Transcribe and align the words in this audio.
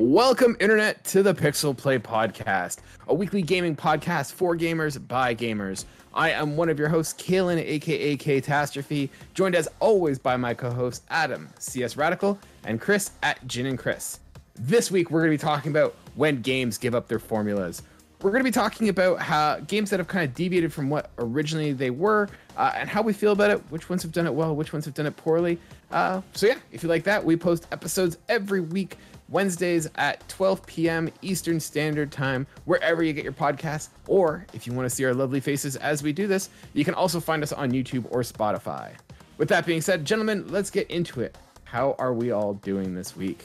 Welcome, 0.00 0.56
Internet, 0.60 1.04
to 1.04 1.22
the 1.22 1.34
Pixel 1.34 1.76
Play 1.76 1.98
Podcast, 1.98 2.78
a 3.08 3.14
weekly 3.14 3.42
gaming 3.42 3.76
podcast 3.76 4.32
for 4.32 4.56
gamers 4.56 5.06
by 5.06 5.34
gamers. 5.34 5.84
I 6.14 6.30
am 6.30 6.56
one 6.56 6.70
of 6.70 6.78
your 6.78 6.88
hosts, 6.88 7.12
Kaylan, 7.22 7.58
aka 7.58 8.16
Catastrophe, 8.16 9.10
joined 9.34 9.54
as 9.54 9.68
always 9.78 10.18
by 10.18 10.38
my 10.38 10.54
co 10.54 10.70
hosts, 10.70 11.04
Adam, 11.10 11.50
CS 11.58 11.98
Radical, 11.98 12.38
and 12.64 12.80
Chris 12.80 13.10
at 13.22 13.46
Gin 13.46 13.66
and 13.66 13.78
Chris. 13.78 14.20
This 14.54 14.90
week, 14.90 15.10
we're 15.10 15.20
going 15.20 15.32
to 15.32 15.38
be 15.38 15.46
talking 15.46 15.70
about 15.70 15.94
when 16.14 16.40
games 16.40 16.78
give 16.78 16.94
up 16.94 17.06
their 17.06 17.18
formulas. 17.18 17.82
We're 18.22 18.30
going 18.30 18.42
to 18.42 18.48
be 18.48 18.54
talking 18.54 18.88
about 18.88 19.20
how 19.20 19.60
games 19.60 19.90
that 19.90 20.00
have 20.00 20.08
kind 20.08 20.26
of 20.26 20.34
deviated 20.34 20.72
from 20.72 20.88
what 20.88 21.10
originally 21.18 21.72
they 21.72 21.90
were 21.90 22.30
uh, 22.56 22.72
and 22.74 22.88
how 22.88 23.02
we 23.02 23.12
feel 23.12 23.32
about 23.32 23.50
it, 23.50 23.58
which 23.70 23.90
ones 23.90 24.02
have 24.02 24.12
done 24.12 24.26
it 24.26 24.32
well, 24.32 24.56
which 24.56 24.72
ones 24.72 24.86
have 24.86 24.94
done 24.94 25.06
it 25.06 25.16
poorly. 25.18 25.58
Uh, 25.90 26.22
so, 26.32 26.46
yeah, 26.46 26.56
if 26.72 26.82
you 26.82 26.88
like 26.88 27.04
that, 27.04 27.22
we 27.22 27.36
post 27.36 27.66
episodes 27.70 28.16
every 28.28 28.60
week 28.60 28.96
Wednesdays 29.30 29.88
at 29.94 30.26
12 30.28 30.66
p.m. 30.66 31.08
Eastern 31.22 31.60
Standard 31.60 32.10
Time, 32.12 32.46
wherever 32.64 33.02
you 33.02 33.12
get 33.12 33.24
your 33.24 33.32
podcasts. 33.32 33.88
Or 34.06 34.44
if 34.52 34.66
you 34.66 34.72
want 34.72 34.88
to 34.88 34.94
see 34.94 35.04
our 35.04 35.14
lovely 35.14 35.40
faces 35.40 35.76
as 35.76 36.02
we 36.02 36.12
do 36.12 36.26
this, 36.26 36.50
you 36.74 36.84
can 36.84 36.94
also 36.94 37.20
find 37.20 37.42
us 37.42 37.52
on 37.52 37.70
YouTube 37.70 38.04
or 38.10 38.20
Spotify. 38.22 38.92
With 39.38 39.48
that 39.48 39.64
being 39.64 39.80
said, 39.80 40.04
gentlemen, 40.04 40.46
let's 40.48 40.70
get 40.70 40.90
into 40.90 41.20
it. 41.20 41.38
How 41.64 41.94
are 41.98 42.12
we 42.12 42.32
all 42.32 42.54
doing 42.54 42.94
this 42.94 43.16
week? 43.16 43.44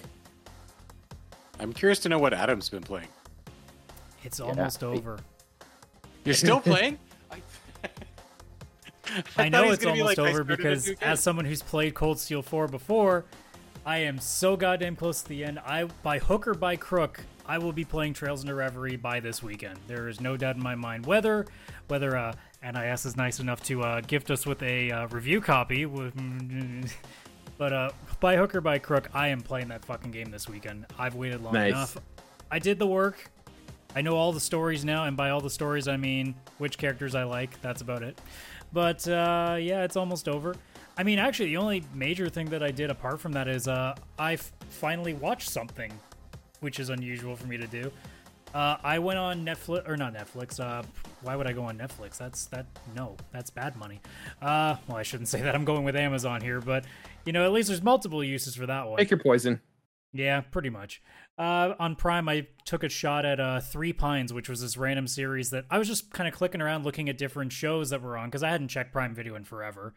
I'm 1.59 1.71
curious 1.71 1.99
to 1.99 2.09
know 2.09 2.19
what 2.19 2.33
Adam's 2.33 2.67
been 2.69 2.83
playing. 2.83 3.07
It's 4.23 4.39
almost 4.39 4.81
Yeah. 4.81 4.87
over. 4.89 5.19
You're 6.25 6.33
still 6.33 6.59
playing? 6.61 6.97
I, 7.31 7.37
I 9.37 9.49
know 9.49 9.59
thought 9.59 9.63
he 9.63 9.69
was 9.69 9.75
it's 9.77 9.83
gonna 9.85 9.95
be 9.95 10.01
almost 10.01 10.17
like, 10.17 10.29
over 10.31 10.43
because 10.43 10.89
as 11.01 11.19
someone 11.21 11.45
who's 11.45 11.61
played 11.61 11.93
Cold 11.93 12.19
Steel 12.19 12.41
4 12.41 12.67
before, 12.67 13.23
I 13.85 13.99
am 13.99 14.19
so 14.19 14.57
goddamn 14.57 14.95
close 14.95 15.21
to 15.21 15.29
the 15.29 15.43
end. 15.43 15.59
I 15.59 15.85
by 16.01 16.17
hook 16.19 16.47
or 16.47 16.53
by 16.55 16.75
crook, 16.75 17.21
I 17.45 17.59
will 17.59 17.71
be 17.71 17.85
playing 17.85 18.13
Trails 18.13 18.41
into 18.41 18.55
Reverie 18.55 18.95
by 18.95 19.19
this 19.19 19.43
weekend. 19.43 19.77
There 19.87 20.07
is 20.07 20.19
no 20.19 20.37
doubt 20.37 20.55
in 20.55 20.63
my 20.63 20.73
mind 20.75 21.05
whether 21.05 21.45
whether 21.87 22.17
uh 22.17 22.33
NIS 22.63 23.05
is 23.05 23.15
nice 23.15 23.39
enough 23.39 23.61
to 23.65 23.83
uh, 23.83 24.01
gift 24.01 24.31
us 24.31 24.43
with 24.47 24.63
a 24.63 24.89
uh, 24.89 25.07
review 25.09 25.39
copy 25.39 25.85
with 25.85 26.13
but 27.59 27.73
uh 27.73 27.89
by 28.19 28.35
hook 28.37 28.55
or 28.55 28.61
by 28.61 28.79
crook, 28.79 29.09
I 29.13 29.27
am 29.27 29.41
playing 29.41 29.67
that 29.67 29.85
fucking 29.85 30.11
game 30.11 30.31
this 30.31 30.49
weekend. 30.49 30.87
I've 30.97 31.13
waited 31.15 31.43
long 31.43 31.53
Nice. 31.53 31.73
enough. 31.73 31.97
I 32.49 32.57
did 32.59 32.79
the 32.79 32.87
work. 32.87 33.29
I 33.95 34.01
know 34.01 34.15
all 34.17 34.33
the 34.33 34.41
stories 34.41 34.83
now, 34.83 35.05
and 35.05 35.15
by 35.15 35.29
all 35.29 35.39
the 35.41 35.49
stories, 35.49 35.87
I 35.87 35.95
mean 35.95 36.35
which 36.57 36.77
characters 36.77 37.15
I 37.15 37.23
like. 37.23 37.61
That's 37.61 37.81
about 37.81 38.01
it. 38.03 38.19
But 38.73 39.07
uh, 39.07 39.57
yeah, 39.59 39.83
it's 39.83 39.95
almost 39.95 40.27
over. 40.27 40.55
I 40.97 41.03
mean, 41.03 41.19
actually, 41.19 41.47
the 41.47 41.57
only 41.57 41.83
major 41.93 42.29
thing 42.29 42.47
that 42.49 42.63
I 42.63 42.71
did 42.71 42.89
apart 42.89 43.19
from 43.19 43.33
that 43.33 43.47
is 43.47 43.67
uh, 43.67 43.95
I 44.17 44.33
f- 44.33 44.51
finally 44.69 45.13
watched 45.13 45.49
something, 45.49 45.91
which 46.61 46.79
is 46.79 46.89
unusual 46.89 47.35
for 47.35 47.47
me 47.47 47.57
to 47.57 47.67
do. 47.67 47.91
Uh, 48.53 48.77
I 48.83 48.99
went 48.99 49.19
on 49.19 49.45
Netflix 49.45 49.87
or 49.89 49.97
not 49.97 50.13
Netflix. 50.13 50.59
Uh, 50.61 50.83
why 51.21 51.35
would 51.35 51.47
I 51.47 51.51
go 51.51 51.63
on 51.63 51.77
Netflix? 51.77 52.17
That's 52.17 52.45
that 52.47 52.65
no, 52.95 53.17
that's 53.33 53.49
bad 53.49 53.75
money. 53.75 53.99
Uh, 54.41 54.77
well, 54.87 54.97
I 54.97 55.03
shouldn't 55.03 55.27
say 55.29 55.41
that. 55.41 55.53
I'm 55.53 55.65
going 55.65 55.83
with 55.83 55.97
Amazon 55.97 56.39
here, 56.39 56.61
but 56.61 56.85
you 57.25 57.33
know, 57.33 57.45
at 57.45 57.51
least 57.51 57.67
there's 57.67 57.83
multiple 57.83 58.23
uses 58.23 58.55
for 58.55 58.65
that 58.65 58.87
one. 58.87 58.97
Take 58.97 59.11
your 59.11 59.19
poison. 59.19 59.59
Yeah, 60.13 60.39
pretty 60.39 60.69
much. 60.69 61.01
Uh, 61.37 61.73
on 61.77 61.97
Prime, 61.97 62.29
I 62.29 62.47
took 62.63 62.85
a 62.85 62.89
shot 62.89 63.25
at 63.25 63.41
uh, 63.41 63.59
Three 63.59 63.91
Pines, 63.91 64.31
which 64.31 64.47
was 64.47 64.61
this 64.61 64.77
random 64.77 65.07
series 65.09 65.49
that 65.49 65.65
I 65.69 65.77
was 65.77 65.89
just 65.89 66.11
kind 66.11 66.25
of 66.25 66.33
clicking 66.33 66.61
around 66.61 66.85
looking 66.85 67.09
at 67.09 67.17
different 67.17 67.51
shows 67.51 67.89
that 67.89 68.01
were 68.01 68.15
on 68.15 68.29
because 68.29 68.41
I 68.41 68.49
hadn't 68.49 68.69
checked 68.69 68.93
Prime 68.93 69.13
Video 69.13 69.35
in 69.35 69.43
forever. 69.43 69.93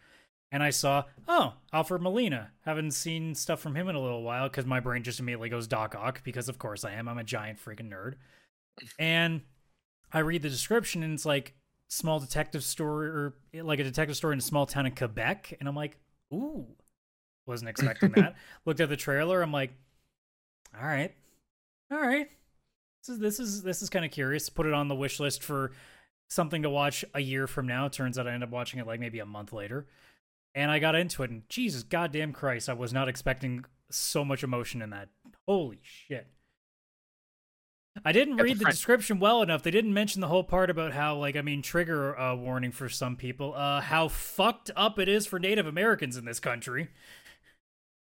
And 0.51 0.63
I 0.63 0.71
saw, 0.71 1.05
oh, 1.27 1.55
Alfred 1.73 2.01
Molina. 2.01 2.53
Haven't 2.65 2.93
seen 2.93 3.35
stuff 3.35 3.61
from 3.61 3.75
him 3.75 3.89
in 3.89 3.95
a 3.95 4.01
little 4.01 4.23
while 4.23 4.49
because 4.49 4.65
my 4.65 4.81
brain 4.81 5.03
just 5.03 5.21
immediately 5.21 5.51
goes 5.51 5.67
Doc 5.67 5.95
Ock 5.95 6.23
because, 6.25 6.49
of 6.49 6.59
course, 6.59 6.85
I 6.85 6.93
am. 6.93 7.09
I'm 7.09 7.19
a 7.19 7.25
giant 7.25 7.63
freaking 7.63 7.91
nerd. 7.91 8.15
And 8.99 9.43
I 10.13 10.21
read 10.21 10.43
the 10.43 10.49
description 10.49 11.03
and 11.03 11.13
it's 11.13 11.27
like 11.27 11.55
small 11.89 12.21
detective 12.21 12.63
story 12.63 13.09
or 13.09 13.35
like 13.55 13.79
a 13.79 13.85
detective 13.85 14.17
story 14.17 14.33
in 14.35 14.39
a 14.39 14.43
small 14.43 14.65
town 14.65 14.87
in 14.87 14.95
Quebec. 14.95 15.55
And 15.61 15.69
I'm 15.69 15.77
like, 15.77 15.99
ooh, 16.33 16.67
wasn't 17.47 17.71
expecting 17.71 18.13
that. 18.13 18.37
Looked 18.65 18.81
at 18.81 18.89
the 18.89 18.97
trailer. 18.97 19.43
I'm 19.43 19.53
like, 19.53 19.73
all 20.79 20.87
right, 20.87 21.15
all 21.91 22.01
right. 22.01 22.29
This 23.01 23.15
is 23.15 23.19
this 23.19 23.41
is 23.41 23.63
this 23.63 23.83
is 23.83 23.91
kind 23.91 24.05
of 24.05 24.11
curious. 24.11 24.49
Put 24.49 24.67
it 24.67 24.75
on 24.75 24.89
the 24.89 24.95
wish 24.95 25.19
list 25.19 25.43
for 25.43 25.73
something 26.29 26.63
to 26.63 26.71
watch 26.71 27.05
a 27.15 27.21
year 27.21 27.47
from 27.47 27.67
now. 27.67 27.89
Turns 27.89 28.19
out 28.19 28.29
I 28.29 28.33
end 28.33 28.45
up 28.45 28.51
watching 28.51 28.81
it 28.81 28.87
like 28.87 29.01
maybe 29.01 29.19
a 29.19 29.27
month 29.27 29.53
later, 29.53 29.87
and 30.59 30.73
I 30.73 30.81
got 30.81 30.97
into 30.97 31.23
it. 31.23 31.31
And 31.31 31.49
Jesus 31.49 31.85
goddamn 31.85 32.33
Christ, 32.33 32.69
I 32.69 32.73
was 32.73 32.93
not 32.93 33.09
expecting 33.09 33.65
so 33.91 34.25
much 34.25 34.43
emotion 34.43 34.83
in 34.83 34.91
that. 34.91 35.09
Holy 35.47 35.79
shit. 35.83 36.27
I 38.05 38.11
didn't 38.13 38.37
Got 38.37 38.39
the 38.39 38.45
read 38.45 38.59
the 38.59 38.65
description 38.65 39.21
well 39.21 39.41
enough. 39.43 39.63
They 39.63 39.71
didn't 39.71 39.95
mention 39.95 40.21
the 40.21 40.29
whole 40.29 40.45
part 40.45 40.69
about 40.69 40.93
how, 40.93 41.17
like, 41.17 41.37
I 41.37 41.43
mean, 41.43 41.63
trigger 41.63 42.19
uh, 42.19 42.35
warning 42.35 42.73
for 42.73 42.89
some 42.89 43.17
people, 43.17 43.55
uh, 43.55 43.81
how 43.81 44.09
fucked 44.09 44.71
up 44.77 44.99
it 44.99 45.09
is 45.09 45.27
for 45.27 45.39
Native 45.39 45.67
Americans 45.67 46.17
in 46.17 46.25
this 46.25 46.41
country. 46.41 46.89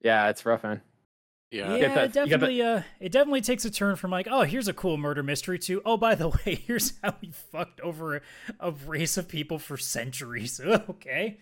Yeah, 0.02 0.30
it's 0.30 0.46
rough, 0.46 0.64
man. 0.64 0.82
yeah. 1.50 1.74
Yeah, 1.76 1.80
get 1.80 1.96
that- 1.96 2.06
it 2.06 2.14
definitely. 2.14 2.62
Uh, 2.62 2.82
it 3.00 3.12
definitely 3.14 3.42
takes 3.42 3.64
a 3.66 3.72
turn 3.72 3.96
from 3.96 4.12
like, 4.12 4.28
oh, 4.30 4.42
here's 4.44 4.68
a 4.68 4.74
cool 4.74 4.98
murder 4.98 5.24
mystery 5.24 5.60
to, 5.60 5.82
oh, 5.86 5.96
by 5.98 6.16
the 6.16 6.28
way, 6.46 6.56
here's 6.56 6.94
how 7.02 7.16
we 7.22 7.32
fucked 7.32 7.80
over 7.80 8.18
a, 8.18 8.22
a 8.60 8.72
race 8.72 9.18
of 9.18 9.28
people 9.30 9.60
for 9.60 9.78
centuries. 9.78 10.60
okay. 10.90 11.38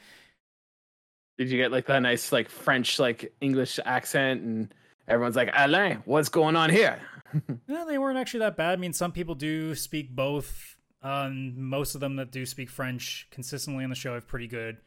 Did 1.41 1.50
you 1.50 1.57
get 1.57 1.72
like 1.72 1.88
that 1.88 2.00
nice, 2.03 2.31
like 2.31 2.50
French, 2.50 3.00
like 3.00 3.34
English 3.41 3.79
accent, 3.84 4.44
and 4.44 4.72
everyone's 5.07 5.35
like, 5.35 5.50
Alain, 5.56 6.03
what's 6.06 6.29
going 6.29 6.56
on 6.56 6.69
here? 6.69 7.00
No, 7.68 7.88
they 7.88 7.97
weren't 7.97 8.18
actually 8.19 8.41
that 8.41 8.57
bad. 8.57 8.74
I 8.74 8.75
mean, 8.75 8.94
some 8.94 9.12
people 9.12 9.34
do 9.35 9.74
speak 9.74 10.13
both. 10.13 10.75
Um, 11.02 11.53
most 11.69 11.96
of 11.96 12.02
them 12.02 12.18
that 12.18 12.29
do 12.29 12.46
speak 12.46 12.69
French 12.69 13.25
consistently 13.31 13.84
on 13.84 13.90
the 13.90 13.96
show 13.96 14.13
have 14.13 14.28
pretty 14.28 14.47
good 14.47 14.78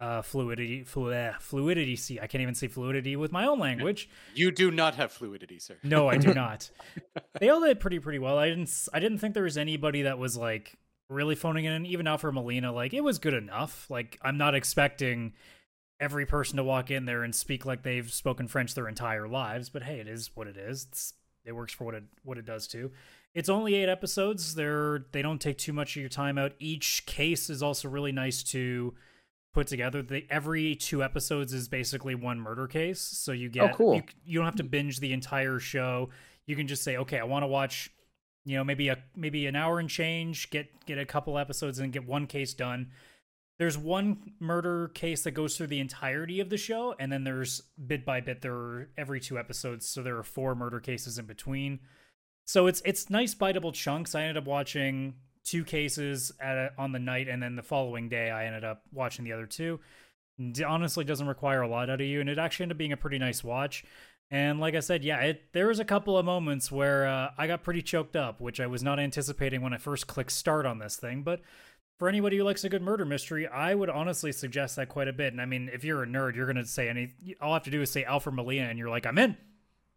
uh 0.00 0.22
fluidity 0.22 0.84
flu- 0.84 1.12
eh, 1.12 1.32
fluidity 1.40 1.96
see 1.96 2.20
i 2.20 2.26
can't 2.26 2.42
even 2.42 2.54
say 2.54 2.68
fluidity 2.68 3.16
with 3.16 3.32
my 3.32 3.46
own 3.46 3.58
language 3.58 4.10
You 4.34 4.50
do 4.50 4.70
not 4.70 4.94
have 4.96 5.10
fluidity, 5.12 5.58
sir. 5.58 5.76
No, 5.82 6.08
I 6.08 6.16
do 6.18 6.34
not. 6.44 6.70
they 7.40 7.48
all 7.50 7.60
did 7.60 7.78
pretty 7.80 7.98
pretty 7.98 8.18
well. 8.18 8.38
I 8.38 8.48
didn't 8.48 8.70
I 8.92 8.98
didn't 9.00 9.18
think 9.18 9.34
there 9.34 9.44
was 9.44 9.56
anybody 9.56 10.02
that 10.02 10.18
was 10.18 10.36
like 10.36 10.76
really 11.08 11.34
phoning 11.34 11.64
it 11.66 11.72
in. 11.72 11.86
Even 11.86 12.06
Alfred 12.06 12.34
Molina, 12.34 12.72
like 12.72 12.92
it 12.94 13.02
was 13.04 13.18
good 13.18 13.34
enough. 13.34 13.86
Like 13.90 14.18
I'm 14.22 14.36
not 14.38 14.54
expecting 14.54 15.32
every 16.00 16.26
person 16.26 16.56
to 16.56 16.64
walk 16.64 16.90
in 16.90 17.04
there 17.04 17.22
and 17.22 17.34
speak 17.34 17.64
like 17.64 17.82
they've 17.82 18.12
spoken 18.12 18.48
French 18.48 18.74
their 18.74 18.88
entire 18.88 19.28
lives, 19.28 19.68
but 19.68 19.82
hey, 19.82 19.98
it 19.98 20.08
is 20.08 20.30
what 20.34 20.46
it 20.46 20.56
is. 20.56 20.86
It's, 20.90 21.14
it 21.44 21.52
works 21.52 21.72
for 21.72 21.84
what 21.84 21.94
it 21.94 22.04
what 22.24 22.38
it 22.38 22.44
does 22.44 22.66
too. 22.66 22.90
It's 23.34 23.48
only 23.48 23.74
eight 23.74 23.88
episodes. 23.88 24.54
They're 24.54 25.06
they 25.12 25.22
don't 25.22 25.40
take 25.40 25.58
too 25.58 25.72
much 25.72 25.96
of 25.96 26.00
your 26.00 26.08
time 26.08 26.38
out. 26.38 26.52
Each 26.58 27.04
case 27.06 27.48
is 27.48 27.62
also 27.62 27.88
really 27.88 28.12
nice 28.12 28.42
to 28.44 28.94
put 29.56 29.66
together. 29.66 30.02
The 30.02 30.26
every 30.28 30.74
two 30.74 31.02
episodes 31.02 31.52
is 31.54 31.68
basically 31.68 32.14
one 32.14 32.40
murder 32.40 32.66
case, 32.66 33.00
so 33.00 33.32
you 33.32 33.48
oh, 33.48 33.52
get 33.52 33.70
oh, 33.70 33.74
cool. 33.74 33.94
you, 33.94 34.02
you 34.24 34.38
don't 34.38 34.44
have 34.44 34.56
to 34.56 34.64
binge 34.64 35.00
the 35.00 35.12
entire 35.12 35.58
show. 35.58 36.10
You 36.46 36.56
can 36.56 36.66
just 36.66 36.82
say, 36.82 36.96
okay, 36.98 37.18
I 37.18 37.24
want 37.24 37.42
to 37.42 37.46
watch, 37.46 37.90
you 38.44 38.56
know, 38.56 38.64
maybe 38.64 38.88
a 38.88 38.98
maybe 39.14 39.46
an 39.46 39.56
hour 39.56 39.78
and 39.78 39.88
change, 39.88 40.50
get 40.50 40.84
get 40.84 40.98
a 40.98 41.06
couple 41.06 41.38
episodes 41.38 41.78
and 41.78 41.92
get 41.92 42.06
one 42.06 42.26
case 42.26 42.54
done. 42.54 42.90
There's 43.58 43.78
one 43.78 44.34
murder 44.38 44.88
case 44.88 45.22
that 45.24 45.30
goes 45.30 45.56
through 45.56 45.68
the 45.68 45.80
entirety 45.80 46.40
of 46.40 46.50
the 46.50 46.58
show, 46.58 46.94
and 46.98 47.10
then 47.10 47.24
there's 47.24 47.62
bit 47.86 48.04
by 48.04 48.20
bit 48.20 48.42
there 48.42 48.54
are 48.54 48.90
every 48.98 49.18
two 49.18 49.38
episodes, 49.38 49.88
so 49.88 50.02
there 50.02 50.18
are 50.18 50.22
four 50.22 50.54
murder 50.54 50.78
cases 50.78 51.18
in 51.18 51.24
between. 51.24 51.80
So 52.44 52.66
it's 52.66 52.82
it's 52.84 53.08
nice 53.08 53.34
biteable 53.34 53.72
chunks. 53.72 54.14
I 54.14 54.22
ended 54.22 54.36
up 54.36 54.46
watching 54.46 55.14
two 55.44 55.64
cases 55.64 56.32
at 56.40 56.56
a, 56.56 56.72
on 56.76 56.92
the 56.92 56.98
night, 56.98 57.28
and 57.28 57.42
then 57.42 57.56
the 57.56 57.62
following 57.62 58.08
day 58.08 58.30
I 58.30 58.44
ended 58.44 58.64
up 58.64 58.82
watching 58.92 59.24
the 59.24 59.32
other 59.32 59.46
two. 59.46 59.80
Honestly, 60.66 61.04
doesn't 61.04 61.26
require 61.26 61.62
a 61.62 61.68
lot 61.68 61.88
out 61.88 62.02
of 62.02 62.06
you, 62.06 62.20
and 62.20 62.28
it 62.28 62.38
actually 62.38 62.64
ended 62.64 62.76
up 62.76 62.78
being 62.78 62.92
a 62.92 62.96
pretty 62.96 63.18
nice 63.18 63.42
watch. 63.42 63.84
And 64.30 64.58
like 64.58 64.74
I 64.74 64.80
said, 64.80 65.04
yeah, 65.04 65.20
it, 65.20 65.52
there 65.52 65.68
was 65.68 65.78
a 65.78 65.84
couple 65.84 66.18
of 66.18 66.26
moments 66.26 66.70
where 66.70 67.06
uh, 67.06 67.30
I 67.38 67.46
got 67.46 67.62
pretty 67.62 67.80
choked 67.80 68.16
up, 68.16 68.40
which 68.40 68.58
I 68.60 68.66
was 68.66 68.82
not 68.82 68.98
anticipating 68.98 69.62
when 69.62 69.72
I 69.72 69.78
first 69.78 70.08
clicked 70.08 70.32
start 70.32 70.66
on 70.66 70.78
this 70.78 70.96
thing. 70.96 71.22
But 71.22 71.42
for 71.98 72.08
anybody 72.08 72.36
who 72.36 72.44
likes 72.44 72.64
a 72.64 72.68
good 72.68 72.82
murder 72.82 73.04
mystery, 73.04 73.46
I 73.46 73.74
would 73.74 73.88
honestly 73.88 74.32
suggest 74.32 74.76
that 74.76 74.88
quite 74.88 75.08
a 75.08 75.12
bit. 75.12 75.32
And 75.32 75.40
I 75.40 75.46
mean, 75.46 75.70
if 75.72 75.84
you're 75.84 76.02
a 76.02 76.06
nerd, 76.06 76.34
you're 76.36 76.46
gonna 76.46 76.66
say 76.66 76.88
any. 76.88 77.14
All 77.40 77.52
I 77.52 77.54
have 77.54 77.64
to 77.64 77.70
do 77.70 77.82
is 77.82 77.90
say 77.90 78.04
Alfred 78.04 78.34
Molina, 78.34 78.68
and 78.68 78.78
you're 78.78 78.90
like, 78.90 79.06
I'm 79.06 79.18
in. 79.18 79.36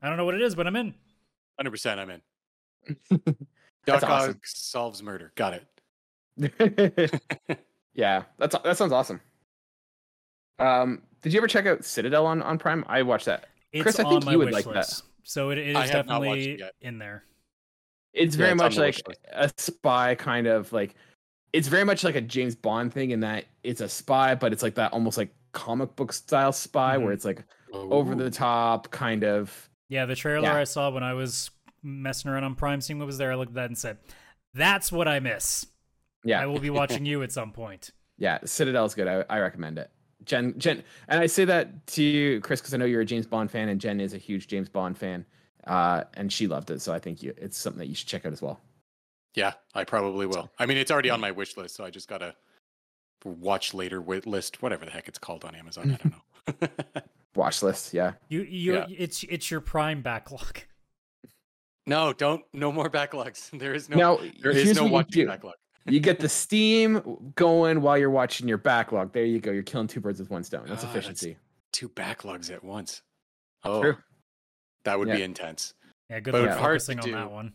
I 0.02 0.08
don't 0.08 0.18
know 0.18 0.26
what 0.26 0.36
it 0.36 0.42
is, 0.42 0.56
but 0.56 0.66
I'm 0.66 0.76
in. 0.76 0.94
100% 1.62 1.98
I'm 1.98 2.10
in. 2.10 2.22
That's 3.86 4.02
Doc 4.02 4.10
Ock 4.10 4.38
solves 4.46 5.04
murder. 5.04 5.32
Got 5.36 5.62
it. 6.38 7.22
yeah, 7.94 8.24
that's 8.38 8.56
that 8.64 8.78
sounds 8.78 8.94
awesome. 8.94 9.20
Um, 10.60 11.02
did 11.22 11.34
you 11.34 11.40
ever 11.40 11.48
check 11.48 11.66
out 11.66 11.84
Citadel 11.84 12.26
on, 12.26 12.42
on 12.42 12.58
Prime? 12.58 12.86
I 12.88 13.02
watched 13.02 13.26
that. 13.26 13.48
It's 13.72 13.84
Chris, 13.84 14.00
I 14.00 14.04
think 14.04 14.26
my 14.26 14.34
you 14.34 14.38
would 14.38 14.52
wish 14.54 14.66
like 14.66 14.74
that. 14.74 15.02
So 15.24 15.50
it, 15.50 15.58
it 15.58 15.76
I 15.76 15.86
is 15.86 15.90
have 15.90 16.06
not 16.06 16.22
watched 16.22 16.40
definitely 16.40 16.66
it 16.66 16.76
in 16.82 16.98
there. 16.98 17.24
It's 18.14 18.36
Yeah, 18.36 18.38
very 18.38 18.52
it's 18.52 18.58
much 18.58 18.78
like 18.78 19.18
a 19.32 19.52
spy 19.58 20.16
kind 20.16 20.48
of 20.48 20.72
like 20.72 20.96
it's 21.54 21.68
very 21.68 21.84
much 21.84 22.04
like 22.04 22.16
a 22.16 22.22
James 22.22 22.56
Bond 22.56 22.94
thing 22.94 23.12
in 23.12 23.22
that 23.22 23.46
it's 23.64 23.82
a 23.82 23.90
spy, 23.90 24.36
but 24.36 24.54
it's 24.54 24.64
like 24.64 24.76
that 24.76 24.94
almost 24.94 25.18
like 25.18 25.34
comic 25.52 25.96
book 25.96 26.14
style 26.14 26.52
spy 26.52 26.98
where 26.98 27.10
Mhm. 27.12 27.14
it's 27.16 27.26
like 27.26 27.44
over 27.74 28.16
the 28.16 28.30
top 28.30 28.92
kind 28.92 29.24
of 29.24 29.70
Yeah, 29.90 30.06
the 30.06 30.16
trailer 30.16 30.48
Yeah. 30.50 30.58
I 30.58 30.64
saw 30.66 30.90
when 30.92 31.02
I 31.04 31.14
was 31.14 31.50
messing 31.82 32.30
around 32.30 32.44
on 32.44 32.56
Prime, 32.56 32.82
seeing 32.82 33.00
what 33.00 33.06
was 33.06 33.18
there, 33.18 33.32
I 33.32 33.36
looked 33.36 33.52
at 33.52 33.56
that 33.56 33.66
and 33.66 33.78
said, 33.78 33.98
"That's 34.54 34.92
what 34.92 35.08
I 35.08 35.20
miss." 35.20 35.66
Yeah, 36.24 36.42
I 36.42 36.46
will 36.46 36.60
be 36.60 36.70
watching 36.70 37.06
you 37.06 37.24
at 37.24 37.32
some 37.32 37.52
point. 37.52 37.92
yeah. 38.18 38.40
Citadel's 38.46 38.94
good. 38.94 39.08
I, 39.08 39.24
I 39.30 39.40
recommend 39.40 39.80
it. 39.80 39.90
Jen, 40.26 40.54
Jen, 40.60 40.84
and 41.08 41.22
I 41.22 41.28
say 41.28 41.46
that 41.46 41.88
to 41.88 42.04
you, 42.04 42.42
Chris, 42.42 42.60
because 42.60 42.74
I 42.74 42.78
know 42.78 42.84
you're 42.86 43.02
a 43.02 43.06
James 43.06 43.26
Bond 43.26 43.50
fan, 43.50 43.70
and 43.70 43.80
Jen 43.80 44.02
is 44.02 44.14
a 44.14 44.18
huge 44.18 44.48
James 44.48 44.68
Bond 44.68 44.98
fan, 44.98 45.26
uh, 45.66 46.04
and 46.16 46.32
she 46.32 46.46
loved 46.46 46.70
it. 46.72 46.82
So 46.82 46.94
I 46.94 47.00
think 47.00 47.24
you, 47.24 47.34
it's 47.38 47.58
something 47.58 47.80
that 47.80 47.88
you 47.88 47.96
should 47.96 48.10
check 48.10 48.26
out 48.26 48.34
as 48.34 48.42
well. 48.42 48.60
Yeah, 49.36 49.54
I 49.76 49.84
probably 49.84 50.26
will. 50.26 50.50
I 50.58 50.66
mean, 50.66 50.78
it's 50.78 50.92
already 50.92 51.10
on 51.10 51.20
my 51.20 51.32
wish 51.32 51.56
list, 51.58 51.76
so 51.76 51.84
I 51.86 51.90
just 51.90 52.08
gotta 52.08 52.36
watch 53.24 53.74
later 53.74 53.98
wi- 54.00 54.22
list, 54.26 54.62
whatever 54.62 54.86
the 54.86 54.92
heck 54.92 55.08
it's 55.08 55.20
called 55.20 55.44
on 55.46 55.56
Amazon. 55.56 55.92
I 55.92 55.98
don't 56.04 56.14
know. 56.66 57.02
Watch 57.36 57.62
list, 57.62 57.94
yeah. 57.94 58.14
You, 58.28 58.42
you, 58.42 58.74
Yeah. 58.74 58.86
it's 58.90 59.24
it's 59.24 59.52
your 59.52 59.62
Prime 59.62 60.02
backlog. 60.02 60.60
no, 61.86 62.12
don't. 62.14 62.44
No 62.54 62.72
more 62.72 62.90
backlogs. 62.90 63.50
There 63.60 63.74
is 63.74 63.88
no. 63.90 63.98
now 63.98 64.18
there 64.42 64.52
here's 64.52 64.70
is 64.72 64.76
no 64.78 64.84
what 64.84 64.90
you 65.16 65.26
watching 65.26 65.28
backlog. 65.28 65.54
you 65.86 66.00
get 66.00 66.20
the 66.20 66.28
Steam 66.30 67.32
going 67.36 67.82
while 67.82 67.98
you're 67.98 68.10
watching 68.10 68.48
your 68.48 68.58
backlog. 68.58 69.14
There 69.14 69.26
you 69.26 69.40
go. 69.40 69.52
You're 69.52 69.64
killing 69.64 69.88
two 69.88 70.00
birds 70.02 70.20
with 70.20 70.30
one 70.32 70.44
stone. 70.44 70.66
That's 70.68 70.84
Ah, 70.84 70.88
that's- 70.88 70.96
efficiency. 71.06 71.38
Two 71.72 71.90
backlogs 71.90 72.52
at 72.52 72.64
once. 72.64 73.04
Oh, 73.64 73.82
True. 73.82 73.98
that 74.86 74.98
would 74.98 75.12
be 75.12 75.22
intense. 75.22 75.76
Yeah, 76.10 76.20
good 76.20 76.32
But 76.32 76.42
luck 76.42 76.52
it's 76.52 76.60
focusing 76.60 77.00
on 77.00 77.06
do. 77.06 77.12
that 77.12 77.32
one. 77.32 77.54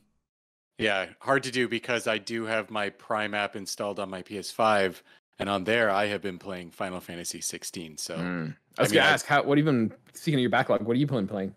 Yeah, 0.78 1.06
hard 1.20 1.42
to 1.44 1.50
do 1.52 1.68
because 1.68 2.06
I 2.06 2.18
do 2.18 2.44
have 2.44 2.70
my 2.70 2.90
Prime 2.90 3.32
app 3.34 3.54
installed 3.56 4.00
on 4.00 4.10
my 4.10 4.22
PS5, 4.22 5.02
and 5.38 5.48
on 5.48 5.64
there 5.64 5.90
I 5.90 6.06
have 6.06 6.20
been 6.20 6.38
playing 6.38 6.70
Final 6.72 7.00
Fantasy 7.00 7.40
16. 7.40 7.96
So, 7.96 8.16
Mm. 8.16 8.56
I 8.76 8.82
was 8.82 8.90
I 8.90 8.92
mean, 8.92 9.00
gonna 9.00 9.10
ask 9.12 9.26
how. 9.26 9.42
What 9.44 9.56
have 9.56 9.64
you 9.66 9.72
been 9.72 9.92
speaking 10.14 10.38
of 10.38 10.42
your 10.42 10.50
backlog? 10.50 10.82
What 10.82 10.94
are 10.96 10.98
you 11.00 11.06
playing? 11.06 11.28
Playing? 11.28 11.54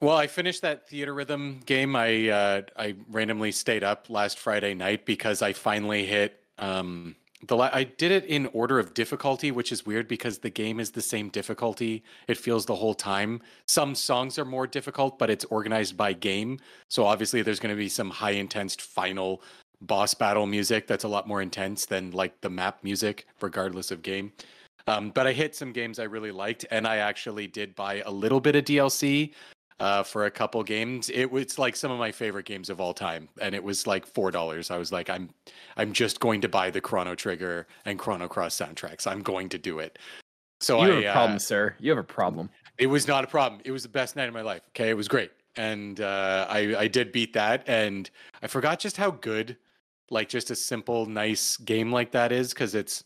well, 0.00 0.16
I 0.16 0.28
finished 0.28 0.62
that 0.62 0.88
Theatrhythm 0.88 1.66
game. 1.66 1.94
I 1.94 2.28
uh, 2.30 2.62
I 2.76 2.94
randomly 3.10 3.52
stayed 3.52 3.84
up 3.84 4.08
last 4.08 4.38
Friday 4.38 4.72
night 4.74 5.04
because 5.04 5.42
I 5.42 5.52
finally 5.52 6.06
hit 6.06 6.40
um 6.58 7.16
the 7.46 7.56
la- 7.56 7.70
I 7.72 7.84
did 7.84 8.10
it 8.10 8.24
in 8.24 8.46
order 8.52 8.78
of 8.78 8.94
difficulty, 8.94 9.50
which 9.50 9.70
is 9.70 9.86
weird 9.86 10.08
because 10.08 10.38
the 10.38 10.50
game 10.50 10.80
is 10.80 10.90
the 10.90 11.02
same 11.02 11.28
difficulty. 11.28 12.02
It 12.26 12.36
feels 12.36 12.66
the 12.66 12.74
whole 12.74 12.94
time. 12.94 13.40
Some 13.66 13.94
songs 13.94 14.38
are 14.38 14.44
more 14.44 14.66
difficult, 14.66 15.18
but 15.18 15.30
it's 15.30 15.44
organized 15.46 15.96
by 15.96 16.12
game. 16.12 16.58
So 16.88 17.04
obviously 17.04 17.42
there's 17.42 17.60
going 17.60 17.74
to 17.74 17.78
be 17.78 17.88
some 17.88 18.10
high 18.10 18.32
intense 18.32 18.74
final 18.74 19.42
boss 19.80 20.14
battle 20.14 20.46
music 20.46 20.88
that's 20.88 21.04
a 21.04 21.08
lot 21.08 21.28
more 21.28 21.40
intense 21.40 21.86
than 21.86 22.10
like 22.10 22.40
the 22.40 22.50
map 22.50 22.82
music 22.82 23.26
regardless 23.40 23.92
of 23.92 24.02
game. 24.02 24.32
Um, 24.88 25.10
but 25.10 25.26
I 25.26 25.32
hit 25.32 25.54
some 25.54 25.72
games 25.72 25.98
I 25.98 26.04
really 26.04 26.32
liked, 26.32 26.64
and 26.70 26.86
I 26.86 26.96
actually 26.96 27.46
did 27.46 27.74
buy 27.74 28.02
a 28.06 28.10
little 28.10 28.40
bit 28.40 28.56
of 28.56 28.64
DLC 28.64 29.32
uh, 29.80 30.02
for 30.02 30.26
a 30.26 30.30
couple 30.30 30.62
games. 30.62 31.10
It 31.10 31.30
was 31.30 31.58
like 31.58 31.76
some 31.76 31.90
of 31.90 31.98
my 31.98 32.12
favorite 32.12 32.46
games 32.46 32.70
of 32.70 32.80
all 32.80 32.94
time, 32.94 33.28
and 33.40 33.54
it 33.54 33.62
was 33.62 33.86
like 33.86 34.06
four 34.06 34.30
dollars. 34.30 34.70
I 34.70 34.76
was 34.76 34.92
like, 34.92 35.08
I'm, 35.08 35.30
I'm 35.76 35.92
just 35.92 36.20
going 36.20 36.40
to 36.40 36.48
buy 36.48 36.70
the 36.70 36.80
Chrono 36.80 37.14
Trigger 37.14 37.66
and 37.84 37.98
Chrono 37.98 38.28
Cross 38.28 38.56
soundtracks. 38.58 39.06
I'm 39.06 39.22
going 39.22 39.48
to 39.50 39.58
do 39.58 39.78
it. 39.78 39.98
So 40.60 40.84
you 40.84 40.92
I, 40.92 40.94
have 40.94 41.04
a 41.04 41.12
problem, 41.12 41.36
uh, 41.36 41.38
sir. 41.38 41.76
You 41.78 41.90
have 41.90 41.98
a 41.98 42.04
problem. 42.04 42.50
it 42.78 42.86
was 42.88 43.06
not 43.06 43.22
a 43.24 43.28
problem. 43.28 43.60
It 43.64 43.70
was 43.70 43.84
the 43.84 43.88
best 43.88 44.16
night 44.16 44.28
of 44.28 44.34
my 44.34 44.42
life. 44.42 44.62
Okay, 44.70 44.90
it 44.90 44.96
was 44.96 45.06
great, 45.08 45.30
and 45.56 46.00
uh, 46.00 46.46
I 46.48 46.74
I 46.76 46.88
did 46.88 47.12
beat 47.12 47.32
that, 47.34 47.62
and 47.68 48.10
I 48.42 48.48
forgot 48.48 48.80
just 48.80 48.96
how 48.96 49.12
good, 49.12 49.56
like 50.10 50.28
just 50.28 50.50
a 50.50 50.56
simple, 50.56 51.06
nice 51.06 51.56
game 51.58 51.92
like 51.92 52.10
that 52.12 52.32
is, 52.32 52.52
because 52.52 52.74
it's. 52.74 53.04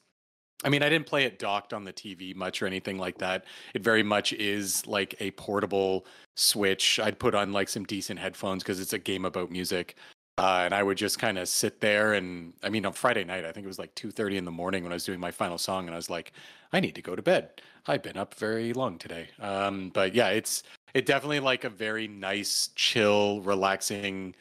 I 0.64 0.68
mean, 0.68 0.82
I 0.82 0.88
didn't 0.88 1.06
play 1.06 1.24
it 1.24 1.38
docked 1.38 1.72
on 1.72 1.84
the 1.84 1.92
TV 1.92 2.34
much 2.34 2.62
or 2.62 2.66
anything 2.66 2.98
like 2.98 3.18
that. 3.18 3.44
It 3.74 3.82
very 3.82 4.02
much 4.02 4.32
is 4.34 4.86
like 4.86 5.14
a 5.20 5.30
portable 5.32 6.06
Switch. 6.36 6.98
I'd 6.98 7.18
put 7.18 7.34
on 7.34 7.52
like 7.52 7.68
some 7.68 7.84
decent 7.84 8.18
headphones 8.18 8.62
because 8.62 8.80
it's 8.80 8.92
a 8.92 8.98
game 8.98 9.24
about 9.24 9.50
music. 9.50 9.96
Uh, 10.38 10.62
and 10.64 10.74
I 10.74 10.82
would 10.82 10.96
just 10.96 11.18
kind 11.18 11.38
of 11.38 11.46
sit 11.46 11.80
there 11.80 12.14
and 12.14 12.54
I 12.62 12.70
mean 12.70 12.86
on 12.86 12.94
Friday 12.94 13.22
night, 13.22 13.44
I 13.44 13.52
think 13.52 13.64
it 13.64 13.68
was 13.68 13.78
like 13.78 13.94
two 13.94 14.10
thirty 14.10 14.38
in 14.38 14.46
the 14.46 14.50
morning 14.50 14.82
when 14.82 14.92
I 14.92 14.96
was 14.96 15.04
doing 15.04 15.20
my 15.20 15.30
final 15.30 15.58
song, 15.58 15.86
and 15.86 15.94
I 15.94 15.96
was 15.96 16.08
like, 16.08 16.32
I 16.72 16.80
need 16.80 16.94
to 16.94 17.02
go 17.02 17.14
to 17.14 17.22
bed. 17.22 17.60
I've 17.86 18.02
been 18.02 18.16
up 18.16 18.34
very 18.34 18.72
long 18.72 18.98
today. 18.98 19.28
Um, 19.40 19.90
but 19.90 20.14
yeah, 20.14 20.28
it's 20.28 20.62
it 20.94 21.04
definitely 21.06 21.40
like 21.40 21.64
a 21.64 21.70
very 21.70 22.08
nice, 22.08 22.70
chill, 22.76 23.42
relaxing 23.42 24.34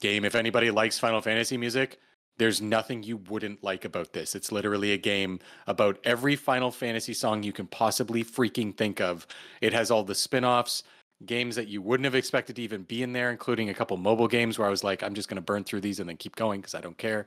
game. 0.00 0.24
If 0.24 0.34
anybody 0.34 0.70
likes 0.70 0.98
Final 0.98 1.20
Fantasy 1.20 1.56
music, 1.58 1.98
there's 2.38 2.60
nothing 2.60 3.02
you 3.02 3.18
wouldn't 3.28 3.62
like 3.62 3.84
about 3.84 4.12
this. 4.12 4.34
It's 4.34 4.50
literally 4.50 4.92
a 4.92 4.98
game 4.98 5.38
about 5.66 5.98
every 6.04 6.36
Final 6.36 6.70
Fantasy 6.70 7.14
song 7.14 7.42
you 7.42 7.52
can 7.52 7.66
possibly 7.66 8.24
freaking 8.24 8.76
think 8.76 9.00
of. 9.00 9.26
It 9.60 9.72
has 9.72 9.90
all 9.90 10.02
the 10.02 10.14
spin-offs, 10.14 10.82
games 11.26 11.54
that 11.56 11.68
you 11.68 11.80
wouldn't 11.80 12.04
have 12.04 12.14
expected 12.14 12.56
to 12.56 12.62
even 12.62 12.82
be 12.82 13.02
in 13.02 13.12
there, 13.12 13.30
including 13.30 13.70
a 13.70 13.74
couple 13.74 13.96
mobile 13.96 14.28
games 14.28 14.58
where 14.58 14.66
I 14.66 14.70
was 14.70 14.82
like, 14.82 15.02
I'm 15.02 15.14
just 15.14 15.28
going 15.28 15.36
to 15.36 15.42
burn 15.42 15.64
through 15.64 15.80
these 15.80 16.00
and 16.00 16.08
then 16.08 16.16
keep 16.16 16.34
going 16.36 16.60
because 16.60 16.74
I 16.74 16.80
don't 16.80 16.98
care. 16.98 17.26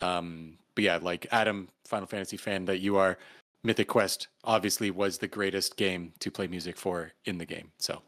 Um, 0.00 0.56
but 0.74 0.84
yeah, 0.84 0.98
like 1.00 1.26
Adam, 1.30 1.68
Final 1.86 2.06
Fantasy 2.06 2.36
fan 2.36 2.64
that 2.66 2.78
you 2.78 2.96
are, 2.96 3.18
Mythic 3.64 3.88
Quest 3.88 4.28
obviously 4.44 4.90
was 4.90 5.18
the 5.18 5.28
greatest 5.28 5.76
game 5.76 6.12
to 6.20 6.30
play 6.30 6.46
music 6.46 6.76
for 6.76 7.12
in 7.26 7.36
the 7.36 7.44
game. 7.44 7.70
So 7.78 8.00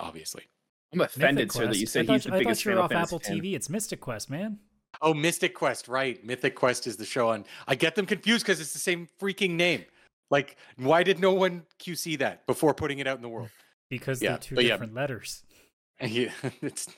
obviously. 0.00 0.44
I'm 0.92 1.00
offended, 1.00 1.48
Mythic 1.48 1.52
sir, 1.52 1.60
that 1.60 1.66
Quest. 1.66 1.80
you 1.80 1.86
say 1.86 2.00
I 2.00 2.06
thought, 2.06 2.12
he's 2.14 2.24
the 2.24 2.34
I 2.34 2.38
biggest 2.38 2.64
thought 2.64 2.70
you 2.70 2.76
were 2.76 2.82
off 2.82 2.92
Apple 2.92 3.18
fan. 3.18 3.40
TV. 3.40 3.54
It's 3.54 3.68
Mystic 3.68 4.00
Quest, 4.00 4.30
man. 4.30 4.58
Oh, 5.02 5.14
Mystic 5.14 5.54
Quest, 5.54 5.88
right. 5.88 6.24
Mythic 6.24 6.54
Quest 6.54 6.86
is 6.86 6.96
the 6.96 7.04
show 7.04 7.30
on. 7.30 7.44
I 7.66 7.74
get 7.74 7.94
them 7.94 8.06
confused 8.06 8.44
because 8.44 8.60
it's 8.60 8.72
the 8.72 8.78
same 8.78 9.08
freaking 9.20 9.52
name. 9.52 9.84
Like, 10.30 10.56
why 10.76 11.02
did 11.02 11.18
no 11.20 11.32
one 11.32 11.64
QC 11.78 12.18
that 12.18 12.46
before 12.46 12.74
putting 12.74 12.98
it 12.98 13.06
out 13.06 13.16
in 13.16 13.22
the 13.22 13.28
world? 13.28 13.50
Because 13.90 14.22
Yeah, 14.22 14.30
they're 14.30 14.38
two 14.38 14.54
but 14.56 14.64
yeah. 14.64 14.70
different 14.72 14.94
letters. 14.94 15.42
Yeah, 16.00 16.32
it's 16.60 16.88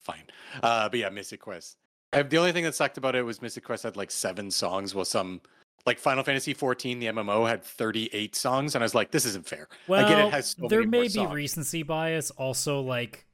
fine. 0.00 0.22
Uh, 0.62 0.88
but 0.88 1.00
yeah, 1.00 1.08
Mystic 1.08 1.40
Quest. 1.40 1.76
Uh, 2.12 2.22
the 2.22 2.38
only 2.38 2.52
thing 2.52 2.62
that 2.64 2.74
sucked 2.76 2.96
about 2.96 3.16
it 3.16 3.22
was 3.22 3.42
Mystic 3.42 3.64
Quest 3.64 3.82
had 3.82 3.96
like 3.96 4.12
seven 4.12 4.52
songs, 4.52 4.94
while 4.94 5.04
some 5.04 5.40
like 5.84 5.98
Final 5.98 6.22
Fantasy 6.22 6.54
14, 6.54 7.00
the 7.00 7.06
MMO 7.06 7.48
had 7.48 7.64
38 7.64 8.36
songs, 8.36 8.74
and 8.74 8.82
I 8.82 8.84
was 8.84 8.94
like, 8.94 9.10
this 9.10 9.24
isn't 9.26 9.46
fair. 9.46 9.68
Well, 9.88 10.04
I 10.04 10.08
get 10.08 10.18
it 10.26 10.32
has 10.32 10.50
so 10.58 10.68
there 10.68 10.80
many 10.86 11.08
may 11.08 11.08
be 11.08 11.26
recency 11.26 11.82
bias. 11.82 12.30
Also, 12.30 12.80
like 12.80 13.26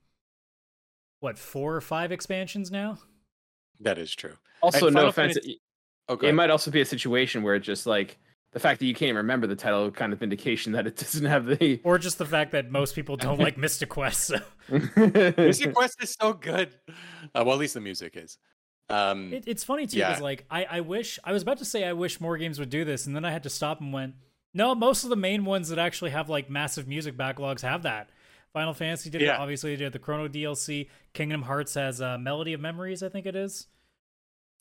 what 1.20 1.38
four 1.38 1.75
or 1.76 1.81
five 1.81 2.10
expansions 2.10 2.70
now? 2.70 2.99
That 3.84 3.98
is 3.98 4.14
true. 4.14 4.34
Also, 4.62 4.86
And 4.88 4.94
no 4.94 5.00
Final 5.00 5.10
offense. 5.10 5.34
Fantasy- 5.34 5.52
it- 5.52 5.58
Okay. 6.10 6.28
It 6.28 6.32
might 6.34 6.50
also 6.50 6.70
be 6.70 6.82
a 6.82 6.84
situation 6.84 7.42
where 7.42 7.54
it's 7.54 7.64
just 7.64 7.86
like 7.86 8.19
the 8.52 8.60
fact 8.60 8.78
that 8.81 8.84
you 8.86 8.94
can't 8.94 9.17
remember 9.17 9.46
the 9.46 9.56
title, 9.56 9.91
kind 9.91 10.12
of 10.12 10.22
indication 10.22 10.72
that 10.72 10.86
it 10.86 10.96
doesn't 11.05 11.24
have 11.24 11.46
the. 11.46 11.81
Or 11.82 11.96
just 11.96 12.19
the 12.19 12.26
fact 12.26 12.53
that 12.53 12.70
most 12.70 12.94
people 12.94 13.17
don't 13.17 13.41
like 13.41 13.56
Mystic 13.56 13.88
Quest. 13.88 14.24
So 14.24 14.36
Mystic 14.69 15.72
Quest 15.74 16.03
is 16.03 16.14
so 16.20 16.34
good. 16.34 16.74
Uh, 17.34 17.43
well, 17.46 17.53
at 17.55 17.58
least 17.58 17.72
the 17.72 17.81
music 17.81 18.17
is. 18.17 18.36
Um, 18.91 19.32
it, 19.32 19.44
it's 19.46 19.64
funny 19.64 19.86
too, 19.86 19.96
Yeah. 19.98 20.10
because 20.10 20.22
like 20.22 20.44
I, 20.50 20.64
I 20.64 20.81
wish 20.81 21.19
I 21.24 21.32
was 21.32 21.41
about 21.43 21.56
to 21.58 21.64
say 21.64 21.84
I 21.84 21.94
wish 21.94 22.20
more 22.20 22.36
games 22.36 22.58
would 22.58 22.69
do 22.70 22.84
this, 22.84 23.06
and 23.06 23.17
then 23.17 23.24
I 23.24 23.31
had 23.31 23.43
to 23.44 23.50
stop 23.50 23.81
and 23.81 23.91
went, 23.93 24.14
no, 24.53 24.74
most 24.74 25.05
of 25.05 25.10
the 25.10 25.17
main 25.17 25.46
ones 25.46 25.70
that 25.70 25.79
actually 25.79 26.10
have 26.10 26.29
like 26.29 26.50
massive 26.50 26.86
music 26.86 27.17
backlogs 27.17 27.62
have 27.62 27.82
that. 27.84 28.10
Final 28.55 28.73
Fantasy 28.73 29.11
did 29.11 29.20
it, 29.20 29.29
obviously 29.29 29.70
they 29.77 29.84
did 29.84 29.93
the 29.93 29.99
Chrono 29.99 30.29
DLC. 30.29 30.89
Kingdom 31.13 31.43
Hearts 31.43 31.75
has 31.75 32.01
uh, 32.01 32.17
Melody 32.17 32.53
of 32.55 32.61
Memories, 32.61 33.03
I 33.03 33.08
think 33.11 33.27
it 33.27 33.34
is. 33.37 33.67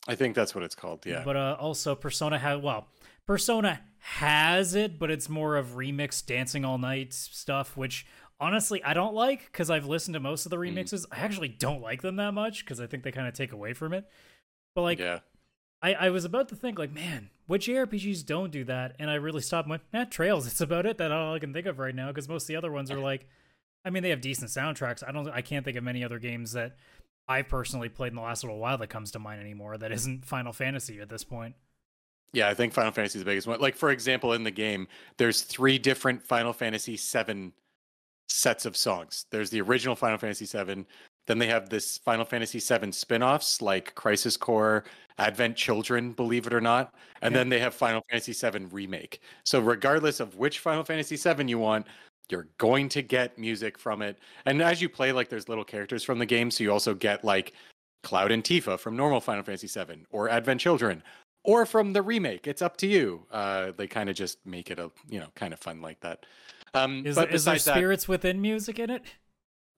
I 0.06 0.16
think 0.16 0.34
that's 0.34 0.54
what 0.54 0.62
it's 0.64 0.74
called. 0.74 1.06
Yeah. 1.06 1.22
But 1.24 1.36
uh, 1.36 1.56
also 1.58 1.94
Persona 1.94 2.38
has 2.38 2.60
well, 2.60 2.88
Persona 3.26 3.80
has 4.00 4.74
it, 4.74 4.98
but 4.98 5.10
it's 5.10 5.28
more 5.30 5.56
of 5.56 5.68
remix 5.76 6.26
Dancing 6.26 6.64
All 6.64 6.76
Night 6.76 7.14
stuff, 7.14 7.76
which 7.76 8.04
honestly 8.40 8.82
I 8.84 8.92
don't 8.94 9.14
like 9.14 9.46
because 9.46 9.70
I've 9.70 9.86
listened 9.86 10.12
to 10.14 10.20
most 10.20 10.44
of 10.44 10.50
the 10.50 10.56
Mm. 10.56 10.74
remixes. 10.74 11.06
I 11.10 11.20
actually 11.20 11.48
don't 11.48 11.80
like 11.80 12.02
them 12.02 12.16
that 12.16 12.34
much 12.34 12.64
because 12.64 12.80
I 12.80 12.86
think 12.86 13.04
they 13.04 13.12
kind 13.12 13.28
of 13.28 13.32
take 13.34 13.52
away 13.52 13.72
from 13.72 13.92
it. 13.94 14.04
But 14.74 14.82
like, 14.82 14.98
yeah. 14.98 15.20
I, 15.80 15.94
I 15.94 16.10
was 16.10 16.24
about 16.24 16.48
to 16.48 16.56
think 16.56 16.78
like, 16.78 16.92
man, 16.92 17.30
what 17.46 17.60
JRPGs 17.62 18.26
don't 18.26 18.50
do 18.50 18.64
that? 18.64 18.96
And 18.98 19.08
I 19.08 19.14
really 19.14 19.40
stopped 19.40 19.66
and 19.66 19.70
went, 19.70 19.82
nah, 19.92 20.04
Trails. 20.04 20.46
It's 20.48 20.60
about 20.60 20.84
it. 20.84 20.98
That's 20.98 21.12
all 21.12 21.34
I 21.34 21.38
can 21.38 21.52
think 21.52 21.66
of 21.66 21.78
right 21.78 21.94
now 21.94 22.08
because 22.08 22.28
most 22.28 22.42
of 22.44 22.48
the 22.48 22.56
other 22.56 22.72
ones 22.72 22.90
are 22.90 22.98
like, 23.10 23.26
I 23.84 23.90
mean, 23.90 24.02
they 24.02 24.10
have 24.10 24.20
decent 24.20 24.50
soundtracks. 24.50 25.02
I 25.06 25.12
don't, 25.12 25.28
I 25.28 25.42
can't 25.42 25.64
think 25.64 25.76
of 25.76 25.84
many 25.84 26.02
other 26.04 26.18
games 26.18 26.52
that 26.52 26.76
I've 27.28 27.48
personally 27.48 27.88
played 27.88 28.08
in 28.12 28.16
the 28.16 28.22
last 28.22 28.42
little 28.44 28.58
while 28.58 28.78
that 28.78 28.88
comes 28.88 29.10
to 29.12 29.18
mind 29.18 29.40
anymore. 29.40 29.76
That 29.78 29.92
isn't 29.92 30.24
Final 30.24 30.52
Fantasy 30.52 31.00
at 31.00 31.08
this 31.08 31.24
point. 31.24 31.54
Yeah, 32.32 32.48
I 32.48 32.54
think 32.54 32.72
Final 32.72 32.90
Fantasy 32.92 33.18
is 33.18 33.24
the 33.24 33.30
biggest 33.30 33.46
one. 33.46 33.60
Like 33.60 33.76
for 33.76 33.90
example, 33.90 34.32
in 34.32 34.42
the 34.42 34.50
game, 34.50 34.88
there's 35.18 35.42
three 35.42 35.78
different 35.78 36.22
Final 36.22 36.52
Fantasy 36.52 36.96
VII 36.96 37.52
sets 38.28 38.66
of 38.66 38.76
songs. 38.76 39.26
There's 39.30 39.50
the 39.50 39.60
original 39.60 39.94
Final 39.94 40.18
Fantasy 40.18 40.46
VII. 40.46 40.84
Then 41.26 41.38
they 41.38 41.46
have 41.46 41.70
this 41.70 41.98
Final 41.98 42.24
Fantasy 42.24 42.58
VII 42.58 42.92
spin-offs 42.92 43.62
like 43.62 43.94
Crisis 43.94 44.36
Core, 44.36 44.84
Advent 45.18 45.56
Children, 45.56 46.12
believe 46.12 46.46
it 46.46 46.52
or 46.52 46.60
not, 46.60 46.92
and 47.22 47.32
Yeah. 47.32 47.38
then 47.38 47.48
they 47.48 47.60
have 47.60 47.72
Final 47.74 48.02
Fantasy 48.10 48.32
VII 48.32 48.66
remake. 48.66 49.20
So 49.44 49.60
regardless 49.60 50.20
of 50.20 50.36
which 50.36 50.58
Final 50.58 50.84
Fantasy 50.84 51.16
VII 51.16 51.48
you 51.48 51.58
want, 51.58 51.86
you're 52.30 52.48
going 52.58 52.88
to 52.90 53.02
get 53.02 53.38
music 53.38 53.78
from 53.78 54.02
it. 54.02 54.18
And 54.46 54.62
as 54.62 54.80
you 54.80 54.88
play, 54.88 55.12
like 55.12 55.28
there's 55.28 55.48
little 55.48 55.64
characters 55.64 56.02
from 56.02 56.18
the 56.18 56.26
game, 56.26 56.50
so 56.50 56.64
you 56.64 56.72
also 56.72 56.94
get 56.94 57.24
like 57.24 57.52
Cloud 58.02 58.32
and 58.32 58.42
Tifa 58.42 58.78
from 58.78 58.96
normal 58.96 59.20
Final 59.20 59.42
Fantasy 59.42 59.66
VII 59.66 60.06
or 60.10 60.28
Advent 60.28 60.60
Children 60.60 61.02
or 61.44 61.66
from 61.66 61.92
the 61.92 62.02
remake. 62.02 62.46
It's 62.46 62.62
up 62.62 62.76
to 62.78 62.86
you. 62.86 63.26
Uh, 63.30 63.72
they 63.76 63.86
kind 63.86 64.08
of 64.08 64.16
just 64.16 64.44
make 64.44 64.70
it 64.70 64.78
a 64.78 64.90
you 65.08 65.20
know 65.20 65.28
kind 65.36 65.52
of 65.52 65.60
fun 65.60 65.80
like 65.80 66.00
that. 66.00 66.26
Um, 66.72 67.06
Is, 67.06 67.14
but 67.14 67.32
is 67.32 67.44
there 67.44 67.54
besides 67.54 67.64
that, 67.66 67.76
spirits 67.76 68.08
within 68.08 68.40
music 68.40 68.80
in 68.80 68.90
it? 68.90 69.02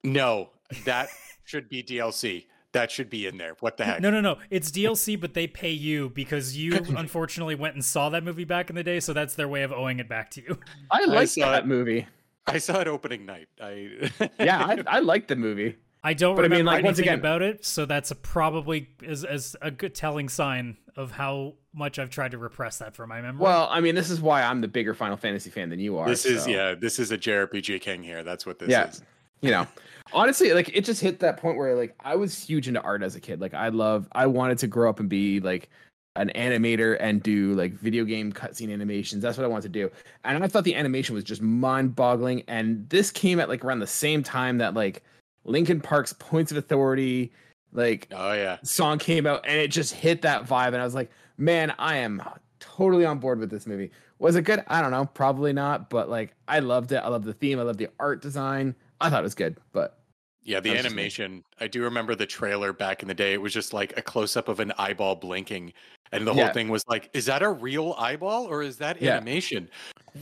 No, 0.02 0.50
that 0.84 1.08
should 1.44 1.68
be 1.68 1.82
DLC. 1.82 2.46
That 2.72 2.90
should 2.90 3.08
be 3.08 3.26
in 3.26 3.38
there. 3.38 3.56
What 3.60 3.76
the 3.78 3.84
heck? 3.84 4.00
No, 4.00 4.10
no, 4.10 4.20
no. 4.20 4.36
It's 4.50 4.70
DLC, 4.70 5.18
but 5.18 5.32
they 5.32 5.46
pay 5.46 5.70
you 5.70 6.10
because 6.10 6.56
you 6.56 6.74
unfortunately 6.96 7.54
went 7.54 7.74
and 7.74 7.84
saw 7.84 8.10
that 8.10 8.22
movie 8.22 8.44
back 8.44 8.70
in 8.70 8.76
the 8.76 8.82
day, 8.82 9.00
so 9.00 9.12
that's 9.12 9.34
their 9.34 9.48
way 9.48 9.62
of 9.62 9.72
owing 9.72 9.98
it 9.98 10.08
back 10.08 10.30
to 10.32 10.42
you. 10.42 10.58
I 10.90 11.04
like 11.04 11.28
saw 11.28 11.52
that 11.52 11.64
it. 11.64 11.66
movie. 11.66 12.06
I 12.46 12.58
saw 12.58 12.80
it 12.80 12.88
opening 12.88 13.26
night. 13.26 13.48
I 13.60 14.10
Yeah, 14.38 14.64
I, 14.64 14.82
I 14.86 14.98
like 15.00 15.28
the 15.28 15.36
movie. 15.36 15.76
I 16.04 16.14
don't 16.14 16.36
But 16.36 16.44
I 16.44 16.48
mean, 16.48 16.58
remember 16.60 16.70
like, 16.76 16.84
once 16.84 16.98
anything 16.98 17.14
again- 17.14 17.18
about 17.18 17.42
it, 17.42 17.64
so 17.64 17.84
that's 17.84 18.10
a 18.12 18.14
probably 18.14 18.88
is 19.02 19.24
as 19.24 19.56
a 19.60 19.70
good 19.72 19.94
telling 19.94 20.28
sign 20.28 20.76
of 20.94 21.10
how 21.10 21.54
much 21.74 21.98
I've 21.98 22.10
tried 22.10 22.30
to 22.30 22.38
repress 22.38 22.78
that 22.78 22.94
from 22.94 23.08
my 23.08 23.20
memory. 23.20 23.42
Well, 23.42 23.68
I 23.70 23.80
mean, 23.80 23.94
this 23.96 24.08
is 24.10 24.20
why 24.20 24.42
I'm 24.42 24.60
the 24.60 24.68
bigger 24.68 24.94
Final 24.94 25.16
Fantasy 25.16 25.50
fan 25.50 25.68
than 25.68 25.80
you 25.80 25.98
are. 25.98 26.06
this 26.08 26.24
is 26.24 26.44
so, 26.44 26.50
yeah. 26.50 26.74
This 26.74 26.98
is 27.00 27.10
a 27.10 27.18
JRPG 27.18 27.80
king 27.80 28.02
here. 28.02 28.22
That's 28.22 28.46
what 28.46 28.58
this 28.60 28.68
Yeah. 28.70 28.88
is. 28.88 29.02
You 29.42 29.50
know, 29.50 29.66
honestly, 30.14 30.52
like 30.54 30.70
it 30.74 30.84
just 30.84 31.00
hit 31.02 31.18
that 31.20 31.36
point 31.36 31.58
where 31.58 31.74
like 31.76 31.94
I 32.00 32.16
was 32.16 32.40
huge 32.42 32.68
into 32.68 32.80
art 32.80 33.02
as 33.02 33.16
a 33.16 33.20
kid. 33.20 33.40
Like 33.40 33.52
I 33.52 33.68
love, 33.68 34.08
I 34.12 34.26
wanted 34.26 34.58
to 34.58 34.66
grow 34.66 34.88
up 34.88 34.98
and 35.00 35.08
be 35.10 35.40
like 35.40 35.68
an 36.16 36.30
animator 36.34 36.96
and 37.00 37.22
do 37.22 37.54
like 37.54 37.72
video 37.74 38.04
game 38.04 38.32
cutscene 38.32 38.72
animations. 38.72 39.22
That's 39.22 39.36
what 39.38 39.44
I 39.44 39.48
wanted 39.48 39.72
to 39.72 39.80
do. 39.80 39.90
And 40.24 40.42
I 40.42 40.48
thought 40.48 40.64
the 40.64 40.74
animation 40.74 41.14
was 41.14 41.24
just 41.24 41.42
mind-boggling. 41.42 42.42
And 42.48 42.88
this 42.88 43.10
came 43.10 43.38
at 43.40 43.48
like 43.48 43.64
around 43.64 43.80
the 43.80 43.86
same 43.86 44.22
time 44.22 44.58
that 44.58 44.74
like 44.74 45.02
Linkin 45.44 45.80
Park's 45.80 46.12
Points 46.14 46.50
of 46.50 46.58
Authority, 46.58 47.32
like 47.72 48.08
Oh 48.12 48.32
yeah. 48.32 48.58
song 48.62 48.98
came 48.98 49.26
out 49.26 49.44
and 49.46 49.58
it 49.58 49.68
just 49.70 49.92
hit 49.92 50.22
that 50.22 50.44
vibe 50.46 50.68
and 50.68 50.76
i 50.76 50.84
was 50.84 50.94
like 50.94 51.10
man 51.36 51.74
i 51.78 51.96
am 51.96 52.22
totally 52.58 53.04
on 53.04 53.18
board 53.18 53.38
with 53.38 53.50
this 53.50 53.66
movie 53.66 53.90
was 54.18 54.34
it 54.36 54.42
good 54.42 54.64
i 54.68 54.80
don't 54.80 54.92
know 54.92 55.04
probably 55.04 55.52
not 55.52 55.90
but 55.90 56.08
like 56.08 56.32
i 56.48 56.58
loved 56.60 56.92
it 56.92 56.96
i 56.96 57.08
love 57.08 57.24
the 57.24 57.34
theme 57.34 57.58
i 57.58 57.62
love 57.62 57.76
the 57.76 57.88
art 58.00 58.22
design 58.22 58.74
i 59.00 59.10
thought 59.10 59.20
it 59.20 59.24
was 59.24 59.34
good 59.34 59.56
but 59.72 59.98
Yeah, 60.46 60.60
the 60.60 60.70
That 60.70 60.76
just 60.76 60.86
animation. 60.86 61.42
I 61.60 61.66
do 61.66 61.82
remember 61.82 62.14
the 62.14 62.24
trailer 62.24 62.72
back 62.72 63.02
in 63.02 63.08
the 63.08 63.14
day. 63.14 63.32
It 63.34 63.42
was 63.42 63.52
just 63.52 63.72
like 63.72 63.98
a 63.98 64.02
close 64.02 64.36
up 64.36 64.46
of 64.46 64.60
an 64.60 64.72
eyeball 64.78 65.16
blinking. 65.16 65.72
And 66.12 66.24
the 66.24 66.32
Yeah. 66.32 66.44
whole 66.44 66.52
thing 66.52 66.68
was 66.68 66.84
like, 66.86 67.10
is 67.12 67.26
that 67.26 67.42
a 67.42 67.50
real 67.50 67.94
eyeball 67.98 68.46
or 68.46 68.62
is 68.62 68.78
that 68.78 69.02
Yeah. 69.02 69.16
animation? 69.16 69.68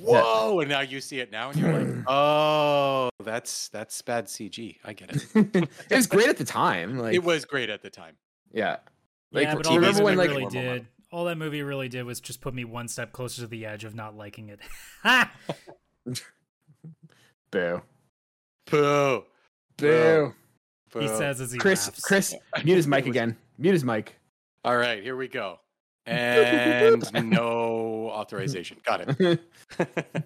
Whoa. 0.00 0.61
And 0.61 0.71
now 0.71 0.81
you 0.81 1.02
see 1.02 1.21
it 1.21 1.31
now 1.31 1.50
and 1.50 1.59
you're 1.59 1.71
like, 1.71 1.87
oh, 2.09 3.11
that's 3.23 3.69
that's 3.69 4.00
bad 4.00 4.25
CG. 4.25 4.78
I 4.83 4.95
get 4.95 5.11
it. 5.14 5.26
it 5.90 5.95
was 5.95 6.07
great 6.07 6.28
at 6.31 6.38
the 6.38 6.45
time 6.45 6.99
like 6.99 7.14
it 7.14 7.23
was 7.23 7.45
great 7.45 7.69
at 7.69 7.83
the 7.83 7.90
time. 7.90 8.16
yeah 8.50 8.78
like, 9.31 9.45
yeah, 9.49 9.54
but 9.57 9.66
all 9.66 9.76
remember 9.76 10.04
when 10.04 10.16
like 10.16 10.31
really 10.31 10.43
Normal 10.43 10.62
did, 10.62 10.87
all 11.12 11.25
that 11.26 11.37
movie 11.37 11.62
really 11.62 11.90
did 11.90 12.04
was 12.04 12.21
just 12.21 12.40
put 12.40 12.54
me 12.54 12.64
one 12.64 12.88
step 12.88 13.12
closer 13.12 13.43
to 13.43 13.47
the 13.47 13.66
edge 13.66 13.85
of 13.85 13.95
not 13.95 14.16
liking 14.16 14.49
it. 14.49 14.61
Boo 17.50 17.83
Boo. 18.71 19.25
Boo 19.76 20.33
Boo. 20.93 21.00
he 21.00 21.09
says 21.09 21.40
as 21.40 21.52
he 21.52 21.59
chris 21.59 21.87
laughs. 21.87 22.00
chris 22.00 22.35
mute 22.64 22.76
his 22.76 22.87
mic 22.87 23.07
again 23.07 23.37
mute 23.59 23.73
his 23.73 23.85
mic 23.85 24.16
All 24.64 24.76
right, 24.76 25.02
here 25.02 25.16
we 25.16 25.28
go. 25.28 25.59
And 26.07 27.02
no 27.31 28.11
authorization. 28.11 28.76
Got 28.85 29.00
it. 29.21 29.40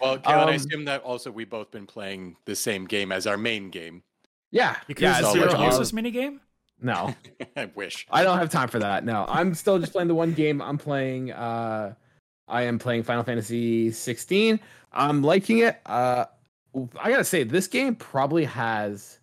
Well, 0.00 0.18
Kayla, 0.18 0.26
I 0.26 0.42
Um, 0.42 0.48
assume 0.50 0.84
that 0.84 1.02
also 1.02 1.30
we've 1.30 1.48
both 1.48 1.70
been 1.70 1.86
playing 1.86 2.36
the 2.44 2.54
same 2.54 2.84
game 2.86 3.10
as 3.12 3.26
our 3.26 3.38
main 3.38 3.70
game. 3.70 4.02
yeah 4.50 4.76
You 4.88 4.94
yeah 4.98 5.12
yeah, 5.12 5.18
it's 5.20 5.32
zero 5.32 5.54
all 5.54 5.70
minigame? 5.80 6.40
no 6.82 7.14
I 7.56 7.70
wish. 7.74 8.06
I 8.10 8.22
don't 8.24 8.36
have 8.38 8.50
time 8.50 8.68
for 8.68 8.78
that. 8.80 9.04
No, 9.06 9.24
I'm 9.26 9.54
still 9.54 9.78
just 9.78 9.92
playing 9.92 10.08
the 10.08 10.14
one 10.14 10.32
game. 10.34 10.60
I'm 10.60 10.76
playing. 10.78 11.32
uh 11.32 11.94
I 12.48 12.62
am 12.62 12.78
playing 12.78 13.02
Final 13.04 13.24
Fantasy 13.24 13.90
16. 13.90 14.60
I'm 14.92 15.22
liking 15.22 15.58
it. 15.60 15.80
Uh 15.86 16.26
I 16.98 17.10
gotta 17.10 17.24
say, 17.24 17.42
this 17.42 17.66
game 17.66 17.94
probably 17.94 18.44
has 18.44 19.18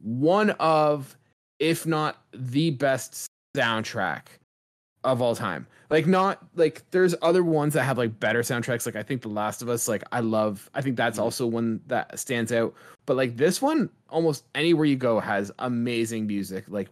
one 0.00 0.50
of, 0.50 1.16
if 1.58 1.86
not 1.86 2.22
the 2.32 2.70
best 2.70 3.26
soundtrack 3.56 4.22
of 5.04 5.22
all 5.22 5.34
time. 5.36 5.66
Like 5.88 6.06
not 6.06 6.44
like 6.56 6.82
there's 6.90 7.14
other 7.22 7.44
ones 7.44 7.74
that 7.74 7.84
have 7.84 7.96
like 7.96 8.18
better 8.18 8.40
soundtracks. 8.42 8.86
Like 8.86 8.96
I 8.96 9.02
think 9.04 9.22
The 9.22 9.28
Last 9.28 9.62
of 9.62 9.68
Us. 9.68 9.86
Like 9.88 10.02
I 10.10 10.18
love. 10.20 10.68
I 10.74 10.82
think 10.82 10.96
that's 10.96 11.18
Mhm. 11.18 11.22
also 11.22 11.46
one 11.46 11.80
that 11.86 12.18
stands 12.18 12.50
out. 12.52 12.74
But 13.06 13.16
like 13.16 13.36
this 13.36 13.62
one, 13.62 13.88
almost 14.10 14.44
anywhere 14.56 14.84
you 14.84 14.96
go 14.96 15.20
has 15.20 15.52
amazing 15.60 16.26
music. 16.26 16.64
Like 16.68 16.88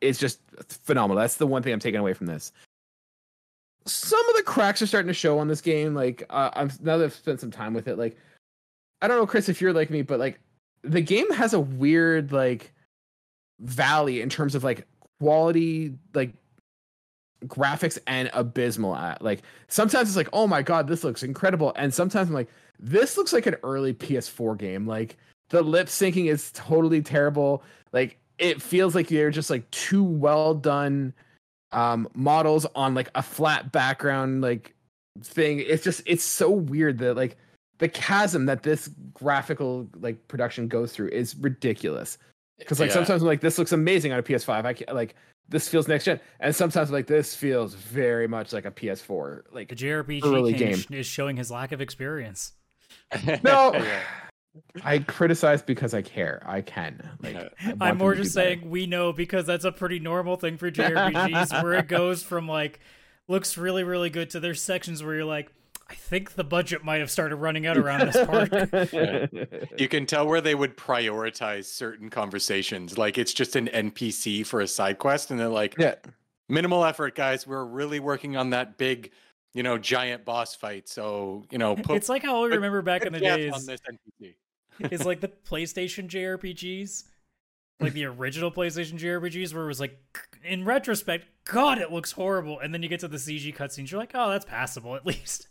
it's 0.00 0.20
just 0.20 0.40
phenomenal. 0.68 1.20
That's 1.20 1.36
the 1.36 1.46
one 1.48 1.62
thing 1.64 1.72
I'm 1.72 1.80
taking 1.80 1.98
away 2.00 2.14
from 2.14 2.28
this. 2.28 2.52
Some 3.86 4.24
of 4.30 4.36
the 4.36 4.44
cracks 4.44 4.80
are 4.80 4.86
starting 4.86 5.08
to 5.08 5.14
show 5.14 5.38
on 5.40 5.48
this 5.48 5.60
game. 5.60 5.92
Like 5.94 6.22
uh, 6.30 6.50
I'm 6.54 6.70
now 6.80 6.98
that 6.98 7.04
I've 7.06 7.14
spent 7.14 7.40
some 7.40 7.50
time 7.50 7.74
with 7.74 7.88
it. 7.88 7.98
Like 7.98 8.16
I 9.02 9.08
don't 9.08 9.18
know, 9.18 9.26
Chris, 9.26 9.48
if 9.48 9.60
you're 9.60 9.72
like 9.72 9.90
me, 9.90 10.02
but 10.02 10.18
like 10.18 10.40
the 10.82 11.00
game 11.00 11.30
has 11.32 11.52
a 11.52 11.60
weird 11.60 12.32
like 12.32 12.72
valley 13.60 14.20
in 14.20 14.28
terms 14.28 14.54
of 14.54 14.64
like 14.64 14.86
quality, 15.20 15.94
like 16.14 16.32
graphics 17.46 17.98
and 18.06 18.30
abysmal 18.34 18.94
at 18.94 19.20
like 19.20 19.42
sometimes 19.66 20.08
it's 20.08 20.16
like 20.16 20.28
oh 20.32 20.46
my 20.46 20.62
god 20.62 20.86
this 20.86 21.02
looks 21.02 21.24
incredible 21.24 21.72
and 21.74 21.92
sometimes 21.92 22.28
i'm 22.28 22.34
like 22.34 22.48
this 22.78 23.16
looks 23.16 23.32
like 23.32 23.46
an 23.46 23.56
early 23.64 23.92
ps4 23.92 24.56
game 24.56 24.86
like 24.86 25.16
the 25.50 25.60
lip 25.60 25.88
syncing 25.88 26.30
is 26.30 26.52
totally 26.52 27.02
terrible 27.02 27.64
like 27.90 28.16
it 28.38 28.62
feels 28.62 28.94
like 28.94 29.08
they're 29.08 29.28
just 29.28 29.50
like 29.50 29.68
two 29.72 30.04
well 30.04 30.54
done 30.54 31.12
um 31.72 32.08
models 32.14 32.64
on 32.76 32.94
like 32.94 33.10
a 33.16 33.22
flat 33.22 33.72
background 33.72 34.40
like 34.40 34.72
thing. 35.20 35.60
It's 35.60 35.84
just 35.84 36.02
it's 36.06 36.24
so 36.24 36.50
weird 36.50 36.98
that 36.98 37.14
like 37.14 37.36
the 37.82 37.88
chasm 37.88 38.46
that 38.46 38.62
this 38.62 38.88
graphical 39.12 39.88
like 40.00 40.28
production 40.28 40.68
goes 40.68 40.92
through 40.92 41.08
is 41.08 41.34
ridiculous 41.36 42.16
because 42.58 42.78
like 42.78 42.88
Yeah. 42.90 42.94
sometimes 42.94 43.22
I'm 43.22 43.26
like 43.26 43.40
this 43.40 43.58
looks 43.58 43.72
amazing 43.72 44.12
on 44.12 44.20
a 44.20 44.22
ps5 44.22 44.64
i 44.64 44.72
can 44.72 44.94
like 44.94 45.16
this 45.48 45.68
feels 45.68 45.88
next 45.88 46.04
gen 46.04 46.20
and 46.38 46.54
sometimes 46.54 46.90
I'm 46.90 46.94
like 46.94 47.08
this 47.08 47.34
feels 47.34 47.74
very 47.74 48.28
much 48.28 48.52
like 48.52 48.64
a 48.66 48.70
ps4 48.70 49.42
The 49.48 49.54
like 49.54 49.68
JRPG 49.68 50.24
Early 50.24 50.52
game. 50.52 50.74
is- 50.74 50.86
is 50.90 51.06
showing 51.06 51.36
his 51.36 51.50
lack 51.50 51.72
of 51.72 51.80
experience. 51.80 52.52
no 53.42 53.72
Yeah. 53.74 54.00
i 54.84 54.98
criticize 55.00 55.60
because 55.62 55.92
i 55.94 56.02
care 56.02 56.40
i 56.46 56.60
can 56.60 57.02
like 57.20 57.34
I 57.36 57.74
I'm 57.80 57.98
more 57.98 58.12
to 58.12 58.18
do 58.18 58.22
just 58.24 58.36
better. 58.36 58.50
saying 58.60 58.70
we 58.70 58.86
know 58.86 59.12
because 59.12 59.44
that's 59.46 59.64
a 59.64 59.72
pretty 59.72 59.98
normal 59.98 60.36
thing 60.36 60.56
for 60.56 60.70
JRPGs 60.70 61.62
where 61.64 61.72
it 61.74 61.88
goes 62.00 62.22
from 62.22 62.46
like 62.46 62.78
looks 63.28 63.56
really 63.58 63.82
really 63.82 64.10
good 64.10 64.30
to 64.30 64.40
there's 64.40 64.62
sections 64.62 65.02
where 65.02 65.14
you're 65.16 65.24
like 65.24 65.50
I 65.92 65.94
think 65.94 66.34
the 66.34 66.44
budget 66.44 66.84
might 66.84 67.00
have 67.00 67.10
started 67.10 67.36
running 67.36 67.66
out 67.66 67.76
around 67.76 68.12
this 68.12 68.26
part. 68.26 68.50
You 69.78 69.88
can 69.88 70.06
tell 70.06 70.26
where 70.26 70.40
they 70.40 70.54
would 70.54 70.76
prioritize 70.76 71.64
certain 71.64 72.10
conversations. 72.10 72.98
Like 72.98 73.18
it's 73.18 73.32
just 73.32 73.56
an 73.56 73.68
NPC 73.68 74.46
for 74.46 74.60
a 74.60 74.66
side 74.66 74.98
quest, 74.98 75.30
and 75.30 75.38
they're 75.38 75.48
like, 75.48 75.76
yeah 75.78 75.94
minimal 76.52 76.84
effort, 76.84 77.16
guys. 77.16 77.46
We're 77.46 77.64
really 77.64 77.98
working 77.98 78.36
on 78.36 78.50
that 78.50 78.78
big, 78.78 79.10
you 79.54 79.62
know, 79.62 79.78
giant 79.78 80.24
boss 80.24 80.54
fight. 80.54 80.88
So, 80.88 81.44
you 81.50 81.58
know, 81.58 81.74
put, 81.82 81.96
it's 81.96 82.08
like 82.08 82.22
how 82.22 82.44
I 82.44 82.48
remember 82.48 82.82
back 82.82 83.04
in 83.04 83.12
the 83.12 83.20
days 83.20 83.52
on 83.52 83.66
this 83.66 83.80
NPC. 83.80 84.34
is 84.92 85.04
like 85.06 85.20
the 85.20 85.28
PlayStation 85.28 86.08
JRPGs, 86.08 87.04
like 87.80 87.94
the 87.94 88.04
original 88.04 88.52
PlayStation 88.52 88.98
JRPGs, 88.98 89.54
where 89.54 89.64
it 89.64 89.68
was 89.68 89.80
like, 89.80 89.98
in 90.44 90.64
retrospect, 90.64 91.26
God, 91.44 91.78
it 91.78 91.90
looks 91.90 92.12
horrible, 92.12 92.60
and 92.60 92.72
then 92.72 92.82
you 92.82 92.88
get 92.88 93.00
to 93.00 93.08
the 93.08 93.16
CG 93.16 93.54
cutscenes, 93.56 93.90
you're 93.90 94.00
like, 94.00 94.12
oh, 94.14 94.30
that's 94.30 94.44
passable 94.44 94.94
at 94.94 95.06
least. 95.06 95.48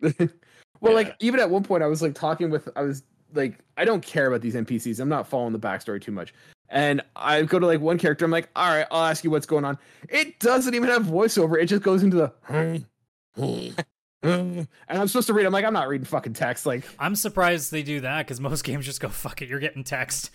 well, 0.80 0.94
like 0.94 1.14
even 1.20 1.40
at 1.40 1.50
one 1.50 1.62
point, 1.62 1.82
I 1.82 1.86
was 1.86 2.02
like 2.02 2.14
talking 2.14 2.50
with, 2.50 2.68
I 2.76 2.82
was 2.82 3.02
like, 3.34 3.58
I 3.76 3.84
don't 3.84 4.02
care 4.02 4.26
about 4.26 4.40
these 4.40 4.54
NPCs. 4.54 5.00
I'm 5.00 5.08
not 5.08 5.28
following 5.28 5.52
the 5.52 5.58
backstory 5.58 6.00
too 6.00 6.12
much. 6.12 6.34
And 6.70 7.00
I 7.16 7.42
go 7.42 7.58
to 7.58 7.66
like 7.66 7.80
one 7.80 7.98
character. 7.98 8.24
I'm 8.24 8.30
like, 8.30 8.50
all 8.54 8.68
right, 8.68 8.86
I'll 8.90 9.04
ask 9.04 9.24
you 9.24 9.30
what's 9.30 9.46
going 9.46 9.64
on. 9.64 9.78
It 10.08 10.38
doesn't 10.38 10.74
even 10.74 10.88
have 10.88 11.04
voiceover. 11.04 11.60
It 11.60 11.66
just 11.66 11.82
goes 11.82 12.02
into 12.02 12.16
the. 12.16 12.84
and 14.22 14.68
I'm 14.88 15.08
supposed 15.08 15.28
to 15.28 15.34
read. 15.34 15.46
I'm 15.46 15.52
like, 15.52 15.64
I'm 15.64 15.72
not 15.72 15.88
reading 15.88 16.04
fucking 16.04 16.34
text. 16.34 16.66
Like, 16.66 16.84
I'm 16.98 17.14
surprised 17.14 17.70
they 17.70 17.82
do 17.82 18.00
that 18.00 18.26
because 18.26 18.40
most 18.40 18.64
games 18.64 18.84
just 18.84 19.00
go, 19.00 19.08
fuck 19.08 19.40
it, 19.42 19.48
you're 19.48 19.60
getting 19.60 19.84
text. 19.84 20.30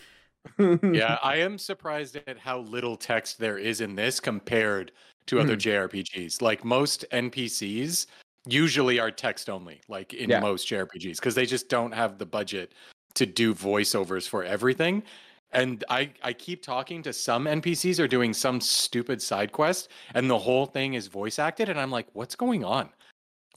yeah, 0.60 1.20
I 1.24 1.38
am 1.38 1.58
surprised 1.58 2.17
at 2.27 2.38
how 2.38 2.60
little 2.60 2.98
text 2.98 3.39
there 3.39 3.58
is 3.58 3.79
in 3.79 3.96
this 3.96 4.20
compared 4.20 4.91
to 5.27 5.39
other 5.39 5.53
hmm. 5.53 5.60
JRPGs. 5.60 6.41
Like 6.41 6.65
most 6.65 7.05
NPCs 7.12 8.08
usually 8.47 9.00
are 9.00 9.12
text 9.12 9.50
only, 9.50 9.81
like 9.88 10.13
in 10.13 10.29
Yeah. 10.29 10.39
most 10.39 10.67
JRPGs, 10.67 11.17
because 11.17 11.35
they 11.35 11.45
just 11.45 11.69
don't 11.69 11.93
have 11.93 12.17
the 12.17 12.25
budget 12.25 12.73
to 13.15 13.25
do 13.25 13.53
voiceovers 13.53 14.27
for 14.27 14.43
everything. 14.43 15.03
And 15.51 15.83
I, 15.89 16.09
I 16.23 16.33
keep 16.33 16.63
talking 16.63 17.03
to 17.03 17.13
some 17.13 17.45
NPCs 17.45 18.00
are 18.00 18.07
doing 18.07 18.33
some 18.33 18.59
stupid 18.59 19.21
side 19.21 19.51
quest, 19.51 19.89
and 20.15 20.29
the 20.29 20.39
whole 20.39 20.65
thing 20.65 20.95
is 20.95 21.07
voice 21.07 21.38
acted, 21.38 21.69
and 21.69 21.79
I'm 21.79 21.91
like, 21.91 22.07
what's 22.13 22.35
going 22.35 22.65
on? 22.65 22.89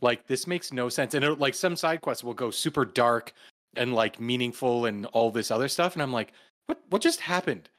Like 0.03 0.27
this 0.27 0.47
makes 0.47 0.73
no 0.75 0.91
sense. 0.91 1.15
And 1.15 1.25
it, 1.25 1.39
like 1.39 1.55
some 1.55 1.75
side 1.75 2.03
quests 2.03 2.23
will 2.23 2.35
go 2.35 2.51
super 2.51 2.85
dark 2.85 3.33
and 3.77 3.95
like 3.95 4.21
meaningful 4.21 4.85
and 4.85 5.07
all 5.07 5.31
this 5.31 5.51
other 5.51 5.69
stuff, 5.69 5.95
and 5.95 6.03
I'm 6.03 6.13
like, 6.13 6.33
what 6.67 6.83
what 6.91 7.03
just 7.03 7.21
happened? 7.21 7.71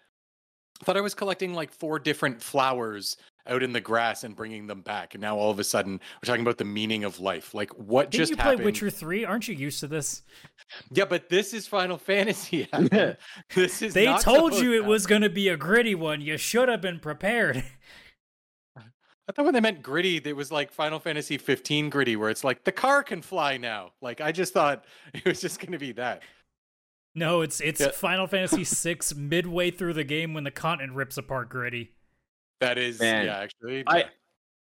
I 0.82 0.86
thought 0.86 0.98
I 0.98 1.02
was 1.02 1.14
collecting 1.14 1.54
like 1.54 1.72
four 1.72 2.00
different 2.00 2.42
flowers 2.42 3.18
out 3.50 3.64
in 3.64 3.74
the 3.74 3.82
grass 3.82 4.24
and 4.24 4.36
bringing 4.36 4.68
them 4.68 4.82
back. 4.82 5.16
And 5.16 5.22
now 5.22 5.38
all 5.38 5.52
of 5.52 5.60
a 5.60 5.64
sudden 5.64 5.94
we're 5.94 6.26
talking 6.26 6.42
about 6.42 6.58
the 6.58 6.66
meaning 6.66 7.04
of 7.04 7.20
life. 7.20 7.54
Like 7.54 7.72
what 7.72 8.12
Didn't 8.12 8.20
just 8.20 8.32
you 8.32 8.38
play? 8.38 8.56
Witcher 8.56 8.90
3? 8.90 9.26
Aren't 9.26 9.48
you 9.48 9.56
used 9.56 9.80
to 9.82 9.88
this? 9.88 10.24
Yeah, 10.92 11.06
but 11.06 11.30
this 11.30 11.54
is 11.54 11.68
Final 11.68 11.98
Fantasy. 11.98 12.68
This 13.56 13.82
is 13.82 13.94
They 13.94 14.06
not 14.06 14.22
told 14.22 14.54
you 14.56 14.74
it 14.74 14.86
was 14.86 15.06
going 15.08 15.22
to 15.22 15.30
be 15.30 15.50
a 15.50 15.58
gritty 15.58 15.96
one. 15.96 16.22
You 16.22 16.38
should 16.38 16.70
have 16.70 16.82
been 16.82 17.00
prepared. 17.00 17.64
I 19.30 19.34
thought 19.34 19.46
when 19.46 19.54
they 19.54 19.60
meant 19.60 19.84
gritty, 19.84 20.22
it 20.24 20.36
was 20.36 20.52
like 20.52 20.72
Final 20.72 21.00
Fantasy 21.00 21.38
15 21.38 21.90
gritty, 21.90 22.16
where 22.16 22.30
it's 22.30 22.46
like 22.46 22.64
the 22.64 22.72
car 22.72 23.04
can 23.04 23.22
fly 23.22 23.58
now. 23.58 23.92
Like 24.02 24.22
I 24.22 24.32
just 24.32 24.54
thought 24.54 24.86
it 25.14 25.26
was 25.26 25.42
just 25.42 25.60
going 25.60 25.74
to 25.74 25.78
be 25.80 25.92
that. 25.94 26.24
No, 27.14 27.42
it's 27.42 27.60
it's 27.60 27.82
Yeah. 27.82 27.92
Final 27.92 28.28
Fantasy 28.28 28.64
6 28.64 29.16
midway 29.16 29.72
through 29.72 29.94
the 29.94 30.04
game 30.04 30.34
when 30.34 30.44
the 30.44 30.52
continent 30.52 30.94
rips 30.94 31.18
apart 31.18 31.50
gritty. 31.50 31.92
That 32.60 32.78
is, 32.78 33.00
Man, 33.00 33.26
yeah, 33.26 33.40
actually. 33.40 33.84
I- 33.88 33.98
yeah. 34.00 34.08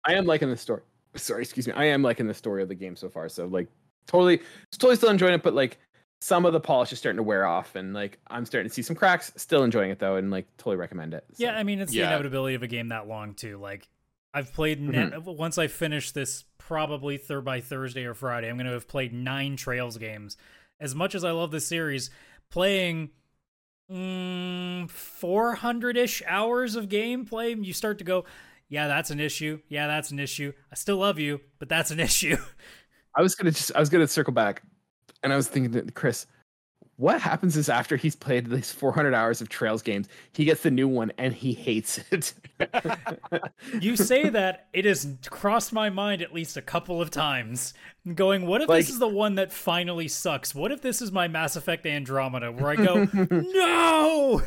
I 0.06 0.14
am 0.14 0.26
liking 0.26 0.50
the 0.50 0.58
story. 0.58 0.82
Sorry, 1.16 1.42
excuse 1.42 1.68
me. 1.68 1.74
I 1.74 1.86
am 1.86 2.02
liking 2.02 2.28
the 2.28 2.34
story 2.34 2.64
of 2.64 2.70
the 2.70 2.76
game 2.76 2.96
so 2.96 3.10
far. 3.10 3.28
So 3.30 3.46
like, 3.46 3.68
totally, 4.08 4.42
totally 4.72 4.96
still 4.96 5.10
enjoying 5.10 5.34
it. 5.34 5.44
But 5.44 5.54
like, 5.54 5.80
some 6.22 6.46
of 6.46 6.54
the 6.54 6.60
polish 6.60 6.92
is 6.92 6.98
starting 6.98 7.18
to 7.18 7.24
wear 7.24 7.46
off, 7.46 7.76
and 7.76 7.94
like, 7.94 8.18
I'm 8.28 8.46
starting 8.46 8.70
to 8.70 8.74
see 8.74 8.82
some 8.82 8.96
cracks. 8.96 9.32
Still 9.36 9.64
enjoying 9.64 9.92
it 9.92 10.00
though, 10.00 10.16
and 10.16 10.32
like, 10.32 10.48
totally 10.58 10.78
recommend 10.78 11.14
it. 11.14 11.26
So. 11.34 11.44
Yeah, 11.44 11.58
I 11.58 11.64
mean, 11.64 11.80
it's 11.80 11.92
the 11.92 12.02
inevitability 12.02 12.56
of 12.56 12.64
a 12.64 12.68
game 12.68 12.88
that 12.90 13.08
long 13.08 13.36
too. 13.36 13.58
Like, 13.58 13.88
I've 14.34 14.54
played 14.54 14.82
mm-hmm. 14.82 14.92
net 14.92 15.24
once 15.24 15.58
I 15.58 15.68
finish 15.68 16.12
this, 16.12 16.46
probably 16.58 17.18
third 17.18 17.46
by 17.46 17.62
Thursday 17.62 18.06
or 18.06 18.14
Friday. 18.14 18.50
I'm 18.50 18.56
going 18.56 18.68
to 18.68 18.74
have 18.74 18.88
played 18.88 19.14
nine 19.14 19.56
Trails 19.58 19.98
games. 19.98 20.38
As 20.80 20.96
much 20.96 21.16
as 21.16 21.24
I 21.24 21.32
love 21.32 21.52
the 21.52 21.60
series, 21.60 22.10
playing 22.50 23.10
mm, 23.92 24.90
400 24.90 25.98
ish 25.98 26.24
hours 26.28 26.76
of 26.76 26.88
gameplay, 26.90 27.64
you 27.64 27.74
start 27.74 27.98
to 28.00 28.04
go, 28.04 28.26
yeah, 28.70 28.88
that's 28.88 29.10
an 29.12 29.20
issue. 29.20 29.60
Yeah, 29.70 29.88
that's 29.88 30.12
an 30.12 30.20
issue. 30.20 30.52
I 30.72 30.76
still 30.76 30.98
love 30.98 31.20
you, 31.20 31.40
but 31.60 31.70
that's 31.70 31.92
an 31.92 32.00
issue. 32.10 32.38
I 33.16 33.22
was 33.22 33.36
gonna 33.36 33.52
just, 33.52 33.72
I 33.76 33.80
was 33.80 33.90
gonna 33.90 34.08
circle 34.08 34.34
back, 34.34 34.62
and 35.24 35.34
I 35.34 35.36
was 35.36 35.48
thinking, 35.48 35.90
Chris, 35.92 36.28
what 36.98 37.22
happens 37.22 37.56
is 37.56 37.70
after 37.70 37.96
he's 37.96 38.16
played 38.16 38.48
these 38.48 38.72
400 38.72 39.14
hours 39.14 39.40
of 39.40 39.50
Trails 39.50 39.82
games, 39.82 40.08
he 40.34 40.46
gets 40.46 40.64
the 40.64 40.72
new 40.72 40.88
one 40.88 41.12
and 41.18 41.34
he 41.34 41.54
hates 41.54 42.00
it. 42.12 42.34
you 43.80 43.96
say 43.96 44.30
that 44.30 44.68
it 44.74 44.86
has 44.86 45.16
crossed 45.30 45.72
my 45.72 45.90
mind 45.90 46.22
at 46.22 46.34
least 46.34 46.58
a 46.58 46.62
couple 46.62 47.02
of 47.02 47.12
times 47.12 47.74
going 48.16 48.48
what 48.48 48.62
if 48.62 48.70
Like- 48.70 48.80
this 48.80 48.90
is 48.90 49.00
the 49.00 49.08
one 49.08 49.36
that 49.36 49.54
finally 49.54 50.08
sucks 50.08 50.56
what 50.56 50.72
if 50.72 50.82
this 50.82 51.02
is 51.02 51.12
my 51.12 51.28
mass 51.28 51.56
effect 51.56 51.86
andromeda 51.86 52.52
where 52.52 52.70
i 52.70 52.76
go 52.76 53.04
no 53.30 54.42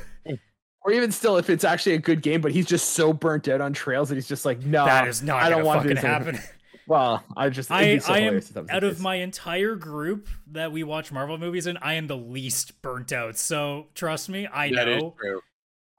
or 0.83 0.92
even 0.92 1.12
still, 1.12 1.37
if 1.37 1.50
it's 1.50 1.64
actually 1.64 1.95
a 1.95 1.99
good 1.99 2.23
game, 2.23 2.40
but 2.40 2.52
he's 2.52 2.66
just 2.66 2.90
so 2.90 3.12
burnt 3.12 3.49
out 3.49 3.61
on 3.61 3.73
Trails 3.73 4.09
that 4.09 4.14
he's 4.14 4.28
just 4.28 4.47
like, 4.47 4.61
no, 4.64 4.87
that 4.87 5.07
is 5.09 5.23
not 5.23 5.42
I 5.42 5.50
don't 5.50 5.64
want 5.64 5.85
anymore." 5.85 6.02
happen 6.02 6.38
Well, 6.90 7.23
I 7.37 7.50
just 7.50 7.70
I, 7.70 7.99
so 7.99 8.12
i 8.12 8.18
am 8.18 8.25
hilarious 8.25 8.49
if 8.49 8.54
that 8.54 8.61
was 8.62 8.68
the 8.68 8.75
out 8.75 8.82
of 8.82 9.00
my 9.00 9.14
entire 9.14 9.76
group 9.76 10.26
that 10.49 10.73
we 10.73 10.82
watch 10.82 11.12
marvel 11.12 11.38
movies 11.38 11.68
in 11.68 11.76
i 11.76 11.94
am 11.94 12.09
the 12.09 12.16
least 12.16 12.82
burnt 12.82 13.12
out 13.12 13.37
so 13.38 13.87
trust 13.94 14.28
me 14.28 14.49
i 14.49 14.73
That 14.73 14.88
is 14.88 15.00
know 15.00 15.14
true. 15.20 15.40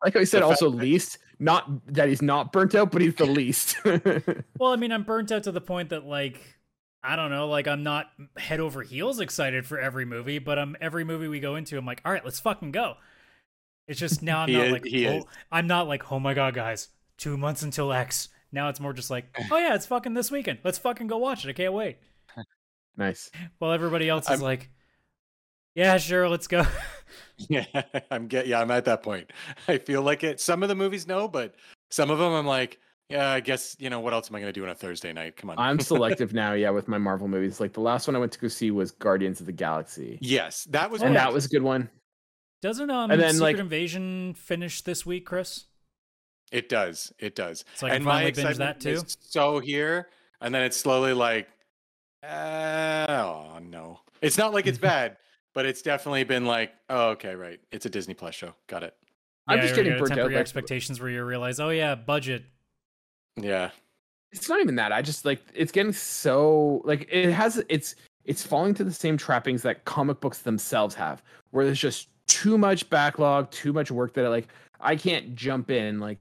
like 0.03 0.17
I 0.17 0.25
said, 0.25 0.41
also 0.41 0.67
least, 0.67 1.19
not 1.39 1.69
that 1.93 2.09
he's 2.09 2.21
not 2.21 2.51
burnt 2.51 2.75
out, 2.75 2.91
but 2.91 3.01
he's 3.01 3.15
the 3.15 3.25
least. 3.25 3.77
well 4.59 4.73
i 4.73 4.75
mean 4.75 4.91
i'm 4.91 5.03
burnt 5.03 5.31
out 5.31 5.43
to 5.43 5.53
the 5.53 5.61
point 5.61 5.91
that 5.91 6.05
like 6.05 6.41
I 7.03 7.15
don't 7.15 7.31
know, 7.31 7.47
like 7.47 7.67
I'm 7.67 7.83
not 7.83 8.11
head 8.37 8.59
over 8.59 8.83
heels 8.83 9.19
excited 9.19 9.65
for 9.65 9.79
every 9.79 10.05
movie, 10.05 10.39
but 10.39 10.59
um 10.59 10.75
every 10.81 11.03
movie 11.05 11.29
we 11.29 11.39
go 11.39 11.55
into, 11.55 11.77
I'm 11.77 11.85
like, 11.85 12.01
all 12.03 12.11
right, 12.11 12.23
let's 12.25 12.39
fucking 12.41 12.71
go. 12.73 12.95
It's 13.87 13.99
just 13.99 14.21
now 14.21 14.41
I'm 14.41 14.51
not 14.51 14.65
is- 14.67 14.71
like 14.73 14.83
oh, 14.85 15.17
is. 15.17 15.23
I'm 15.51 15.67
not 15.67 15.87
like, 15.87 16.11
oh 16.11 16.19
my 16.19 16.33
god, 16.33 16.53
guys, 16.53 16.89
two 17.17 17.37
months 17.37 17.63
until 17.63 17.93
X. 17.93 18.27
Now 18.51 18.69
it's 18.69 18.79
more 18.79 18.93
just 18.93 19.09
like, 19.09 19.25
oh 19.51 19.57
yeah, 19.57 19.75
it's 19.75 19.85
fucking 19.85 20.13
this 20.13 20.31
weekend. 20.31 20.59
Let's 20.63 20.77
fucking 20.77 21.07
go 21.07 21.17
watch 21.17 21.45
it. 21.45 21.49
I 21.49 21.53
can't 21.53 21.73
wait. 21.73 21.97
nice. 22.97 23.29
While 23.59 23.71
everybody 23.71 24.09
else 24.09 24.25
is 24.25 24.31
I'm- 24.31 24.41
like, 24.41 24.69
yeah, 25.75 25.97
sure, 25.97 26.27
let's 26.29 26.47
go. 26.47 26.65
Yeah, 27.49 27.65
I'm 28.11 28.27
get. 28.27 28.45
Yeah, 28.47 28.61
I'm 28.61 28.69
at 28.71 28.85
that 28.85 29.01
point. 29.03 29.31
I 29.67 29.79
feel 29.79 30.01
like 30.03 30.23
it. 30.23 30.39
Some 30.39 30.61
of 30.63 30.69
the 30.69 30.75
movies, 30.75 31.07
no, 31.07 31.27
but 31.27 31.55
some 31.89 32.09
of 32.11 32.19
them, 32.19 32.31
I'm 32.33 32.45
like, 32.45 32.77
yeah, 33.09 33.31
I 33.31 33.39
guess 33.39 33.75
you 33.79 33.89
know 33.89 33.99
what 33.99 34.13
else 34.13 34.29
am 34.29 34.35
I 34.35 34.39
going 34.39 34.53
to 34.53 34.57
do 34.57 34.63
on 34.63 34.69
a 34.69 34.75
Thursday 34.75 35.11
night? 35.11 35.35
Come 35.37 35.49
on. 35.49 35.57
I'm 35.57 35.79
selective 35.79 36.33
now, 36.33 36.53
yeah, 36.53 36.69
with 36.69 36.87
my 36.87 36.97
Marvel 36.99 37.27
movies. 37.27 37.59
Like 37.59 37.73
the 37.73 37.81
last 37.81 38.07
one 38.07 38.15
I 38.15 38.19
went 38.19 38.31
to 38.33 38.39
go 38.39 38.47
see 38.47 38.69
was 38.71 38.91
Guardians 38.91 39.39
of 39.39 39.47
the 39.47 39.51
Galaxy. 39.51 40.19
yes, 40.21 40.65
that 40.69 40.91
was. 40.91 41.01
and 41.01 41.15
that 41.15 41.33
was 41.33 41.45
a 41.45 41.49
good 41.49 41.63
one. 41.63 41.89
Doesn't 42.61 42.89
um 42.91 43.09
And 43.11 43.19
then, 43.19 43.33
Secret 43.33 43.43
like- 43.43 43.57
Invasion 43.57 44.35
finish 44.35 44.83
this 44.83 45.03
week, 45.05 45.25
Chris? 45.25 45.65
It 46.51 46.67
does. 46.69 47.13
It 47.17 47.35
does. 47.35 47.63
So 47.75 47.87
I 47.87 47.91
can 47.91 47.95
and 47.97 48.05
my 48.05 48.11
finally 48.11 48.31
binge 48.31 48.37
excitement 48.39 48.79
that 48.79 48.81
too? 48.81 48.95
is 48.95 49.17
so 49.21 49.59
here, 49.59 50.09
and 50.41 50.53
then 50.53 50.63
it's 50.63 50.77
slowly 50.77 51.13
like, 51.13 51.47
uh, 52.23 53.05
oh 53.09 53.59
no, 53.61 53.99
it's 54.21 54.37
not 54.37 54.53
like 54.53 54.67
it's 54.67 54.77
bad, 54.93 55.17
but 55.53 55.65
it's 55.65 55.81
definitely 55.81 56.23
been 56.25 56.45
like, 56.45 56.73
oh 56.89 57.09
okay, 57.11 57.35
right, 57.35 57.59
it's 57.71 57.85
a 57.85 57.89
Disney 57.89 58.13
Plus 58.13 58.35
show. 58.35 58.53
Got 58.67 58.83
it. 58.83 58.95
I'm 59.47 59.61
just 59.61 59.75
getting 59.75 59.91
gonna 59.91 60.01
burnt 60.01 60.09
temper 60.09 60.25
out. 60.25 60.31
your 60.31 60.39
expectations 60.39 60.99
where 60.99 61.09
you 61.09 61.23
realize, 61.23 61.59
oh 61.59 61.69
yeah, 61.69 61.95
budget. 61.95 62.43
Yeah. 63.37 63.71
it's 64.31 64.49
not 64.49 64.59
even 64.59 64.75
that. 64.75 64.91
I 64.91 65.01
just 65.01 65.23
like 65.25 65.41
it's 65.53 65.71
getting 65.71 65.93
so 65.93 66.81
like 66.83 67.07
it 67.09 67.31
has 67.31 67.63
it's 67.69 67.95
it's 68.25 68.43
falling 68.43 68.73
to 68.75 68.83
the 68.83 68.93
same 68.93 69.17
trappings 69.17 69.61
that 69.63 69.85
comic 69.85 70.19
books 70.19 70.39
themselves 70.39 70.95
have, 70.95 71.23
where 71.51 71.65
there's 71.65 71.79
just 71.79 72.09
too 72.27 72.57
much 72.57 72.89
backlog, 72.89 73.49
too 73.51 73.73
much 73.73 73.89
work 73.89 74.13
that 74.13 74.25
I 74.25 74.27
like 74.27 74.47
I 74.79 74.95
can't 74.95 75.35
jump 75.35 75.71
in. 75.71 75.99
Like 75.99 76.19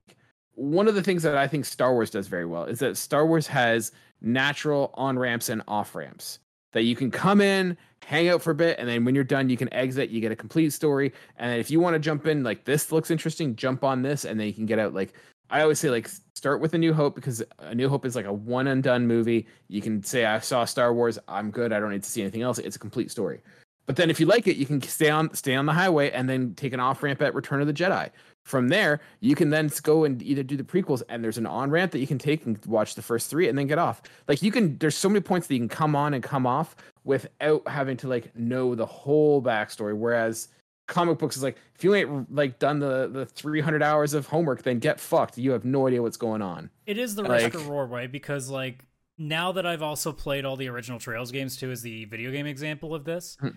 one 0.54 0.88
of 0.88 0.94
the 0.94 1.02
things 1.02 1.22
that 1.22 1.36
I 1.36 1.46
think 1.46 1.64
Star 1.64 1.92
Wars 1.92 2.10
does 2.10 2.26
very 2.26 2.46
well 2.46 2.64
is 2.64 2.78
that 2.80 2.96
Star 2.96 3.26
Wars 3.26 3.46
has 3.46 3.92
natural 4.20 4.90
on 4.94 5.18
ramps 5.18 5.48
and 5.48 5.62
off 5.66 5.94
ramps 5.94 6.38
that 6.72 6.82
you 6.82 6.94
can 6.94 7.10
come 7.10 7.40
in, 7.40 7.76
hang 8.04 8.28
out 8.28 8.42
for 8.42 8.50
a 8.50 8.54
bit, 8.54 8.78
and 8.78 8.88
then 8.88 9.04
when 9.04 9.14
you're 9.14 9.24
done, 9.24 9.48
you 9.48 9.56
can 9.56 9.72
exit. 9.72 10.10
You 10.10 10.20
get 10.20 10.32
a 10.32 10.36
complete 10.36 10.72
story, 10.72 11.12
and 11.36 11.58
if 11.58 11.70
you 11.70 11.80
want 11.80 11.94
to 11.94 11.98
jump 11.98 12.26
in, 12.26 12.42
like 12.42 12.64
this 12.64 12.92
looks 12.92 13.10
interesting, 13.10 13.56
jump 13.56 13.84
on 13.84 14.02
this, 14.02 14.24
and 14.24 14.38
then 14.38 14.46
you 14.46 14.52
can 14.52 14.66
get 14.66 14.78
out. 14.78 14.94
Like 14.94 15.14
I 15.50 15.62
always 15.62 15.78
say, 15.78 15.90
like 15.90 16.08
start 16.34 16.60
with 16.60 16.74
A 16.74 16.78
New 16.78 16.94
Hope 16.94 17.14
because 17.14 17.42
A 17.58 17.74
New 17.74 17.88
Hope 17.88 18.06
is 18.06 18.14
like 18.14 18.26
a 18.26 18.32
one 18.32 18.68
and 18.68 18.82
done 18.82 19.06
movie. 19.06 19.46
You 19.68 19.82
can 19.82 20.02
say 20.02 20.24
I 20.24 20.38
saw 20.40 20.64
Star 20.64 20.94
Wars, 20.94 21.18
I'm 21.28 21.50
good. 21.50 21.72
I 21.72 21.80
don't 21.80 21.90
need 21.90 22.04
to 22.04 22.10
see 22.10 22.22
anything 22.22 22.42
else. 22.42 22.58
It's 22.58 22.76
a 22.76 22.80
complete 22.80 23.10
story. 23.10 23.40
But 23.86 23.96
then 23.96 24.08
if 24.08 24.20
you 24.20 24.26
like 24.26 24.46
it, 24.46 24.56
you 24.56 24.66
can 24.66 24.80
stay 24.82 25.10
on 25.10 25.34
stay 25.34 25.56
on 25.56 25.66
the 25.66 25.72
highway 25.72 26.10
and 26.12 26.28
then 26.28 26.54
take 26.54 26.72
an 26.72 26.80
off 26.80 27.02
ramp 27.02 27.20
at 27.22 27.34
Return 27.34 27.60
of 27.60 27.66
the 27.66 27.72
Jedi. 27.72 28.10
From 28.50 28.68
there, 28.68 29.00
you 29.20 29.36
can 29.36 29.50
then 29.50 29.70
go 29.84 30.02
and 30.04 30.20
either 30.22 30.42
do 30.42 30.56
the 30.56 30.64
prequels 30.64 31.02
and 31.08 31.22
there's 31.22 31.38
an 31.38 31.46
on 31.46 31.70
ramp 31.70 31.92
that 31.92 32.00
you 32.00 32.06
can 32.08 32.18
take 32.18 32.44
and 32.44 32.58
watch 32.66 32.96
the 32.96 33.02
first 33.02 33.30
three 33.30 33.48
and 33.48 33.56
then 33.56 33.68
get 33.68 33.78
off. 33.78 34.02
Like 34.26 34.42
you 34.42 34.50
can, 34.50 34.76
there's 34.78 34.96
so 34.96 35.08
many 35.08 35.20
points 35.20 35.46
that 35.46 35.54
you 35.54 35.60
can 35.60 35.68
come 35.68 35.94
on 35.94 36.14
and 36.14 36.22
come 36.22 36.48
off 36.48 36.74
without 37.04 37.66
having 37.68 37.96
to 37.98 38.08
like 38.08 38.34
know 38.36 38.74
the 38.74 38.84
whole 38.86 39.40
backstory. 39.40 39.96
Whereas 39.96 40.48
comic 40.88 41.18
books 41.18 41.36
is 41.36 41.44
like 41.44 41.58
if 41.76 41.84
you 41.84 41.94
ain't 41.94 42.34
like 42.34 42.58
done 42.58 42.80
the 42.80 43.06
the 43.06 43.24
300 43.24 43.84
hours 43.84 44.14
of 44.14 44.26
homework, 44.26 44.64
then 44.64 44.80
get 44.80 44.98
fucked. 44.98 45.38
You 45.38 45.52
have 45.52 45.64
no 45.64 45.86
idea 45.86 46.02
what's 46.02 46.16
going 46.16 46.42
on. 46.42 46.70
It 46.86 46.98
is 46.98 47.14
the 47.14 47.22
Like- 47.22 47.54
risk 47.54 47.68
way 47.70 48.08
because 48.08 48.50
like 48.50 48.84
now 49.16 49.52
that 49.52 49.64
I've 49.64 49.82
also 49.82 50.12
played 50.12 50.44
all 50.44 50.56
the 50.56 50.68
original 50.68 50.98
Trails 50.98 51.30
games 51.30 51.56
too 51.56 51.70
as 51.70 51.82
the 51.82 52.06
video 52.06 52.32
game 52.32 52.46
example 52.46 52.96
of 52.96 53.04
this. 53.04 53.36
Hmm. 53.40 53.48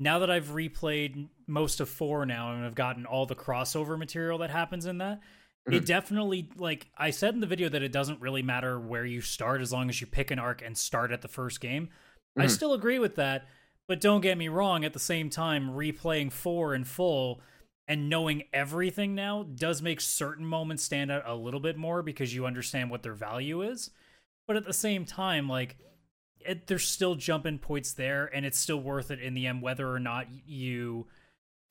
Now 0.00 0.18
that 0.18 0.30
I've 0.32 0.48
replayed 0.48 1.28
most 1.52 1.80
of 1.80 1.88
4 1.88 2.26
now 2.26 2.52
and 2.54 2.64
I've 2.64 2.74
gotten 2.74 3.06
all 3.06 3.26
the 3.26 3.34
crossover 3.36 3.98
material 3.98 4.38
that 4.38 4.50
happens 4.50 4.86
in 4.86 4.98
that, 4.98 5.20
it 5.70 5.86
definitely 5.86 6.48
like 6.56 6.88
I 6.96 7.10
said 7.10 7.34
in 7.34 7.40
the 7.40 7.46
video 7.46 7.68
that 7.68 7.82
it 7.82 7.92
doesn't 7.92 8.20
really 8.20 8.42
matter 8.42 8.80
where 8.80 9.04
you 9.06 9.20
start 9.20 9.60
as 9.60 9.72
long 9.72 9.88
as 9.88 10.00
you 10.00 10.06
pick 10.06 10.30
an 10.30 10.38
arc 10.38 10.62
and 10.62 10.76
start 10.76 11.12
at 11.12 11.22
the 11.22 11.28
first 11.28 11.60
game. 11.60 11.90
I 12.36 12.46
Mhm. 12.46 12.50
still 12.50 12.72
agree 12.74 12.98
with 12.98 13.14
that, 13.16 13.46
but 13.86 14.00
don't 14.00 14.22
get 14.22 14.38
me 14.38 14.48
wrong, 14.48 14.84
at 14.84 14.92
the 14.92 14.98
same 14.98 15.30
time 15.30 15.70
replaying 15.70 16.32
4 16.32 16.74
in 16.74 16.84
full 16.84 17.40
and 17.86 18.08
knowing 18.08 18.44
everything 18.52 19.14
now 19.14 19.42
does 19.42 19.82
make 19.82 20.00
certain 20.00 20.46
moments 20.46 20.82
stand 20.82 21.10
out 21.10 21.22
a 21.26 21.34
little 21.34 21.60
bit 21.60 21.76
more 21.76 22.02
because 22.02 22.34
you 22.34 22.46
understand 22.46 22.90
what 22.90 23.02
their 23.02 23.14
value 23.14 23.62
is. 23.62 23.90
But 24.48 24.56
at 24.56 24.64
the 24.64 24.72
same 24.72 25.04
time, 25.04 25.48
like 25.48 25.76
it, 26.40 26.66
there's 26.66 26.88
still 26.88 27.14
jumping 27.14 27.58
points 27.58 27.92
there, 27.92 28.26
and 28.26 28.44
it's 28.44 28.58
still 28.58 28.80
worth 28.80 29.12
it 29.12 29.20
in 29.20 29.34
the 29.34 29.46
end, 29.46 29.62
whether 29.62 29.88
or 29.88 30.00
not 30.00 30.26
you 30.44 31.06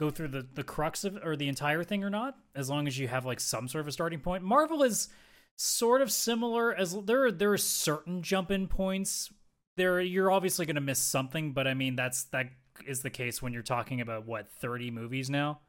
go 0.02 0.10
through 0.10 0.30
the 0.30 0.48
the 0.56 0.64
crux 0.64 1.04
of 1.04 1.18
or 1.24 1.36
the 1.36 1.48
entire 1.48 1.84
thing 1.84 2.04
or 2.04 2.10
not. 2.10 2.36
As 2.56 2.70
long 2.70 2.88
as 2.88 2.98
you 2.98 3.08
have 3.08 3.24
like 3.24 3.40
some 3.40 3.68
sort 3.68 3.82
of 3.82 3.88
a 3.88 3.92
starting 3.92 4.20
point. 4.20 4.44
Marvel 4.44 4.82
is 4.82 5.10
sort 5.56 6.02
of 6.02 6.12
similar 6.12 6.74
as 6.74 6.98
there 7.06 7.26
are, 7.26 7.32
there 7.32 7.54
are 7.54 7.58
certain 7.58 8.24
jump 8.24 8.50
in 8.50 8.68
points. 8.68 9.32
There 9.78 10.02
you're 10.02 10.32
obviously 10.32 10.66
going 10.66 10.76
to 10.76 10.82
miss 10.82 11.00
something, 11.00 11.54
but 11.54 11.68
I 11.68 11.76
mean 11.76 11.96
that's 11.96 12.24
that 12.26 12.48
is 12.88 13.04
the 13.04 13.12
case 13.12 13.44
when 13.44 13.54
you're 13.54 13.62
talking 13.62 14.02
about 14.02 14.26
what 14.26 14.52
30 14.60 14.90
movies 14.90 15.30
now. 15.30 15.60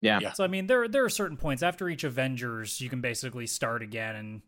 Yeah. 0.00 0.20
Yeah. 0.22 0.32
So 0.32 0.44
I 0.44 0.46
mean, 0.46 0.68
there 0.68 0.86
there 0.86 1.04
are 1.04 1.10
certain 1.10 1.36
points 1.36 1.62
after 1.64 1.88
each 1.88 2.04
Avengers, 2.04 2.80
you 2.80 2.88
can 2.88 3.00
basically 3.00 3.48
start 3.48 3.82
again, 3.82 4.14
and 4.14 4.42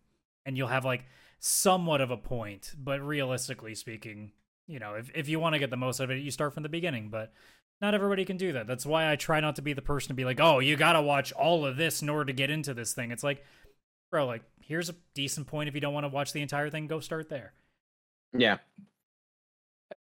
and 0.46 0.56
you'll 0.56 0.68
have 0.68 0.84
like 0.84 1.06
somewhat 1.40 2.00
of 2.00 2.12
a 2.12 2.16
point. 2.16 2.72
But 2.78 3.04
realistically 3.04 3.74
speaking, 3.74 4.30
you 4.68 4.78
know, 4.78 4.94
if 4.94 5.10
if 5.12 5.28
you 5.28 5.40
want 5.40 5.54
to 5.54 5.58
get 5.58 5.70
the 5.70 5.76
most 5.76 6.00
out 6.00 6.04
of 6.04 6.10
it, 6.12 6.22
you 6.22 6.30
start 6.30 6.54
from 6.54 6.62
the 6.62 6.68
beginning. 6.68 7.08
But 7.08 7.32
not 7.80 7.94
everybody 7.94 8.24
can 8.24 8.36
do 8.36 8.52
that. 8.52 8.66
That's 8.66 8.84
why 8.84 9.10
I 9.10 9.16
try 9.16 9.40
not 9.40 9.56
to 9.56 9.62
be 9.62 9.72
the 9.72 9.82
person 9.82 10.08
to 10.08 10.14
be 10.14 10.24
like, 10.24 10.40
oh, 10.40 10.58
you 10.58 10.76
got 10.76 10.92
to 10.92 11.02
watch 11.02 11.32
all 11.32 11.64
of 11.64 11.76
this 11.76 12.02
in 12.02 12.08
order 12.08 12.26
to 12.26 12.32
get 12.32 12.50
into 12.50 12.74
this 12.74 12.92
thing. 12.92 13.10
It's 13.10 13.24
like 13.24 13.44
bro, 14.10 14.26
like 14.26 14.42
here's 14.60 14.88
a 14.88 14.94
decent 15.14 15.46
point 15.46 15.68
if 15.68 15.74
you 15.74 15.80
don't 15.80 15.94
want 15.94 16.04
to 16.04 16.08
watch 16.08 16.32
the 16.32 16.42
entire 16.42 16.70
thing, 16.70 16.86
go 16.86 17.00
start 17.00 17.28
there. 17.28 17.52
Yeah. 18.36 18.58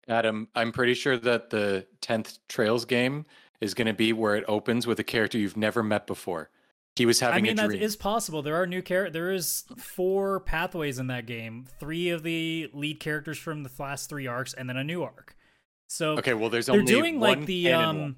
Adam, 0.08 0.48
I'm 0.54 0.72
pretty 0.72 0.94
sure 0.94 1.16
that 1.18 1.50
the 1.50 1.86
10th 2.02 2.38
Trails 2.48 2.84
game 2.84 3.26
is 3.60 3.74
going 3.74 3.86
to 3.86 3.94
be 3.94 4.12
where 4.12 4.36
it 4.36 4.44
opens 4.48 4.86
with 4.86 4.98
a 4.98 5.04
character 5.04 5.38
you've 5.38 5.56
never 5.56 5.82
met 5.82 6.06
before. 6.06 6.50
He 6.96 7.06
was 7.06 7.20
having 7.20 7.44
I 7.44 7.48
mean, 7.48 7.58
a 7.58 7.66
dream. 7.66 7.82
is 7.82 7.96
possible. 7.96 8.42
There 8.42 8.60
are 8.60 8.66
new 8.66 8.82
char- 8.82 9.10
There 9.10 9.30
is 9.30 9.64
four 9.76 10.40
pathways 10.40 10.98
in 10.98 11.06
that 11.06 11.26
game. 11.26 11.66
Three 11.78 12.10
of 12.10 12.22
the 12.22 12.68
lead 12.72 13.00
characters 13.00 13.38
from 13.38 13.62
the 13.62 13.70
last 13.78 14.08
three 14.08 14.26
arcs, 14.26 14.52
and 14.54 14.68
then 14.68 14.76
a 14.76 14.84
new 14.84 15.02
arc. 15.02 15.36
So 15.92 16.16
Okay, 16.18 16.34
well, 16.34 16.50
there's 16.50 16.66
they're 16.66 16.78
only 16.78 16.86
doing 16.92 17.18
like 17.18 17.46
the 17.46 17.72
um. 17.72 18.16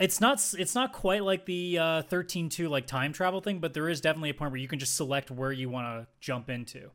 It's 0.00 0.20
not. 0.20 0.42
It's 0.58 0.74
not 0.74 0.92
quite 0.92 1.22
like 1.22 1.46
the 1.46 1.78
uh, 1.78 2.02
thirteen 2.02 2.48
two 2.48 2.68
like 2.68 2.88
time 2.88 3.12
travel 3.12 3.40
thing, 3.40 3.60
but 3.60 3.74
there 3.74 3.88
is 3.88 4.00
definitely 4.00 4.30
a 4.30 4.34
point 4.34 4.50
where 4.50 4.60
you 4.60 4.66
can 4.66 4.80
just 4.80 4.96
select 4.96 5.30
where 5.30 5.52
you 5.52 5.68
want 5.70 5.86
to 5.86 6.08
jump 6.20 6.50
into. 6.50 6.90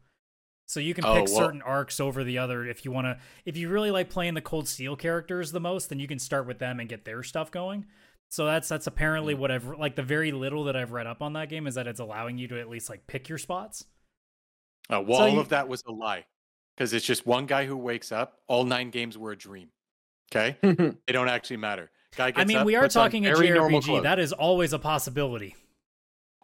So 0.66 0.82
you 0.82 0.94
can 0.94 1.06
Oh, 1.06 1.14
pick 1.14 1.28
well- 1.28 1.36
certain 1.46 1.62
arcs 1.62 2.02
over 2.02 2.26
the 2.26 2.40
other 2.40 2.66
if 2.66 2.84
you 2.84 2.92
want 2.92 3.06
to. 3.06 3.18
If 3.46 3.56
you 3.56 3.70
really 3.70 3.90
like 3.90 4.10
playing 4.10 4.34
the 4.34 4.42
Cold 4.42 4.68
Steel 4.68 4.98
characters 4.98 5.54
the 5.54 5.62
most, 5.62 5.88
then 5.88 6.00
you 6.00 6.08
can 6.10 6.20
start 6.20 6.46
with 6.46 6.60
them 6.60 6.82
and 6.82 6.90
get 6.90 7.06
their 7.06 7.24
stuff 7.24 7.50
going. 7.50 7.86
So 8.30 8.46
that's 8.46 8.68
that's 8.68 8.88
apparently 8.88 9.34
Hmm. 9.34 9.40
what 9.40 9.52
I've 9.52 9.66
like 9.80 9.96
the 9.96 10.04
very 10.04 10.34
little 10.34 10.66
that 10.66 10.76
I've 10.76 10.92
read 10.92 11.08
up 11.08 11.22
on 11.22 11.32
that 11.34 11.48
game 11.48 11.68
is 11.68 11.76
that 11.76 11.88
it's 11.88 12.02
allowing 12.02 12.38
you 12.38 12.50
to 12.50 12.60
at 12.60 12.68
least 12.68 12.90
like 12.90 13.08
pick 13.08 13.30
your 13.30 13.38
spots. 13.38 13.86
Uh, 14.90 15.02
well, 15.02 15.20
So 15.20 15.24
all 15.28 15.30
you- 15.36 15.40
of 15.40 15.50
that 15.50 15.70
was 15.70 15.82
a 15.88 15.92
lie 15.94 16.26
because 16.76 16.92
it's 16.92 17.06
just 17.06 17.26
one 17.26 17.46
guy 17.46 17.66
who 17.66 17.78
wakes 17.78 18.12
up. 18.12 18.42
All 18.48 18.66
nine 18.66 18.90
games 18.90 19.18
were 19.18 19.32
a 19.32 19.38
dream. 19.38 19.70
Okay, 20.32 20.58
they 20.62 21.14
don't 21.14 21.30
actually 21.30 21.58
matter. 21.58 21.90
Guy 22.16 22.32
gets 22.32 22.42
I 22.42 22.46
mean, 22.46 22.58
up, 22.58 22.66
we 22.66 22.76
are 22.76 22.88
talking 22.88 23.26
a 23.28 23.32
JRPG. 23.32 24.04
That 24.04 24.20
is 24.20 24.34
always 24.34 24.74
a 24.74 24.80
possibility. 24.80 25.56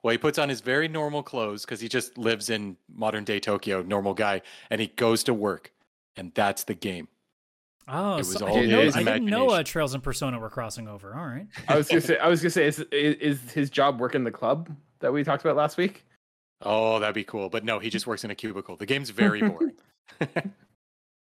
Well, 0.03 0.11
he 0.11 0.17
puts 0.17 0.37
on 0.37 0.49
his 0.49 0.61
very 0.61 0.87
normal 0.87 1.23
clothes 1.23 1.63
because 1.63 1.79
he 1.79 1.87
just 1.87 2.17
lives 2.17 2.49
in 2.49 2.77
modern 2.93 3.23
day 3.23 3.39
Tokyo, 3.39 3.81
normal 3.81 4.13
guy, 4.13 4.41
and 4.69 4.81
he 4.81 4.87
goes 4.87 5.23
to 5.23 5.33
work, 5.33 5.71
and 6.17 6.33
that's 6.33 6.65
the 6.65 6.73
game. 6.73 7.07
Oh, 7.87 8.15
It 8.15 8.17
was 8.17 8.33
so 8.33 8.47
all 8.47 8.57
I 8.57 8.61
didn't 8.61 8.71
know, 8.71 8.99
I 8.99 9.03
didn't 9.03 9.25
know 9.25 9.49
uh. 9.49 9.63
Trails 9.63 9.93
and 9.93 10.01
Persona 10.01 10.39
were 10.39 10.49
crossing 10.49 10.87
over. 10.87 11.13
All 11.15 11.25
right. 11.25 11.47
I 11.67 11.75
was 11.75 11.87
gonna 11.87 12.01
say. 12.01 12.17
I 12.17 12.27
was 12.27 12.41
gonna 12.41 12.51
say. 12.51 12.67
Is, 12.67 12.79
is 12.91 13.15
is 13.15 13.51
his 13.51 13.69
job 13.69 13.99
working 13.99 14.23
the 14.23 14.31
club 14.31 14.73
that 14.99 15.11
we 15.11 15.23
talked 15.23 15.43
about 15.43 15.57
last 15.57 15.77
week? 15.77 16.05
Oh, 16.61 16.99
that'd 16.99 17.15
be 17.15 17.25
cool. 17.25 17.49
But 17.49 17.65
no, 17.65 17.79
he 17.79 17.89
just 17.89 18.07
works 18.07 18.23
in 18.23 18.31
a 18.31 18.35
cubicle. 18.35 18.77
The 18.77 18.85
game's 18.85 19.09
very 19.09 19.41
boring. 19.49 19.73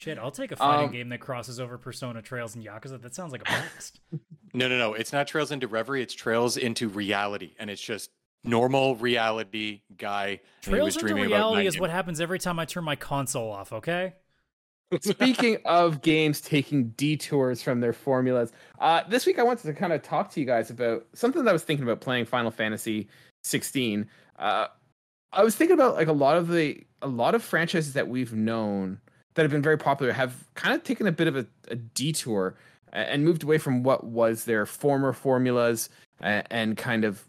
Shit, 0.02 0.18
I'll 0.18 0.32
take 0.32 0.52
a 0.52 0.56
fighting 0.56 0.88
Um, 0.88 0.92
game 0.92 1.10
that 1.10 1.20
crosses 1.20 1.60
over 1.60 1.78
Persona, 1.78 2.24
Trails, 2.24 2.56
and 2.56 2.66
Yakuza. 2.66 3.00
That 3.00 3.14
sounds 3.14 3.32
like 3.32 3.42
a 3.42 3.46
blast. 3.46 4.00
no, 4.54 4.68
no, 4.68 4.76
no. 4.78 4.96
It's 4.96 5.14
not 5.14 5.28
Trails 5.28 5.52
into 5.52 5.68
Reverie. 5.68 6.02
It's 6.02 6.16
Trails 6.16 6.58
into 6.58 6.88
reality, 6.90 7.54
and 7.60 7.70
it's 7.70 7.82
just 7.82 8.10
normal 8.44 8.96
reality 8.96 9.82
guy. 9.98 10.40
he 10.64 10.72
Trails 10.72 10.86
was 10.86 10.96
into 10.96 11.08
dreaming 11.08 11.26
about 11.26 11.36
reality 11.36 11.58
nine 11.58 11.66
is 11.68 11.80
what 11.80 11.92
happens 11.92 12.20
every 12.20 12.40
time 12.40 12.58
I 12.58 12.66
turn 12.66 12.84
my 12.84 12.96
console 12.96 13.52
off. 13.52 13.72
Okay. 13.72 14.14
Speaking 15.02 15.60
of 15.66 16.02
games 16.02 16.42
taking 16.42 16.90
detours 16.98 17.62
from 17.62 17.80
their 17.80 17.94
formulas, 17.94 18.52
uh, 18.80 19.04
this 19.08 19.28
week 19.28 19.38
I 19.38 19.44
wanted 19.44 19.68
to 19.68 19.74
kind 19.76 19.94
of 19.94 20.02
talk 20.02 20.32
to 20.32 20.40
you 20.40 20.48
guys 20.48 20.72
about 20.72 21.06
something 21.14 21.44
that 21.44 21.50
I 21.52 21.54
was 21.54 21.64
thinking 21.64 21.84
about 21.84 22.02
playing 22.02 22.26
Final 22.26 22.50
Fantasy 22.50 23.08
16. 23.44 24.10
Uh, 24.40 24.66
I 25.32 25.44
was 25.44 25.56
thinking 25.56 25.76
about 25.76 25.94
like 25.94 26.08
a 26.08 26.14
lot 26.14 26.38
of 26.38 26.48
the 26.48 26.84
a 27.04 27.08
lot 27.08 27.36
of 27.36 27.44
franchises 27.44 27.94
that 27.94 28.08
we've 28.08 28.34
known 28.34 29.00
that 29.34 29.44
have 29.44 29.52
been 29.52 29.62
very 29.62 29.78
popular 29.78 30.12
have 30.12 30.36
kind 30.56 30.76
of 30.76 30.84
taken 30.84 31.08
a 31.08 31.12
bit 31.12 31.28
of 31.28 31.36
a, 31.36 31.46
a 31.70 31.76
detour 31.76 32.56
and 32.94 33.24
moved 33.24 33.44
away 33.44 33.58
from 33.58 33.84
what 33.84 34.06
was 34.06 34.46
their 34.46 34.65
former 34.65 35.13
formulas 35.13 35.89
and, 36.20 36.46
and 36.50 36.78
kind 36.78 37.06
of 37.06 37.24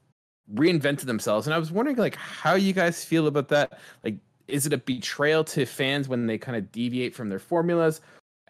reinvented 0.53 1.07
themselves. 1.07 1.47
And 1.47 1.55
I 1.55 1.59
was 1.59 1.71
wondering 1.71 1.97
like 1.97 2.17
how 2.17 2.55
you 2.55 2.73
guys 2.73 3.05
feel 3.05 3.27
about 3.27 3.49
that. 3.49 3.79
Like 4.03 4.17
is 4.49 4.67
it 4.67 4.73
a 4.73 4.79
betrayal 4.79 5.45
to 5.45 5.65
fans 5.65 6.09
when 6.09 6.27
they 6.27 6.39
kind 6.39 6.57
of 6.57 6.71
deviate 6.73 7.15
from 7.15 7.29
their 7.29 7.39
formulas 7.39 8.01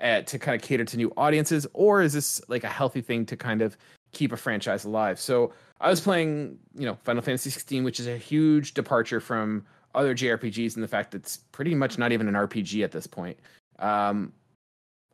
uh, 0.01 0.23
to 0.23 0.38
kind 0.38 0.61
of 0.61 0.67
cater 0.67 0.85
to 0.85 0.97
new 0.97 1.12
audiences 1.17 1.67
or 1.75 2.03
is 2.03 2.12
this 2.12 2.41
like 2.49 2.65
a 2.65 2.69
healthy 2.69 3.01
thing 3.01 3.25
to 3.27 3.37
kind 3.37 3.62
of 3.62 3.77
keep 4.12 4.33
a 4.33 4.37
franchise 4.37 4.85
alive 4.85 5.19
so 5.19 5.53
i 5.81 5.88
was 5.88 6.01
playing 6.01 6.59
you 6.75 6.85
know 6.85 6.99
final 7.05 7.23
fantasy 7.23 7.51
16 7.51 7.85
which 7.85 8.01
is 8.01 8.07
a 8.07 8.17
huge 8.17 8.75
departure 8.75 9.21
from 9.21 9.65
other 9.95 10.15
jrpgs 10.15 10.75
and 10.75 10.83
the 10.83 10.89
fact 10.89 11.11
that 11.11 11.19
it's 11.19 11.39
pretty 11.53 11.75
much 11.75 11.99
not 11.99 12.13
even 12.13 12.29
an 12.29 12.35
rpg 12.35 12.83
at 12.83 12.93
this 12.93 13.07
point 13.07 13.39
um, 13.79 14.33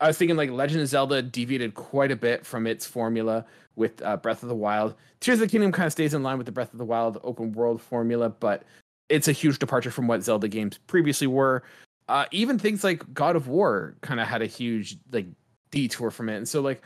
i 0.00 0.06
was 0.06 0.16
thinking 0.16 0.36
like 0.36 0.50
legend 0.50 0.80
of 0.80 0.88
zelda 0.88 1.22
deviated 1.22 1.74
quite 1.74 2.10
a 2.10 2.16
bit 2.16 2.44
from 2.44 2.66
its 2.66 2.86
formula 2.86 3.44
with 3.76 4.02
uh, 4.02 4.16
breath 4.16 4.42
of 4.42 4.48
the 4.48 4.54
wild 4.54 4.94
tears 5.20 5.40
of 5.40 5.48
the 5.48 5.50
kingdom 5.50 5.72
kind 5.72 5.86
of 5.86 5.92
stays 5.92 6.14
in 6.14 6.22
line 6.22 6.38
with 6.38 6.46
the 6.46 6.52
breath 6.52 6.72
of 6.72 6.78
the 6.78 6.84
wild 6.84 7.20
open 7.22 7.52
world 7.52 7.80
formula 7.80 8.28
but 8.28 8.64
it's 9.08 9.28
a 9.28 9.32
huge 9.32 9.58
departure 9.58 9.90
from 9.90 10.06
what 10.06 10.22
Zelda 10.22 10.48
games 10.48 10.78
previously 10.86 11.26
were. 11.26 11.62
Uh, 12.08 12.26
even 12.30 12.58
things 12.58 12.84
like 12.84 13.12
God 13.12 13.36
of 13.36 13.48
War 13.48 13.96
kind 14.00 14.20
of 14.20 14.26
had 14.26 14.42
a 14.42 14.46
huge 14.46 14.96
like 15.12 15.26
detour 15.70 16.10
from 16.10 16.28
it. 16.28 16.36
And 16.36 16.48
so, 16.48 16.60
like, 16.60 16.82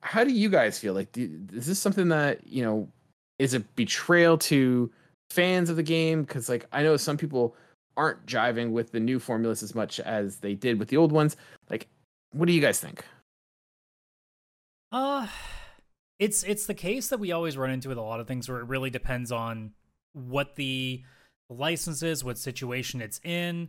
how 0.00 0.24
do 0.24 0.32
you 0.32 0.48
guys 0.48 0.78
feel? 0.78 0.94
Like, 0.94 1.12
do, 1.12 1.30
is 1.52 1.66
this 1.66 1.78
something 1.78 2.08
that 2.08 2.46
you 2.46 2.64
know 2.64 2.88
is 3.38 3.54
a 3.54 3.60
betrayal 3.60 4.36
to 4.38 4.90
fans 5.30 5.70
of 5.70 5.76
the 5.76 5.82
game? 5.82 6.22
Because 6.22 6.48
like 6.48 6.66
I 6.72 6.82
know 6.82 6.96
some 6.96 7.16
people 7.16 7.56
aren't 7.96 8.26
jiving 8.26 8.70
with 8.70 8.92
the 8.92 9.00
new 9.00 9.18
formulas 9.18 9.62
as 9.62 9.74
much 9.74 9.98
as 10.00 10.38
they 10.38 10.54
did 10.54 10.78
with 10.78 10.88
the 10.88 10.96
old 10.96 11.12
ones. 11.12 11.36
Like, 11.68 11.88
what 12.32 12.46
do 12.46 12.52
you 12.52 12.60
guys 12.60 12.80
think? 12.80 13.04
Uh 14.92 15.26
it's 16.18 16.42
it's 16.42 16.66
the 16.66 16.74
case 16.74 17.08
that 17.08 17.20
we 17.20 17.32
always 17.32 17.56
run 17.56 17.70
into 17.70 17.88
with 17.88 17.98
a 17.98 18.02
lot 18.02 18.20
of 18.20 18.26
things 18.26 18.48
where 18.48 18.58
it 18.58 18.66
really 18.66 18.90
depends 18.90 19.30
on 19.30 19.72
what 20.12 20.56
the 20.56 21.02
license 21.48 22.02
is, 22.02 22.24
what 22.24 22.38
situation 22.38 23.00
it's 23.00 23.20
in, 23.24 23.68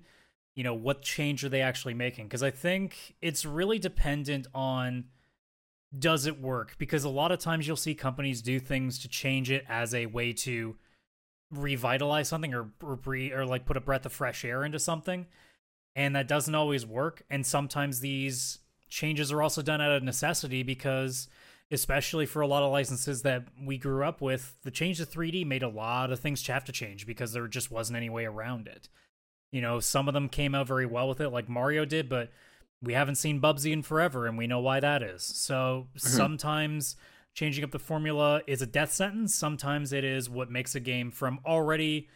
you 0.56 0.63
know, 0.63 0.74
what 0.74 1.02
change 1.02 1.43
are 1.43 1.50
they 1.50 1.62
actually 1.62 1.93
making? 1.93 2.26
Because 2.26 2.43
I 2.43 2.52
think 2.52 3.15
it's 3.22 3.45
really 3.45 3.80
dependent 3.80 4.48
on 4.54 5.06
does 5.98 6.26
it 6.26 6.39
work? 6.39 6.76
Because 6.78 7.04
a 7.04 7.10
lot 7.10 7.32
of 7.32 7.39
times 7.39 7.65
you'll 7.65 7.76
see 7.76 7.95
companies 7.95 8.41
do 8.41 8.60
things 8.60 9.00
to 9.00 9.08
change 9.08 9.50
it 9.50 9.65
as 9.67 9.93
a 9.93 10.06
way 10.08 10.34
to 10.34 10.76
revitalize 11.51 12.27
something 12.27 12.53
or 12.53 12.71
or, 12.81 12.95
bre- 12.95 13.33
or 13.33 13.45
like 13.45 13.65
put 13.65 13.77
a 13.77 13.81
breath 13.81 14.05
of 14.05 14.13
fresh 14.13 14.43
air 14.45 14.63
into 14.63 14.79
something, 14.79 15.27
and 15.95 16.15
that 16.15 16.27
doesn't 16.27 16.55
always 16.55 16.85
work. 16.85 17.23
And 17.29 17.45
sometimes 17.45 17.99
these 17.99 18.59
changes 18.89 19.31
are 19.31 19.41
also 19.41 19.62
done 19.62 19.81
out 19.81 19.91
of 19.91 20.03
necessity 20.03 20.63
because 20.63 21.27
especially 21.71 22.25
for 22.25 22.41
a 22.41 22.47
lot 22.47 22.63
of 22.63 22.71
licenses 22.71 23.21
that 23.21 23.45
we 23.63 23.77
grew 23.77 24.03
up 24.03 24.21
with 24.21 24.55
the 24.63 24.71
change 24.71 24.97
to 24.97 25.05
3d 25.05 25.45
made 25.45 25.63
a 25.63 25.69
lot 25.69 26.12
of 26.12 26.19
things 26.19 26.45
have 26.47 26.65
to 26.65 26.71
change 26.71 27.05
because 27.05 27.31
there 27.31 27.47
just 27.47 27.71
wasn't 27.71 27.95
any 27.95 28.09
way 28.09 28.25
around 28.25 28.67
it 28.67 28.89
you 29.51 29.62
know 29.62 29.79
some 29.79 30.07
of 30.07 30.13
them 30.13 30.27
came 30.27 30.55
out 30.55 30.67
very 30.67 30.85
well 30.85 31.07
with 31.07 31.21
it 31.21 31.29
like 31.29 31.47
mario 31.47 31.85
did 31.85 32.09
but 32.09 32.31
we 32.81 32.93
haven't 32.93 33.15
seen 33.15 33.41
bubsy 33.41 33.71
in 33.71 33.83
forever 33.83 34.25
and 34.25 34.38
we 34.38 34.47
know 34.47 34.59
why 34.59 34.79
that 34.79 35.03
is 35.03 35.23
so 35.23 35.88
mm-hmm. 35.89 35.99
sometimes 35.99 36.95
changing 37.35 37.63
up 37.63 37.71
the 37.71 37.79
formula 37.79 38.41
is 38.47 38.61
a 38.61 38.65
death 38.67 38.91
sentence. 38.91 39.33
Sometimes 39.35 39.93
it 39.93 40.03
is 40.03 40.29
what 40.29 40.49
makes 40.51 40.75
a 40.75 40.79
game 40.79 41.11
from 41.11 41.39
already 41.45 42.07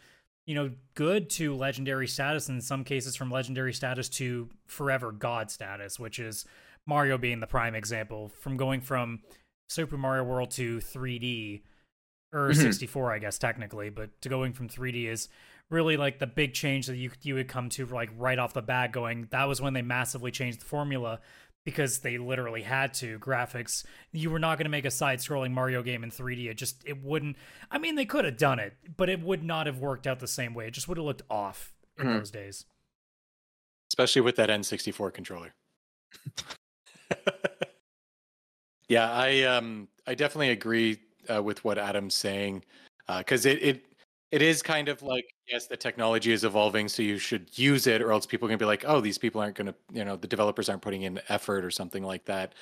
you 0.46 0.54
know 0.54 0.70
good 0.94 1.30
to 1.30 1.54
legendary 1.56 2.06
status 2.06 2.48
in 2.50 2.60
some 2.60 2.84
cases 2.84 3.16
from 3.16 3.30
legendary 3.30 3.72
status 3.72 4.10
to 4.10 4.50
forever 4.66 5.10
god 5.10 5.50
status 5.50 5.98
which 5.98 6.18
is 6.18 6.44
mario 6.86 7.16
being 7.16 7.40
the 7.40 7.46
prime 7.46 7.74
example. 7.74 8.28
From 8.28 8.58
going 8.58 8.82
from 8.82 9.20
super 9.70 9.96
mario 9.96 10.24
world 10.24 10.50
to 10.50 10.78
3d 10.78 11.62
or 12.32 12.50
Mhm. 12.50 12.56
64 12.56 13.12
i 13.14 13.18
guess 13.18 13.38
technically 13.38 13.88
but 13.88 14.20
to 14.20 14.28
going 14.28 14.52
from 14.52 14.68
3d 14.68 15.06
is 15.06 15.28
really 15.70 15.96
like 15.96 16.18
the 16.18 16.26
big 16.26 16.52
change 16.52 16.88
that 16.88 16.96
you 16.96 17.10
you 17.22 17.34
would 17.36 17.48
come 17.48 17.70
to 17.70 17.86
like 17.86 18.10
right 18.18 18.38
off 18.38 18.52
the 18.52 18.60
bat 18.60 18.92
going 18.92 19.26
that 19.30 19.44
was 19.48 19.62
when 19.62 19.72
they 19.72 19.80
massively 19.80 20.30
changed 20.30 20.60
the 20.60 20.66
formula 20.66 21.20
because 21.64 22.00
they 22.00 22.18
literally 22.18 22.62
had 22.62 22.92
to 22.94 23.18
graphics 23.18 23.84
you 24.12 24.30
were 24.30 24.38
not 24.38 24.58
going 24.58 24.64
to 24.66 24.70
make 24.70 24.84
a 24.84 24.90
side 24.90 25.18
scrolling 25.18 25.50
mario 25.50 25.82
game 25.82 26.04
in 26.04 26.10
3d 26.10 26.48
it 26.50 26.54
just 26.54 26.82
it 26.86 27.02
wouldn't 27.02 27.36
i 27.70 27.78
mean 27.78 27.94
they 27.94 28.04
could 28.04 28.24
have 28.24 28.36
done 28.36 28.58
it 28.58 28.74
but 28.96 29.08
it 29.08 29.20
would 29.20 29.42
not 29.42 29.66
have 29.66 29.78
worked 29.78 30.06
out 30.06 30.20
the 30.20 30.28
same 30.28 30.54
way 30.54 30.66
it 30.66 30.72
just 30.72 30.88
would 30.88 30.98
have 30.98 31.04
looked 31.06 31.22
off 31.30 31.72
in 31.98 32.06
Mhm. 32.06 32.18
those 32.18 32.30
days 32.30 32.64
especially 33.92 34.22
with 34.22 34.34
that 34.36 34.50
N64 34.50 35.12
controller. 35.12 35.54
yeah, 38.88 39.10
I 39.10 39.42
um 39.42 39.88
I 40.06 40.14
definitely 40.14 40.50
agree 40.50 40.98
uh, 41.32 41.42
with 41.42 41.64
what 41.64 41.78
Adam's 41.78 42.14
saying 42.14 42.64
because 43.18 43.46
it 43.46 43.62
it 43.62 43.84
it 44.34 44.42
is 44.42 44.62
kind 44.62 44.88
of 44.88 45.00
like 45.00 45.32
yes, 45.46 45.68
the 45.68 45.76
technology 45.76 46.32
is 46.32 46.42
evolving, 46.42 46.88
so 46.88 47.02
you 47.02 47.18
should 47.18 47.56
use 47.56 47.86
it, 47.86 48.02
or 48.02 48.10
else 48.10 48.26
people 48.26 48.46
are 48.46 48.50
gonna 48.50 48.58
be 48.58 48.64
like, 48.64 48.84
oh, 48.84 49.00
these 49.00 49.16
people 49.16 49.40
aren't 49.40 49.54
gonna, 49.54 49.76
you 49.92 50.04
know, 50.04 50.16
the 50.16 50.26
developers 50.26 50.68
aren't 50.68 50.82
putting 50.82 51.02
in 51.02 51.20
effort 51.28 51.64
or 51.64 51.70
something 51.70 52.02
like 52.02 52.24
that. 52.24 52.54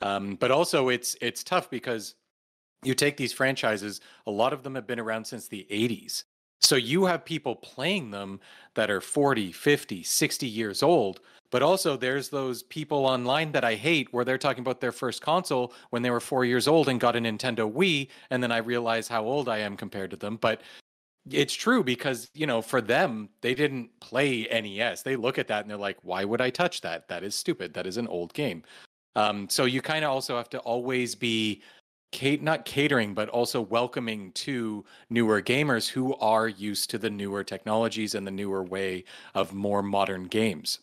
Um, 0.00 0.34
but 0.34 0.50
also, 0.50 0.88
it's 0.88 1.16
it's 1.20 1.44
tough 1.44 1.70
because 1.70 2.16
you 2.82 2.94
take 2.94 3.16
these 3.16 3.32
franchises, 3.32 4.00
a 4.26 4.30
lot 4.32 4.52
of 4.52 4.64
them 4.64 4.74
have 4.74 4.88
been 4.88 4.98
around 4.98 5.24
since 5.24 5.46
the 5.46 5.66
80s. 5.70 6.24
So 6.62 6.74
you 6.76 7.04
have 7.04 7.24
people 7.24 7.54
playing 7.56 8.10
them 8.10 8.40
that 8.74 8.90
are 8.90 9.00
40, 9.00 9.52
50, 9.52 10.02
60 10.02 10.46
years 10.48 10.82
old. 10.82 11.20
But 11.50 11.62
also, 11.62 11.96
there's 11.96 12.28
those 12.28 12.64
people 12.64 13.06
online 13.06 13.52
that 13.52 13.64
I 13.64 13.76
hate 13.76 14.12
where 14.12 14.24
they're 14.24 14.38
talking 14.38 14.62
about 14.62 14.80
their 14.80 14.92
first 14.92 15.22
console 15.22 15.74
when 15.90 16.02
they 16.02 16.10
were 16.10 16.20
four 16.20 16.44
years 16.44 16.66
old 16.68 16.88
and 16.88 17.00
got 17.00 17.16
a 17.16 17.20
Nintendo 17.20 17.70
Wii. 17.72 18.08
And 18.30 18.42
then 18.42 18.52
I 18.52 18.58
realize 18.58 19.08
how 19.08 19.24
old 19.24 19.48
I 19.48 19.58
am 19.58 19.76
compared 19.76 20.10
to 20.10 20.16
them. 20.16 20.36
But 20.36 20.62
It's 21.28 21.54
true 21.54 21.84
because, 21.84 22.30
you 22.34 22.46
know, 22.46 22.62
for 22.62 22.80
them, 22.80 23.28
they 23.42 23.54
didn't 23.54 23.90
play 24.00 24.48
NES. 24.50 25.02
They 25.02 25.16
look 25.16 25.38
at 25.38 25.48
that 25.48 25.62
and 25.62 25.70
they're 25.70 25.76
like, 25.76 25.98
why 26.02 26.24
would 26.24 26.40
I 26.40 26.50
touch 26.50 26.80
that? 26.80 27.08
That 27.08 27.22
is 27.22 27.34
stupid. 27.34 27.74
That 27.74 27.86
is 27.86 27.98
an 27.98 28.08
old 28.08 28.32
game. 28.32 28.62
Um, 29.16 29.48
so 29.48 29.64
you 29.64 29.82
kind 29.82 30.04
of 30.04 30.10
also 30.10 30.36
have 30.36 30.48
to 30.50 30.58
always 30.60 31.14
be 31.14 31.62
not 32.40 32.64
catering, 32.64 33.14
but 33.14 33.28
also 33.28 33.60
welcoming 33.60 34.32
to 34.32 34.84
newer 35.10 35.42
gamers 35.42 35.88
who 35.88 36.14
are 36.16 36.48
used 36.48 36.90
to 36.90 36.98
the 36.98 37.10
newer 37.10 37.44
technologies 37.44 38.14
and 38.14 38.26
the 38.26 38.30
newer 38.30 38.62
way 38.62 39.04
of 39.34 39.52
more 39.52 39.82
modern 39.82 40.24
games. 40.24 40.80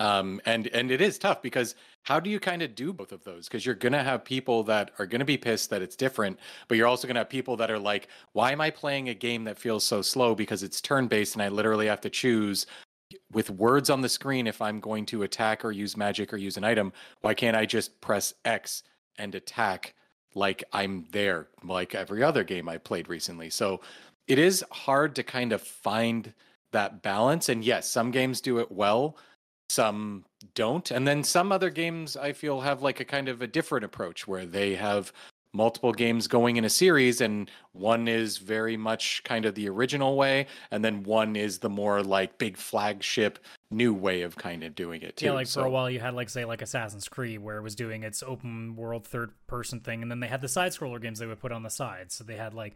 Um, 0.00 0.40
and 0.44 0.66
and 0.68 0.90
it 0.90 1.00
is 1.00 1.18
tough 1.18 1.40
because 1.40 1.76
how 2.04 2.20
do 2.20 2.30
you 2.30 2.40
kind 2.40 2.62
of 2.62 2.74
do 2.74 2.92
both 2.92 3.12
of 3.12 3.24
those? 3.24 3.48
Because 3.48 3.66
you're 3.66 3.74
gonna 3.74 4.02
have 4.04 4.24
people 4.24 4.62
that 4.64 4.92
are 4.98 5.06
gonna 5.06 5.24
be 5.24 5.36
pissed 5.36 5.70
that 5.70 5.82
it's 5.82 5.96
different, 5.96 6.38
but 6.68 6.78
you're 6.78 6.86
also 6.86 7.06
gonna 7.08 7.20
have 7.20 7.28
people 7.28 7.56
that 7.56 7.70
are 7.70 7.78
like, 7.78 8.08
"Why 8.32 8.52
am 8.52 8.60
I 8.60 8.70
playing 8.70 9.08
a 9.08 9.14
game 9.14 9.44
that 9.44 9.58
feels 9.58 9.84
so 9.84 10.02
slow? 10.02 10.34
Because 10.34 10.62
it's 10.62 10.80
turn 10.80 11.08
based, 11.08 11.34
and 11.34 11.42
I 11.42 11.48
literally 11.48 11.86
have 11.86 12.00
to 12.02 12.10
choose 12.10 12.66
with 13.32 13.50
words 13.50 13.90
on 13.90 14.00
the 14.00 14.08
screen 14.08 14.46
if 14.46 14.62
I'm 14.62 14.80
going 14.80 15.06
to 15.06 15.22
attack 15.24 15.64
or 15.64 15.72
use 15.72 15.96
magic 15.96 16.32
or 16.32 16.36
use 16.36 16.56
an 16.56 16.64
item. 16.64 16.92
Why 17.20 17.34
can't 17.34 17.56
I 17.56 17.66
just 17.66 18.00
press 18.00 18.34
X 18.44 18.82
and 19.18 19.34
attack?" 19.34 19.94
like 20.34 20.64
I'm 20.72 21.06
there, 21.12 21.48
like 21.62 21.94
every 21.94 22.22
other 22.22 22.44
game 22.44 22.68
I 22.68 22.78
played 22.78 23.08
recently. 23.08 23.50
So 23.50 23.80
it 24.26 24.38
is 24.38 24.64
hard 24.70 25.14
to 25.16 25.22
kind 25.22 25.52
of 25.52 25.62
find 25.62 26.32
that 26.72 27.02
balance. 27.02 27.48
And 27.48 27.64
yes, 27.64 27.88
some 27.88 28.10
games 28.10 28.40
do 28.40 28.58
it 28.58 28.70
well, 28.70 29.16
some 29.68 30.24
don't. 30.54 30.90
And 30.90 31.06
then 31.06 31.22
some 31.24 31.52
other 31.52 31.70
games 31.70 32.16
I 32.16 32.32
feel 32.32 32.60
have 32.60 32.82
like 32.82 33.00
a 33.00 33.04
kind 33.04 33.28
of 33.28 33.42
a 33.42 33.46
different 33.46 33.84
approach 33.84 34.26
where 34.26 34.46
they 34.46 34.74
have 34.74 35.12
multiple 35.54 35.92
games 35.92 36.26
going 36.26 36.56
in 36.56 36.64
a 36.64 36.70
series 36.70 37.20
and 37.20 37.48
one 37.72 38.08
is 38.08 38.38
very 38.38 38.76
much 38.76 39.22
kind 39.22 39.46
of 39.46 39.54
the 39.54 39.68
original 39.68 40.16
way 40.16 40.46
and 40.72 40.84
then 40.84 41.04
one 41.04 41.36
is 41.36 41.60
the 41.60 41.70
more 41.70 42.02
like 42.02 42.36
big 42.38 42.56
flagship 42.56 43.38
new 43.70 43.94
way 43.94 44.22
of 44.22 44.34
kind 44.34 44.64
of 44.64 44.74
doing 44.74 45.00
it 45.02 45.16
too. 45.16 45.26
Yeah, 45.26 45.32
like 45.32 45.46
so, 45.46 45.60
for 45.60 45.66
a 45.68 45.70
while 45.70 45.88
you 45.88 46.00
had 46.00 46.14
like 46.14 46.28
say 46.28 46.44
like 46.44 46.60
Assassin's 46.60 47.08
Creed 47.08 47.40
where 47.40 47.56
it 47.56 47.62
was 47.62 47.76
doing 47.76 48.02
its 48.02 48.20
open 48.22 48.74
world 48.74 49.06
third 49.06 49.30
person 49.46 49.78
thing 49.78 50.02
and 50.02 50.10
then 50.10 50.18
they 50.18 50.26
had 50.26 50.40
the 50.40 50.48
side 50.48 50.72
scroller 50.72 51.00
games 51.00 51.20
they 51.20 51.26
would 51.26 51.40
put 51.40 51.52
on 51.52 51.62
the 51.62 51.70
side. 51.70 52.10
So 52.10 52.24
they 52.24 52.36
had 52.36 52.52
like 52.52 52.74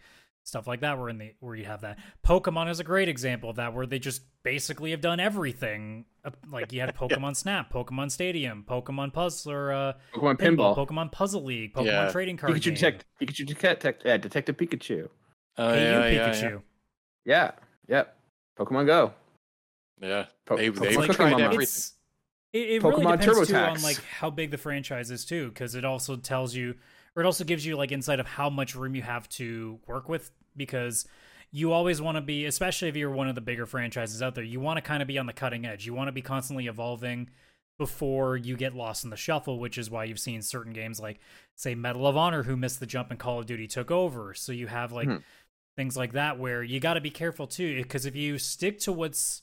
stuff 0.48 0.66
like 0.66 0.80
that 0.80 0.98
where 0.98 1.10
in 1.10 1.18
the 1.18 1.32
where 1.40 1.54
you 1.54 1.66
have 1.66 1.82
that 1.82 1.98
pokemon 2.26 2.70
is 2.70 2.80
a 2.80 2.84
great 2.84 3.08
example 3.08 3.50
of 3.50 3.56
that 3.56 3.74
where 3.74 3.86
they 3.86 3.98
just 3.98 4.22
basically 4.42 4.90
have 4.92 5.00
done 5.00 5.20
everything 5.20 6.06
uh, 6.24 6.30
like 6.50 6.72
you 6.72 6.80
had 6.80 6.94
pokemon 6.96 7.20
yeah. 7.20 7.32
snap 7.32 7.72
pokemon 7.72 8.10
stadium 8.10 8.64
pokemon 8.68 9.12
puzzler 9.12 9.72
uh 9.72 9.92
pokemon 10.14 10.36
pinball, 10.36 10.74
pinball 10.74 10.88
pokemon 10.88 11.12
puzzle 11.12 11.44
league 11.44 11.74
pokemon 11.74 11.84
yeah. 11.86 12.10
trading 12.10 12.36
card 12.36 12.52
pikachu 12.52 12.64
game. 12.64 12.74
detect 12.74 13.04
pikachu 13.20 13.46
detect, 13.46 13.82
detect 13.82 14.06
uh, 14.06 14.16
detective 14.16 14.56
pikachu 14.56 15.08
oh 15.58 15.72
hey 15.72 15.84
yeah, 15.84 16.08
you 16.08 16.16
yeah, 16.16 16.28
pikachu 16.30 16.62
yeah 17.26 17.50
yep 17.86 18.16
pokemon 18.58 18.86
go 18.86 19.12
yeah 20.00 20.24
Po- 20.46 20.56
they, 20.56 20.70
Pokemon 20.70 20.80
they've 20.80 20.96
Cookie 20.96 21.12
tried 21.12 21.30
Mama. 21.32 21.44
everything 21.44 21.94
it, 22.54 22.58
it 22.58 22.82
Pokemon 22.82 23.04
really 23.04 23.16
depends 23.18 23.48
too 23.48 23.54
TurboTax. 23.54 23.70
on 23.70 23.82
like 23.82 24.02
how 24.04 24.30
big 24.30 24.50
the 24.50 24.56
franchise 24.56 25.10
is 25.10 25.26
too 25.26 25.50
because 25.50 25.74
it 25.74 25.84
also 25.84 26.16
tells 26.16 26.54
you 26.54 26.74
or 27.18 27.22
it 27.22 27.26
also 27.26 27.42
gives 27.42 27.66
you 27.66 27.76
like 27.76 27.90
insight 27.90 28.20
of 28.20 28.26
how 28.26 28.48
much 28.48 28.76
room 28.76 28.94
you 28.94 29.02
have 29.02 29.28
to 29.28 29.80
work 29.88 30.08
with 30.08 30.30
because 30.56 31.04
you 31.50 31.72
always 31.72 32.00
want 32.00 32.16
to 32.16 32.20
be 32.20 32.44
especially 32.44 32.88
if 32.88 32.94
you're 32.94 33.10
one 33.10 33.28
of 33.28 33.34
the 33.34 33.40
bigger 33.40 33.66
franchises 33.66 34.22
out 34.22 34.36
there 34.36 34.44
you 34.44 34.60
want 34.60 34.76
to 34.76 34.82
kind 34.82 35.02
of 35.02 35.08
be 35.08 35.18
on 35.18 35.26
the 35.26 35.32
cutting 35.32 35.66
edge. 35.66 35.84
You 35.84 35.94
want 35.94 36.06
to 36.06 36.12
be 36.12 36.22
constantly 36.22 36.68
evolving 36.68 37.28
before 37.76 38.36
you 38.36 38.56
get 38.56 38.72
lost 38.72 39.02
in 39.02 39.10
the 39.10 39.16
shuffle 39.16 39.58
which 39.58 39.78
is 39.78 39.90
why 39.90 40.04
you've 40.04 40.20
seen 40.20 40.42
certain 40.42 40.72
games 40.72 41.00
like 41.00 41.18
say 41.56 41.74
medal 41.74 42.06
of 42.06 42.16
honor 42.16 42.44
who 42.44 42.56
missed 42.56 42.78
the 42.78 42.86
jump 42.86 43.10
and 43.10 43.18
call 43.18 43.40
of 43.40 43.46
duty 43.46 43.66
took 43.66 43.90
over. 43.90 44.32
So 44.32 44.52
you 44.52 44.68
have 44.68 44.92
like 44.92 45.08
Hmm. 45.08 45.16
things 45.76 45.96
like 45.96 46.12
that 46.12 46.38
where 46.38 46.62
you 46.62 46.78
got 46.78 46.94
to 46.94 47.00
be 47.00 47.10
careful 47.10 47.48
too 47.48 47.82
because 47.82 48.06
if 48.06 48.14
you 48.14 48.38
stick 48.38 48.78
to 48.80 48.92
what's 48.92 49.42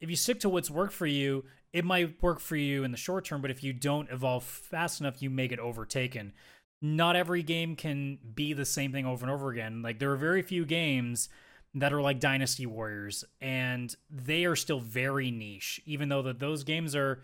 if 0.00 0.08
you 0.10 0.16
stick 0.16 0.38
to 0.40 0.48
what's 0.48 0.70
worked 0.70 0.92
for 0.92 1.06
you 1.06 1.44
it 1.72 1.84
might 1.84 2.20
work 2.22 2.38
for 2.40 2.56
you 2.56 2.84
in 2.84 2.90
the 2.92 2.96
short 2.96 3.24
term 3.24 3.40
but 3.40 3.50
if 3.50 3.64
you 3.64 3.72
don't 3.72 4.10
evolve 4.10 4.44
fast 4.44 5.00
enough 5.00 5.20
you 5.22 5.30
may 5.30 5.48
get 5.48 5.58
overtaken 5.58 6.32
not 6.82 7.16
every 7.16 7.42
game 7.42 7.76
can 7.76 8.18
be 8.34 8.52
the 8.52 8.64
same 8.64 8.92
thing 8.92 9.06
over 9.06 9.24
and 9.24 9.32
over 9.32 9.50
again. 9.50 9.82
Like 9.82 9.98
there 9.98 10.12
are 10.12 10.16
very 10.16 10.42
few 10.42 10.64
games 10.64 11.28
that 11.74 11.92
are 11.92 12.02
like 12.02 12.18
Dynasty 12.18 12.66
Warriors, 12.66 13.24
and 13.40 13.94
they 14.10 14.44
are 14.44 14.56
still 14.56 14.80
very 14.80 15.30
niche. 15.30 15.80
Even 15.86 16.08
though 16.08 16.22
that 16.22 16.40
those 16.40 16.64
games 16.64 16.96
are 16.96 17.22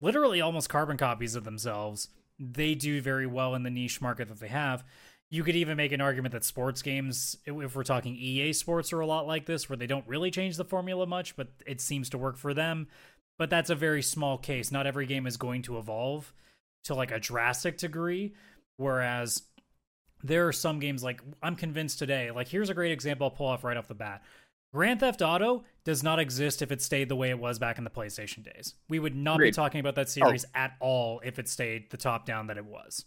literally 0.00 0.40
almost 0.40 0.68
carbon 0.68 0.96
copies 0.96 1.34
of 1.34 1.44
themselves, 1.44 2.08
they 2.38 2.74
do 2.74 3.00
very 3.00 3.26
well 3.26 3.54
in 3.54 3.62
the 3.62 3.70
niche 3.70 4.00
market 4.00 4.28
that 4.28 4.40
they 4.40 4.48
have. 4.48 4.84
You 5.30 5.44
could 5.44 5.56
even 5.56 5.76
make 5.76 5.92
an 5.92 6.00
argument 6.00 6.32
that 6.32 6.44
sports 6.44 6.82
games, 6.82 7.36
if 7.46 7.74
we're 7.74 7.84
talking 7.84 8.14
EA 8.14 8.52
Sports, 8.52 8.92
are 8.92 9.00
a 9.00 9.06
lot 9.06 9.26
like 9.26 9.46
this, 9.46 9.68
where 9.68 9.76
they 9.76 9.86
don't 9.86 10.06
really 10.06 10.30
change 10.30 10.56
the 10.56 10.64
formula 10.64 11.06
much, 11.06 11.36
but 11.36 11.48
it 11.66 11.80
seems 11.80 12.10
to 12.10 12.18
work 12.18 12.36
for 12.36 12.52
them. 12.52 12.88
But 13.38 13.48
that's 13.48 13.70
a 13.70 13.74
very 13.74 14.02
small 14.02 14.36
case. 14.36 14.70
Not 14.70 14.86
every 14.86 15.06
game 15.06 15.26
is 15.26 15.36
going 15.36 15.62
to 15.62 15.78
evolve 15.78 16.32
to 16.84 16.94
like 16.94 17.10
a 17.10 17.20
drastic 17.20 17.78
degree. 17.78 18.34
Whereas 18.76 19.42
there 20.22 20.46
are 20.48 20.52
some 20.52 20.78
games 20.78 21.02
like 21.02 21.20
I'm 21.42 21.56
convinced 21.56 21.98
today, 21.98 22.30
like 22.30 22.48
here's 22.48 22.70
a 22.70 22.74
great 22.74 22.92
example 22.92 23.26
I'll 23.26 23.30
pull 23.30 23.46
off 23.46 23.64
right 23.64 23.76
off 23.76 23.88
the 23.88 23.94
bat. 23.94 24.22
Grand 24.72 25.00
Theft 25.00 25.20
Auto 25.20 25.64
does 25.84 26.02
not 26.02 26.18
exist 26.18 26.62
if 26.62 26.72
it 26.72 26.80
stayed 26.80 27.10
the 27.10 27.16
way 27.16 27.28
it 27.28 27.38
was 27.38 27.58
back 27.58 27.76
in 27.76 27.84
the 27.84 27.90
PlayStation 27.90 28.42
days. 28.42 28.74
We 28.88 28.98
would 28.98 29.14
not 29.14 29.38
be 29.38 29.50
talking 29.50 29.80
about 29.80 29.96
that 29.96 30.08
series 30.08 30.46
at 30.54 30.72
all 30.80 31.20
if 31.22 31.38
it 31.38 31.48
stayed 31.48 31.90
the 31.90 31.98
top 31.98 32.24
down 32.24 32.46
that 32.46 32.56
it 32.56 32.64
was. 32.64 33.04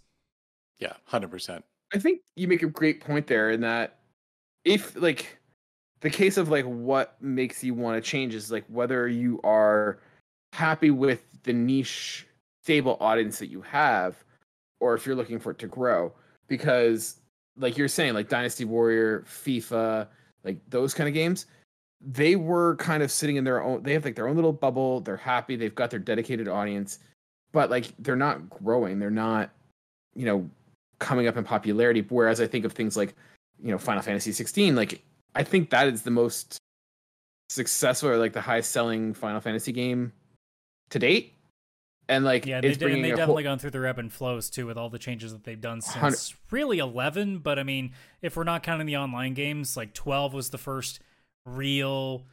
yeah 0.80 0.94
100% 1.10 1.64
I 1.94 2.00
think 2.00 2.22
you 2.36 2.48
make 2.48 2.64
a 2.64 2.68
great 2.68 3.02
point 3.02 3.28
there 3.28 3.52
in 3.52 3.62
that 3.62 4.00
if 4.64 4.96
like 4.96 5.40
the 6.02 6.10
case 6.10 6.38
of 6.38 6.50
like 6.50 6.66
what 6.66 7.16
makes 7.22 7.64
you 7.64 7.74
want 7.74 8.04
to 8.04 8.10
change 8.10 8.36
is 8.36 8.52
like 8.52 8.66
whether 8.68 9.08
you 9.08 9.40
are 9.44 10.00
happy 10.54 10.92
with 10.92 11.24
the 11.44 11.54
niche 11.54 12.28
stable 12.64 12.98
audience 13.00 13.40
that 13.40 13.48
you 13.48 13.62
have 13.62 14.24
or 14.80 14.94
if 14.94 15.06
you're 15.06 15.16
looking 15.16 15.40
for 15.40 15.52
it 15.52 15.60
to 15.60 15.68
grow 15.68 16.12
because 16.48 17.18
like 17.58 17.78
you're 17.78 17.88
saying 17.88 18.14
like 18.14 18.30
Dynasty 18.30 18.66
Warrior, 18.66 19.24
FIFA, 19.28 20.08
like 20.44 20.58
those 20.70 20.94
kind 20.94 21.08
of 21.08 21.14
games 21.14 21.46
they 22.02 22.36
were 22.36 22.76
kind 22.76 23.02
of 23.02 23.10
sitting 23.10 23.38
in 23.38 23.44
their 23.44 23.64
own 23.64 23.82
they 23.82 23.94
have 23.94 24.04
like 24.04 24.16
their 24.16 24.28
own 24.28 24.36
little 24.36 24.54
bubble 24.54 25.00
they're 25.00 25.18
happy 25.18 25.56
they've 25.56 25.74
got 25.74 25.90
their 25.90 25.98
dedicated 25.98 26.48
audience 26.48 27.00
but 27.52 27.72
like 27.72 27.88
they're 28.00 28.18
not 28.18 28.48
growing 28.50 29.00
they're 29.00 29.10
not 29.10 29.50
you 30.14 30.26
know 30.26 30.48
coming 31.00 31.28
up 31.28 31.38
in 31.38 31.44
popularity. 31.44 32.06
Whereas 32.10 32.42
I 32.42 32.48
think 32.48 32.66
of 32.66 32.74
things 32.74 32.98
like, 32.98 33.16
you 33.62 33.72
know, 33.72 33.78
Final 33.78 34.02
Fantasy 34.02 34.32
16, 34.32 34.76
like 34.76 35.02
I 35.36 35.44
think 35.44 35.70
that 35.70 35.88
is 35.88 36.02
the 36.02 36.12
most 36.12 36.58
successful 37.50 38.10
or 38.10 38.18
like 38.18 38.34
the 38.34 38.42
highest 38.42 38.72
selling 38.72 39.14
Final 39.14 39.40
Fantasy 39.40 39.72
game 39.72 40.12
to 40.90 41.00
date. 41.00 41.35
And 42.08 42.24
like, 42.24 42.46
Yeah, 42.46 42.62
they 42.62 42.74
did, 42.74 42.84
and 42.84 43.04
they 43.04 43.10
definitely 43.10 43.44
whole, 43.44 43.52
gone 43.54 43.60
through 43.60 43.72
their 43.72 43.88
ebb 43.88 43.98
and 44.00 44.12
flows 44.14 44.50
too 44.50 44.68
with 44.68 44.78
all 44.78 44.90
the 44.90 45.00
changes 45.00 45.32
that 45.32 45.44
they've 45.44 45.60
done 45.60 45.82
since 45.82 46.36
really 46.52 46.78
11. 46.78 47.40
But 47.40 47.58
I 47.58 47.64
mean, 47.64 47.94
if 48.22 48.36
we're 48.38 48.44
not 48.44 48.62
counting 48.64 48.86
the 48.86 48.98
online 48.98 49.34
games, 49.34 49.76
like 49.76 49.94
12 49.94 50.34
was 50.34 50.50
the 50.52 50.58
first 50.58 51.00
real 51.46 52.26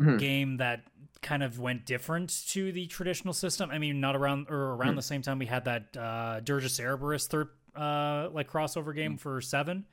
Mhm. 0.00 0.18
game 0.18 0.56
that 0.56 0.84
kind 1.20 1.42
of 1.42 1.58
went 1.58 1.84
different 1.84 2.44
to 2.48 2.72
the 2.72 2.86
traditional 2.86 3.34
system. 3.34 3.70
I 3.70 3.78
mean, 3.78 4.00
not 4.00 4.16
around 4.16 4.46
or 4.48 4.74
around 4.74 4.94
Mhm. 4.94 4.96
the 4.96 5.02
same 5.02 5.20
time 5.22 5.38
we 5.38 5.46
had 5.46 5.64
that 5.66 5.94
uh 5.96 6.40
Dirge 6.40 6.70
Cerberus 6.70 7.26
third 7.26 7.48
uh 7.76 8.30
like 8.32 8.50
crossover 8.50 8.94
game 8.94 9.18
for 9.18 9.40
seven. 9.42 9.84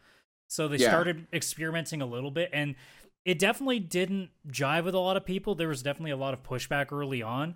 So 0.47 0.69
they 0.69 0.77
Yeah. 0.77 0.87
started 0.89 1.27
experimenting 1.33 2.01
a 2.01 2.05
little 2.05 2.31
bit 2.31 2.49
and 2.53 2.75
it 3.25 3.37
definitely 3.39 3.79
didn't 3.79 4.29
jive 4.47 4.85
with 4.85 4.95
a 4.95 4.99
lot 4.99 5.17
of 5.17 5.25
people. 5.25 5.53
There 5.55 5.67
was 5.67 5.83
definitely 5.83 6.11
a 6.11 6.17
lot 6.17 6.33
of 6.33 6.43
pushback 6.43 6.93
early 6.93 7.21
on. 7.21 7.55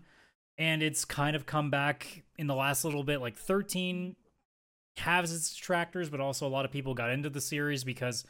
And 0.62 0.84
it's 0.84 1.06
kind 1.06 1.36
of 1.36 1.48
come 1.48 1.72
back 1.72 2.22
in 2.38 2.46
the 2.46 2.54
last 2.54 2.86
little 2.86 3.04
bit. 3.04 3.20
Like 3.20 3.36
13 3.36 4.16
has 4.98 5.34
its 5.34 5.56
detractors, 5.56 6.12
but 6.12 6.20
also 6.20 6.46
a 6.46 6.50
lot 6.50 6.66
of 6.66 6.72
people 6.72 6.94
got 6.94 7.10
into 7.10 7.32
the 7.32 7.42
series 7.42 7.84
because 7.84 8.24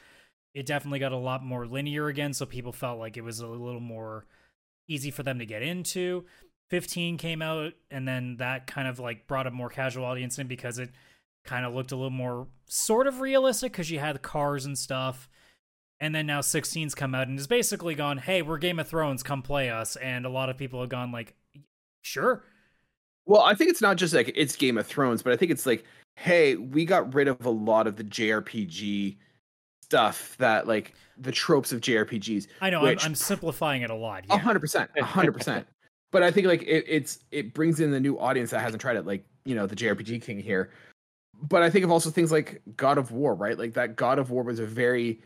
it 0.54 0.66
definitely 0.66 1.00
got 1.00 1.12
a 1.12 1.18
lot 1.18 1.44
more 1.44 1.66
linear 1.66 2.08
again. 2.08 2.32
So 2.34 2.46
people 2.46 2.72
felt 2.72 3.00
like 3.00 3.18
it 3.18 3.24
was 3.26 3.42
a 3.42 3.48
little 3.48 3.82
more 3.82 4.26
easy 4.88 5.12
for 5.12 5.24
them 5.24 5.40
to 5.40 5.46
get 5.46 5.62
into. 5.62 6.24
15 6.70 7.18
came 7.18 7.42
out, 7.42 7.74
and 7.90 8.08
then 8.08 8.38
that 8.38 8.66
kind 8.66 8.88
of 8.88 8.98
like 8.98 9.28
brought 9.28 9.46
a 9.46 9.52
more 9.52 9.70
casual 9.70 10.06
audience 10.06 10.40
in 10.40 10.48
because 10.48 10.80
it 10.80 10.92
kind 11.44 11.66
of 11.66 11.74
looked 11.74 11.92
a 11.92 11.98
little 11.98 12.12
more 12.12 12.48
sort 12.66 13.08
of 13.08 13.20
realistic 13.20 13.74
because 13.74 13.92
you 13.92 14.00
had 14.00 14.22
cars 14.22 14.66
and 14.66 14.78
stuff. 14.78 15.28
And 16.00 16.16
then 16.16 16.28
now 16.28 16.40
16's 16.40 16.96
come 16.96 17.14
out 17.14 17.28
and 17.28 17.38
has 17.38 17.48
basically 17.48 17.94
gone, 17.94 18.20
hey, 18.20 18.42
we're 18.42 18.58
Game 18.58 18.80
of 18.80 18.88
Thrones, 18.88 19.22
come 19.22 19.42
play 19.42 19.70
us. 19.70 19.98
And 19.98 20.26
a 20.26 20.30
lot 20.30 20.50
of 20.50 20.58
people 20.58 20.80
have 20.80 20.90
gone 20.90 21.12
like, 21.12 21.36
sure. 22.02 22.44
Well, 23.26 23.42
I 23.42 23.54
think 23.54 23.70
it's 23.70 23.82
not 23.82 23.98
just 23.98 24.14
like 24.14 24.32
it's 24.36 24.56
Game 24.56 24.78
of 24.78 24.86
Thrones, 24.88 25.22
but 25.22 25.32
I 25.34 25.38
think 25.38 25.52
it's 25.52 25.66
like, 25.66 25.84
hey, 26.16 26.56
we 26.56 26.86
got 26.86 27.14
rid 27.14 27.28
of 27.28 27.46
a 27.46 27.50
lot 27.50 27.88
of 27.88 27.96
the 27.96 28.04
JRPG 28.04 29.18
stuff 29.84 30.36
that 30.40 30.68
like 30.68 30.94
the 31.18 31.32
tropes 31.32 31.72
of 31.72 31.82
JRPGs. 31.82 32.48
I 32.62 32.70
know 32.70 32.82
Which- 32.82 33.04
I'm, 33.04 33.10
I'm 33.12 33.16
simplifying 33.16 33.82
it 33.84 33.90
a 33.90 33.96
lot. 33.96 34.24
A 34.26 34.34
Yeah. 34.34 34.38
hundred 34.40 34.60
percent, 34.60 34.90
a 34.98 35.04
hundred 35.04 35.34
percent. 35.34 35.68
But 36.12 36.24
I 36.24 36.30
think 36.32 36.46
like 36.46 36.62
it, 36.64 36.84
it's 36.90 37.20
it 37.32 37.54
brings 37.54 37.80
in 37.80 37.92
the 37.92 38.00
new 38.00 38.20
audience 38.20 38.50
that 38.52 38.60
hasn't 38.60 38.82
tried 38.82 38.98
it, 38.98 39.06
like 39.06 39.24
you 39.46 39.56
know 39.56 39.66
the 39.66 39.78
JRPG 39.78 40.22
King 40.22 40.40
here. 40.42 40.72
But 41.42 41.62
I 41.64 41.70
think 41.70 41.86
of 41.86 41.92
also 41.92 42.10
things 42.10 42.34
like 42.34 42.62
God 42.76 42.98
of 42.98 43.12
War, 43.14 43.34
right? 43.34 43.58
Like 43.58 43.72
that 43.76 43.96
God 43.96 44.20
of 44.20 44.30
War 44.30 44.44
was 44.44 44.60
a 44.60 44.66
very 44.66 45.22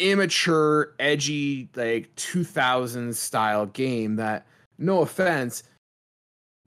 immature, 0.00 0.94
edgy, 0.98 1.68
like 1.76 2.14
2000s 2.16 3.14
style 3.14 3.66
game 3.66 4.16
that, 4.16 4.46
no 4.78 5.00
offense, 5.02 5.62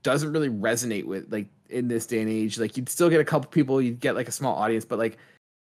doesn't 0.10 0.34
really 0.34 0.50
resonate 0.50 1.06
with 1.06 1.32
like 1.32 1.48
in 1.69 1.88
this 1.88 2.06
day 2.08 2.19
and 2.22 2.30
age. 2.30 2.58
Like 2.58 2.76
you'd 2.76 2.89
still 2.89 3.10
get 3.10 3.22
a 3.22 3.26
couple 3.26 3.50
people, 3.50 3.80
you'd 3.82 4.00
get 4.00 4.15
like 4.15 4.28
a 4.28 4.32
small 4.32 4.56
audience, 4.56 4.86
but 4.86 4.98
like 4.98 5.17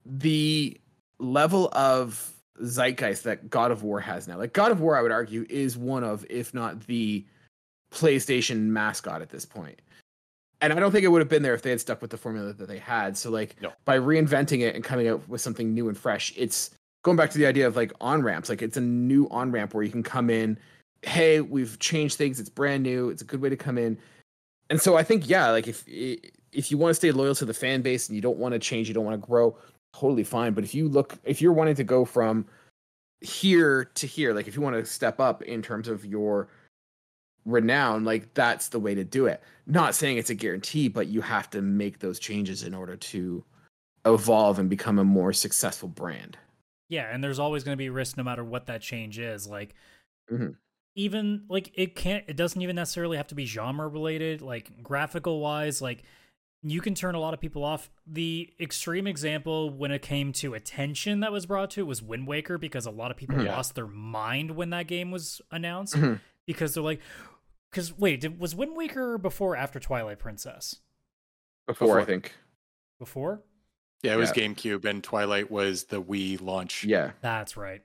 the 0.06 0.78
level 1.20 1.70
of 1.74 2.34
zeitgeist 2.62 3.24
that 3.24 3.50
God 3.50 3.72
of 3.72 3.84
War 3.84 4.00
has 4.02 4.28
now, 4.28 4.38
like 4.38 4.52
God 4.54 4.72
of 4.72 4.82
War, 4.82 4.98
I 4.98 5.02
would 5.02 5.12
argue, 5.12 5.46
is 5.50 5.78
one 5.78 6.04
of, 6.04 6.26
if 6.30 6.54
not 6.54 6.86
the 6.88 7.26
PlayStation 7.94 8.64
mascot 8.68 9.22
at 9.22 9.30
this 9.30 9.46
point. 9.46 9.82
And 10.62 10.74
I 10.74 10.80
don't 10.80 10.92
think 10.92 11.04
it 11.06 11.10
would 11.10 11.22
have 11.22 11.30
been 11.30 11.44
there 11.44 11.54
if 11.54 11.62
they 11.62 11.70
had 11.70 11.80
stuck 11.82 12.02
with 12.02 12.12
the 12.12 12.18
formula 12.18 12.52
that 12.54 12.68
they 12.68 12.80
had. 12.80 13.18
So 13.18 13.30
like 13.30 13.56
No. 13.62 13.72
by 13.86 13.98
reinventing 13.98 14.62
it 14.62 14.76
and 14.76 14.84
coming 14.84 15.08
out 15.08 15.28
with 15.30 15.40
something 15.42 15.74
new 15.74 15.88
and 15.88 15.98
fresh, 15.98 16.34
it's 16.36 16.72
going 17.04 17.18
back 17.18 17.32
to 17.32 17.38
the 17.38 17.46
idea 17.46 17.66
of 17.66 17.76
like 17.78 17.94
on 18.02 18.24
ramps. 18.24 18.50
Like 18.50 18.62
it's 18.62 18.78
a 18.78 18.82
new 18.82 19.28
on 19.30 19.52
ramp 19.52 19.74
where 19.74 19.84
you 19.84 19.92
can 19.92 20.04
come 20.04 20.30
in. 20.30 20.58
Hey, 21.02 21.42
we've 21.42 21.80
changed 21.80 22.18
things. 22.18 22.40
It's 22.40 22.50
brand 22.50 22.84
new. 22.84 23.10
It's 23.10 23.22
a 23.22 23.26
good 23.26 23.42
way 23.42 23.50
to 23.50 23.58
come 23.58 23.78
in. 23.78 23.98
And 24.74 24.82
so 24.82 24.98
I 24.98 25.04
think 25.04 25.30
yeah, 25.30 25.52
like 25.52 25.68
if 25.68 25.84
if 25.88 26.72
you 26.72 26.80
want 26.80 26.90
to 26.90 26.96
stay 26.96 27.12
loyal 27.12 27.36
to 27.36 27.46
the 27.46 27.54
fan 27.54 27.84
base 27.84 28.10
and 28.10 28.16
you 28.16 28.24
don't 28.24 28.40
want 28.40 28.54
to 28.54 28.60
change, 28.60 28.88
you 28.88 28.96
don't 28.96 29.06
want 29.06 29.22
to 29.22 29.24
grow, 29.24 29.56
totally 29.96 30.24
fine. 30.24 30.54
But 30.54 30.64
if 30.64 30.74
you 30.74 30.90
look, 30.90 31.20
if 31.24 31.44
you're 31.44 31.54
wanting 31.54 31.76
to 31.76 31.84
go 31.84 32.06
from 32.06 32.48
here 33.22 33.86
to 33.94 34.08
here, 34.08 34.34
like 34.34 34.48
if 34.48 34.56
you 34.56 34.64
want 34.64 34.76
to 34.76 34.84
step 34.84 35.20
up 35.20 35.44
in 35.44 35.62
terms 35.62 35.88
of 35.88 36.06
your 36.08 36.48
renown, 37.46 38.04
like 38.04 38.34
that's 38.34 38.70
the 38.70 38.80
way 38.80 38.96
to 38.96 39.04
do 39.04 39.28
it. 39.28 39.44
Not 39.68 39.94
saying 39.94 40.18
it's 40.18 40.32
a 40.32 40.34
guarantee, 40.34 40.88
but 40.88 41.06
you 41.06 41.22
have 41.22 41.52
to 41.52 41.62
make 41.62 42.00
those 42.00 42.18
changes 42.18 42.64
in 42.64 42.74
order 42.74 42.96
to 42.96 43.44
evolve 44.06 44.58
and 44.58 44.72
become 44.72 44.98
a 44.98 45.04
more 45.04 45.34
successful 45.34 45.88
brand. 45.88 46.36
Yeah, 46.90 47.14
and 47.14 47.24
there's 47.24 47.38
always 47.38 47.64
going 47.64 47.74
to 47.74 47.78
be 47.78 47.90
risk 47.90 48.18
no 48.18 48.24
matter 48.24 48.44
what 48.44 48.66
that 48.66 48.82
change 48.82 49.20
is. 49.20 49.46
Like 49.48 49.76
Mhm. 50.32 50.56
Even 50.96 51.44
like 51.50 51.72
it 51.76 51.96
can't 51.96 52.24
it 52.28 52.36
doesn't 52.36 52.62
even 52.62 52.76
necessarily 52.76 53.18
have 53.18 53.28
to 53.28 53.36
be 53.36 53.46
genre 53.46 53.88
related, 53.88 54.42
like 54.42 54.82
graphical 54.84 55.40
wise, 55.40 55.82
like 55.82 56.04
you 56.66 56.80
can 56.80 56.96
turn 56.96 57.14
a 57.16 57.20
lot 57.20 57.34
of 57.34 57.42
people 57.42 57.64
off. 57.64 57.90
The 58.08 58.54
extreme 58.60 59.06
example 59.08 59.70
when 59.70 59.92
it 59.92 60.02
came 60.02 60.32
to 60.34 60.54
attention 60.54 61.20
that 61.22 61.32
was 61.32 61.46
brought 61.46 61.72
to 61.72 61.82
it 61.82 61.84
was 61.88 62.02
Wind 62.02 62.26
Waker 62.28 62.58
because 62.58 62.86
a 62.86 62.92
lot 62.92 63.12
of 63.12 63.18
people. 63.18 63.42
Yeah. 63.44 63.56
lost 63.56 63.76
their 63.76 63.88
mind 63.88 64.52
when 64.52 64.70
that 64.70 64.88
game 64.88 65.12
was 65.12 65.42
announced 65.52 65.96
Mhm. 65.96 66.20
because 66.48 66.74
they're 66.74 66.84
like 66.84 67.02
cuz 67.72 67.98
wait, 67.98 68.22
did, 68.22 68.40
was 68.40 68.54
Wind 68.56 68.76
Waker 68.78 69.18
before 69.18 69.54
or 69.54 69.58
after 69.58 69.80
Twilight 69.80 70.20
Princess? 70.20 70.80
Before, 71.68 72.00
I 72.00 72.06
think. 72.06 72.36
Before? 73.00 73.42
Yeah, 74.04 74.14
it 74.14 74.18
was 74.18 74.32
Yeah. 74.36 74.44
GameCube, 74.48 74.86
and 74.86 75.04
Twilight 75.04 75.50
was 75.50 75.86
the 75.86 76.02
Wii 76.02 76.42
launch. 76.42 76.84
Yeah. 76.84 77.12
That's 77.22 77.56
right. 77.58 77.82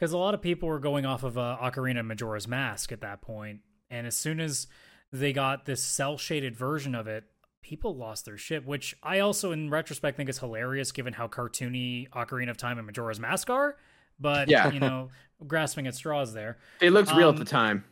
Because 0.00 0.14
a 0.14 0.18
lot 0.18 0.32
of 0.32 0.40
people 0.40 0.66
were 0.66 0.78
going 0.78 1.04
off 1.04 1.24
of 1.24 1.36
uh, 1.36 1.58
Ocarina 1.60 2.00
of 2.00 2.06
Majora's 2.06 2.48
Mask 2.48 2.90
at 2.90 3.02
that 3.02 3.20
point, 3.20 3.60
and 3.90 4.06
as 4.06 4.16
soon 4.16 4.40
as 4.40 4.66
they 5.12 5.34
got 5.34 5.66
this 5.66 5.82
cel 5.82 6.16
shaded 6.16 6.56
version 6.56 6.94
of 6.94 7.06
it, 7.06 7.24
people 7.62 7.94
lost 7.94 8.24
their 8.24 8.38
shit. 8.38 8.64
Which 8.66 8.96
I 9.02 9.18
also, 9.18 9.52
in 9.52 9.68
retrospect, 9.68 10.16
think 10.16 10.30
is 10.30 10.38
hilarious 10.38 10.90
given 10.90 11.12
how 11.12 11.28
cartoony 11.28 12.08
Ocarina 12.12 12.48
of 12.48 12.56
Time 12.56 12.78
and 12.78 12.86
Majora's 12.86 13.20
Mask 13.20 13.50
are. 13.50 13.76
But 14.18 14.48
Yeah. 14.48 14.72
you 14.72 14.80
know, 14.80 15.10
grasping 15.46 15.86
at 15.86 15.94
straws 15.94 16.32
there. 16.32 16.56
It 16.80 16.90
looked 16.92 17.10
real 17.14 17.28
at 17.28 17.34
Um, 17.34 17.36
the 17.36 17.44
time. 17.44 17.84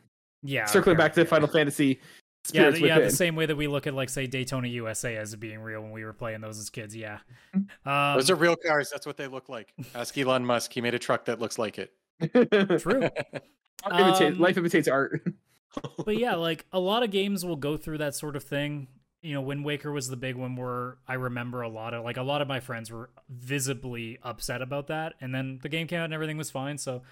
Yeah. 0.43 0.65
Circling 0.65 0.97
fair. 0.97 1.07
back 1.09 1.13
to 1.15 1.27
Final 1.27 1.49
Fantasy 1.49 2.01
Yeah, 2.53 2.63
spirits 2.63 2.81
the, 2.81 2.87
yeah, 2.87 2.99
the 3.01 3.11
same 3.11 3.37
way 3.37 3.47
that 3.47 3.57
we 3.57 3.67
look 3.69 3.87
at 3.87 3.95
like 3.95 4.09
say 4.11 4.27
Daytona 4.27 4.69
USA 4.69 5.17
as 5.17 5.35
being 5.37 5.61
real 5.61 5.81
when 5.83 5.91
we 5.93 6.05
were 6.05 6.13
playing 6.13 6.41
those 6.41 6.59
as 6.59 6.71
kids. 6.71 6.95
Yeah. 6.97 7.19
Um, 7.55 8.15
Those 8.15 8.31
are 8.31 8.35
real 8.35 8.57
cars. 8.57 8.91
That's 8.91 9.07
what 9.07 9.17
they 9.17 9.27
look 9.27 9.49
like. 9.49 9.73
Ask 9.95 10.17
Elon 10.17 10.45
Musk. 10.45 10.73
He 10.73 10.81
made 10.81 10.95
a 10.95 10.99
truck 10.99 11.25
that 11.27 11.41
looks 11.41 11.59
like 11.59 11.79
it. 11.79 11.93
true. 12.81 13.09
Imitate- 13.91 14.33
Um, 14.35 14.39
life 14.39 14.57
imitates 14.57 14.89
art. 14.89 15.23
but 16.05 16.17
yeah, 16.17 16.35
like 16.35 16.67
a 16.73 16.81
lot 16.81 17.03
of 17.03 17.11
games 17.11 17.45
will 17.45 17.57
go 17.57 17.77
through 17.77 17.99
that 17.99 18.15
sort 18.15 18.37
of 18.37 18.45
thing. 18.45 18.89
You 19.23 19.35
know, 19.35 19.41
Wind 19.41 19.65
Waker 19.65 19.91
was 19.91 20.09
the 20.09 20.17
big 20.17 20.37
one 20.37 20.55
where 20.57 20.99
I 21.07 21.15
remember 21.15 21.63
a 21.63 21.69
lot 21.69 21.93
of 21.93 22.05
like 22.05 22.17
a 22.17 22.23
lot 22.23 22.41
of 22.41 22.49
my 22.49 22.61
friends 22.61 22.91
were 22.91 23.11
visibly 23.29 24.19
upset 24.23 24.63
about 24.63 24.87
that, 24.89 25.15
and 25.21 25.35
then 25.35 25.59
the 25.63 25.69
game 25.69 25.87
came 25.87 25.99
out 26.01 26.05
and 26.05 26.15
everything 26.15 26.39
was 26.39 26.51
fine. 26.51 26.79
So 26.79 27.03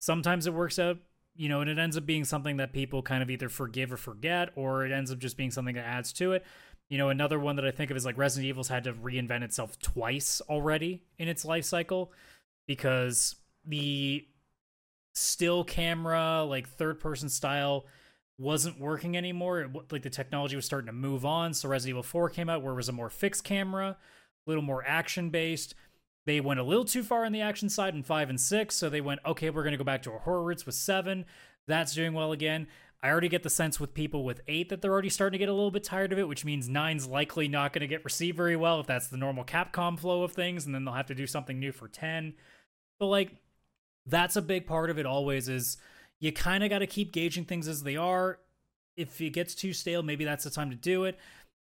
sometimes 0.00 0.46
it 0.46 0.52
works 0.54 0.78
out, 0.78 0.98
you 1.36 1.48
know, 1.48 1.60
and 1.60 1.70
it 1.70 1.78
ends 1.78 1.96
up 1.96 2.06
being 2.06 2.24
something 2.24 2.58
that 2.58 2.72
people 2.72 3.02
kind 3.02 3.22
of 3.22 3.30
either 3.30 3.48
forgive 3.48 3.92
or 3.92 3.96
forget, 3.96 4.50
or 4.56 4.84
it 4.84 4.92
ends 4.92 5.10
up 5.10 5.18
just 5.18 5.36
being 5.36 5.50
something 5.50 5.74
that 5.74 5.84
adds 5.84 6.12
to 6.14 6.32
it. 6.32 6.44
You 6.88 6.98
know, 6.98 7.08
another 7.08 7.40
one 7.40 7.56
that 7.56 7.64
I 7.64 7.70
think 7.70 7.90
of 7.90 7.96
is 7.96 8.04
like 8.04 8.18
Resident 8.18 8.48
Evil's 8.48 8.68
had 8.68 8.84
to 8.84 8.92
reinvent 8.92 9.42
itself 9.42 9.78
twice 9.78 10.40
already 10.48 11.02
in 11.18 11.28
its 11.28 11.44
life 11.44 11.64
cycle 11.64 12.12
because 12.66 13.34
the 13.64 14.26
still 15.14 15.64
camera, 15.64 16.44
like 16.44 16.68
third 16.68 17.00
person 17.00 17.28
style, 17.28 17.86
wasn't 18.38 18.80
working 18.80 19.16
anymore. 19.16 19.60
It, 19.62 19.92
like 19.92 20.02
the 20.02 20.10
technology 20.10 20.56
was 20.56 20.64
starting 20.64 20.86
to 20.86 20.92
move 20.92 21.24
on. 21.24 21.54
So 21.54 21.68
Resident 21.68 21.90
Evil 21.90 22.02
4 22.02 22.30
came 22.30 22.48
out 22.48 22.62
where 22.62 22.72
it 22.72 22.76
was 22.76 22.88
a 22.88 22.92
more 22.92 23.10
fixed 23.10 23.44
camera, 23.44 23.96
a 24.46 24.50
little 24.50 24.62
more 24.62 24.84
action 24.86 25.30
based. 25.30 25.74
They 26.26 26.40
went 26.40 26.60
a 26.60 26.64
little 26.64 26.84
too 26.84 27.02
far 27.02 27.24
on 27.24 27.32
the 27.32 27.42
action 27.42 27.68
side 27.68 27.94
in 27.94 28.02
5 28.02 28.30
and 28.30 28.40
6. 28.40 28.74
So 28.74 28.88
they 28.88 29.00
went, 29.00 29.20
okay, 29.26 29.50
we're 29.50 29.62
going 29.62 29.72
to 29.72 29.78
go 29.78 29.84
back 29.84 30.02
to 30.02 30.12
our 30.12 30.20
horror 30.20 30.42
roots 30.42 30.66
with 30.66 30.74
7. 30.74 31.24
That's 31.66 31.94
doing 31.94 32.14
well 32.14 32.32
again. 32.32 32.66
I 33.02 33.10
already 33.10 33.28
get 33.28 33.42
the 33.42 33.50
sense 33.50 33.78
with 33.78 33.92
people 33.92 34.24
with 34.24 34.40
8 34.48 34.70
that 34.70 34.80
they're 34.80 34.92
already 34.92 35.10
starting 35.10 35.38
to 35.38 35.42
get 35.42 35.50
a 35.50 35.54
little 35.54 35.70
bit 35.70 35.84
tired 35.84 36.12
of 36.12 36.18
it, 36.18 36.26
which 36.26 36.44
means 36.44 36.68
nine's 36.68 37.06
likely 37.06 37.48
not 37.48 37.74
going 37.74 37.82
to 37.82 37.86
get 37.86 38.04
received 38.04 38.36
very 38.36 38.56
well 38.56 38.80
if 38.80 38.86
that's 38.86 39.08
the 39.08 39.18
normal 39.18 39.44
Capcom 39.44 39.98
flow 39.98 40.22
of 40.22 40.32
things. 40.32 40.64
And 40.64 40.74
then 40.74 40.84
they'll 40.84 40.94
have 40.94 41.06
to 41.06 41.14
do 41.14 41.26
something 41.26 41.58
new 41.58 41.72
for 41.72 41.88
10. 41.88 42.34
But 42.98 43.06
like, 43.06 43.32
that's 44.06 44.36
a 44.36 44.42
big 44.42 44.66
part 44.66 44.90
of 44.90 44.98
it 44.98 45.06
always 45.06 45.48
is 45.48 45.76
you 46.20 46.32
kind 46.32 46.64
of 46.64 46.70
got 46.70 46.80
to 46.80 46.86
keep 46.86 47.12
gauging 47.12 47.44
things 47.44 47.68
as 47.68 47.82
they 47.82 47.96
are 47.96 48.38
if 48.96 49.20
it 49.20 49.30
gets 49.30 49.54
too 49.54 49.72
stale 49.72 50.02
maybe 50.02 50.24
that's 50.24 50.44
the 50.44 50.50
time 50.50 50.70
to 50.70 50.76
do 50.76 51.04
it 51.04 51.18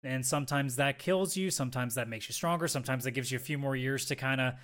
and 0.02 0.24
sometimes 0.24 0.76
that 0.76 0.98
kills 0.98 1.36
you 1.36 1.50
sometimes 1.50 1.94
that 1.94 2.08
makes 2.08 2.28
you 2.28 2.32
stronger 2.32 2.68
sometimes 2.68 3.04
that 3.04 3.12
gives 3.12 3.30
you 3.30 3.36
a 3.36 3.40
few 3.40 3.58
more 3.58 3.76
years 3.76 4.04
to 4.04 4.16
kind 4.16 4.40
of 4.40 4.54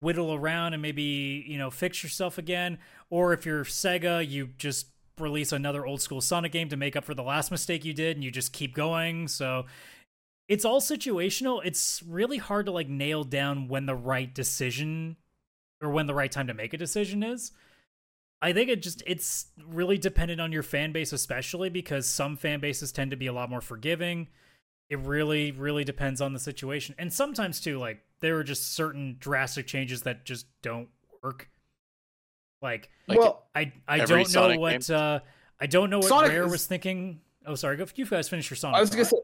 whittle 0.00 0.34
around 0.34 0.72
and 0.72 0.82
maybe 0.82 1.44
you 1.46 1.58
know 1.58 1.70
fix 1.70 2.02
yourself 2.02 2.38
again 2.38 2.78
or 3.10 3.32
if 3.32 3.46
you're 3.46 3.64
sega 3.64 4.26
you 4.28 4.48
just 4.58 4.86
release 5.18 5.52
another 5.52 5.86
old 5.86 6.00
school 6.00 6.20
sonic 6.20 6.52
game 6.52 6.68
to 6.68 6.76
make 6.76 6.96
up 6.96 7.04
for 7.04 7.14
the 7.14 7.22
last 7.22 7.50
mistake 7.50 7.84
you 7.84 7.92
did 7.92 8.16
and 8.16 8.24
you 8.24 8.30
just 8.30 8.52
keep 8.52 8.74
going 8.74 9.28
so 9.28 9.64
it's 10.48 10.64
all 10.64 10.80
situational 10.80 11.60
it's 11.64 12.02
really 12.06 12.38
hard 12.38 12.66
to 12.66 12.72
like 12.72 12.88
nail 12.88 13.22
down 13.22 13.68
when 13.68 13.86
the 13.86 13.94
right 13.94 14.34
decision 14.34 15.16
or 15.82 15.90
when 15.90 16.06
the 16.06 16.14
right 16.14 16.30
time 16.30 16.46
to 16.46 16.54
make 16.54 16.72
a 16.72 16.78
decision 16.78 17.22
is. 17.22 17.52
I 18.40 18.52
think 18.52 18.70
it 18.70 18.82
just 18.82 19.02
it's 19.06 19.46
really 19.66 19.98
dependent 19.98 20.40
on 20.40 20.52
your 20.52 20.62
fan 20.62 20.92
base 20.92 21.12
especially 21.12 21.68
because 21.68 22.08
some 22.08 22.36
fan 22.36 22.60
bases 22.60 22.92
tend 22.92 23.10
to 23.10 23.16
be 23.16 23.26
a 23.26 23.32
lot 23.32 23.50
more 23.50 23.60
forgiving. 23.60 24.28
It 24.92 24.98
really 24.98 25.52
really 25.52 25.84
depends 25.84 26.20
on 26.20 26.34
the 26.34 26.38
situation. 26.38 26.94
And 26.98 27.10
sometimes 27.10 27.60
too 27.60 27.78
like 27.78 28.02
there 28.20 28.36
are 28.36 28.44
just 28.44 28.74
certain 28.74 29.16
drastic 29.18 29.66
changes 29.66 30.02
that 30.02 30.24
just 30.26 30.46
don't 30.62 30.88
work. 31.22 31.48
Like 32.60 32.90
Like, 33.08 33.18
well, 33.18 33.46
I 33.54 33.72
I 33.88 33.98
don't 34.04 34.18
know 34.18 34.24
Sonic 34.24 34.60
what 34.60 34.86
game? 34.86 34.96
uh 34.96 35.20
I 35.60 35.66
don't 35.66 35.88
know 35.90 35.98
what 35.98 36.08
Sonic 36.08 36.30
Rare 36.30 36.44
is- 36.44 36.52
was 36.52 36.66
thinking. 36.66 37.20
Oh 37.46 37.54
sorry, 37.54 37.76
go 37.76 37.86
you 37.94 38.04
guys 38.06 38.28
finish 38.28 38.50
your 38.50 38.56
Sonic. 38.56 38.76
I 38.76 38.80
was 38.80 38.90
gonna 38.90 39.04
say, 39.06 39.16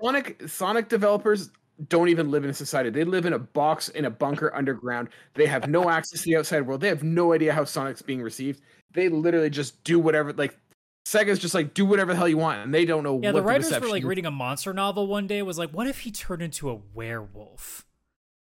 Sonic 0.00 0.48
Sonic 0.48 0.88
developers 0.88 1.50
don't 1.88 2.08
even 2.08 2.30
live 2.30 2.44
in 2.44 2.50
a 2.50 2.54
society. 2.54 2.90
They 2.90 3.04
live 3.04 3.24
in 3.24 3.32
a 3.32 3.38
box 3.38 3.88
in 3.90 4.04
a 4.04 4.10
bunker 4.10 4.54
underground. 4.54 5.08
They 5.34 5.46
have 5.46 5.68
no 5.68 5.88
access 5.88 6.22
to 6.22 6.24
the 6.30 6.36
outside 6.36 6.66
world. 6.66 6.80
They 6.80 6.88
have 6.88 7.02
no 7.04 7.32
idea 7.32 7.52
how 7.52 7.64
Sonic's 7.64 8.02
being 8.02 8.22
received. 8.22 8.60
They 8.92 9.08
literally 9.08 9.50
just 9.50 9.82
do 9.84 9.98
whatever. 9.98 10.32
Like 10.32 10.58
Sega's 11.04 11.38
just 11.38 11.54
like 11.54 11.74
do 11.74 11.84
whatever 11.84 12.12
the 12.12 12.16
hell 12.18 12.28
you 12.28 12.36
want, 12.38 12.62
and 12.62 12.72
they 12.72 12.84
don't 12.84 13.02
know 13.02 13.14
where 13.14 13.32
the 13.32 13.42
water 13.42 13.56
is. 13.58 13.66
Yeah, 13.70 13.76
what 13.76 13.80
the 13.80 13.80
writers 13.80 13.90
were 13.90 13.96
like 13.96 14.04
reading 14.04 14.26
a 14.26 14.30
monster 14.30 14.72
novel 14.72 15.06
one 15.08 15.26
day 15.26 15.42
was 15.42 15.58
like, 15.58 15.70
what 15.70 15.86
if 15.86 16.00
he 16.00 16.10
turned 16.10 16.42
into 16.42 16.70
a 16.70 16.78
werewolf? 16.94 17.84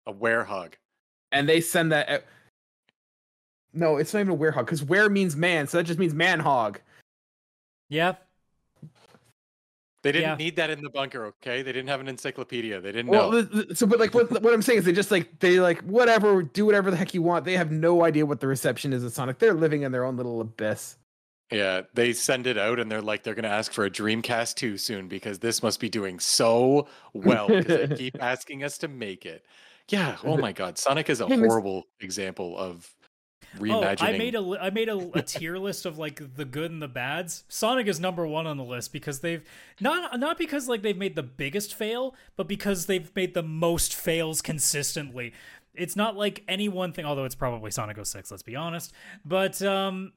A 0.08 0.13
werehog. 0.13 0.74
and 1.32 1.48
they 1.48 1.62
send 1.62 1.91
that. 1.91 2.10
Out. 2.10 2.24
No, 3.74 3.98
it's 3.98 4.13
not 4.13 4.21
even 4.21 4.34
a 4.34 4.38
werehog 4.38 4.65
because 4.65 4.84
were 4.84 5.10
means 5.10 5.36
man, 5.36 5.67
so 5.67 5.77
that 5.77 5.84
just 5.84 6.00
means 6.00 6.13
man 6.13 6.40
hog. 6.40 6.79
Yeah, 7.90 8.15
They 10.04 10.12
didn't 10.13 10.29
Yeah. 10.29 10.36
need 10.36 10.56
that 10.56 10.69
in 10.69 10.82
the 10.84 10.90
bunker, 10.90 11.25
okay? 11.25 11.62
They 11.63 11.71
didn't 11.73 11.90
have 11.90 12.00
an 12.00 12.08
encyclopedia. 12.08 12.79
They 12.79 12.92
didn't 12.94 13.08
Well, 13.08 13.32
know. 13.32 13.44
th- 13.46 13.67
th- 13.67 13.77
so 13.77 13.86
but 13.86 14.00
like 14.00 14.13
what 14.13 14.32
what 14.42 14.54
I'm 14.54 14.62
saying 14.62 14.79
is 14.79 14.86
they 14.86 14.94
just 14.94 15.12
like 15.12 15.40
they 15.40 15.60
like 15.60 15.82
whatever 15.82 16.44
do 16.44 16.65
whatever 16.65 16.90
the 16.92 16.98
heck 16.98 17.13
you 17.13 17.21
want. 17.21 17.46
They 17.46 17.58
have 17.58 17.71
no 17.71 18.04
idea 18.04 18.25
what 18.25 18.40
the 18.40 18.48
reception 18.48 18.94
is 18.94 19.04
of 19.04 19.12
Sonic. 19.12 19.40
They're 19.40 19.54
living 19.54 19.82
in 19.82 19.92
their 19.92 20.06
own 20.06 20.15
little 20.15 20.40
abyss. 20.40 20.98
Yeah, 21.52 21.83
they 21.93 22.12
send 22.13 22.45
it 22.45 22.58
out 22.58 22.79
and 22.79 22.91
they're 22.91 23.02
like, 23.02 23.23
they're 23.23 23.35
going 23.35 23.43
to 23.43 23.50
ask 23.50 23.71
for 23.71 23.85
a 23.85 23.89
Dreamcast 23.89 24.56
2 24.56 24.77
soon 24.77 25.08
because 25.08 25.39
this 25.39 25.63
must 25.63 25.79
be 25.79 25.87
doing 25.89 26.19
so 26.19 26.87
well 27.13 27.48
because 27.48 27.89
they 27.89 27.95
keep 27.95 28.21
asking 28.21 28.63
us 28.63 28.77
to 28.79 28.87
make 28.89 29.25
it. 29.25 29.45
Yeah, 29.87 30.17
oh 30.25 30.35
my 30.37 30.52
God. 30.52 30.77
Sonic 30.77 31.10
is 31.10 31.21
a 31.21 31.27
Hey, 31.27 31.37
Miss- 31.37 31.48
horrible 31.48 31.85
example 32.02 32.58
of 32.58 32.93
Oh. 33.62 33.81
I 33.81 34.12
made 34.17 34.35
a 34.35 34.58
I 34.60 34.69
made 34.71 34.89
a, 34.89 34.98
a 35.17 35.21
tier 35.21 35.58
list 35.58 35.85
of 35.85 35.98
like 35.98 36.35
the 36.35 36.43
good 36.43 36.69
and 36.69 36.81
the 36.81 36.87
bads. 36.87 37.45
Sonic 37.48 37.87
is 37.87 37.98
number 38.00 38.27
one 38.27 38.45
on 38.45 38.58
the 38.58 38.63
list 38.63 38.91
because 38.91 39.21
they've 39.21 39.41
not 39.79 40.19
not 40.19 40.37
because 40.37 40.67
like 40.67 40.81
they've 40.81 40.98
made 40.98 41.15
the 41.15 41.23
biggest 41.23 41.73
fail, 41.73 42.13
but 42.35 42.48
because 42.50 42.87
they've 42.87 43.10
made 43.15 43.33
the 43.33 43.41
most 43.43 43.95
fails 43.95 44.41
consistently. 44.41 45.33
it's 45.73 45.95
not 45.95 46.17
like 46.17 46.43
any 46.48 46.67
one 46.67 46.91
thing. 46.91 47.06
Although 47.06 47.23
it's 47.23 47.35
probably 47.35 47.71
Sonic 47.71 48.04
06, 48.06 48.29
let's 48.31 48.43
be 48.43 48.56
honest. 48.56 48.91
But 49.23 49.62
um, 49.62 50.12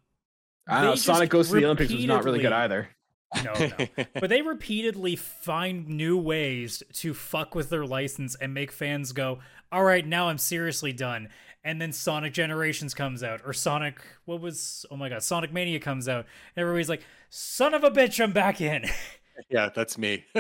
I 0.69 0.83
don't 0.83 0.91
know. 0.91 0.95
Sonic 0.95 1.31
Goes 1.31 1.49
to 1.49 1.55
the 1.55 1.65
Olympics 1.65 1.93
was 1.93 2.05
not 2.05 2.25
really 2.25 2.41
good 2.41 2.53
either. 2.53 2.89
no, 3.45 3.53
no. 3.55 3.87
but 4.15 4.29
they 4.29 4.43
repeatedly 4.43 5.15
find 5.15 5.89
new 5.89 6.19
ways 6.19 6.83
to 6.95 7.15
fuck 7.15 7.55
with 7.55 7.71
their 7.71 7.87
license 7.87 8.35
and 8.35 8.53
make 8.53 8.73
fans 8.73 9.13
go, 9.13 9.39
"All 9.71 9.85
right, 9.85 10.05
now 10.05 10.29
I'm 10.29 10.39
seriously 10.39 10.93
done." 10.93 11.29
And 11.63 11.81
then 11.81 11.93
Sonic 11.93 12.33
Generations 12.33 12.95
comes 12.95 13.23
out, 13.23 13.43
or 13.45 13.53
Sonic, 13.53 14.01
what 14.25 14.41
was? 14.41 14.85
Oh 14.91 14.97
my 14.97 15.09
god, 15.09 15.23
Sonic 15.23 15.53
Mania 15.53 15.79
comes 15.79 16.09
out, 16.09 16.27
and 16.57 16.63
everybody's 16.63 16.89
like, 16.89 17.05
"Son 17.29 17.73
of 17.73 17.85
a 17.85 17.91
bitch, 17.91 18.21
I'm 18.21 18.33
back 18.33 18.61
in." 18.61 18.85
yeah, 19.49 19.69
that's 19.73 19.97
me. 19.97 20.25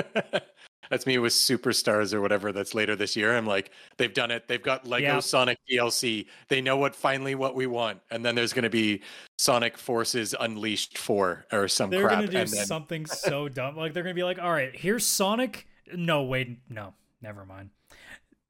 that's 0.91 1.07
me 1.07 1.17
with 1.19 1.33
Superstars 1.33 2.13
or 2.13 2.21
whatever 2.21 2.53
that's 2.53 2.75
later 2.75 2.95
this 2.97 3.17
year. 3.17 3.37
I'm 3.37 3.47
like, 3.47 3.71
they've 3.97 4.13
done 4.13 4.31
it. 4.31 4.49
They've 4.49 4.63
got 4.63 4.87
Lego 4.87 5.05
Yeah. 5.07 5.21
Sonic 5.21 5.59
DLC. 5.71 6.27
They 6.49 6.61
know 6.61 6.77
what 6.77 6.95
finally 6.95 7.35
what 7.35 7.55
we 7.55 7.67
want. 7.67 8.01
And 8.11 8.25
then 8.25 8.35
there's 8.35 8.53
going 8.53 8.65
to 8.65 8.71
be 8.71 9.01
Sonic 9.39 9.79
Forces 9.79 10.35
Unleashed 10.39 10.99
4 10.99 11.47
or 11.53 11.69
some 11.69 11.89
they're 11.91 12.03
crap. 12.09 12.19
gonna 12.19 12.27
do 12.27 12.37
and 12.39 12.49
then, 12.51 12.67
something 12.67 13.07
so 13.07 13.49
dumb. 13.49 13.77
Like 13.77 13.95
they're 13.95 14.03
gonna 14.03 14.15
be 14.15 14.25
like, 14.25 14.39
"All 14.39 14.51
right, 14.53 14.75
here's 14.77 15.07
Sonic." 15.07 15.67
No, 15.95 16.25
wait, 16.25 16.59
no, 16.69 16.93
never 17.23 17.47
mind. 17.47 17.71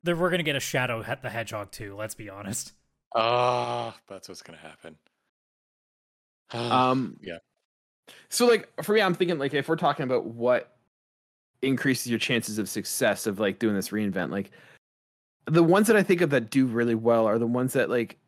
Then 0.02 0.18
we're 0.18 0.30
gonna 0.30 0.42
get 0.42 0.56
a 0.56 0.60
Shadow 0.60 1.02
He- 1.02 1.12
the 1.22 1.30
Hedgehog 1.30 1.70
too. 1.70 1.94
Let's 1.94 2.14
be 2.14 2.28
honest. 2.30 2.72
oh, 3.14 3.94
that's 4.08 4.28
what's 4.28 4.42
going 4.42 4.58
to 4.58 4.64
happen. 4.66 4.96
Um, 6.52 7.16
Yeah. 7.20 7.38
So 8.28 8.46
like 8.46 8.68
for 8.82 8.92
me, 8.94 9.00
I'm 9.02 9.14
thinking 9.14 9.38
like 9.38 9.54
if 9.54 9.68
we're 9.68 9.76
talking 9.76 10.02
about 10.04 10.24
what 10.24 10.76
increases 11.62 12.08
your 12.08 12.18
chances 12.18 12.58
of 12.58 12.68
success 12.68 13.26
of 13.26 13.38
like 13.38 13.58
doing 13.58 13.74
this 13.74 13.90
reinvent, 13.90 14.30
like 14.30 14.50
the 15.46 15.62
ones 15.62 15.86
that 15.86 15.96
I 15.96 16.02
think 16.02 16.20
of 16.20 16.30
that 16.30 16.50
do 16.50 16.66
really 16.66 16.94
well 16.94 17.26
are 17.26 17.38
the 17.38 17.46
ones 17.46 17.72
that 17.72 17.90
like 17.90 18.18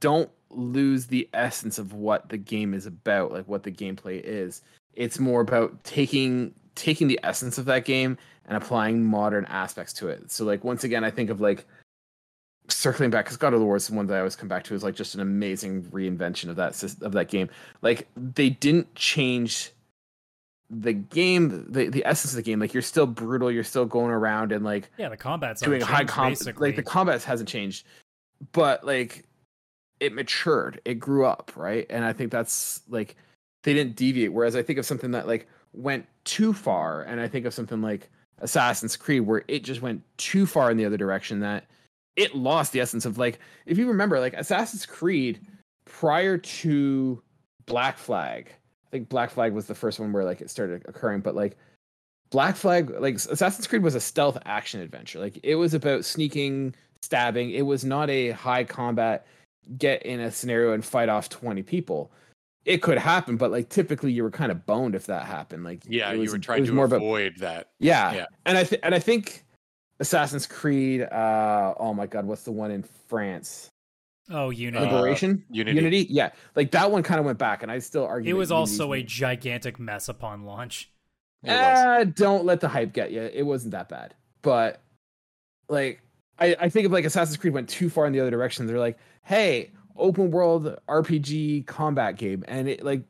don't 0.00 0.30
lose 0.50 1.06
the 1.06 1.28
essence 1.34 1.78
of 1.78 1.92
what 1.92 2.28
the 2.28 2.38
game 2.38 2.74
is 2.74 2.86
about, 2.86 3.32
like 3.32 3.46
what 3.48 3.62
the 3.62 3.70
gameplay 3.70 4.20
is. 4.22 4.62
It's 4.94 5.18
more 5.18 5.40
about 5.40 5.82
taking 5.84 6.54
taking 6.74 7.06
the 7.08 7.20
essence 7.22 7.58
of 7.58 7.66
that 7.66 7.84
game 7.84 8.18
and 8.46 8.56
applying 8.56 9.04
modern 9.04 9.44
aspects 9.46 9.92
to 9.94 10.08
it. 10.08 10.30
So 10.30 10.44
like 10.44 10.64
once 10.64 10.84
again, 10.84 11.04
I 11.04 11.10
think 11.10 11.30
of 11.30 11.40
like 11.40 11.66
circling 12.68 13.10
back 13.10 13.26
because 13.26 13.36
God 13.36 13.52
of 13.52 13.60
the 13.60 13.66
War 13.66 13.76
is 13.76 13.88
the 13.88 13.94
one 13.94 14.06
that 14.06 14.14
I 14.14 14.18
always 14.18 14.36
come 14.36 14.48
back 14.48 14.64
to 14.64 14.74
is 14.74 14.82
like 14.82 14.94
just 14.94 15.14
an 15.14 15.20
amazing 15.20 15.82
reinvention 15.84 16.48
of 16.48 16.56
that 16.56 16.82
of 17.02 17.12
that 17.12 17.28
game. 17.28 17.48
Like 17.82 18.08
they 18.16 18.50
didn't 18.50 18.94
change 18.94 19.72
the 20.70 20.92
game, 20.92 21.66
the 21.68 21.88
the 21.88 22.04
essence 22.04 22.32
of 22.32 22.36
the 22.36 22.42
game. 22.42 22.58
Like 22.58 22.74
you're 22.74 22.82
still 22.82 23.06
brutal, 23.06 23.50
you're 23.50 23.64
still 23.64 23.84
going 23.84 24.10
around 24.10 24.52
and 24.52 24.64
like 24.64 24.90
Yeah, 24.98 25.08
the 25.08 25.16
combat's 25.16 25.60
doing 25.60 25.80
high 25.80 26.04
combat. 26.04 26.60
Like 26.60 26.76
the 26.76 26.82
combat 26.82 27.22
hasn't 27.22 27.48
changed, 27.48 27.86
but 28.52 28.84
like 28.84 29.24
it 30.00 30.12
matured, 30.12 30.80
it 30.84 30.94
grew 30.94 31.26
up, 31.26 31.52
right? 31.56 31.86
And 31.90 32.04
I 32.04 32.12
think 32.12 32.30
that's 32.30 32.82
like 32.88 33.16
they 33.62 33.74
didn't 33.74 33.96
deviate. 33.96 34.32
Whereas 34.32 34.56
I 34.56 34.62
think 34.62 34.78
of 34.78 34.86
something 34.86 35.12
that 35.12 35.26
like 35.26 35.48
went 35.72 36.06
too 36.24 36.52
far, 36.52 37.02
and 37.02 37.20
I 37.20 37.28
think 37.28 37.46
of 37.46 37.54
something 37.54 37.82
like 37.82 38.10
Assassin's 38.38 38.96
Creed 38.96 39.22
where 39.22 39.44
it 39.48 39.64
just 39.64 39.82
went 39.82 40.02
too 40.16 40.46
far 40.46 40.70
in 40.70 40.76
the 40.76 40.84
other 40.84 40.96
direction 40.96 41.40
that 41.40 41.64
it 42.16 42.34
lost 42.34 42.72
the 42.72 42.80
essence 42.80 43.04
of 43.04 43.18
like 43.18 43.40
if 43.66 43.78
you 43.78 43.88
remember 43.88 44.20
like 44.20 44.34
Assassin's 44.34 44.86
Creed 44.86 45.40
prior 45.84 46.38
to 46.38 47.22
Black 47.66 47.98
Flag. 47.98 48.52
I 48.94 48.98
think 48.98 49.08
Black 49.08 49.30
Flag 49.30 49.52
was 49.52 49.66
the 49.66 49.74
first 49.74 49.98
one 49.98 50.12
where 50.12 50.22
like 50.22 50.40
it 50.40 50.48
started 50.50 50.84
occurring, 50.86 51.18
but 51.20 51.34
like 51.34 51.56
Black 52.30 52.54
Flag, 52.54 52.90
like 53.00 53.16
Assassin's 53.16 53.66
Creed 53.66 53.82
was 53.82 53.96
a 53.96 54.00
stealth 54.00 54.38
action 54.44 54.80
adventure. 54.80 55.18
Like 55.18 55.40
it 55.42 55.56
was 55.56 55.74
about 55.74 56.04
sneaking, 56.04 56.76
stabbing. 57.02 57.50
It 57.50 57.62
was 57.62 57.84
not 57.84 58.08
a 58.08 58.30
high 58.30 58.62
combat 58.62 59.26
get 59.78 60.04
in 60.04 60.20
a 60.20 60.30
scenario 60.30 60.74
and 60.74 60.84
fight 60.84 61.08
off 61.08 61.28
20 61.28 61.64
people. 61.64 62.12
It 62.66 62.82
could 62.82 62.98
happen, 62.98 63.36
but 63.36 63.50
like 63.50 63.68
typically 63.68 64.12
you 64.12 64.22
were 64.22 64.30
kind 64.30 64.52
of 64.52 64.64
boned 64.64 64.94
if 64.94 65.06
that 65.06 65.26
happened. 65.26 65.64
Like 65.64 65.82
yeah, 65.88 66.10
it 66.12 66.14
you 66.14 66.20
was- 66.20 66.32
were 66.32 66.38
trying 66.38 66.64
to 66.64 66.72
more 66.72 66.84
about 66.84 66.96
avoid 66.98 67.38
that. 67.38 67.70
yeah. 67.80 68.14
Yeah. 68.14 68.26
And 68.46 68.56
I 68.56 68.62
th- 68.62 68.80
and 68.84 68.94
I 68.94 69.00
think 69.00 69.42
Assassin's 69.98 70.46
Creed 70.46 71.02
uh 71.02 71.74
oh 71.78 71.92
my 71.94 72.06
god, 72.06 72.26
what's 72.26 72.44
the 72.44 72.52
one 72.52 72.70
in 72.70 72.84
France? 73.08 73.70
Oh, 74.30 74.50
Unity. 74.50 74.86
Uh, 74.86 74.92
Liberation? 74.92 75.44
Unity. 75.50 76.06
Yeah. 76.10 76.30
Like 76.56 76.70
that 76.72 76.90
one 76.90 77.02
kind 77.02 77.20
of 77.20 77.26
went 77.26 77.38
back 77.38 77.62
and 77.62 77.70
I 77.70 77.78
still 77.78 78.04
argue 78.04 78.30
it 78.30 78.32
that 78.34 78.38
was 78.38 78.50
Unity's 78.50 78.80
also 78.80 78.92
a 78.92 78.98
the- 78.98 79.04
gigantic 79.04 79.78
mess 79.78 80.08
upon 80.08 80.44
launch. 80.44 80.90
It. 81.42 81.50
Uh, 81.50 82.04
don't 82.04 82.44
let 82.44 82.60
the 82.60 82.68
hype 82.68 82.92
get 82.92 83.12
you. 83.12 83.20
It 83.20 83.42
wasn't 83.42 83.72
that 83.72 83.88
bad. 83.88 84.14
But 84.42 84.80
like 85.68 86.00
I, 86.38 86.56
I 86.58 86.68
think 86.68 86.86
of 86.86 86.92
like 86.92 87.04
Assassin's 87.04 87.36
Creed 87.36 87.52
went 87.52 87.68
too 87.68 87.90
far 87.90 88.06
in 88.06 88.12
the 88.12 88.20
other 88.20 88.30
direction. 88.30 88.66
They're 88.66 88.78
like, 88.78 88.98
hey, 89.22 89.72
open 89.96 90.30
world 90.30 90.76
RPG 90.88 91.66
combat 91.66 92.16
game. 92.16 92.44
And 92.48 92.68
it 92.68 92.84
like 92.84 93.02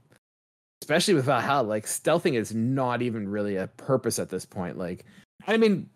especially 0.83 1.15
with 1.15 1.25
Valhalla, 1.25 1.67
like 1.67 1.87
stealthing 1.87 2.35
is 2.35 2.55
not 2.55 3.03
even 3.03 3.29
really 3.29 3.57
a 3.57 3.69
purpose 3.69 4.19
at 4.19 4.31
this 4.31 4.45
point. 4.45 4.79
Like 4.79 5.05
I 5.47 5.57
mean 5.57 5.89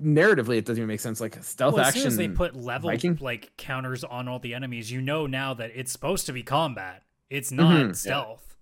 narratively 0.00 0.56
it 0.58 0.64
doesn't 0.64 0.80
even 0.80 0.88
make 0.88 1.00
sense. 1.00 1.20
Like 1.20 1.42
stealth 1.42 1.74
Well, 1.74 1.82
as 1.82 1.88
action 1.88 2.02
soon 2.02 2.08
as 2.08 2.16
they 2.16 2.28
put 2.28 2.54
level 2.56 2.90
Viking? 2.90 3.18
like 3.20 3.56
counters 3.56 4.04
on 4.04 4.28
all 4.28 4.38
the 4.38 4.54
enemies, 4.54 4.90
you 4.90 5.00
know 5.00 5.26
now 5.26 5.54
that 5.54 5.70
it's 5.74 5.92
supposed 5.92 6.26
to 6.26 6.32
be 6.32 6.42
combat. 6.42 7.02
It's 7.28 7.50
not 7.52 7.86
Mhm. 7.86 7.96
stealth. 7.96 8.56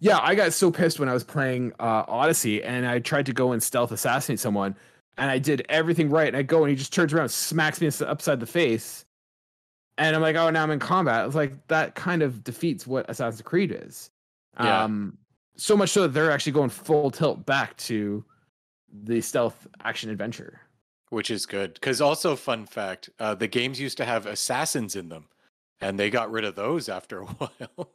Yeah, 0.00 0.18
I 0.22 0.34
got 0.34 0.52
so 0.52 0.70
pissed 0.70 0.98
when 0.98 1.08
I 1.08 1.12
was 1.12 1.24
playing 1.24 1.72
uh, 1.78 2.04
Odyssey 2.08 2.62
and 2.62 2.86
I 2.86 2.98
tried 3.00 3.26
to 3.26 3.32
go 3.32 3.52
and 3.52 3.62
stealth 3.62 3.92
assassinate 3.92 4.40
someone 4.40 4.74
and 5.18 5.30
I 5.30 5.38
did 5.38 5.66
everything 5.68 6.08
right 6.10 6.28
and 6.28 6.36
I 6.36 6.42
go 6.42 6.62
and 6.62 6.70
he 6.70 6.76
just 6.76 6.92
turns 6.92 7.12
around, 7.12 7.28
smacks 7.30 7.80
me 7.80 7.90
upside 8.06 8.40
the 8.40 8.46
face, 8.46 9.04
and 9.98 10.14
I'm 10.14 10.22
like, 10.22 10.36
oh, 10.36 10.48
now 10.50 10.62
I'm 10.62 10.70
in 10.70 10.78
combat. 10.78 11.26
it's 11.26 11.34
like, 11.34 11.66
that 11.66 11.94
kind 11.96 12.22
of 12.22 12.44
defeats 12.44 12.86
what 12.86 13.04
Assassin's 13.10 13.42
Creed 13.42 13.76
is. 13.82 14.10
Yeah. 14.60 14.84
Um, 14.84 15.18
so 15.56 15.76
much 15.76 15.90
so 15.90 16.02
that 16.02 16.08
they're 16.10 16.30
actually 16.30 16.52
going 16.52 16.70
full 16.70 17.10
tilt 17.10 17.44
back 17.44 17.76
to 17.78 18.24
the 18.92 19.20
stealth 19.20 19.66
action 19.84 20.10
adventure. 20.10 20.60
which 21.10 21.30
is 21.30 21.46
good. 21.46 21.74
Because 21.74 22.00
also 22.00 22.36
fun 22.36 22.66
fact 22.66 23.10
uh, 23.18 23.34
the 23.34 23.48
games 23.48 23.80
used 23.80 23.96
to 23.98 24.04
have 24.04 24.26
assassins 24.26 24.94
in 24.96 25.08
them 25.08 25.28
and 25.80 25.98
they 25.98 26.10
got 26.10 26.30
rid 26.30 26.44
of 26.44 26.54
those 26.54 26.88
after 26.88 27.20
a 27.20 27.24
while. 27.26 27.90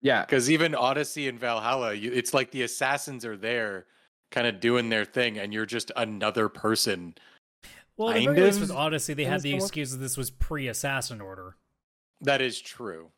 Yeah, 0.00 0.24
because 0.24 0.50
even 0.50 0.74
odyssey 0.74 1.28
and 1.28 1.38
valhalla 1.38 1.92
you, 1.94 2.12
it's 2.12 2.32
like 2.34 2.50
the 2.50 2.62
assassins 2.62 3.24
are 3.24 3.36
there 3.36 3.86
kind 4.30 4.46
of 4.46 4.60
doing 4.60 4.88
their 4.88 5.04
thing 5.04 5.38
and 5.38 5.52
you're 5.52 5.66
just 5.66 5.90
another 5.96 6.48
person. 6.48 7.14
Well, 7.96 8.10
at 8.10 8.14
the 8.14 8.24
Kind 8.26 8.36
very 8.36 8.46
least 8.46 8.60
with 8.60 8.70
Odyssey, 8.70 9.14
they 9.14 9.24
had 9.24 9.42
the 9.42 9.54
excuse 9.54 9.90
that 9.90 9.98
this 9.98 10.16
was 10.16 10.30
pre-assassin 10.30 11.20
order. 11.20 11.56
that 12.20 12.40
is 12.40 12.60
true. 12.60 13.10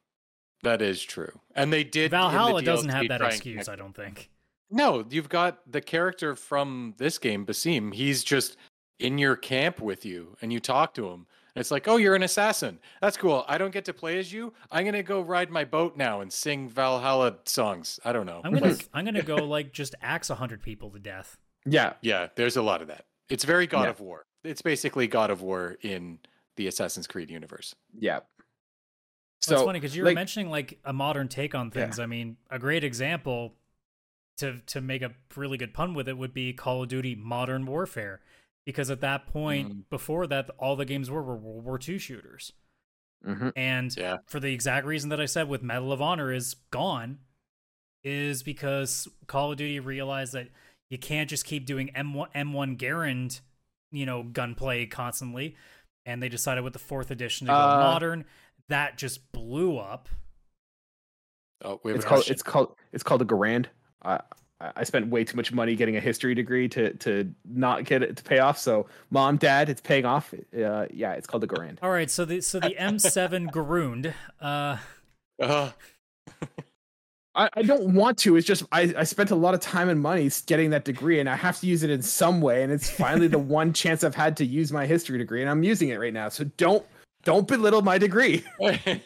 That 0.63 0.81
is 0.83 1.03
true. 1.03 1.41
And 1.55 1.73
they 1.73 1.85
did 1.85 2.05
in 2.05 2.11
the 2.11 2.17
Valhalla 2.17 2.63
doesn't 2.63 2.89
have 2.91 3.09
that 3.09 3.19
try 3.19 3.27
and 3.29 3.35
excuse, 3.35 3.69
I 3.69 3.77
don't 3.77 3.95
think. 3.95 4.31
No 4.71 5.05
you've 5.11 5.29
got 5.29 5.61
the 5.71 5.81
character 5.81 6.35
from 6.35 6.95
this 6.99 7.19
game 7.19 7.45
basim. 7.47 7.93
He's 7.95 8.23
just 8.25 8.57
in 8.99 9.19
your 9.19 9.37
camp 9.37 9.81
with 9.81 10.05
you 10.05 10.37
and 10.43 10.53
you 10.53 10.61
talk 10.61 10.95
to 10.95 11.09
him. 11.09 11.27
And 11.55 11.61
it's 11.61 11.71
like 11.71 11.89
oh 11.89 11.97
you're 11.97 12.15
an 12.15 12.23
assassin. 12.23 12.79
That's 13.01 13.17
cool. 13.17 13.45
I 13.49 13.59
don't 13.59 13.73
get 13.73 13.85
to 13.87 13.93
play 13.95 14.19
as 14.19 14.33
you. 14.33 14.53
I'm 14.71 14.85
gonna 14.85 15.03
go 15.03 15.21
ride 15.21 15.51
my 15.51 15.65
boat 15.65 15.97
now 15.97 16.21
and 16.21 16.33
sing 16.33 16.69
valhalla 16.69 17.39
songs. 17.45 17.99
I 18.05 18.13
don't 18.13 18.27
know. 18.27 18.41
I'm 18.45 18.53
gonna 18.55 18.69
Like, 18.73 18.89
I'm 18.95 19.05
gonna 19.05 19.23
go 19.23 19.37
like 19.37 19.73
just 19.73 19.95
axe 20.01 20.29
hundred 20.29 20.63
people 20.63 20.91
to 20.91 20.99
death. 20.99 21.37
yeah, 21.67 21.95
yeah 22.03 22.29
there's 22.37 22.57
a 22.57 22.63
lot 22.63 22.83
of 22.83 22.89
that. 22.89 23.07
It's 23.29 23.45
very 23.45 23.67
god 23.67 23.85
Yeah. 23.85 23.91
of 23.91 24.01
war. 24.01 24.25
It's 24.45 24.63
basically 24.63 25.07
god 25.09 25.31
of 25.31 25.43
war 25.43 25.77
in 25.83 26.19
the 26.57 26.67
assassin's 26.67 27.07
creed 27.07 27.31
universe. 27.31 27.75
Yeah. 27.99 28.21
So, 29.43 29.55
it's 29.55 29.65
funny 29.65 29.81
because 29.81 29.97
you 29.97 30.03
were 30.03 30.11
like- 30.11 30.15
mentioning 30.15 30.51
like 30.51 30.79
a 30.85 30.93
modern 30.93 31.27
take 31.29 31.55
on 31.55 31.71
things. 31.71 31.99
I 31.99 32.05
mean, 32.07 32.37
a 32.51 32.59
great 32.59 32.85
example 32.85 33.55
to 34.41 34.59
to 34.61 34.81
make 34.81 35.03
a 35.03 35.13
really 35.37 35.57
good 35.57 35.73
pun 35.73 35.95
with 35.95 36.09
it 36.09 36.19
would 36.19 36.35
be 36.35 36.53
Call 36.53 36.83
of 36.83 36.89
Duty 36.89 37.15
Modern 37.15 37.65
Warfare, 37.67 38.21
because 38.67 38.91
at 38.91 39.01
that 39.01 39.27
point, 39.27 39.73
Mm. 39.73 39.89
before 39.91 40.27
that, 40.27 40.51
all 40.59 40.77
the 40.77 40.85
games 40.85 41.11
were 41.11 41.23
were 41.23 41.37
World 41.37 41.65
War 41.65 41.79
II 41.81 41.99
shooters, 41.99 42.53
Mhm. 43.27 43.53
and 43.57 43.97
Yeah. 43.97 44.19
for 44.27 44.41
the 44.41 44.53
exact 44.53 44.87
reason 44.87 45.09
that 45.11 45.21
I 45.21 45.27
said 45.27 45.49
with 45.49 45.63
Medal 45.63 45.93
of 45.93 46.03
Honor 46.03 46.33
is 46.33 46.55
gone, 46.71 47.21
is 48.03 48.43
because 48.43 49.09
Call 49.27 49.53
of 49.53 49.59
Duty 49.59 49.79
realized 49.81 50.33
that 50.33 50.49
you 50.89 50.99
can't 50.99 51.31
just 51.31 51.45
keep 51.45 51.67
doing 51.67 51.91
M1 51.95 52.29
M1 52.35 52.77
Garand, 52.77 53.41
you 53.93 54.05
know, 54.07 54.23
gunplay 54.23 54.87
constantly, 54.87 55.57
and 56.07 56.23
they 56.23 56.29
decided 56.29 56.65
with 56.65 56.73
the 56.73 56.79
fourth 56.79 57.11
edition 57.11 57.47
to 57.47 57.53
go 57.53 57.57
Uh, 57.57 57.77
modern. 57.79 58.25
That 58.69 58.97
just 58.99 59.31
blew 59.33 59.79
up. 59.79 60.09
oh 61.63 61.79
we 61.85 61.91
have 61.91 61.97
It's 61.97 62.05
a 62.05 62.09
called 62.09 62.19
question. 62.21 62.33
it's 62.33 62.43
called 62.43 62.77
it's 62.93 63.03
called 63.03 63.21
a 63.23 63.25
Garand. 63.27 63.67
I 64.03 64.21
I 64.61 64.73
I 64.77 64.85
spent 64.85 65.09
way 65.09 65.25
too 65.25 65.37
much 65.37 65.53
money 65.53 65.75
getting 65.75 65.97
a 65.97 66.01
history 66.01 66.35
degree 66.35 66.69
to 66.69 66.93
to 66.95 67.33
not 67.49 67.85
get 67.85 68.03
it 68.03 68.17
to 68.17 68.23
pay 68.23 68.39
off. 68.39 68.59
So 68.59 68.87
mom, 69.11 69.37
dad, 69.37 69.69
it's 69.69 69.81
paying 69.81 70.05
off. 70.05 70.35
Uh, 70.35 70.87
yeah, 70.93 71.13
it's 71.13 71.27
called 71.27 71.43
the 71.43 71.49
Garand. 71.49 71.79
All 71.83 71.91
right, 71.91 72.11
so 72.11 72.25
the 72.25 72.41
so 72.41 72.61
the 72.61 72.77
M7 72.79 73.51
Garund, 73.53 74.13
uh, 74.41 74.77
Uh, 75.41 75.71
I, 77.35 77.49
I 77.55 77.63
don't 77.63 77.95
want 77.95 78.19
to. 78.19 78.37
It's 78.37 78.47
just 78.47 78.65
I, 78.73 78.93
I 78.99 79.05
spent 79.05 79.31
a 79.31 79.37
lot 79.37 79.55
of 79.55 79.61
time 79.61 79.89
and 79.89 80.01
money 80.01 80.29
getting 80.47 80.71
that 80.71 80.85
degree, 80.85 81.21
and 81.21 81.29
I 81.29 81.37
have 81.37 81.59
to 81.61 81.67
use 81.67 81.83
it 81.83 81.91
in 81.91 82.03
some 82.03 82.41
way. 82.41 82.63
And 82.63 82.73
it's 82.73 82.91
finally 82.91 83.29
the 83.29 83.39
one 83.59 83.73
chance 83.73 84.05
I've 84.05 84.15
had 84.15 84.37
to 84.39 84.45
use 84.45 84.73
my 84.73 84.85
history 84.85 85.17
degree, 85.17 85.41
and 85.41 85.49
I'm 85.51 85.63
using 85.63 85.91
it 85.91 86.01
right 86.01 86.13
now. 86.13 86.29
So 86.29 86.45
don't 86.57 86.85
don't 87.25 87.47
belittle 87.47 87.83
my 87.83 87.99
degree. 87.99 88.45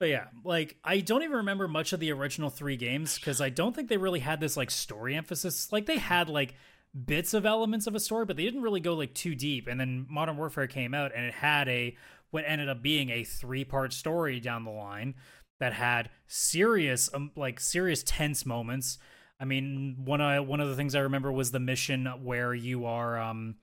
But 0.00 0.08
yeah, 0.08 0.26
like 0.44 0.76
I 0.84 1.00
don't 1.00 1.22
even 1.22 1.36
remember 1.38 1.66
much 1.68 1.92
of 1.92 2.00
the 2.00 2.12
original 2.12 2.50
three 2.50 2.76
games 2.76 3.14
because 3.14 3.40
I 3.40 3.48
don't 3.48 3.74
think 3.74 3.88
they 3.88 3.96
really 3.96 4.20
had 4.20 4.40
this 4.40 4.56
like 4.56 4.70
story 4.70 5.14
emphasis. 5.14 5.72
Like 5.72 5.86
they 5.86 5.96
had 5.96 6.28
like 6.28 6.54
bits 7.06 7.32
of 7.32 7.46
elements 7.46 7.86
of 7.86 7.94
a 7.94 8.00
story, 8.00 8.24
but 8.24 8.36
they 8.36 8.44
didn't 8.44 8.62
really 8.62 8.80
go 8.80 8.94
like 8.94 9.14
too 9.14 9.34
deep. 9.34 9.66
And 9.66 9.80
then 9.80 10.06
Modern 10.10 10.36
Warfare 10.36 10.66
came 10.66 10.92
out 10.92 11.12
and 11.14 11.24
it 11.24 11.32
had 11.34 11.68
a 11.68 11.96
what 12.30 12.44
ended 12.46 12.68
up 12.68 12.82
being 12.82 13.10
a 13.10 13.24
three 13.24 13.64
part 13.64 13.92
story 13.92 14.40
down 14.40 14.64
the 14.64 14.70
line 14.70 15.14
that 15.60 15.72
had 15.72 16.10
serious 16.26 17.08
um, 17.14 17.30
like 17.36 17.60
serious 17.60 18.02
tense 18.02 18.44
moments. 18.44 18.98
I 19.40 19.44
mean, 19.44 19.96
one 20.04 20.20
of 20.20 20.46
one 20.46 20.60
of 20.60 20.68
the 20.68 20.76
things 20.76 20.94
I 20.94 21.00
remember 21.00 21.32
was 21.32 21.50
the 21.50 21.60
mission 21.60 22.06
where 22.22 22.52
you 22.52 22.86
are 22.86 23.18
um 23.18 23.56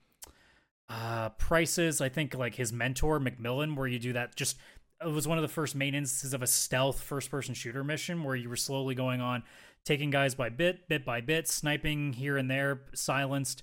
uh 0.88 1.28
prices 1.30 2.00
i 2.00 2.08
think 2.08 2.34
like 2.34 2.54
his 2.54 2.72
mentor 2.72 3.20
MacMillan 3.20 3.76
where 3.76 3.86
you 3.86 3.98
do 3.98 4.12
that 4.12 4.34
just 4.36 4.56
it 5.00 5.10
was 5.10 5.26
one 5.26 5.38
of 5.38 5.42
the 5.42 5.48
first 5.48 5.74
main 5.74 5.94
instances 5.94 6.34
of 6.34 6.42
a 6.42 6.46
stealth 6.46 7.00
first 7.00 7.30
person 7.30 7.54
shooter 7.54 7.82
mission 7.84 8.24
where 8.24 8.36
you 8.36 8.48
were 8.48 8.56
slowly 8.56 8.94
going 8.94 9.20
on 9.20 9.42
taking 9.84 10.10
guys 10.10 10.34
by 10.34 10.48
bit 10.48 10.88
bit 10.88 11.04
by 11.04 11.20
bit 11.20 11.48
sniping 11.48 12.12
here 12.12 12.36
and 12.36 12.50
there 12.50 12.82
silenced 12.94 13.62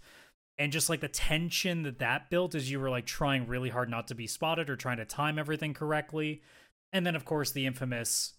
and 0.60 0.74
just 0.74 0.90
like 0.90 1.00
the 1.00 1.08
tension 1.08 1.84
that 1.84 2.00
that 2.00 2.30
built 2.30 2.54
as 2.54 2.70
you 2.70 2.80
were 2.80 2.90
like 2.90 3.06
trying 3.06 3.48
really 3.48 3.70
hard 3.70 3.90
not 3.90 4.10
to 4.10 4.16
be 4.16 4.28
spotted 4.28 4.70
or 4.70 4.76
trying 4.76 4.98
to 4.98 5.06
time 5.06 5.40
everything 5.40 5.74
correctly. 5.74 6.42
And 6.92 7.08
then 7.08 7.16
of 7.16 7.24
course 7.24 7.52
the 7.52 7.66
infamous 7.66 8.34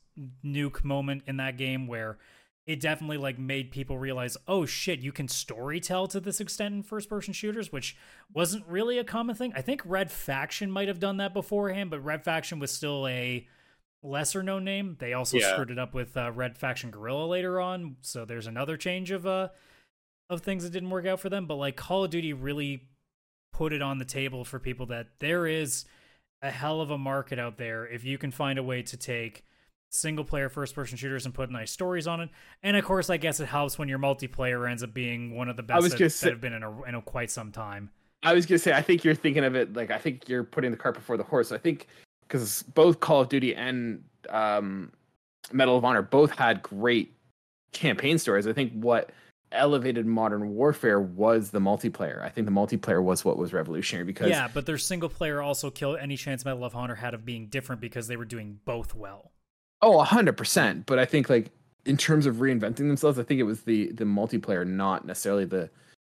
nuke 0.44 0.84
moment 0.84 1.22
in 1.26 1.38
that 1.38 1.56
game 1.56 1.86
where 1.86 2.18
it 2.66 2.78
definitely 2.80 3.16
like 3.16 3.38
made 3.38 3.70
people 3.70 3.98
realize 3.98 4.36
oh 4.46 4.64
shit 4.66 5.00
you 5.00 5.12
can 5.12 5.26
story 5.26 5.80
tell 5.80 6.06
to 6.06 6.20
this 6.20 6.40
extent 6.40 6.74
in 6.74 6.82
first 6.82 7.08
person 7.08 7.32
shooters 7.32 7.72
which 7.72 7.96
wasn't 8.32 8.64
really 8.66 8.98
a 8.98 9.04
common 9.04 9.34
thing 9.34 9.52
i 9.56 9.62
think 9.62 9.80
red 9.84 10.10
faction 10.10 10.70
might 10.70 10.86
have 10.88 11.00
done 11.00 11.16
that 11.16 11.32
beforehand 11.32 11.90
but 11.90 12.04
red 12.04 12.22
faction 12.22 12.58
was 12.58 12.70
still 12.70 13.06
a 13.08 13.46
lesser 14.02 14.42
known 14.42 14.64
name 14.64 14.96
they 14.98 15.12
also 15.14 15.38
Yeah. 15.38 15.52
screwed 15.52 15.70
it 15.70 15.78
up 15.78 15.94
with 15.94 16.16
uh, 16.16 16.30
red 16.32 16.56
faction 16.56 16.90
Guerrilla 16.90 17.26
later 17.26 17.60
on 17.60 17.96
so 18.02 18.24
there's 18.24 18.46
another 18.46 18.76
change 18.76 19.10
of 19.10 19.26
uh 19.26 19.48
of 20.28 20.42
things 20.42 20.62
that 20.62 20.70
didn't 20.70 20.90
work 20.90 21.06
out 21.06 21.18
for 21.20 21.28
them 21.28 21.46
but 21.46 21.56
like 21.56 21.76
call 21.76 22.04
of 22.04 22.10
duty 22.10 22.32
really 22.32 22.88
put 23.52 23.72
it 23.72 23.82
on 23.82 23.98
the 23.98 24.04
table 24.04 24.44
for 24.44 24.58
people 24.58 24.86
that 24.86 25.08
there 25.18 25.46
is 25.46 25.84
a 26.40 26.50
hell 26.50 26.80
of 26.80 26.90
a 26.90 26.96
market 26.98 27.38
out 27.38 27.58
there 27.58 27.86
if 27.86 28.04
you 28.04 28.16
can 28.16 28.30
find 28.30 28.58
a 28.58 28.62
way 28.62 28.80
to 28.82 28.96
take 28.96 29.44
single 29.90 30.24
player 30.24 30.48
first 30.48 30.74
person 30.74 30.96
shooters 30.96 31.26
and 31.26 31.34
put 31.34 31.50
nice 31.50 31.70
stories 31.70 32.06
on 32.06 32.20
it. 32.20 32.30
And 32.62 32.76
of 32.76 32.84
course, 32.84 33.10
I 33.10 33.16
guess 33.18 33.40
it 33.40 33.46
helps 33.46 33.78
when 33.78 33.88
your 33.88 33.98
multiplayer 33.98 34.70
ends 34.70 34.82
up 34.82 34.94
being 34.94 35.36
one 35.36 35.48
of 35.48 35.56
the 35.56 35.62
best 35.62 35.82
that, 35.82 35.98
gonna 35.98 36.08
that 36.08 36.30
have 36.30 36.40
been 36.40 36.52
in 36.54 36.62
a, 36.62 36.82
in 36.84 36.94
a 36.94 37.02
quite 37.02 37.30
some 37.30 37.52
time. 37.52 37.90
I 38.22 38.34
was 38.34 38.46
gonna 38.46 38.58
say 38.58 38.72
I 38.72 38.82
think 38.82 39.04
you're 39.04 39.14
thinking 39.14 39.44
of 39.44 39.54
it 39.54 39.74
like 39.74 39.90
I 39.90 39.98
think 39.98 40.28
you're 40.28 40.44
putting 40.44 40.70
the 40.70 40.76
cart 40.76 40.94
before 40.94 41.16
the 41.16 41.24
horse. 41.24 41.52
I 41.52 41.58
think 41.58 41.88
because 42.22 42.62
both 42.62 43.00
Call 43.00 43.22
of 43.22 43.28
Duty 43.28 43.54
and 43.54 44.02
um, 44.28 44.92
Medal 45.52 45.76
of 45.76 45.84
Honor 45.84 46.02
both 46.02 46.30
had 46.30 46.62
great 46.62 47.12
campaign 47.72 48.18
stories. 48.18 48.46
I 48.46 48.52
think 48.52 48.72
what 48.72 49.10
elevated 49.52 50.06
Modern 50.06 50.50
Warfare 50.54 51.00
was 51.00 51.50
the 51.50 51.58
multiplayer. 51.58 52.22
I 52.22 52.28
think 52.28 52.46
the 52.46 52.52
multiplayer 52.52 53.02
was 53.02 53.24
what 53.24 53.36
was 53.36 53.52
revolutionary 53.52 54.04
because 54.04 54.30
Yeah, 54.30 54.48
but 54.52 54.66
their 54.66 54.78
single 54.78 55.08
player 55.08 55.42
also 55.42 55.70
killed 55.70 55.98
any 55.98 56.16
chance 56.16 56.44
Medal 56.44 56.64
of 56.64 56.76
Honor 56.76 56.94
had 56.94 57.14
of 57.14 57.24
being 57.24 57.46
different 57.46 57.80
because 57.80 58.06
they 58.06 58.16
were 58.16 58.24
doing 58.24 58.60
both 58.64 58.94
well. 58.94 59.29
Oh, 59.82 60.00
hundred 60.00 60.36
percent. 60.36 60.86
But 60.86 60.98
I 60.98 61.04
think 61.04 61.28
like 61.30 61.50
in 61.86 61.96
terms 61.96 62.26
of 62.26 62.36
reinventing 62.36 62.76
themselves, 62.88 63.18
I 63.18 63.22
think 63.22 63.40
it 63.40 63.44
was 63.44 63.62
the 63.62 63.90
the 63.92 64.04
multiplayer, 64.04 64.66
not 64.66 65.06
necessarily 65.06 65.44
the 65.44 65.70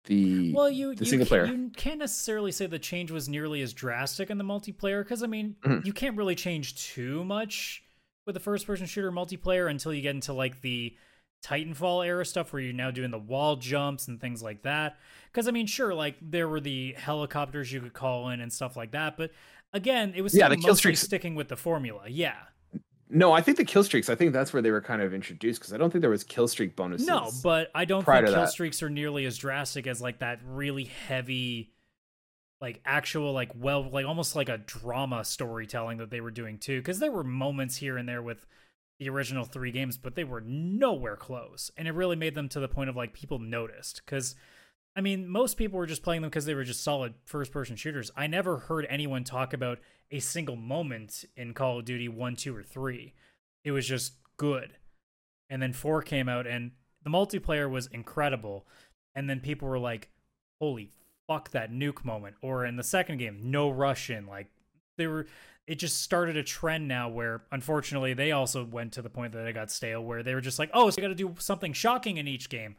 the 0.05 0.53
Well, 0.53 0.69
you 0.69 0.95
the 0.95 1.05
you, 1.05 1.11
single 1.11 1.27
player. 1.27 1.47
you 1.47 1.71
can't 1.77 1.99
necessarily 1.99 2.53
say 2.53 2.67
the 2.67 2.79
change 2.79 3.11
was 3.11 3.29
nearly 3.29 3.63
as 3.63 3.73
drastic 3.73 4.29
in 4.29 4.37
the 4.39 4.45
multiplayer 4.45 5.03
because 5.03 5.23
I 5.23 5.27
mean 5.27 5.57
Mhm. 5.65 5.85
you 5.87 5.93
can't 5.95 6.17
really 6.17 6.35
change 6.35 6.77
too 6.77 7.25
much 7.25 7.83
with 8.27 8.35
the 8.35 8.41
first 8.41 8.67
person 8.67 8.87
shooter 8.87 9.11
multiplayer 9.13 9.71
until 9.71 9.93
you 9.95 10.03
get 10.03 10.15
into 10.15 10.33
like 10.35 10.61
the 10.61 10.95
Titanfall 11.43 12.07
era 12.07 12.25
stuff 12.25 12.53
where 12.55 12.63
you're 12.63 12.73
now 12.73 12.91
doing 12.91 13.11
the 13.11 13.19
wall 13.19 13.57
jumps 13.57 14.09
and 14.09 14.19
things 14.19 14.43
like 14.43 14.63
that. 14.63 14.99
Because 15.31 15.47
I 15.49 15.51
mean, 15.51 15.67
sure, 15.67 15.95
like 15.95 16.17
there 16.23 16.49
were 16.49 16.61
the 16.61 16.93
helicopters 16.99 17.71
you 17.73 17.81
could 17.81 17.93
call 17.93 18.29
in 18.31 18.41
and 18.41 18.53
stuff 18.53 18.77
like 18.77 18.93
that, 18.93 19.17
but 19.19 19.31
again, 19.73 20.13
it 20.17 20.23
was 20.23 20.35
Yeah, 20.35 20.49
the 20.49 20.57
kill 20.57 20.75
sticking 20.77 21.35
with 21.35 21.49
the 21.49 21.57
formula. 21.57 22.05
Yeah. 22.09 22.37
No, 23.11 23.33
I 23.33 23.41
think 23.41 23.59
the 23.59 23.65
kill 23.65 23.85
streaks. 23.85 24.09
I 24.09 24.15
think 24.15 24.33
that's 24.33 24.53
where 24.53 24.63
they 24.63 24.71
were 24.71 24.81
kind 24.81 25.03
of 25.03 25.13
introduced 25.13 25.61
because 25.61 25.73
I 25.73 25.77
don't 25.77 25.91
think 25.91 26.01
there 26.01 26.11
was 26.11 26.25
kill 26.25 26.49
streak 26.49 26.75
bonuses. 26.75 27.07
No, 27.07 27.31
but 27.43 27.71
I 27.75 27.85
don't 27.85 28.05
think 28.05 28.27
kill 28.27 28.35
that. 28.35 28.51
streaks 28.51 28.83
are 28.83 28.91
nearly 28.91 29.27
as 29.27 29.37
drastic 29.37 29.87
as 29.87 30.01
like 30.01 30.21
that 30.21 30.41
really 30.45 30.85
heavy, 30.85 31.73
like 32.61 32.81
actual 32.85 33.33
like 33.33 33.51
well 33.55 33.89
like 33.91 34.07
almost 34.07 34.35
like 34.35 34.49
a 34.49 34.59
drama 34.59 35.25
storytelling 35.25 35.99
that 35.99 36.11
they 36.11 36.21
were 36.21 36.31
doing 36.31 36.59
too. 36.59 36.81
Because 36.81 36.99
there 36.99 37.13
were 37.13 37.25
moments 37.25 37.77
here 37.77 37.97
and 37.97 38.09
there 38.09 38.23
with 38.23 38.47
the 38.99 39.09
original 39.09 39.45
three 39.45 39.71
games, 39.71 39.99
but 39.99 40.15
they 40.15 40.25
were 40.25 40.41
nowhere 40.41 41.17
close, 41.17 41.71
and 41.77 41.87
it 41.87 41.93
really 41.93 42.17
made 42.17 42.35
them 42.35 42.49
to 42.49 42.61
the 42.61 42.69
point 42.69 42.89
of 42.89 42.97
like 42.97 43.13
people 43.13 43.39
noticed. 43.39 44.03
Because 44.05 44.35
I 44.97 45.01
mean, 45.01 45.29
most 45.29 45.57
people 45.57 45.79
were 45.79 45.87
just 45.87 46.03
playing 46.03 46.23
them 46.23 46.31
because 46.31 46.45
they 46.45 46.55
were 46.55 46.65
just 46.65 46.85
solid 46.85 47.15
first 47.25 47.51
person 47.51 47.77
shooters. 47.77 48.11
I 48.17 48.27
never 48.27 48.59
heard 48.59 48.87
anyone 48.89 49.25
talk 49.25 49.53
about 49.53 49.81
a 50.11 50.21
single 50.21 50.57
moment 50.57 51.25
in 51.37 51.53
Call 51.53 51.81
of 51.81 51.85
Duty 51.85 52.09
1, 52.09 52.37
2, 52.37 52.57
or 52.57 52.63
3. 52.63 53.13
It 53.65 53.73
was 53.73 53.89
just 53.89 54.15
good. 54.37 54.77
And 55.51 55.61
then 55.61 55.73
4 55.73 56.03
came 56.03 56.29
out 56.29 56.47
and 56.47 56.73
the 57.03 57.11
multiplayer 57.11 57.69
was 57.69 57.89
incredible. 57.89 58.67
And 59.15 59.29
then 59.29 59.41
people 59.41 59.69
were 59.69 59.79
like, 59.79 60.11
holy 60.61 60.91
fuck 61.27 61.51
that 61.51 61.73
nuke 61.73 62.05
moment. 62.05 62.37
Or 62.43 62.65
in 62.65 62.77
the 62.77 62.83
second 62.83 63.19
game, 63.19 63.39
no 63.43 63.71
Russian. 63.71 64.27
Like, 64.27 64.49
they 64.97 65.07
were. 65.07 65.27
It 65.67 65.77
just 65.77 66.03
started 66.03 66.37
a 66.37 66.43
trend 66.43 66.89
now 66.89 67.09
where, 67.09 67.45
unfortunately, 67.51 68.13
they 68.13 68.33
also 68.33 68.65
went 68.65 68.93
to 68.93 69.03
the 69.03 69.09
point 69.09 69.33
that 69.33 69.47
it 69.47 69.55
got 69.55 69.71
stale, 69.71 70.05
where 70.05 70.23
they 70.23 70.35
were 70.35 70.43
just 70.43 70.59
like, 70.59 70.71
"Oh, 70.75 70.91
so 70.91 71.01
you 71.01 71.03
got 71.03 71.09
to 71.09 71.15
do 71.15 71.35
something 71.39 71.73
shocking 71.73 72.19
in 72.19 72.29
each 72.29 72.51
game." 72.51 72.77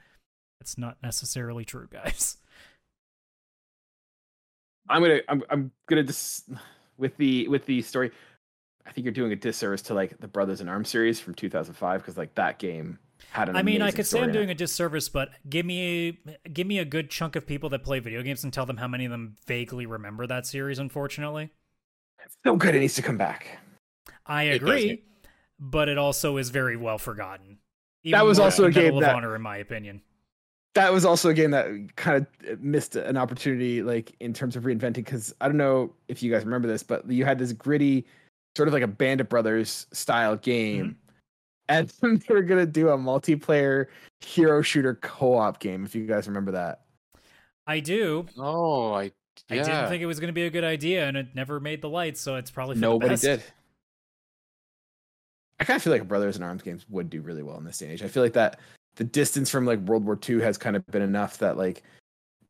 That's 0.59 0.77
not 0.77 0.97
necessarily 1.03 1.65
true, 1.65 1.87
guys. 1.91 2.37
I'm 4.89 5.01
gonna 5.01 5.19
I'm 5.27 5.43
I'm 5.49 5.71
gonna 5.87 6.03
just 6.03 6.49
with 6.97 7.17
the 7.17 7.47
with 7.47 7.65
the 7.65 7.81
story. 7.81 8.11
I 8.85 8.91
think 8.91 9.05
you're 9.05 9.13
doing 9.13 9.31
a 9.31 9.35
disservice 9.35 9.81
to 9.83 9.95
like 9.95 10.19
the 10.19 10.27
Brothers 10.27 10.61
in 10.61 10.69
Arms 10.69 10.89
series 10.89 11.19
from 11.19 11.33
2005 11.33 12.01
because 12.01 12.17
like 12.17 12.35
that 12.35 12.59
game 12.59 12.99
had 13.31 13.49
an. 13.49 13.55
I 13.55 13.63
mean, 13.63 13.81
I 13.81 13.89
could 13.89 14.05
say 14.05 14.21
I'm 14.21 14.31
doing 14.31 14.51
a 14.51 14.55
disservice, 14.55 15.09
but 15.09 15.29
give 15.49 15.65
me 15.65 16.19
give 16.53 16.67
me 16.67 16.77
a 16.79 16.85
good 16.85 17.09
chunk 17.09 17.35
of 17.35 17.47
people 17.47 17.69
that 17.69 17.83
play 17.83 17.99
video 17.99 18.21
games 18.21 18.43
and 18.43 18.53
tell 18.53 18.67
them 18.67 18.77
how 18.77 18.87
many 18.87 19.05
of 19.05 19.11
them 19.11 19.35
vaguely 19.47 19.87
remember 19.87 20.27
that 20.27 20.45
series. 20.45 20.77
Unfortunately, 20.77 21.49
It's 22.23 22.35
so 22.45 22.55
good. 22.55 22.75
It 22.75 22.79
needs 22.79 22.93
to 22.95 23.01
come 23.01 23.17
back. 23.17 23.57
I 24.27 24.43
agree, 24.43 24.81
doesn't. 24.83 24.99
but 25.59 25.89
it 25.89 25.97
also 25.97 26.37
is 26.37 26.49
very 26.51 26.77
well 26.77 26.99
forgotten. 26.99 27.57
That 28.03 28.23
was 28.23 28.37
also 28.37 28.65
a 28.65 28.71
game 28.71 28.93
of 28.93 29.01
that- 29.01 29.15
Honor, 29.15 29.35
in 29.35 29.41
my 29.41 29.57
opinion. 29.57 30.01
That 30.75 30.91
was 30.93 31.05
also 31.05 31.29
a 31.29 31.33
game 31.33 31.51
that 31.51 31.95
kind 31.95 32.25
of 32.47 32.61
missed 32.61 32.95
an 32.95 33.17
opportunity, 33.17 33.81
like 33.81 34.13
in 34.19 34.33
terms 34.33 34.55
of 34.55 34.63
reinventing. 34.63 34.95
Because 34.95 35.33
I 35.41 35.47
don't 35.47 35.57
know 35.57 35.93
if 36.07 36.21
you 36.21 36.31
guys 36.31 36.43
remember 36.45 36.67
this, 36.67 36.83
but 36.83 37.09
you 37.09 37.25
had 37.25 37.39
this 37.39 37.53
gritty, 37.53 38.05
sort 38.55 38.67
of 38.67 38.73
like 38.73 38.83
a 38.83 38.87
Band 38.87 39.21
of 39.21 39.29
Brothers 39.29 39.87
style 39.93 40.35
game, 40.35 40.85
mm-hmm. 40.85 40.91
and 41.69 41.93
then 42.01 42.21
they 42.27 42.33
were 42.33 42.41
gonna 42.43 42.65
do 42.65 42.89
a 42.89 42.97
multiplayer 42.97 43.87
hero 44.21 44.61
shooter 44.61 44.95
co-op 44.95 45.59
game. 45.59 45.85
If 45.85 45.95
you 45.95 46.05
guys 46.05 46.27
remember 46.27 46.51
that. 46.51 46.81
I 47.67 47.79
do. 47.79 48.25
Oh, 48.37 48.93
I 48.93 49.11
yeah. 49.49 49.61
I 49.61 49.63
didn't 49.63 49.89
think 49.89 50.01
it 50.01 50.05
was 50.05 50.19
going 50.19 50.29
to 50.29 50.33
be 50.33 50.45
a 50.45 50.49
good 50.49 50.63
idea, 50.63 51.07
and 51.07 51.17
it 51.17 51.27
never 51.35 51.59
made 51.59 51.81
the 51.81 51.89
light, 51.89 52.17
so 52.17 52.35
it's 52.35 52.51
probably 52.51 52.75
for 52.75 52.79
the 52.81 52.87
Nobody 52.87 53.09
best. 53.09 53.23
did. 53.23 53.43
I 55.59 55.63
kind 55.63 55.77
of 55.77 55.83
feel 55.83 55.93
like 55.93 56.07
Brothers 56.07 56.35
in 56.35 56.43
Arms 56.43 56.61
games 56.61 56.85
would 56.89 57.09
do 57.09 57.21
really 57.21 57.43
well 57.43 57.57
in 57.57 57.63
this 57.63 57.77
day 57.77 57.85
and 57.85 57.93
age. 57.93 58.03
I 58.03 58.07
feel 58.07 58.23
like 58.23 58.33
that 58.33 58.59
the 58.95 59.03
distance 59.03 59.49
from 59.49 59.65
like 59.65 59.79
World 59.79 60.05
War 60.05 60.17
II 60.27 60.41
has 60.41 60.57
kind 60.57 60.75
of 60.75 60.85
been 60.87 61.01
enough 61.01 61.37
that 61.39 61.57
like 61.57 61.83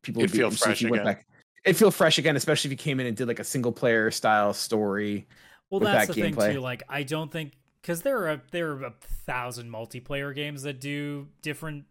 people 0.02 0.22
It'd 0.22 0.32
be 0.32 0.38
feel 0.38 0.50
fresh 0.50 0.82
again. 0.82 1.04
back. 1.04 1.26
It'd 1.64 1.76
feel 1.76 1.90
fresh 1.90 2.18
again, 2.18 2.36
especially 2.36 2.68
if 2.68 2.72
you 2.72 2.76
came 2.76 3.00
in 3.00 3.06
and 3.06 3.16
did 3.16 3.26
like 3.28 3.40
a 3.40 3.44
single 3.44 3.72
player 3.72 4.10
style 4.10 4.52
story. 4.54 5.26
Well, 5.70 5.80
that's 5.80 6.06
that 6.06 6.14
the 6.14 6.22
thing 6.22 6.36
too. 6.54 6.60
Like, 6.60 6.84
I 6.88 7.02
don't 7.02 7.30
think 7.32 7.52
because 7.82 8.02
there 8.02 8.28
are 8.28 8.40
there 8.52 8.70
are 8.72 8.84
a 8.84 8.94
thousand 9.26 9.70
multiplayer 9.70 10.34
games 10.34 10.62
that 10.62 10.80
do 10.80 11.26
different 11.42 11.84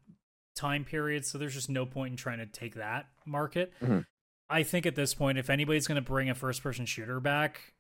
time 0.56 0.86
periods, 0.86 1.30
so 1.30 1.38
there's 1.38 1.54
just 1.54 1.70
no 1.70 1.86
point 1.86 2.12
in 2.12 2.18
trying 2.18 2.38
to 2.38 2.46
take 2.46 2.76
that 2.76 3.08
market. 3.26 3.74
Mhm. 3.82 4.06
I 4.50 4.64
think 4.64 4.86
at 4.86 4.96
this 4.96 5.14
point, 5.14 5.38
if 5.38 5.50
anybody's 5.50 5.88
going 5.88 5.96
to 5.96 6.02
bring 6.02 6.30
a 6.30 6.36
first 6.36 6.64
person 6.64 6.86
shooter 6.86 7.20
back 7.20 7.74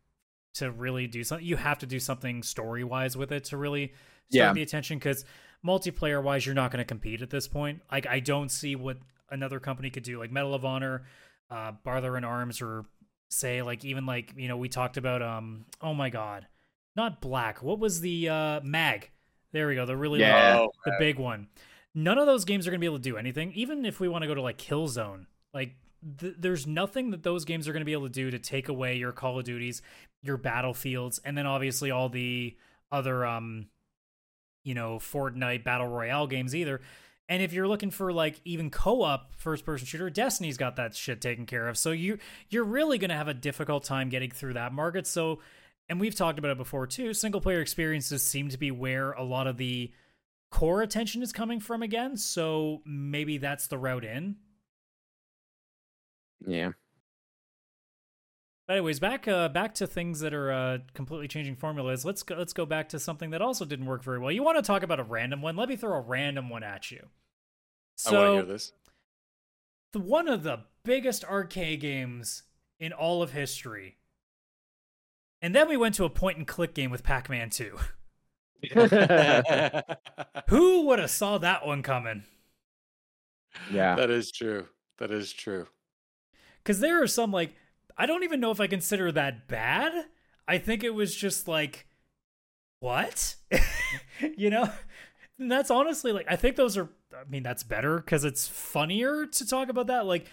to 0.55 0.71
really 0.71 1.07
do 1.07 1.23
something, 1.23 1.45
you 1.45 1.55
have 1.55 1.78
to 1.80 1.86
do 1.86 1.99
something 1.99 2.43
story 2.43 2.84
wise 2.84 3.15
with 3.15 3.32
it 3.32 3.45
to 3.45 3.57
really 3.57 3.88
start 4.30 4.47
Yeah. 4.47 4.53
the 4.53 4.61
attention. 4.63 4.97
Because 4.97 5.23
multiplayer 5.66 6.22
wise, 6.22 6.45
you're 6.45 6.55
not 6.55 6.72
going 6.72 6.80
to 6.84 6.86
compete 6.88 7.22
at 7.22 7.30
this 7.30 7.47
point. 7.47 7.82
Like, 7.91 8.05
I 8.07 8.20
don't 8.20 8.49
see 8.49 8.76
what 8.76 8.97
another 9.30 9.59
company 9.59 9.89
could 9.89 10.03
do, 10.03 10.20
like 10.20 10.32
Medal 10.32 10.53
of 10.53 10.63
Honor, 10.66 11.03
uh, 11.49 11.72
Brother 11.84 12.16
in 12.18 12.24
Arms, 12.24 12.61
or 12.61 12.86
say 13.30 13.61
like 13.63 13.84
even 13.84 14.05
like 14.05 14.34
you 14.38 14.47
know 14.47 14.55
we 14.55 14.70
talked 14.70 14.97
about 14.97 15.22
um 15.22 15.66
oh 15.82 15.95
my 15.95 16.11
god 16.11 16.45
not 16.95 17.20
black 17.22 17.61
what 17.63 17.80
was 17.80 17.99
the 17.99 18.30
uh 18.30 18.59
mag 18.63 19.09
There 19.51 19.68
we 19.68 19.74
go. 19.76 19.86
The 19.88 19.97
really 19.97 20.20
Yeah. 20.20 20.57
long- 20.57 20.68
Oh, 20.68 20.72
the 20.86 20.95
big 20.99 21.18
one. 21.18 21.47
None 21.95 22.18
of 22.20 22.28
those 22.28 22.45
games 22.45 22.68
are 22.68 22.70
going 22.72 22.80
to 22.80 22.84
be 22.84 22.86
able 22.88 22.97
to 22.97 23.01
do 23.09 23.18
anything. 23.18 23.51
Even 23.53 23.84
if 23.84 23.99
we 23.99 24.07
want 24.07 24.22
to 24.22 24.28
go 24.28 24.36
to 24.36 24.41
like 24.41 24.57
Killzone, 24.59 25.26
like 25.55 25.76
th- 26.20 26.36
there's 26.38 26.68
nothing 26.68 27.11
that 27.11 27.24
those 27.24 27.45
games 27.45 27.68
are 27.68 27.72
going 27.74 27.82
to 27.82 27.86
be 27.86 27.93
able 27.93 28.05
to 28.07 28.13
do 28.13 28.30
to 28.32 28.38
take 28.39 28.70
away 28.70 28.95
your 28.97 29.11
Call 29.11 29.39
of 29.39 29.43
Duties, 29.45 29.82
your 30.22 30.38
Battlefields, 30.38 31.20
and 31.26 31.38
then 31.38 31.47
obviously 31.47 31.89
all 31.91 32.09
the 32.09 32.55
other 32.91 33.26
um, 33.26 33.68
you 34.66 34.74
know, 34.74 34.97
Fortnite 34.97 35.63
battle 35.63 35.88
royale 35.88 36.28
games 36.28 36.53
either. 36.53 36.82
And 37.30 37.41
if 37.41 37.53
you're 37.53 37.68
looking 37.68 37.89
for 37.89 38.11
like 38.11 38.41
even 38.43 38.70
co-op 38.70 39.34
first-person 39.38 39.88
shooter, 39.88 40.09
Destiny's 40.09 40.57
got 40.57 40.76
that 40.76 40.93
shit 40.93 41.22
taken 41.22 41.45
care 41.45 41.68
of. 41.68 41.78
So 41.78 41.91
you 41.91 42.20
you're 42.49 42.66
really 42.66 42.97
going 42.97 43.09
to 43.09 43.16
have 43.16 43.30
a 43.30 43.34
difficult 43.34 43.84
time 43.84 44.09
getting 44.09 44.32
through 44.32 44.53
that 44.53 44.74
market. 44.74 45.07
So 45.07 45.39
and 45.88 45.99
we've 45.99 46.16
talked 46.16 46.39
about 46.39 46.51
it 46.51 46.57
before 46.57 46.86
too, 46.88 47.13
single 47.13 47.41
player 47.41 47.61
experiences 47.61 48.24
seem 48.24 48.49
to 48.49 48.57
be 48.57 48.72
where 48.72 49.13
a 49.13 49.24
lot 49.24 49.47
of 49.47 49.57
the 49.57 49.91
core 50.51 50.82
attention 50.82 51.22
is 51.22 51.32
coming 51.32 51.59
from 51.59 51.82
again. 51.82 52.18
So 52.18 52.82
maybe 52.86 53.38
that's 53.38 53.68
the 53.68 53.78
route 53.78 54.05
in. 54.05 54.36
Yeah. 56.45 56.72
But 58.68 58.74
anyways, 58.78 58.99
back 58.99 59.28
uh, 59.28 59.49
back 59.49 59.76
to 59.76 59.86
things 59.88 60.22
that 60.22 60.34
are 60.34 60.51
uh, 60.51 60.78
completely 60.93 61.28
changing 61.28 61.55
formulas. 61.55 62.03
Let's 62.03 62.24
go, 62.24 62.36
let's 62.36 62.53
go 62.53 62.66
back 62.66 62.89
to 62.89 62.99
something 62.99 63.30
that 63.30 63.41
also 63.41 63.63
didn't 63.63 63.86
work 63.86 64.03
very 64.03 64.18
well. 64.20 64.32
You 64.32 64.41
want 64.43 64.57
to 64.57 64.63
talk 64.63 64.82
about 64.82 64.99
a 64.99 65.03
random 65.03 65.41
one? 65.41 65.55
Let 65.55 65.70
me 65.70 65.76
throw 65.76 65.95
a 65.95 66.01
random 66.01 66.49
one 66.49 66.63
at 66.63 66.89
you. 66.89 67.09
I 68.05 68.11
want 68.11 68.28
to 68.28 68.32
So 68.32 68.34
hear 68.34 68.43
this. 68.43 68.72
the 69.93 69.99
one 69.99 70.28
of 70.28 70.41
the 70.43 70.61
biggest 70.84 71.24
arcade 71.26 71.80
games 71.82 72.43
in 72.80 72.91
all 72.91 73.22
of 73.22 73.32
history. 73.34 73.97
And 75.41 75.53
then 75.53 75.70
we 75.70 75.78
went 75.78 75.93
to 75.95 76.05
a 76.05 76.09
point 76.09 76.38
and 76.38 76.47
click 76.47 76.74
game 76.74 76.89
with 76.89 77.03
Pac-Man 77.03 77.51
2. 77.51 77.78
Who 80.49 80.86
would 80.88 80.99
have 80.99 81.11
saw 81.11 81.38
that 81.38 81.66
one 81.66 81.84
coming? 81.84 82.24
yeah. 83.72 83.95
that 83.95 84.09
is 84.09 84.32
true. 84.32 84.68
That 84.97 85.11
is 85.11 85.32
true. 85.32 85.68
Cuz 86.63 86.80
there 86.80 87.01
are 87.01 87.07
some 87.07 87.32
like 87.32 87.53
I 87.97 88.05
don't 88.05 88.23
even 88.23 88.39
know 88.39 88.51
if 88.51 88.59
I 88.59 88.67
consider 88.67 89.11
that 89.11 89.47
bad. 89.47 90.05
I 90.47 90.57
think 90.57 90.83
it 90.83 90.93
was 90.93 91.15
just 91.15 91.47
like 91.47 91.87
what? 92.79 93.35
you 94.37 94.49
know? 94.49 94.69
And 95.39 95.51
that's 95.51 95.71
honestly 95.71 96.11
like 96.11 96.27
I 96.29 96.35
think 96.35 96.55
those 96.55 96.77
are 96.77 96.89
I 97.13 97.29
mean 97.29 97.43
that's 97.43 97.63
better 97.63 97.99
cuz 97.99 98.23
it's 98.23 98.47
funnier 98.47 99.25
to 99.25 99.47
talk 99.47 99.69
about 99.69 99.87
that 99.87 100.05
like 100.05 100.27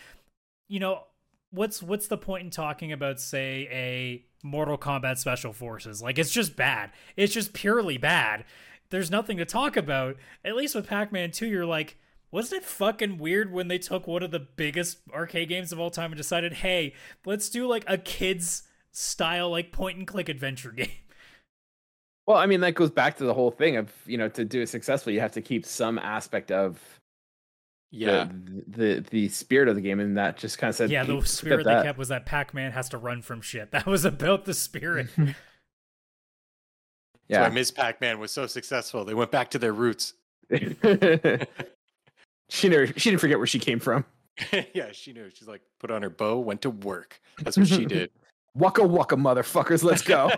you 0.69 0.81
know 0.81 1.05
what's 1.51 1.83
what's 1.83 2.09
the 2.09 2.19
point 2.19 2.45
in 2.45 2.51
talking 2.51 2.93
about 2.93 3.21
say 3.21 3.69
a 3.71 4.25
Mortal 4.45 4.79
Kombat 4.79 5.19
Special 5.19 5.53
Forces? 5.53 6.03
Like 6.03 6.19
it's 6.19 6.33
just 6.33 6.57
bad. 6.57 6.91
It's 7.17 7.33
just 7.33 7.53
purely 7.53 7.99
bad. 7.99 8.45
There's 8.91 9.11
nothing 9.11 9.39
to 9.39 9.45
talk 9.45 9.77
about. 9.77 10.17
At 10.45 10.57
least 10.57 10.75
with 10.75 10.87
Pac-Man 10.87 11.31
2 11.31 11.47
you're 11.47 11.67
like 11.67 11.97
wasn't 12.33 12.63
it 12.63 12.67
fucking 12.67 13.19
weird 13.19 13.53
when 13.53 13.69
they 13.69 13.79
took 13.79 14.09
one 14.09 14.25
of 14.25 14.33
the 14.33 14.41
biggest 14.41 14.99
arcade 15.15 15.49
games 15.51 15.71
of 15.73 15.79
all 15.79 15.91
time 15.91 16.11
and 16.11 16.17
decided, 16.17 16.55
"Hey, 16.55 16.95
let's 17.25 17.49
do 17.49 17.69
like 17.69 17.85
a 17.87 17.99
kids 17.99 18.65
style 18.91 19.51
like 19.51 19.71
point 19.71 19.99
and 19.99 20.07
click 20.07 20.29
adventure 20.29 20.73
game." 20.73 20.89
Well, 22.27 22.39
I 22.39 22.47
mean, 22.47 22.61
that 22.61 22.75
goes 22.75 22.91
back 22.91 23.17
to 23.19 23.25
the 23.25 23.35
whole 23.35 23.51
thing 23.51 23.77
of 23.77 23.93
you 24.07 24.19
know 24.19 24.29
to 24.31 24.45
do 24.45 24.63
it 24.63 24.69
successfully, 24.69 25.15
you 25.15 25.21
have 25.21 25.33
to 25.33 25.43
keep 25.43 25.67
some 25.67 25.99
aspect 25.99 26.51
of 26.51 26.81
Yeah. 27.91 28.25
the, 28.25 28.65
the 28.95 29.05
the 29.11 29.29
spirit 29.29 29.69
of 29.69 29.75
the 29.75 29.81
game, 29.83 30.01
and 30.01 30.17
that 30.17 30.37
just 30.37 30.59
kind 30.59 30.71
of 30.71 30.77
said, 30.77 30.91
yeah, 30.91 31.05
the 31.05 31.21
spirit 31.27 31.61
skip 31.61 31.67
they 31.67 31.75
that." 31.75 31.85
kept 31.85 31.99
was 31.99 32.09
that 32.09 32.25
Pac-Man 32.25 32.73
has 32.73 32.89
to 32.91 32.99
run 32.99 33.21
from 33.23 33.41
shit. 33.41 33.71
That 33.73 33.87
was 33.87 34.05
about 34.05 34.45
the 34.47 34.55
spirit. 34.55 35.09
So 35.17 35.27
yeah, 37.29 37.49
Ms. 37.49 37.71
Pac-Man 37.73 38.19
was 38.19 38.31
so 38.31 38.47
successful. 38.47 39.05
They 39.05 39.15
went 39.15 39.31
back 39.31 39.51
to 39.51 39.59
their 39.59 39.73
roots. 39.73 40.15
She 42.53 42.69
never 42.69 42.87
she 42.87 43.11
didn't 43.11 43.21
forget 43.21 43.39
where 43.39 43.47
she 43.47 43.59
came 43.59 43.81
from. 43.81 44.05
yeah, 44.75 44.93
she 44.93 45.13
knew. 45.13 45.31
She's 45.33 45.49
like, 45.49 45.63
put 45.79 45.91
on 45.91 46.03
her 46.03 46.11
bow, 46.11 46.39
went 46.39 46.63
to 46.63 46.71
work. 46.71 47.21
That's 47.39 47.57
what 47.57 47.69
she 47.69 47.85
did. 47.85 48.11
Waka 48.55 48.87
waka, 48.87 49.17
motherfuckers, 49.17 49.83
let's 49.83 50.03
go. 50.03 50.31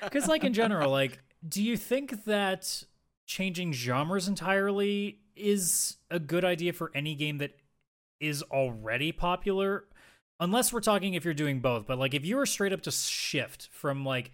Because, 0.00 0.28
like 0.28 0.44
in 0.44 0.54
general, 0.54 0.88
like, 0.88 1.18
do 1.48 1.60
you 1.60 1.76
think 1.76 2.24
that 2.24 2.84
changing 3.26 3.72
genres 3.72 4.28
entirely 4.28 5.18
is 5.34 5.96
a 6.12 6.20
good 6.20 6.44
idea 6.44 6.72
for 6.72 6.92
any 6.94 7.16
game 7.16 7.38
that 7.38 7.56
is 8.20 8.44
already 8.44 9.10
popular? 9.10 9.86
Unless 10.38 10.72
we're 10.72 10.80
talking 10.80 11.14
if 11.14 11.24
you're 11.24 11.34
doing 11.34 11.58
both, 11.58 11.88
but 11.88 11.98
like 11.98 12.14
if 12.14 12.24
you 12.24 12.36
were 12.36 12.46
straight 12.46 12.72
up 12.72 12.82
to 12.82 12.92
shift 12.92 13.68
from 13.72 14.04
like, 14.04 14.30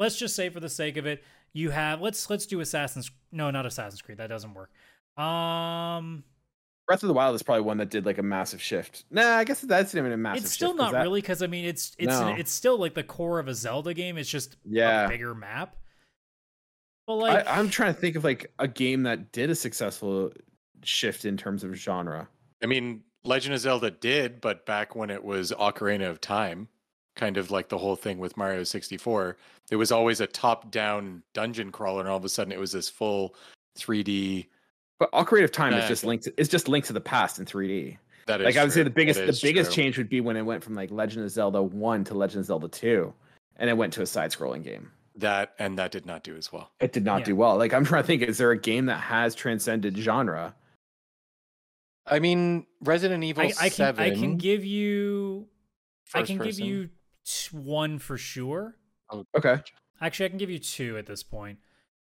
let's 0.00 0.18
just 0.18 0.34
say 0.34 0.48
for 0.48 0.58
the 0.58 0.68
sake 0.68 0.96
of 0.96 1.06
it, 1.06 1.22
you 1.52 1.70
have 1.70 2.00
let's 2.02 2.28
let's 2.28 2.46
do 2.46 2.58
Assassin's 2.58 3.12
no 3.30 3.52
not 3.52 3.64
Assassin's 3.64 4.02
Creed 4.02 4.18
that 4.18 4.26
doesn't 4.26 4.54
work. 4.54 4.72
Um, 5.16 6.24
Breath 6.86 7.02
of 7.02 7.08
the 7.08 7.14
Wild 7.14 7.34
is 7.34 7.42
probably 7.42 7.62
one 7.62 7.78
that 7.78 7.90
did 7.90 8.06
like 8.06 8.18
a 8.18 8.22
massive 8.22 8.62
shift. 8.62 9.04
Nah, 9.10 9.36
I 9.36 9.44
guess 9.44 9.60
that's 9.60 9.92
not 9.92 10.00
even 10.00 10.12
a 10.12 10.16
massive. 10.16 10.36
Shift. 10.42 10.46
It's 10.46 10.54
still 10.54 10.68
shift, 10.70 10.78
'cause 10.78 10.92
not 10.92 10.98
that- 10.98 11.02
really 11.02 11.20
because 11.20 11.42
I 11.42 11.46
mean 11.48 11.64
it's 11.64 11.94
it's 11.98 12.08
No. 12.20 12.28
it's 12.28 12.52
still 12.52 12.78
like 12.78 12.94
the 12.94 13.02
core 13.02 13.38
of 13.40 13.48
a 13.48 13.54
Zelda 13.54 13.92
game. 13.92 14.16
It's 14.16 14.30
just 14.30 14.56
Yeah. 14.64 15.06
a 15.06 15.08
bigger 15.08 15.34
map. 15.34 15.76
But 17.06 17.16
like 17.16 17.46
I, 17.48 17.58
I'm 17.58 17.70
trying 17.70 17.94
to 17.94 18.00
think 18.00 18.16
of 18.16 18.24
like 18.24 18.52
a 18.58 18.68
game 18.68 19.02
that 19.04 19.32
did 19.32 19.50
a 19.50 19.54
successful 19.54 20.32
shift 20.82 21.24
in 21.24 21.36
terms 21.36 21.64
of 21.64 21.74
genre. 21.74 22.28
I 22.62 22.66
mean, 22.66 23.02
Legend 23.24 23.54
of 23.54 23.60
Zelda 23.60 23.90
did, 23.90 24.40
but 24.40 24.64
back 24.66 24.94
when 24.94 25.10
it 25.10 25.22
was 25.24 25.50
Ocarina 25.52 26.08
of 26.08 26.20
Time, 26.20 26.68
kind 27.16 27.36
of 27.36 27.50
like 27.50 27.68
the 27.68 27.78
whole 27.78 27.96
thing 27.96 28.18
with 28.18 28.36
Mario 28.36 28.62
64, 28.62 29.36
there 29.68 29.78
was 29.78 29.90
always 29.90 30.20
a 30.20 30.26
top-down 30.26 31.22
dungeon 31.32 31.72
crawler, 31.72 32.00
and 32.00 32.08
all 32.08 32.16
of 32.16 32.24
a 32.24 32.28
sudden 32.28 32.52
it 32.52 32.58
was 32.60 32.72
this 32.72 32.88
full 32.88 33.34
3D. 33.76 34.46
But 34.98 35.12
Ocarina 35.12 35.44
of 35.44 35.52
Time 35.52 35.74
is 35.74 35.86
just 35.88 36.04
linked. 36.04 36.24
To, 36.24 36.34
it's 36.38 36.48
just 36.48 36.68
Link 36.68 36.84
to 36.86 36.92
the 36.92 37.00
Past 37.00 37.38
in 37.38 37.44
3D. 37.44 37.98
That 38.26 38.40
is 38.40 38.44
Like 38.44 38.56
I 38.56 38.62
would 38.64 38.72
say, 38.72 38.82
the 38.82 38.90
biggest 38.90 39.20
the 39.20 39.38
biggest 39.42 39.72
true. 39.72 39.82
change 39.84 39.98
would 39.98 40.08
be 40.08 40.20
when 40.20 40.36
it 40.36 40.42
went 40.42 40.64
from 40.64 40.74
like 40.74 40.90
Legend 40.90 41.24
of 41.24 41.30
Zelda 41.30 41.62
One 41.62 42.02
to 42.04 42.14
Legend 42.14 42.40
of 42.40 42.46
Zelda 42.46 42.68
Two, 42.68 43.12
and 43.56 43.68
it 43.70 43.74
went 43.76 43.92
to 43.94 44.02
a 44.02 44.06
side-scrolling 44.06 44.64
game. 44.64 44.90
That 45.16 45.54
and 45.58 45.78
that 45.78 45.92
did 45.92 46.06
not 46.06 46.24
do 46.24 46.36
as 46.36 46.52
well. 46.52 46.70
It 46.80 46.92
did 46.92 47.04
not 47.04 47.20
Yeah. 47.20 47.24
do 47.26 47.36
well. 47.36 47.56
Like 47.56 47.72
I'm 47.72 47.84
trying 47.84 48.02
to 48.02 48.06
think, 48.06 48.22
is 48.22 48.38
there 48.38 48.50
a 48.50 48.58
game 48.58 48.86
that 48.86 49.00
has 49.00 49.34
transcended 49.34 49.96
genre? 49.96 50.54
I 52.06 52.18
mean, 52.18 52.66
Resident 52.80 53.24
Evil 53.24 53.42
I, 53.44 53.46
I 53.60 53.68
can 53.68 53.70
7. 53.70 54.04
I 54.04 54.10
can 54.14 54.36
give 54.36 54.64
you 54.64 55.48
I 56.14 56.20
first 56.20 56.26
can 56.28 56.38
give 56.38 56.58
you 56.58 56.88
one 57.52 57.98
for 57.98 58.16
sure. 58.18 58.76
Oh, 59.10 59.24
okay. 59.36 59.60
Actually, 60.00 60.26
I 60.26 60.28
can 60.30 60.38
give 60.38 60.50
you 60.50 60.58
two 60.58 60.98
at 60.98 61.06
this 61.06 61.22
point, 61.22 61.58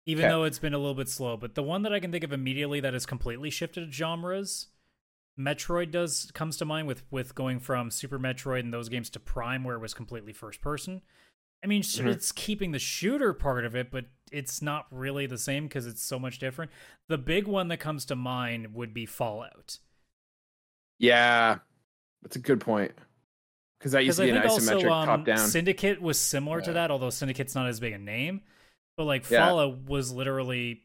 even 0.10 0.26
Okay. 0.26 0.32
though 0.32 0.44
it's 0.44 0.60
been 0.60 0.74
a 0.74 0.78
little 0.78 0.96
bit 0.96 1.08
slow. 1.10 1.38
But 1.38 1.56
the 1.56 1.64
one 1.64 1.84
that 1.84 1.94
I 1.94 2.00
can 2.00 2.12
think 2.12 2.24
of 2.24 2.34
immediately 2.34 2.80
that 2.80 2.94
has 2.94 3.06
completely 3.06 3.50
shifted 3.50 3.94
genres, 3.94 4.68
Metroid 5.40 5.92
does 5.92 6.32
comes 6.34 6.58
to 6.58 6.66
mind 6.66 6.88
with 6.88 7.04
with 7.12 7.36
going 7.36 7.60
from 7.60 7.92
Super 7.92 8.18
Metroid 8.20 8.62
and 8.62 8.74
those 8.74 8.90
games 8.90 9.10
to 9.12 9.20
Prime, 9.20 9.64
where 9.64 9.76
it 9.76 9.80
was 9.80 9.94
completely 9.94 10.34
first 10.34 10.62
person. 10.62 11.02
I 11.64 11.68
mean, 11.68 11.82
sure, 11.82 12.06
Mhm. 12.06 12.12
it's 12.14 12.32
keeping 12.32 12.72
the 12.72 12.80
shooter 12.80 13.34
part 13.34 13.66
of 13.66 13.76
it, 13.76 13.92
but 13.92 14.06
it's 14.32 14.62
not 14.62 14.88
really 14.92 15.26
the 15.26 15.38
same 15.38 15.68
because 15.68 15.86
it's 15.86 16.02
so 16.02 16.18
much 16.18 16.40
different. 16.40 16.72
The 17.08 17.18
big 17.18 17.48
one 17.48 17.68
that 17.68 17.78
comes 17.78 18.06
to 18.06 18.16
mind 18.16 18.74
would 18.74 18.94
be 18.94 19.06
Fallout. 19.06 19.78
Yeah, 20.98 21.60
that's 22.22 22.36
a 22.36 22.40
good 22.40 22.62
point. 22.62 22.94
Because 23.78 23.94
that 23.94 24.04
used 24.04 24.18
to 24.18 24.24
I 24.24 24.26
be 24.28 24.32
an 24.32 24.42
think 24.42 24.54
isometric 24.54 24.76
also 24.76 24.90
um, 24.90 25.06
top 25.06 25.26
down. 25.26 25.38
Syndicate 25.38 26.02
was 26.02 26.20
similar 26.20 26.62
to 26.62 26.74
that, 26.74 26.92
although 26.92 27.10
Syndicate's 27.10 27.56
not 27.56 27.68
as 27.68 27.80
big 27.80 27.94
a 27.94 27.98
name. 27.98 28.42
But 29.00 29.06
like 29.06 29.30
Yeah. 29.30 29.48
Fallout 29.48 29.86
was 29.86 30.12
literally 30.12 30.84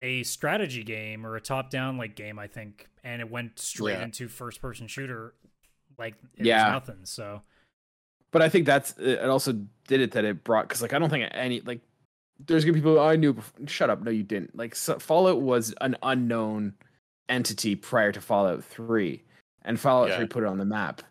a 0.00 0.22
strategy 0.22 0.82
game 0.84 1.26
or 1.26 1.36
a 1.36 1.40
top 1.40 1.68
down 1.68 1.98
like 1.98 2.16
game, 2.16 2.38
I 2.38 2.46
think, 2.46 2.88
and 3.04 3.20
it 3.20 3.30
went 3.30 3.58
straight 3.58 3.98
Yeah. 3.98 4.04
into 4.04 4.26
first 4.26 4.62
person 4.62 4.86
shooter 4.86 5.34
like 5.98 6.14
it 6.38 6.46
Yeah. 6.46 6.64
was 6.74 6.86
nothing. 6.88 7.04
So 7.04 7.42
But 8.30 8.40
I 8.40 8.48
think 8.48 8.64
that's 8.64 8.98
uh, 8.98 9.02
it 9.22 9.28
also 9.28 9.52
did 9.86 10.00
it 10.00 10.12
that 10.12 10.24
it 10.24 10.44
brought 10.44 10.66
because 10.66 10.80
like 10.80 10.94
I 10.94 10.98
don't 10.98 11.10
think 11.10 11.28
any 11.32 11.60
like 11.60 11.82
there's 12.40 12.64
gonna 12.64 12.72
be 12.72 12.80
people 12.80 12.98
oh, 12.98 13.06
I 13.06 13.16
knew. 13.16 13.34
Before, 13.34 13.66
shut 13.68 13.90
up, 13.90 14.00
no, 14.00 14.10
you 14.10 14.22
didn't. 14.22 14.56
Like 14.56 14.74
so, 14.74 14.98
Fallout 14.98 15.42
was 15.42 15.74
an 15.82 15.98
unknown 16.02 16.72
entity 17.28 17.76
prior 17.76 18.12
to 18.12 18.20
Fallout 18.22 18.64
Three, 18.64 19.24
and 19.60 19.78
Fallout 19.78 20.08
Yeah. 20.08 20.16
Three 20.16 20.26
put 20.26 20.42
it 20.42 20.46
on 20.46 20.56
the 20.56 20.64
map. 20.64 21.02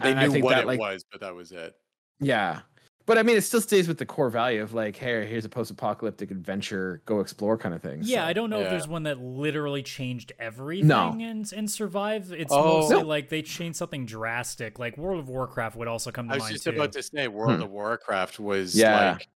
They 0.00 0.12
And 0.12 0.18
I 0.18 0.24
knew 0.24 0.32
think 0.32 0.44
what 0.46 0.54
that, 0.54 0.62
it 0.62 0.66
like, 0.66 0.80
was, 0.80 1.04
but 1.12 1.20
that 1.20 1.34
was 1.34 1.52
it. 1.52 1.76
Yeah. 2.20 2.62
But 3.06 3.18
I 3.18 3.22
mean, 3.22 3.36
it 3.36 3.42
still 3.42 3.60
stays 3.60 3.86
with 3.86 3.98
the 3.98 4.06
core 4.06 4.30
value 4.30 4.62
of 4.62 4.72
like, 4.72 4.96
hey, 4.96 5.26
here's 5.26 5.44
a 5.44 5.48
post-apocalyptic 5.50 6.30
adventure, 6.30 7.02
go 7.04 7.20
explore 7.20 7.58
kind 7.58 7.74
of 7.74 7.82
thing. 7.82 8.00
yeah, 8.02 8.22
so. 8.24 8.28
I 8.28 8.32
don't 8.32 8.48
know 8.48 8.60
if 8.60 8.70
there's 8.70 8.88
one 8.88 9.02
that 9.02 9.20
literally 9.20 9.82
changed 9.82 10.32
everything 10.38 11.22
and 11.22 11.52
and 11.52 11.70
survive. 11.70 12.32
It's 12.32 12.52
Oh. 12.52 12.64
mostly 12.80 12.96
No. 12.96 13.02
like 13.06 13.28
they 13.28 13.42
changed 13.42 13.76
something 13.76 14.06
drastic. 14.06 14.78
Like 14.78 14.96
World 14.96 15.20
of 15.20 15.28
Warcraft 15.28 15.76
would 15.76 15.88
also 15.88 16.10
come 16.10 16.26
to 16.26 16.30
mind. 16.30 16.32
I 16.32 16.36
was 16.36 16.42
mind 16.44 16.52
just 16.54 16.64
too. 16.64 16.70
about 16.70 16.92
to 16.92 17.02
say 17.02 17.28
World 17.28 17.56
Hmm. 17.56 17.62
of 17.64 17.70
Warcraft 17.70 18.40
was 18.40 18.74
Yeah. 18.74 19.12
like 19.12 19.28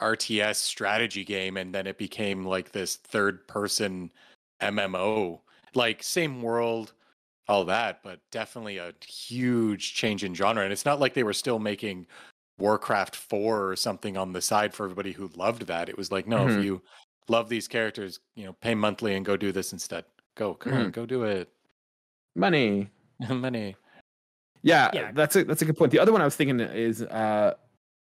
RTS 0.00 0.56
strategy 0.56 1.22
game 1.24 1.58
and 1.58 1.74
then 1.74 1.86
it 1.86 1.98
became 1.98 2.46
like 2.46 2.72
this 2.72 2.96
third 2.96 3.46
person 3.46 4.10
MMO. 4.62 5.40
Like 5.74 6.02
same 6.02 6.40
world, 6.40 6.92
all 7.48 7.64
that, 7.66 8.02
but 8.02 8.20
definitely 8.30 8.78
a 8.78 8.94
huge 9.06 9.92
change 9.94 10.24
in 10.24 10.34
genre. 10.34 10.62
And 10.64 10.72
it's 10.72 10.84
not 10.86 10.98
like 10.98 11.12
they 11.14 11.24
were 11.24 11.32
still 11.34 11.58
making 11.58 12.06
Warcraft 12.62 13.16
4 13.16 13.68
or 13.68 13.74
something 13.76 14.16
on 14.16 14.32
the 14.32 14.40
side 14.40 14.72
for 14.72 14.84
everybody 14.84 15.10
who 15.12 15.28
loved 15.34 15.66
that. 15.66 15.88
It 15.88 15.98
was 15.98 16.12
like, 16.12 16.28
no, 16.28 16.46
Mhm. 16.46 16.58
if 16.58 16.64
you 16.64 16.82
love 17.28 17.48
these 17.48 17.66
characters. 17.66 18.20
You 18.36 18.46
know, 18.46 18.52
pay 18.52 18.76
monthly 18.76 19.14
and 19.16 19.26
go 19.26 19.36
do 19.36 19.50
this 19.50 19.72
instead. 19.72 20.04
Go, 20.36 20.54
come 20.54 20.72
on, 20.74 20.86
Mhm. 20.86 20.92
go 20.92 21.04
do 21.04 21.24
it. 21.24 21.52
Money. 22.36 22.90
Money. 23.28 23.74
Yeah, 24.62 24.90
Yeah. 24.94 25.10
that's 25.12 25.34
a 25.34 25.42
that's 25.42 25.60
a 25.62 25.64
good 25.64 25.76
point. 25.76 25.90
The 25.90 25.98
other 25.98 26.12
one 26.12 26.20
I 26.22 26.24
was 26.24 26.36
thinking 26.36 26.60
is 26.60 27.02
uh 27.02 27.54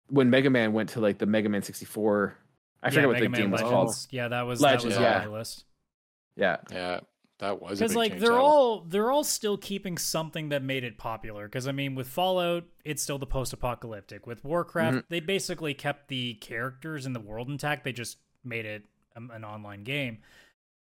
when 0.08 0.30
Mega 0.30 0.48
Man 0.48 0.72
went 0.72 0.88
to 0.90 1.00
like 1.00 1.18
the 1.18 1.26
Mega 1.26 1.50
Man 1.50 1.62
64. 1.62 2.38
I 2.82 2.88
forget 2.88 3.02
yeah, 3.02 3.06
what 3.08 3.12
Mega 3.14 3.24
the 3.24 3.28
Man 3.28 3.40
game 3.42 3.50
was 3.50 3.60
called. 3.60 3.94
Yeah, 4.10 4.28
that 4.28 4.42
was 4.42 4.60
Legends, 4.62 4.84
that 4.84 4.88
was 4.88 4.96
on 4.96 5.02
yeah. 5.02 5.18
my 5.28 5.38
list. 5.38 5.64
Yeah. 6.36 6.56
Yeah, 6.70 7.00
that 7.38 7.60
was 7.60 7.78
because 7.78 7.94
like 7.94 8.18
they're 8.18 8.38
all 8.38 8.80
they're 8.80 9.10
all 9.10 9.24
still 9.24 9.56
keeping 9.58 9.98
something 9.98 10.48
that 10.50 10.62
made 10.62 10.84
it 10.84 10.96
popular. 10.98 11.46
Because 11.46 11.68
i 11.68 11.72
mean 11.72 11.94
with 11.94 12.08
fallout 12.08 12.64
it's 12.84 13.02
still 13.02 13.18
the 13.18 13.26
post-apocalyptic. 13.26 14.26
With 14.26 14.44
warcraft 14.44 14.96
Mm-hmm. 14.96 15.06
they 15.10 15.20
basically 15.20 15.74
kept 15.74 16.08
the 16.08 16.34
characters 16.34 17.04
and 17.06 17.14
the 17.14 17.20
world 17.20 17.48
intact. 17.48 17.84
They 17.84 17.92
just 17.92 18.18
made 18.44 18.64
it 18.64 18.84
um, 19.16 19.30
an 19.34 19.44
online 19.44 19.82
game. 19.84 20.18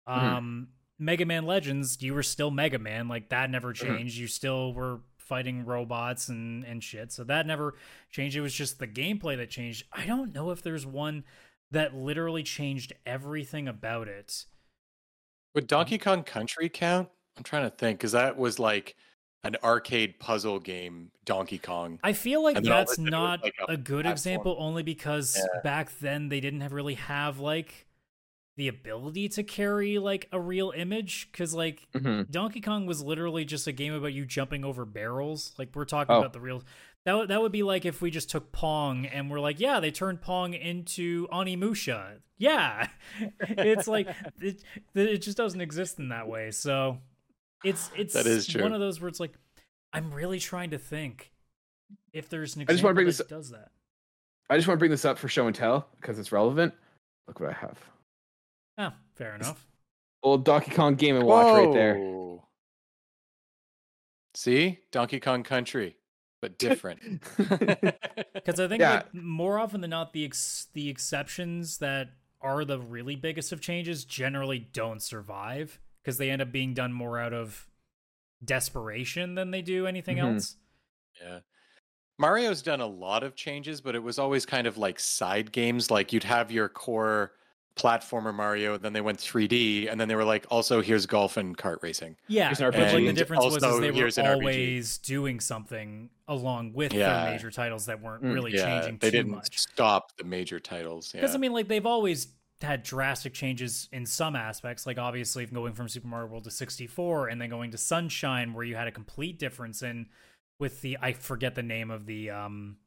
Mm-hmm. 0.08 0.26
um 0.36 0.68
mega 0.98 1.26
man 1.26 1.46
legends 1.46 2.02
you 2.02 2.14
were 2.14 2.24
still 2.24 2.52
mega 2.52 2.80
man. 2.80 3.08
Like 3.08 3.30
that 3.30 3.50
never 3.50 3.74
Mm-hmm. 3.74 3.96
changed. 3.98 4.18
You 4.18 4.28
still 4.28 4.74
were 4.74 5.02
fighting 5.18 5.66
robots 5.66 6.30
and 6.30 6.64
and 6.64 6.82
shit. 6.84 7.12
So 7.12 7.24
that 7.26 7.46
never 7.48 7.74
changed. 8.12 8.38
It 8.38 8.42
was 8.42 8.54
just 8.54 8.80
the 8.80 8.88
gameplay 8.88 9.36
that 9.38 9.50
changed. 9.50 9.84
I 9.92 10.06
don't 10.06 10.34
know 10.34 10.52
if 10.52 10.62
there's 10.62 10.86
one 10.86 11.24
that 11.72 11.96
literally 11.96 12.44
changed 12.44 12.94
everything 13.06 13.68
about 13.68 14.08
it 14.08 14.46
Would 15.56 15.68
Donkey 15.68 15.98
Kong 15.98 16.24
Country 16.24 16.70
count? 16.70 17.10
I'm 17.38 17.44
trying 17.44 17.70
to 17.70 17.76
think 17.76 18.00
because 18.00 18.12
that 18.14 18.38
was 18.38 18.60
like 18.60 18.96
an 19.44 19.56
arcade 19.64 20.20
puzzle 20.20 20.60
game, 20.60 21.12
Donkey 21.26 21.60
Kong. 21.60 22.00
I 22.04 22.14
feel 22.14 22.44
like 22.44 22.58
And 22.58 22.66
then 22.66 22.72
all 22.72 22.82
of 22.84 22.88
a 22.88 22.88
that's 22.88 22.96
sudden 22.96 23.08
it 23.08 23.12
was 23.12 23.12
not 23.12 23.44
like 23.44 23.54
a 23.68 23.74
a, 23.74 23.78
good 23.78 24.04
platform. 24.04 24.12
example 24.14 24.56
only 24.60 24.84
because 24.84 25.50
Yeah. 25.54 25.62
back 25.64 25.98
then 26.00 26.30
they 26.30 26.40
didn't 26.40 26.62
have 26.62 26.74
really 26.74 26.96
have 26.96 27.40
like 27.40 27.88
the 28.58 28.68
ability 28.70 29.30
to 29.30 29.44
carry 29.44 30.00
like 30.00 30.28
a 30.32 30.40
real 30.40 30.72
image 30.76 31.30
because 31.32 31.54
like 31.54 31.88
hmm 31.94 32.24
Donkey 32.32 32.62
Kong 32.62 32.86
was 32.88 33.02
literally 33.04 33.46
just 33.46 33.68
a 33.68 33.72
game 33.74 33.94
about 33.94 34.14
you 34.14 34.26
jumping 34.26 34.66
over 34.66 34.86
barrels. 34.86 35.54
Like 35.60 35.76
we're 35.76 35.86
talking 35.86 36.16
Oh. 36.16 36.18
about 36.18 36.34
the 36.34 36.42
real. 36.42 36.64
That 37.06 37.14
would 37.18 37.28
that 37.30 37.42
would 37.42 37.52
be 37.52 37.64
like 37.64 37.86
if 37.86 38.02
we 38.02 38.10
just 38.12 38.30
took 38.30 38.52
Pong 38.52 39.06
and 39.06 39.30
we're 39.30 39.40
like, 39.40 39.60
yeah, 39.60 39.80
they 39.80 39.92
turned 39.92 40.22
Pong 40.22 40.54
into 40.54 41.28
Onimusha. 41.28 42.18
Yeah, 42.38 42.88
it's 43.42 43.88
like 43.88 44.08
it, 44.42 44.64
it 44.96 45.18
just 45.20 45.38
doesn't 45.38 45.62
exist 45.62 46.00
in 46.00 46.10
that 46.10 46.28
way. 46.28 46.52
So 46.52 46.98
it's 47.64 47.92
it's 47.96 48.14
That 48.16 48.26
is 48.26 48.48
true. 48.48 48.64
one 48.64 48.74
of 48.74 48.80
those 48.80 49.00
where 49.00 49.08
it's 49.08 49.20
like 49.20 49.34
I'm 49.94 50.12
really 50.14 50.40
trying 50.40 50.72
to 50.72 50.78
think 50.80 51.32
if 52.12 52.28
there's 52.28 52.56
an 52.56 52.64
I 52.64 52.66
just 52.66 52.84
wanna 52.84 52.96
bring 52.96 53.06
that 53.08 53.18
this- 53.18 53.28
does 53.28 53.52
that. 53.52 53.70
I 54.50 54.58
just 54.58 54.68
want 54.68 54.78
to 54.78 54.80
bring 54.80 54.92
this 54.92 55.06
up 55.06 55.18
for 55.18 55.28
show 55.28 55.48
and 55.48 55.56
tell 55.56 55.88
because 56.00 56.20
it's 56.20 56.32
relevant. 56.32 56.72
Look 57.28 57.40
what 57.40 57.50
I 57.50 57.54
have. 57.54 57.80
Oh, 58.78 58.92
fair 59.16 59.34
enough. 59.34 59.66
Old 60.22 60.46
Donkey 60.46 60.70
Kong 60.70 60.94
Game 60.94 61.16
and 61.16 61.26
Watch 61.26 61.66
right 61.66 61.74
there. 61.74 61.98
See, 64.36 64.80
Donkey 64.92 65.20
Kong 65.20 65.42
Country, 65.44 65.96
but 66.42 66.58
different. 66.58 67.22
Because 68.34 68.60
I 68.60 68.68
think 68.68 68.80
Yeah. 68.82 68.96
like, 68.96 69.14
more 69.14 69.58
often 69.58 69.82
than 69.82 69.90
not, 69.90 70.14
the 70.14 70.24
ex- 70.26 70.68
the 70.74 70.88
exceptions 70.90 71.80
that 71.80 72.10
are 72.42 72.64
the 72.64 72.80
really 72.80 73.16
biggest 73.16 73.52
of 73.52 73.60
changes 73.60 74.06
generally 74.06 74.60
don't 74.60 75.02
survive 75.02 75.80
because 76.04 76.18
they 76.20 76.30
end 76.30 76.42
up 76.44 76.52
being 76.52 76.74
done 76.76 76.94
more 76.94 77.18
out 77.18 77.34
of 77.34 77.68
desperation 78.44 79.36
than 79.36 79.52
they 79.52 79.62
do 79.62 79.88
anything 79.88 80.18
Mhm. 80.18 80.34
else. 80.36 80.58
Yeah. 81.22 81.40
Mario's 82.18 82.62
done 82.62 82.82
a 82.82 82.86
lot 82.88 83.24
of 83.24 83.36
changes, 83.36 83.82
but 83.82 83.96
it 83.96 84.04
was 84.04 84.20
always 84.20 84.46
kind 84.46 84.68
of 84.68 84.78
like 84.78 85.00
side 85.00 85.52
games. 85.52 85.90
Like 85.90 86.14
you'd 86.14 86.24
have 86.24 86.52
your 86.52 86.70
core 86.70 87.34
platformer 87.76 88.34
Mario, 88.34 88.78
then 88.78 88.94
they 88.94 89.02
went 89.02 89.20
3D, 89.20 89.92
and 89.92 90.00
then 90.00 90.08
they 90.08 90.16
were 90.16 90.24
like, 90.24 90.46
also 90.50 90.82
here's 90.82 91.06
golf 91.06 91.36
and 91.38 91.58
kart 91.58 91.84
racing. 91.84 92.16
Yeah, 92.28 92.46
Here's 92.48 92.62
an 92.62 92.72
but 92.72 92.80
like 92.80 92.92
the 92.92 92.98
RPG. 93.12 93.16
difference 93.16 93.44
was 93.46 93.62
they 93.62 93.92
were 93.92 93.98
here's 93.98 94.18
RPG. 94.18 94.34
always 94.34 94.98
doing 95.00 95.40
something 95.40 96.10
along 96.28 96.74
with 96.74 96.94
Yeah. 96.94 97.24
their 97.26 97.32
major 97.34 97.52
titles 97.52 97.86
that 97.88 98.02
weren't 98.02 98.24
Mm, 98.24 98.34
really 98.34 98.54
yeah, 98.56 98.64
changing 98.80 98.98
they 99.00 99.10
too 99.12 99.18
didn't 99.18 99.32
much. 99.32 99.58
stop 99.60 100.16
the 100.18 100.24
major 100.24 100.60
titles. 100.60 101.14
Yeah. 101.14 101.22
Because 101.22 101.36
I 101.36 101.38
mean, 101.38 101.52
like 101.54 101.68
they've 101.68 101.86
always 101.86 102.28
had 102.62 102.84
drastic 102.84 103.34
changes 103.34 103.90
in 103.92 104.06
some 104.06 104.36
aspects. 104.36 104.86
Like 104.86 104.98
obviously 104.98 105.46
going 105.46 105.74
from 105.74 105.90
Super 105.90 106.08
Mario 106.08 106.28
World 106.28 106.46
to 106.46 106.52
64, 106.52 107.28
and 107.28 107.42
then 107.42 107.50
going 107.50 107.72
to 107.72 107.78
Sunshine, 107.78 108.54
where 108.54 108.64
you 108.64 108.76
had 108.78 108.88
a 108.88 108.92
complete 108.92 109.38
difference 109.38 109.84
in 109.84 110.08
with 110.60 110.80
the 110.82 110.98
I 111.02 111.12
forget 111.12 111.54
the 111.56 111.64
name 111.64 111.92
of 111.92 112.06
the 112.06 112.30
um 112.30 112.78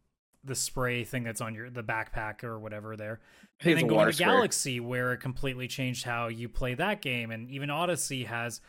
the 0.48 0.54
spray 0.56 1.04
thing 1.04 1.22
that's 1.22 1.40
on 1.40 1.54
your 1.54 1.70
the 1.70 1.82
backpack 1.84 2.42
or 2.42 2.58
whatever 2.58 2.96
there. 2.96 3.20
And 3.60 3.76
then 3.78 3.86
going 3.86 4.06
to 4.06 4.12
spray. 4.12 4.26
Galaxy, 4.26 4.80
where 4.80 5.12
it 5.12 5.18
completely 5.18 5.68
changed 5.68 6.04
how 6.04 6.28
you 6.28 6.48
play 6.48 6.74
that 6.74 7.00
game, 7.02 7.30
and 7.30 7.48
even 7.50 7.70
Odyssey 7.70 8.24
has 8.24 8.60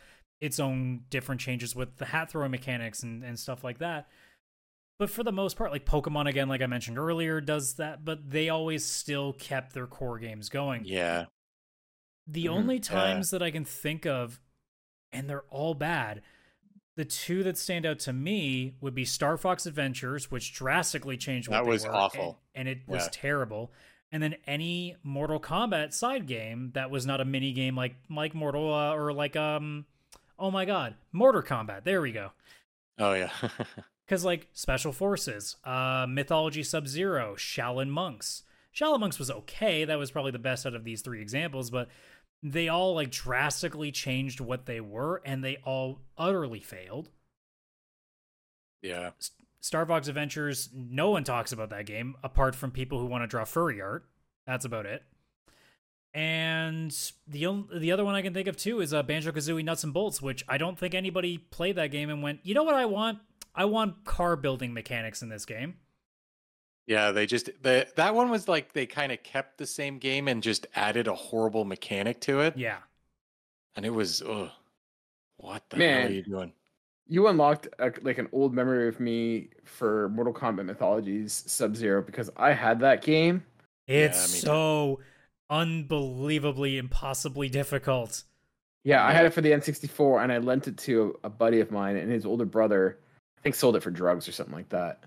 its 0.42 0.60
own 0.60 1.02
different 1.10 1.42
changes 1.42 1.76
with 1.76 1.98
the 1.98 2.06
hat 2.06 2.30
throwing 2.32 2.52
mechanics 2.52 3.04
and, 3.04 3.24
and 3.24 3.38
stuff 3.40 3.64
like 3.64 3.80
that. 3.80 4.08
But 4.98 5.10
for 5.10 5.24
the 5.24 5.32
most 5.32 5.56
part, 5.58 5.72
like 5.72 5.86
Pokemon 5.86 6.28
again, 6.28 6.50
like 6.50 6.62
I 6.62 6.66
mentioned 6.66 6.98
earlier, 7.00 7.40
does 7.42 7.76
that, 7.76 8.04
but 8.06 8.30
they 8.30 8.50
always 8.50 8.86
still 8.86 9.34
kept 9.34 9.74
their 9.74 9.88
core 9.88 10.20
games 10.20 10.50
going. 10.50 10.84
yeah. 10.86 11.26
The 12.28 12.46
Mhm. 12.46 12.50
only 12.52 12.76
Yeah. 12.76 12.82
times 12.82 13.32
that 13.32 13.42
I 13.42 13.50
can 13.50 13.66
think 13.66 14.06
of, 14.06 14.40
and 15.12 15.28
they're 15.30 15.46
all 15.50 15.74
bad, 15.74 16.22
the 17.00 17.06
two 17.06 17.44
that 17.44 17.58
stand 17.58 17.86
out 17.86 17.98
to 17.98 18.12
me 18.12 18.74
would 18.82 18.94
be 18.94 19.06
Star 19.06 19.38
Fox 19.38 19.66
Adventures, 19.66 20.30
which 20.30 20.54
drastically 20.54 21.16
changed 21.16 21.48
what 21.48 21.56
That 21.64 21.66
was 21.66 21.86
were, 21.86 21.96
awful. 21.96 22.42
and, 22.54 22.68
and 22.68 22.78
it 22.78 22.84
was 22.90 23.08
terrible. 23.14 23.72
And 24.12 24.22
then 24.22 24.36
any 24.46 24.98
Mortal 25.02 25.40
Kombat 25.40 25.94
side 25.94 26.28
game 26.28 26.72
that 26.74 26.92
was 26.92 27.06
not 27.06 27.22
a 27.22 27.26
mini 27.26 27.54
game 27.54 27.74
like 27.74 27.96
like 28.10 28.36
Mortal 28.36 28.74
uh, 28.74 28.94
or 28.96 29.14
like 29.14 29.38
um 29.38 29.86
oh 30.38 30.52
my 30.52 30.66
god 30.66 30.96
Mortar 31.14 31.42
Kombat. 31.42 31.86
There 31.86 32.02
we 32.02 32.12
go. 32.12 32.32
Oh 32.98 33.14
yeah. 33.14 33.32
Because 34.06 34.26
like 34.26 34.48
Special 34.54 34.92
Forces, 34.92 35.56
uh, 35.64 36.08
Mythology 36.10 36.64
Sub 36.64 36.88
Zero, 36.88 37.36
Shaolin 37.38 37.90
Monks. 37.90 38.42
Shaolin 38.76 39.00
Monks 39.00 39.20
was 39.20 39.30
okay. 39.30 39.86
That 39.86 40.00
was 40.00 40.10
probably 40.10 40.32
the 40.32 40.40
best 40.40 40.66
out 40.66 40.74
of 40.74 40.84
these 40.84 41.04
three 41.04 41.22
examples, 41.22 41.70
but 41.70 41.90
they 42.42 42.70
all 42.70 42.96
like 42.96 43.12
drastically 43.12 43.92
changed 43.92 44.40
what 44.40 44.66
they 44.66 44.80
were, 44.80 45.22
and 45.26 45.44
they 45.44 45.58
all 45.66 46.00
utterly 46.18 46.60
failed. 46.62 47.10
yeah. 48.82 49.12
Star 49.62 49.86
Fox 49.86 50.08
Adventures, 50.08 50.70
no 50.74 51.10
one 51.10 51.26
talks 51.26 51.52
about 51.52 51.70
that 51.72 51.86
game 51.86 52.16
apart 52.24 52.56
from 52.56 52.72
people 52.72 52.98
who 52.98 53.06
want 53.06 53.24
to 53.24 53.28
draw 53.28 53.44
furry 53.44 53.82
art. 53.82 54.06
That's 54.48 54.64
about 54.64 54.86
it. 54.86 55.04
And 56.14 56.96
the 57.28 57.46
on- 57.46 57.68
the 57.76 57.92
other 57.92 58.06
one 58.06 58.16
I 58.16 58.22
can 58.22 58.34
think 58.34 58.48
of 58.48 58.56
too 58.56 58.80
is 58.80 58.94
uh, 58.94 59.04
Banjo 59.04 59.32
Kazooie 59.34 59.64
Nuts 59.66 59.84
and 59.84 59.94
Bolts, 59.94 60.22
which 60.22 60.46
I 60.48 60.58
don't 60.58 60.80
think 60.80 60.96
anybody 60.96 61.38
played 61.38 61.76
that 61.76 61.92
game 61.92 62.10
and 62.10 62.24
went, 62.24 62.40
you 62.44 62.54
know 62.56 62.64
what 62.64 62.74
I 62.74 62.86
want? 62.86 63.20
I 63.54 63.66
want 63.66 64.06
car 64.06 64.36
building 64.38 64.74
mechanics 64.74 65.22
in 65.22 65.28
this 65.30 65.46
game. 65.46 65.76
Yeah, 66.90 67.12
they 67.12 67.28
just 67.28 67.52
the 67.62 67.88
that 67.98 68.16
one 68.16 68.32
was 68.32 68.48
like 68.48 68.74
they 68.74 68.88
kind 68.88 69.12
of 69.12 69.22
kept 69.22 69.60
the 69.60 69.68
same 69.68 70.00
game 70.00 70.28
and 70.28 70.42
just 70.42 70.66
added 70.74 71.08
a 71.08 71.14
horrible 71.14 71.64
mechanic 71.64 72.20
to 72.22 72.42
it. 72.42 72.58
Yeah. 72.58 72.80
And 73.76 73.86
it 73.86 73.92
was 73.92 74.24
ugh. 74.24 74.50
What 75.38 75.70
the 75.70 75.78
hell 75.78 76.08
are 76.08 76.12
you 76.12 76.24
doing? 76.24 76.52
You 77.08 77.28
unlocked 77.28 77.68
a, 77.78 77.94
like 78.02 78.18
an 78.18 78.28
old 78.32 78.56
memory 78.56 78.88
of 78.88 79.00
me 79.00 79.50
for 79.66 80.10
Mortal 80.10 80.34
Kombat 80.34 80.66
Mythologies 80.66 81.44
Sub 81.46 81.76
Zero 81.76 82.02
because 82.02 82.32
I 82.36 82.54
had 82.54 82.80
that 82.80 83.04
game. 83.04 83.46
It's 83.86 84.34
me 84.34 84.40
too. 84.40 84.46
so 84.48 85.00
unbelievably 85.52 86.80
impossibly 86.80 87.50
difficult. 87.50 88.24
Yeah, 88.84 89.06
I 89.06 89.12
had 89.12 89.28
it 89.28 89.34
for 89.34 89.42
the 89.42 89.52
N64 89.52 90.24
and 90.24 90.32
I 90.32 90.40
lent 90.40 90.68
it 90.68 90.78
to 90.80 91.20
a 91.24 91.30
buddy 91.30 91.60
of 91.60 91.70
mine 91.70 91.98
and 91.98 92.12
his 92.12 92.26
older 92.26 92.46
brother, 92.46 92.98
I 93.38 93.42
think, 93.42 93.54
sold 93.54 93.76
it 93.76 93.84
for 93.84 93.92
drugs 93.92 94.28
or 94.28 94.32
something 94.32 94.56
like 94.56 94.70
that. 94.70 95.04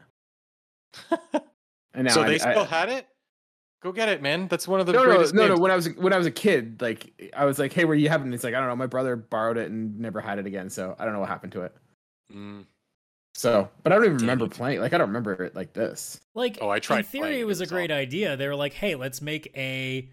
And 1.95 2.07
now 2.07 2.14
so 2.14 2.22
I- 2.22 2.28
they 2.28 2.34
I- 2.40 2.53
still 2.53 2.64
had 2.64 2.88
it? 2.88 3.07
Go 3.82 3.90
get 3.90 4.09
it, 4.09 4.22
man. 4.22 4.47
That's 4.47 4.68
one 4.68 4.78
of 4.78 4.86
the 4.86 4.93
no, 4.93 5.01
no, 5.03 5.07
greatest 5.07 5.34
no, 5.34 5.43
no. 5.43 5.49
games. 5.49 5.61
When 5.61 5.70
I 5.72 5.74
was 5.74 5.88
when 5.97 6.12
I 6.12 6.16
was 6.16 6.26
a 6.26 6.30
kid, 6.30 6.80
like 6.80 7.12
I 7.36 7.45
was 7.45 7.59
like, 7.59 7.72
"Hey, 7.72 7.84
where 7.84 7.97
you 7.97 8.09
have 8.11 8.20
it?" 8.20 8.24
And 8.24 8.32
he's 8.32 8.45
like, 8.45 8.55
"I 8.55 8.61
don't 8.61 8.68
know. 8.68 8.76
My 8.76 8.86
brother 8.86 9.16
borrowed 9.16 9.57
it 9.57 9.70
and 9.72 9.99
never 9.99 10.20
had 10.20 10.38
it 10.38 10.47
again, 10.47 10.70
so 10.70 10.95
I 11.01 11.05
don't 11.05 11.12
know 11.14 11.18
what 11.20 11.28
happened 11.28 11.51
to 11.55 11.62
it." 11.62 11.74
Mm. 12.32 12.64
So, 13.34 13.68
but 13.82 13.93
I 13.93 13.97
don't 13.97 14.05
even 14.05 14.16
Dang 14.18 14.28
remember 14.28 14.47
playing. 14.47 14.80
Like 14.80 14.93
I 14.93 14.99
don't 14.99 15.09
remember 15.09 15.32
it 15.43 15.57
like 15.57 15.72
this. 15.72 16.20
Like 16.32 16.59
Oh, 16.61 16.68
I 16.70 16.78
tried 16.78 16.99
in 16.99 17.05
theory 17.07 17.38
it 17.38 17.40
it, 17.40 17.45
was 17.45 17.61
a 17.61 17.66
great 17.66 17.90
awful. 17.90 18.01
idea. 18.01 18.36
They 18.36 18.47
were 18.47 18.55
like, 18.55 18.74
"Hey, 18.74 18.95
let's 18.95 19.20
make 19.20 19.51
a 19.57 20.09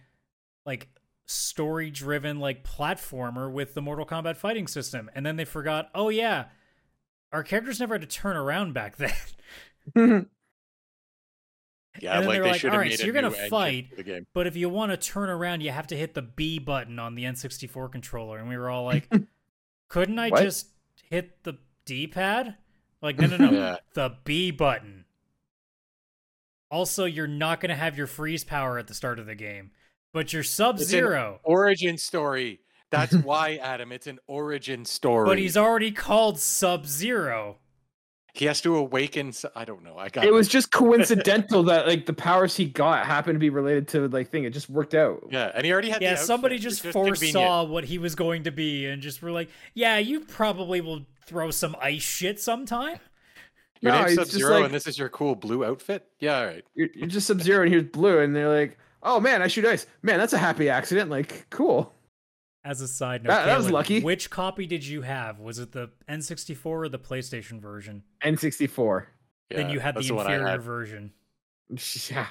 like 0.65 0.87
story-driven 1.27 2.39
like 2.39 2.63
platformer 2.63 3.51
with 3.51 3.75
the 3.75 3.83
Mortal 3.83 4.05
Kombat 4.07 4.35
fighting 4.37 4.65
system." 4.65 5.11
And 5.13 5.23
then 5.23 5.35
they 5.35 5.45
forgot, 5.45 5.91
"Oh 5.93 6.09
yeah, 6.09 6.45
our 7.31 7.43
characters 7.43 7.79
never 7.79 7.93
had 7.93 8.01
to 8.01 8.07
turn 8.07 8.35
around 8.35 8.73
back 8.73 8.95
then." 9.95 10.29
Yeah, 12.01 12.13
And 12.19 12.23
then 12.23 12.27
like 12.29 12.35
they 12.35 12.39
were 12.39 12.43
they 12.45 12.51
like, 12.51 12.59
should 12.61 12.67
have 12.71 12.73
"Alright, 12.75 12.89
made 12.91 12.97
so 12.99 13.03
a 13.03 13.05
you're 13.05 13.13
gonna 13.15 13.27
engine 13.27 13.49
fight, 13.49 13.89
for 13.89 13.95
the 13.95 14.03
game. 14.03 14.27
but 14.33 14.47
if 14.47 14.55
you 14.55 14.69
want 14.69 14.91
to 14.91 14.97
turn 14.97 15.29
around, 15.29 15.61
you 15.61 15.71
have 15.71 15.87
to 15.87 15.95
hit 15.97 16.13
the 16.13 16.21
B 16.21 16.59
button 16.59 16.99
on 16.99 17.15
the 17.15 17.23
N64 17.23 17.91
controller." 17.91 18.37
And 18.37 18.47
we 18.49 18.57
were 18.57 18.69
all 18.69 18.83
like, 18.85 19.09
"Couldn't 19.89 20.19
I 20.19 20.29
What? 20.29 20.43
just 20.43 20.67
hit 21.09 21.43
the 21.43 21.57
D-pad?" 21.85 22.55
Like, 23.01 23.17
no, 23.19 23.27
no, 23.27 23.37
no. 23.37 23.51
Yeah. 23.51 23.75
the 23.93 24.15
B 24.23 24.51
button. 24.51 25.05
Also, 26.71 27.05
you're 27.05 27.27
not 27.27 27.59
going 27.61 27.69
to 27.69 27.75
have 27.75 27.97
your 27.97 28.05
freeze 28.07 28.43
power 28.43 28.77
at 28.77 28.87
the 28.87 28.93
start 28.93 29.17
of 29.19 29.25
the 29.25 29.35
game. 29.35 29.71
But 30.13 30.33
you're 30.33 30.43
Sub 30.43 30.77
Zero. 30.79 31.39
Origin 31.43 31.97
story. 31.97 32.59
That's 32.91 33.13
why, 33.23 33.55
Adam. 33.55 33.91
It's 33.91 34.07
an 34.07 34.19
origin 34.27 34.85
story. 34.85 35.25
But 35.25 35.37
he's 35.39 35.57
already 35.57 35.91
called 35.91 36.39
Sub 36.39 36.85
Zero. 36.85 37.57
He 38.39 38.45
has 38.45 38.61
to 38.61 38.75
awaken. 38.77 39.31
So- 39.33 39.51
I 39.55 39.65
don't 39.65 39.83
know. 39.83 39.97
I 39.97 40.09
got 40.09 40.23
It 40.25 40.33
was 40.33 40.47
just 40.47 40.71
coincidental 40.71 41.63
that 41.63 41.85
like 41.91 42.05
the 42.05 42.13
powers 42.13 42.55
he 42.55 42.65
got 42.65 43.05
happened 43.05 43.35
to 43.35 43.39
be 43.39 43.49
related 43.49 43.87
to 43.89 44.07
like 44.07 44.29
thing. 44.29 44.45
It 44.45 44.51
just 44.51 44.69
worked 44.69 44.95
out. 44.95 45.27
yeah, 45.31 45.51
and 45.53 45.65
he 45.65 45.71
already 45.71 45.89
had. 45.89 46.01
Yeah, 46.01 46.11
outfit. 46.13 46.25
somebody 46.25 46.55
It's 46.55 46.63
just, 46.63 46.81
convenient. 46.83 47.17
foresaw 47.17 47.63
what 47.65 47.83
he 47.83 47.97
was 47.97 48.15
going 48.15 48.43
to 48.43 48.51
be 48.51 48.85
and 48.85 49.01
just 49.01 49.21
were 49.21 49.31
like, 49.31 49.49
yeah, 49.73 49.97
you 49.97 50.21
probably 50.21 50.81
will 50.81 51.05
throw 51.25 51.51
some 51.51 51.75
ice 51.81 52.01
shit 52.01 52.39
sometime. 52.39 52.97
Your 53.81 53.93
No, 53.93 53.99
name's 53.99 54.15
Sub 54.15 54.25
just 54.25 54.37
Zero, 54.37 54.55
like- 54.55 54.65
and 54.65 54.73
this 54.73 54.87
is 54.87 54.97
your 54.97 55.09
cool 55.09 55.35
blue 55.35 55.63
outfit. 55.63 56.05
Yeah, 56.19 56.39
all 56.39 56.45
right. 56.47 56.65
You're, 56.75 56.89
you're 56.95 57.07
just 57.07 57.27
Sub 57.27 57.41
Zero 57.41 57.63
and 57.63 57.71
here's 57.71 57.83
blue, 57.85 58.19
and 58.19 58.35
they're 58.35 58.49
like, 58.49 58.77
"Oh 59.03 59.19
man, 59.21 59.41
I 59.41 59.47
shoot 59.47 59.63
ice. 59.65 59.85
Man, 60.01 60.17
that's 60.19 60.33
a 60.33 60.37
happy 60.37 60.69
accident. 60.69 61.09
Like, 61.09 61.45
cool." 61.49 61.93
As 62.65 62.81
a 62.81 62.87
side 62.87 63.23
note, 63.23 63.29
That- 63.29 63.45
that 63.45 63.57
was 63.57 63.71
lucky. 63.71 64.01
Which 64.01 64.29
copy 64.29 64.65
did 64.67 64.85
you 64.85 65.01
have? 65.01 65.39
Was 65.39 65.59
it 65.59 65.71
the 65.71 65.91
N64 66.09 66.65
or 66.65 66.89
the 66.89 66.99
PlayStation 66.99 67.59
version? 67.61 68.03
N64. 68.23 69.05
then 69.49 69.67
Yeah, 69.67 69.73
you 69.73 69.79
had 69.79 69.95
the 69.95 69.99
that's 70.01 70.11
one 70.11 70.25
inferior 70.25 70.47
had. 70.47 70.61
version. 70.61 71.13
Yeah. 72.09 72.27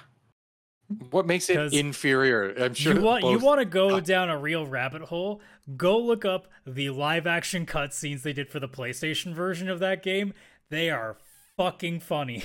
What 1.11 1.27
makes 1.27 1.51
it 1.51 1.73
inferior? 1.75 2.55
I'm 2.59 2.73
sure 2.75 2.95
you 2.95 3.01
want 3.03 3.23
you 3.25 3.39
want 3.39 3.61
to 3.61 3.67
go 3.67 4.01
down 4.01 4.31
a 4.31 4.39
real 4.39 4.67
rabbit 4.67 5.03
hole? 5.03 5.43
Go 5.77 5.99
look 5.99 6.25
up 6.25 6.49
the 6.67 6.89
live 6.91 7.27
action 7.27 7.67
cutscenes 7.67 8.23
they 8.23 8.33
did 8.33 8.49
for 8.49 8.59
the 8.59 8.69
PlayStation 8.69 9.35
version 9.35 9.69
of 9.69 9.81
that 9.81 10.03
game. 10.03 10.33
They 10.71 10.89
are 10.91 11.19
fucking 11.59 12.01
funny. 12.01 12.43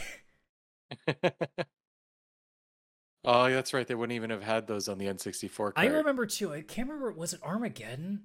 oh, 3.26 3.50
that's 3.50 3.74
right. 3.74 3.88
They 3.88 3.96
wouldn't 3.96 4.16
even 4.16 4.30
have 4.30 4.44
had 4.44 4.68
those 4.68 4.88
on 4.88 4.98
the 4.98 5.06
N64. 5.06 5.74
I 5.76 5.86
remember 5.88 6.26
too. 6.26 6.54
I 6.54 6.62
can't 6.62 6.88
remember. 6.90 7.12
Was 7.12 7.34
it 7.34 7.42
Armageddon? 7.44 8.24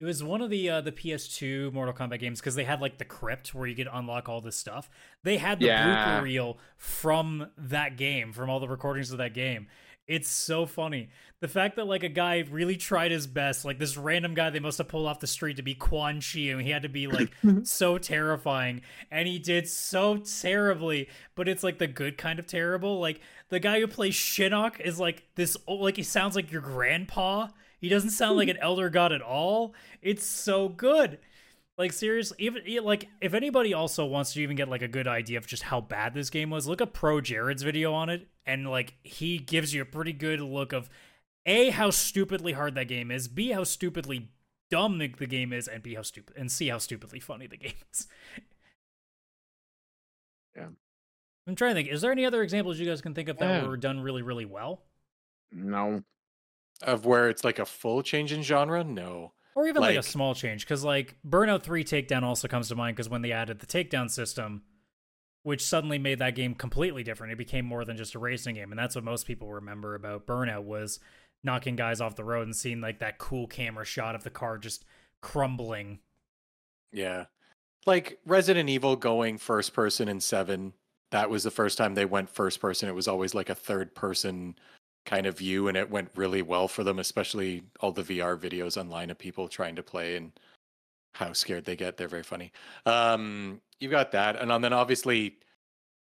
It 0.00 0.04
was 0.04 0.20
one 0.20 0.40
of 0.40 0.50
the 0.50 0.68
uh, 0.68 0.80
the 0.80 0.90
PS2 0.90 1.72
Mortal 1.72 1.94
Kombat 1.94 2.18
games 2.18 2.40
because 2.40 2.56
they 2.56 2.64
had 2.64 2.80
like 2.80 2.98
the 2.98 3.04
crypt 3.04 3.54
where 3.54 3.68
you 3.68 3.76
could 3.76 3.88
unlock 3.92 4.28
all 4.28 4.40
this 4.40 4.56
stuff. 4.56 4.90
They 5.22 5.36
had 5.36 5.60
the 5.60 5.66
Yeah. 5.66 6.18
blooper 6.18 6.22
reel 6.24 6.58
from 6.76 7.46
that 7.56 7.96
game, 7.96 8.32
from 8.32 8.50
all 8.50 8.58
the 8.58 8.66
recordings 8.68 9.12
of 9.12 9.18
that 9.18 9.32
game. 9.32 9.68
It's 10.08 10.28
so 10.28 10.66
funny. 10.66 11.10
The 11.40 11.48
fact 11.48 11.76
that 11.76 11.86
like 11.86 12.02
a 12.02 12.08
guy 12.08 12.44
really 12.50 12.76
tried 12.76 13.12
his 13.12 13.26
best, 13.26 13.64
like 13.64 13.78
this 13.78 13.96
random 13.96 14.34
guy 14.34 14.50
they 14.50 14.60
must 14.60 14.78
have 14.78 14.88
pulled 14.88 15.06
off 15.06 15.20
the 15.20 15.26
street 15.26 15.56
to 15.56 15.62
be 15.62 15.74
Quan 15.74 16.20
Chi, 16.20 16.40
and 16.40 16.60
he 16.60 16.70
had 16.70 16.82
to 16.82 16.88
be 16.88 17.06
like 17.06 17.30
mm-hmm. 17.44 17.62
so 17.62 17.98
terrifying, 17.98 18.82
and 19.10 19.28
he 19.28 19.38
did 19.38 19.68
so 19.68 20.16
terribly. 20.18 21.08
But 21.34 21.48
it's 21.48 21.62
like 21.62 21.78
the 21.78 21.86
good 21.86 22.18
kind 22.18 22.38
of 22.38 22.46
terrible. 22.46 23.00
Like 23.00 23.20
the 23.48 23.60
guy 23.60 23.80
who 23.80 23.86
plays 23.86 24.14
Shinnok 24.14 24.80
is 24.80 24.98
like 24.98 25.24
this, 25.36 25.56
like 25.68 25.96
he 25.96 26.02
sounds 26.02 26.34
like 26.34 26.50
your 26.50 26.62
grandpa. 26.62 27.48
He 27.78 27.88
doesn't 27.88 28.10
sound 28.10 28.36
like 28.36 28.48
hmm. 28.48 28.56
an 28.56 28.62
elder 28.62 28.90
god 28.90 29.12
at 29.12 29.22
all. 29.22 29.74
It's 30.00 30.26
so 30.26 30.68
good. 30.68 31.18
Like 31.82 31.92
seriously, 31.92 32.36
even 32.38 32.62
like 32.84 33.08
if 33.20 33.34
anybody 33.34 33.74
also 33.74 34.06
wants 34.06 34.32
to 34.34 34.40
even 34.40 34.54
get 34.54 34.68
like 34.68 34.82
a 34.82 34.88
good 34.88 35.08
idea 35.08 35.36
of 35.36 35.48
just 35.48 35.64
how 35.64 35.80
bad 35.80 36.14
this 36.14 36.30
game 36.30 36.48
was, 36.48 36.68
look 36.68 36.80
at 36.80 36.94
ProJared's 36.94 37.64
video 37.64 37.92
on 37.92 38.08
it, 38.08 38.28
and 38.46 38.70
like 38.70 38.94
he 39.02 39.38
gives 39.38 39.74
you 39.74 39.82
a 39.82 39.84
pretty 39.84 40.12
good 40.12 40.40
look 40.40 40.72
of 40.72 40.88
a 41.44 41.70
how 41.70 41.90
stupidly 41.90 42.52
hard 42.52 42.76
that 42.76 42.86
game 42.86 43.10
is, 43.10 43.26
b 43.26 43.50
how 43.50 43.64
stupidly 43.64 44.28
dumb 44.70 44.98
the, 44.98 45.08
the 45.08 45.26
game 45.26 45.52
is, 45.52 45.66
and 45.66 45.82
b 45.82 45.94
how 45.96 46.02
stupid 46.02 46.36
and 46.36 46.52
c 46.52 46.68
how 46.68 46.78
stupidly 46.78 47.18
funny 47.18 47.48
the 47.48 47.56
game 47.56 47.72
is. 47.92 48.06
Yeah. 50.56 50.68
I'm 51.48 51.56
trying 51.56 51.70
to 51.74 51.74
think. 51.74 51.88
Is 51.88 52.00
there 52.00 52.12
any 52.12 52.24
other 52.24 52.42
examples 52.44 52.78
you 52.78 52.86
guys 52.86 53.00
can 53.02 53.12
think 53.12 53.28
of 53.28 53.38
that 53.38 53.62
Yeah. 53.62 53.66
were 53.68 53.76
done 53.76 53.98
really, 53.98 54.22
really 54.22 54.44
well, 54.44 54.82
No. 55.50 56.04
of 56.80 57.06
where 57.06 57.28
it's 57.28 57.42
like 57.42 57.58
a 57.58 57.66
full 57.66 58.04
change 58.04 58.30
in 58.32 58.42
genre. 58.42 58.84
No. 58.84 59.32
Or 59.54 59.68
even 59.68 59.82
like, 59.82 59.96
a 59.96 60.02
small 60.02 60.34
change? 60.34 60.64
Because 60.64 60.84
like 60.84 61.16
Burnout 61.26 61.62
Three 61.62 61.84
Takedown 61.84 62.22
also 62.22 62.48
comes 62.48 62.68
to 62.68 62.76
mind 62.76 62.96
because 62.96 63.08
when 63.08 63.22
they 63.22 63.32
added 63.32 63.58
the 63.58 63.66
takedown 63.66 64.10
system, 64.10 64.62
which 65.42 65.64
suddenly 65.64 65.98
made 65.98 66.18
that 66.20 66.34
game 66.34 66.54
completely 66.54 67.02
different. 67.02 67.32
It 67.32 67.38
became 67.38 67.64
more 67.64 67.84
than 67.84 67.96
just 67.96 68.14
a 68.14 68.18
racing 68.18 68.54
game, 68.54 68.70
and 68.70 68.78
that's 68.78 68.94
what 68.94 69.04
most 69.04 69.26
people 69.26 69.52
remember 69.52 69.94
about 69.94 70.26
Burnout 70.26 70.64
was 70.64 71.00
knocking 71.44 71.76
guys 71.76 72.00
off 72.00 72.14
the 72.14 72.24
road 72.24 72.46
and 72.46 72.54
seeing 72.54 72.80
like 72.80 73.00
that 73.00 73.18
cool 73.18 73.46
camera 73.46 73.84
shot 73.84 74.14
of 74.14 74.22
the 74.22 74.30
car 74.30 74.58
just 74.58 74.84
crumbling. 75.20 75.98
Yeah. 76.92 77.26
Like 77.84 78.20
Resident 78.24 78.68
Evil 78.68 78.94
going 78.94 79.38
first 79.38 79.74
person 79.74 80.08
in 80.08 80.20
seven. 80.20 80.74
That 81.10 81.30
was 81.30 81.42
the 81.42 81.50
first 81.50 81.76
time 81.76 81.94
they 81.94 82.04
went 82.04 82.30
first 82.30 82.60
person. 82.60 82.88
It 82.88 82.94
was 82.94 83.08
always 83.08 83.34
like 83.34 83.50
a 83.50 83.54
third 83.54 83.94
person 83.94 84.54
kind 85.04 85.26
of 85.26 85.38
view, 85.38 85.68
and 85.68 85.76
it 85.76 85.90
went 85.90 86.10
really 86.14 86.42
well 86.42 86.68
for 86.68 86.84
them, 86.84 86.98
especially 86.98 87.64
all 87.80 87.92
the 87.92 88.02
VR 88.02 88.36
videos 88.38 88.76
online 88.76 89.10
of 89.10 89.18
people 89.18 89.48
trying 89.48 89.76
to 89.76 89.82
play 89.82 90.16
and 90.16 90.32
how 91.14 91.32
scared 91.32 91.64
they 91.64 91.76
get. 91.76 91.96
They're 91.96 92.08
very 92.08 92.22
funny. 92.22 92.52
Um, 92.86 93.60
you 93.80 93.88
got 93.90 94.12
that. 94.12 94.36
And 94.36 94.50
then 94.64 94.72
obviously 94.72 95.38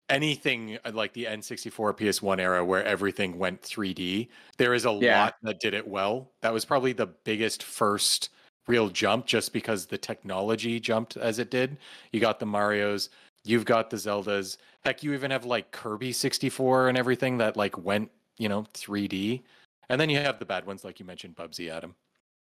anything 0.09 0.79
uh, 0.85 0.93
like 0.95 1.13
the 1.13 1.27
N64 1.27 1.97
PS1 1.97 2.39
era 2.41 2.65
where 2.65 2.85
everything 2.85 3.39
went 3.39 3.63
3D, 3.63 4.29
there 4.57 4.75
is 4.75 4.85
a 4.85 4.91
Yeah. 5.01 5.25
lot 5.25 5.35
that 5.43 5.61
did 5.61 5.75
it 5.75 5.87
well. 5.87 6.33
That 6.43 6.53
was 6.53 6.65
probably 6.65 6.93
the 6.93 7.07
biggest 7.07 7.63
first 7.63 8.31
real 8.69 8.89
jump 8.89 9.27
just 9.27 9.53
because 9.53 9.87
the 9.87 9.99
technology 9.99 10.81
jumped 10.81 11.17
as 11.17 11.39
it 11.39 11.51
did. 11.51 11.79
You 12.13 12.21
got 12.21 12.39
the 12.41 12.47
Marios, 12.47 13.09
you've 13.45 13.65
got 13.65 13.91
the 13.91 13.97
Zeldas. 13.97 14.59
Heck, 14.85 15.03
you 15.03 15.13
even 15.15 15.31
have 15.31 15.45
like 15.45 15.73
Kirby 15.73 16.13
64 16.13 16.89
and 16.89 16.99
everything 16.99 17.39
that 17.39 17.57
like 17.57 17.77
went, 17.79 18.11
you 18.39 18.49
know, 18.49 18.65
3D. 18.75 19.43
And 19.89 20.01
then 20.01 20.11
you 20.11 20.19
have 20.19 20.39
the 20.39 20.45
bad 20.45 20.67
ones 20.67 20.85
like 20.85 20.99
you 21.01 21.07
mentioned 21.07 21.37
Bubsy 21.37 21.71
Adam. 21.71 21.95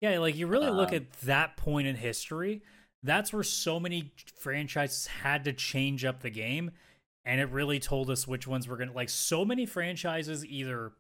Yeah, 0.01 0.19
like 0.19 0.37
you 0.37 0.47
really 0.47 0.71
look 0.71 0.91
Um, 0.91 0.97
at 0.97 1.13
that 1.23 1.57
point 1.57 1.87
in 1.87 1.97
history. 1.97 2.63
That's 3.03 3.33
where 3.33 3.43
so 3.43 3.81
many 3.81 4.13
franchises 4.37 5.07
had 5.07 5.45
to 5.45 5.53
change 5.53 6.05
up 6.05 6.21
the 6.21 6.31
game, 6.31 6.71
and 7.25 7.41
it 7.41 7.51
really 7.51 7.79
told 7.79 8.11
us 8.11 8.27
which 8.27 8.47
ones 8.47 8.69
were 8.69 8.77
gonna 8.77 8.93
like. 8.93 9.09
So 9.09 9.45
many 9.45 9.67
franchises 9.67 10.45
either 10.45 10.93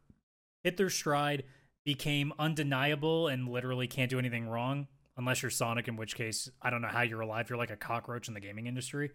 hit 0.64 0.76
their 0.76 0.90
stride, 0.90 1.44
became 1.84 2.32
undeniable, 2.38 3.28
and 3.28 3.48
literally 3.48 3.86
can't 3.86 4.10
do 4.10 4.18
anything 4.18 4.48
wrong 4.48 4.86
unless 5.16 5.42
you're 5.42 5.50
Sonic, 5.50 5.88
in 5.88 5.96
which 5.96 6.14
case 6.14 6.50
I 6.62 6.70
don't 6.70 6.80
know 6.80 6.88
how 6.88 7.02
you're 7.02 7.20
alive. 7.20 7.50
You're 7.50 7.58
like 7.58 7.70
a 7.70 7.76
cockroach 7.76 8.28
in 8.28 8.34
the 8.34 8.40
gaming 8.40 8.66
industry. 8.66 9.10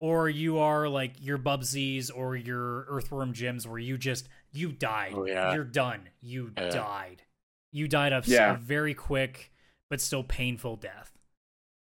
Or 0.00 0.28
you 0.28 0.58
are 0.58 0.88
like 0.88 1.14
your 1.20 1.38
Bubsies 1.38 2.10
or 2.14 2.36
your 2.36 2.84
Earthworm 2.88 3.32
Jims, 3.32 3.66
where 3.66 3.78
you 3.78 3.96
just 3.96 4.28
you 4.52 4.70
died. 4.72 5.12
Oh, 5.16 5.24
yeah. 5.26 5.54
You're 5.54 5.64
done. 5.64 6.08
You 6.20 6.52
Yeah. 6.56 6.68
died. 6.70 7.22
You 7.72 7.88
died 7.88 8.12
of 8.12 8.26
Yeah. 8.26 8.54
a 8.54 8.56
very 8.56 8.94
quick 8.94 9.50
but 9.90 10.00
still 10.00 10.22
painful 10.24 10.76
death. 10.76 11.10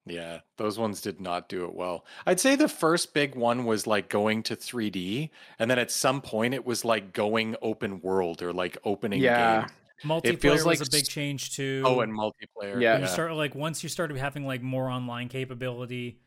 Yeah, 0.06 0.40
those 0.56 0.78
ones 0.78 1.02
did 1.02 1.20
not 1.20 1.48
do 1.50 1.66
it 1.66 1.74
well. 1.74 2.06
I'd 2.24 2.40
say 2.40 2.56
the 2.56 2.68
first 2.68 3.12
big 3.12 3.34
one 3.34 3.66
was 3.66 3.86
like 3.86 4.08
going 4.08 4.42
to 4.44 4.56
3D, 4.56 5.30
and 5.58 5.70
then 5.70 5.78
at 5.78 5.90
some 5.90 6.22
point 6.22 6.54
it 6.54 6.64
was 6.64 6.82
like 6.84 7.12
going 7.12 7.56
open 7.60 8.00
world 8.00 8.40
or 8.40 8.52
like 8.54 8.78
opening 8.84 9.20
Yeah. 9.20 9.60
games. 9.60 9.72
Multiplayer 10.04 10.40
feels 10.40 10.64
like 10.64 10.78
was 10.78 10.88
a 10.88 10.90
big 10.90 11.06
change 11.08 11.54
too. 11.56 11.82
Oh, 11.84 12.00
and 12.00 12.12
multiplayer. 12.12 12.80
Yeah. 12.80 12.94
When 12.94 13.02
you 13.02 13.08
start 13.08 13.34
like 13.34 13.54
once 13.54 13.82
you 13.82 13.88
started 13.88 14.16
having 14.16 14.46
like 14.46 14.62
more 14.62 14.88
online 14.88 15.28
capability, 15.28 16.18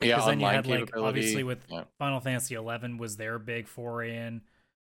yeah, 0.00 0.16
because 0.16 0.26
then 0.26 0.40
you 0.40 0.46
had 0.46 0.66
like 0.66 0.96
obviously 0.96 1.42
with 1.42 1.64
yeah. 1.68 1.84
Final 1.98 2.20
Fantasy 2.20 2.54
eleven 2.54 2.98
was 2.98 3.16
their 3.16 3.38
big 3.38 3.66
foray 3.68 4.16
in. 4.16 4.42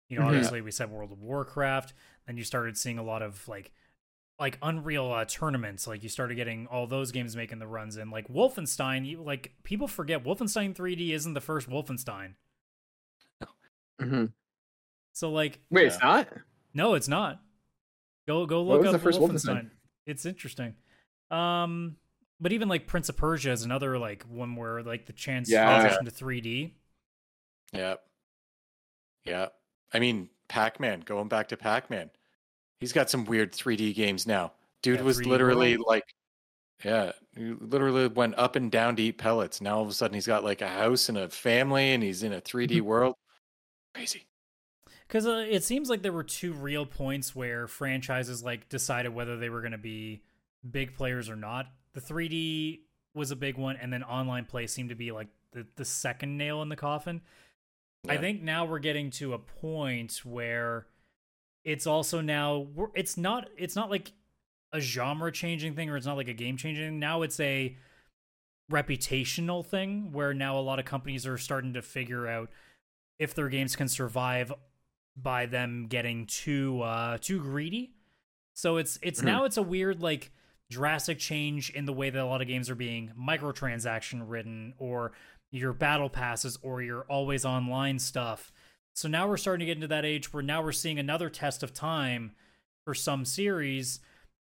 You 0.08 0.18
know, 0.18 0.24
Mhm. 0.24 0.28
obviously 0.28 0.60
we 0.62 0.70
said 0.70 0.90
World 0.90 1.12
of 1.12 1.20
Warcraft. 1.20 1.92
Then 2.26 2.36
you 2.36 2.44
started 2.44 2.76
seeing 2.76 2.98
a 2.98 3.02
lot 3.02 3.22
of 3.22 3.46
like 3.48 3.72
like 4.40 4.58
Unreal 4.62 5.10
uh, 5.12 5.24
tournaments. 5.24 5.86
Like 5.86 6.02
you 6.02 6.08
started 6.08 6.36
getting 6.36 6.66
all 6.68 6.86
those 6.86 7.10
games 7.12 7.34
making 7.36 7.58
the 7.58 7.66
runs 7.66 7.96
in. 7.96 8.10
Like 8.10 8.28
Wolfenstein, 8.28 9.04
you 9.06 9.22
like 9.22 9.52
people 9.64 9.88
forget 9.88 10.24
Wolfenstein 10.24 10.74
3D 10.74 11.10
isn't 11.12 11.34
the 11.34 11.40
first 11.40 11.68
Wolfenstein. 11.68 12.34
hmm 14.00 14.26
So 15.12 15.30
like 15.30 15.58
Wait, 15.70 15.82
Yeah. 15.82 15.86
it's 15.88 16.00
not. 16.02 16.28
No, 16.74 16.94
it's 16.94 17.08
not. 17.08 17.40
Go 18.26 18.46
go 18.46 18.62
What 18.62 18.74
look 18.74 18.82
was 18.86 18.94
up 18.94 19.00
the 19.00 19.04
first 19.04 19.20
Wolfenstein. 19.20 19.64
Wolfenstein? 19.64 19.70
It's 20.06 20.24
interesting. 20.26 20.74
Um, 21.30 21.96
but 22.40 22.52
even 22.52 22.68
like 22.68 22.86
Prince 22.86 23.08
of 23.08 23.16
Persia 23.16 23.50
is 23.52 23.62
another 23.62 23.98
like 23.98 24.22
one 24.24 24.56
where 24.56 24.82
like 24.82 25.06
the 25.06 25.12
chance 25.12 25.50
Yeah. 25.50 25.64
transition 25.64 26.04
to 26.04 26.10
3D. 26.10 26.72
Yeah. 27.72 27.94
Yeah. 29.24 29.48
I 29.92 29.98
mean, 29.98 30.28
Pac 30.48 30.80
Man, 30.80 31.00
going 31.00 31.28
back 31.28 31.48
to 31.48 31.56
Pac 31.56 31.90
Man. 31.90 32.10
He's 32.80 32.92
got 32.92 33.10
some 33.10 33.24
weird 33.24 33.52
3D 33.52 33.94
games 33.94 34.26
now. 34.26 34.52
Dude 34.82 34.98
Yeah, 35.00 35.04
was 35.04 35.24
literally 35.26 35.76
World. 35.76 35.86
like, 35.88 36.04
yeah, 36.84 37.12
he 37.36 37.54
literally 37.54 38.06
went 38.06 38.38
up 38.38 38.54
and 38.54 38.70
down 38.70 38.94
to 38.96 39.02
eat 39.02 39.18
pellets. 39.18 39.60
Now 39.60 39.76
all 39.78 39.82
of 39.82 39.88
a 39.88 39.92
sudden 39.92 40.14
he's 40.14 40.26
got 40.26 40.44
like 40.44 40.60
a 40.62 40.68
house 40.68 41.08
and 41.08 41.18
a 41.18 41.28
family 41.28 41.92
and 41.92 42.02
he's 42.02 42.22
in 42.22 42.32
a 42.32 42.40
3D 42.40 42.80
world. 42.80 43.16
Crazy. 43.94 44.26
Because 45.08 45.26
uh, 45.26 45.44
it 45.48 45.64
seems 45.64 45.88
like 45.90 46.02
there 46.02 46.12
were 46.12 46.22
two 46.22 46.52
real 46.52 46.86
points 46.86 47.34
where 47.34 47.66
franchises 47.66 48.44
like 48.44 48.68
decided 48.68 49.12
whether 49.12 49.36
they 49.36 49.48
were 49.48 49.60
going 49.60 49.72
to 49.72 49.78
be 49.78 50.22
big 50.68 50.94
players 50.94 51.28
or 51.28 51.36
not. 51.36 51.66
The 51.94 52.00
3D 52.00 52.80
was 53.14 53.30
a 53.30 53.36
big 53.36 53.56
one, 53.56 53.76
and 53.76 53.92
then 53.92 54.02
online 54.02 54.44
play 54.44 54.66
seemed 54.66 54.90
to 54.90 54.94
be 54.94 55.10
like 55.12 55.28
the, 55.52 55.66
the 55.76 55.84
second 55.84 56.36
nail 56.36 56.62
in 56.62 56.68
the 56.68 56.76
coffin. 56.76 57.20
I 58.08 58.16
think 58.16 58.42
now 58.42 58.64
we're 58.64 58.78
getting 58.78 59.10
to 59.12 59.34
a 59.34 59.38
point 59.38 60.20
where 60.24 60.86
it's 61.64 61.86
also 61.86 62.20
now 62.20 62.68
it's 62.94 63.16
not 63.16 63.48
it's 63.58 63.74
not 63.74 63.90
like 63.90 64.12
a 64.72 64.80
genre 64.80 65.32
changing 65.32 65.74
thing 65.74 65.90
or 65.90 65.96
it's 65.96 66.06
not 66.06 66.16
like 66.16 66.28
a 66.28 66.32
game 66.34 66.56
changing 66.56 66.84
thing. 66.86 66.98
Now 67.00 67.22
it's 67.22 67.40
a 67.40 67.76
reputational 68.70 69.64
thing 69.64 70.12
where 70.12 70.34
now 70.34 70.58
a 70.58 70.60
lot 70.60 70.78
of 70.78 70.84
companies 70.84 71.26
are 71.26 71.38
starting 71.38 71.72
to 71.74 71.82
figure 71.82 72.26
out 72.28 72.50
if 73.18 73.34
their 73.34 73.48
games 73.48 73.74
can 73.76 73.88
survive 73.88 74.52
by 75.16 75.46
them 75.46 75.86
getting 75.88 76.26
too 76.26 76.80
uh 76.82 77.18
too 77.20 77.40
greedy. 77.40 77.94
So 78.54 78.76
it's 78.76 78.98
it's 79.02 79.20
Mhm. 79.20 79.24
now 79.24 79.44
it's 79.44 79.56
a 79.56 79.62
weird 79.62 80.00
like 80.02 80.30
drastic 80.70 81.18
change 81.18 81.70
in 81.70 81.86
the 81.86 81.92
way 81.92 82.10
that 82.10 82.22
a 82.22 82.26
lot 82.26 82.42
of 82.42 82.48
games 82.48 82.68
are 82.68 82.74
being 82.74 83.12
microtransaction 83.18 84.22
written 84.26 84.74
or 84.78 85.12
your 85.50 85.72
battle 85.72 86.10
passes 86.10 86.58
or 86.62 86.82
your 86.82 87.02
always 87.02 87.44
online 87.44 87.98
stuff. 87.98 88.52
So 88.94 89.08
now 89.08 89.28
we're 89.28 89.36
starting 89.36 89.60
to 89.60 89.66
get 89.66 89.78
into 89.78 89.88
that 89.88 90.04
age 90.04 90.32
where 90.32 90.42
now 90.42 90.62
we're 90.62 90.72
seeing 90.72 90.98
another 90.98 91.30
test 91.30 91.62
of 91.62 91.72
time 91.72 92.32
for 92.84 92.94
some 92.94 93.24
series 93.24 94.00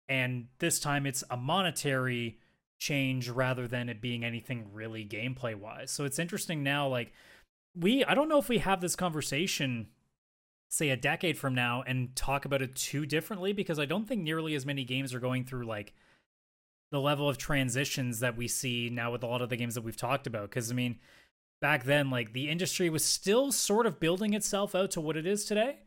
and 0.08 0.46
this 0.58 0.78
time 0.78 1.06
it's 1.06 1.24
a 1.30 1.36
monetary 1.36 2.38
change 2.78 3.28
rather 3.28 3.66
than 3.66 3.88
it 3.88 4.00
being 4.00 4.24
anything 4.24 4.66
really 4.72 5.04
gameplay 5.04 5.54
wise. 5.54 5.90
So 5.90 6.04
it's 6.04 6.18
interesting 6.18 6.62
now 6.62 6.86
like 6.88 7.12
we 7.74 8.04
I 8.04 8.14
don't 8.14 8.28
know 8.28 8.38
if 8.38 8.48
we 8.48 8.58
have 8.58 8.80
this 8.80 8.96
conversation 8.96 9.88
say 10.68 10.90
a 10.90 10.96
decade 10.96 11.36
from 11.36 11.54
now 11.54 11.82
and 11.86 12.14
talk 12.16 12.44
about 12.44 12.62
it 12.62 12.74
too 12.74 13.06
differently 13.06 13.52
because 13.52 13.78
I 13.78 13.84
don't 13.84 14.06
think 14.06 14.22
nearly 14.22 14.54
as 14.54 14.66
many 14.66 14.84
games 14.84 15.14
are 15.14 15.20
going 15.20 15.44
through 15.44 15.66
like 15.66 15.94
the 16.92 17.00
level 17.00 17.28
of 17.28 17.38
transitions 17.38 18.20
that 18.20 18.36
we 18.36 18.46
see 18.46 18.88
now 18.92 19.10
with 19.10 19.24
a 19.24 19.26
lot 19.26 19.42
of 19.42 19.48
the 19.48 19.56
games 19.56 19.74
that 19.74 19.82
we've 19.82 19.96
talked 19.96 20.26
about 20.28 20.48
because 20.50 20.70
I 20.70 20.74
mean 20.74 21.00
back 21.60 21.84
then 21.84 22.10
like 22.10 22.32
the 22.32 22.48
industry 22.48 22.88
was 22.90 23.04
still 23.04 23.50
sort 23.50 23.86
of 23.86 23.98
building 23.98 24.34
itself 24.34 24.74
out 24.74 24.90
to 24.92 25.00
what 25.00 25.16
it 25.16 25.26
is 25.26 25.44
today. 25.44 25.78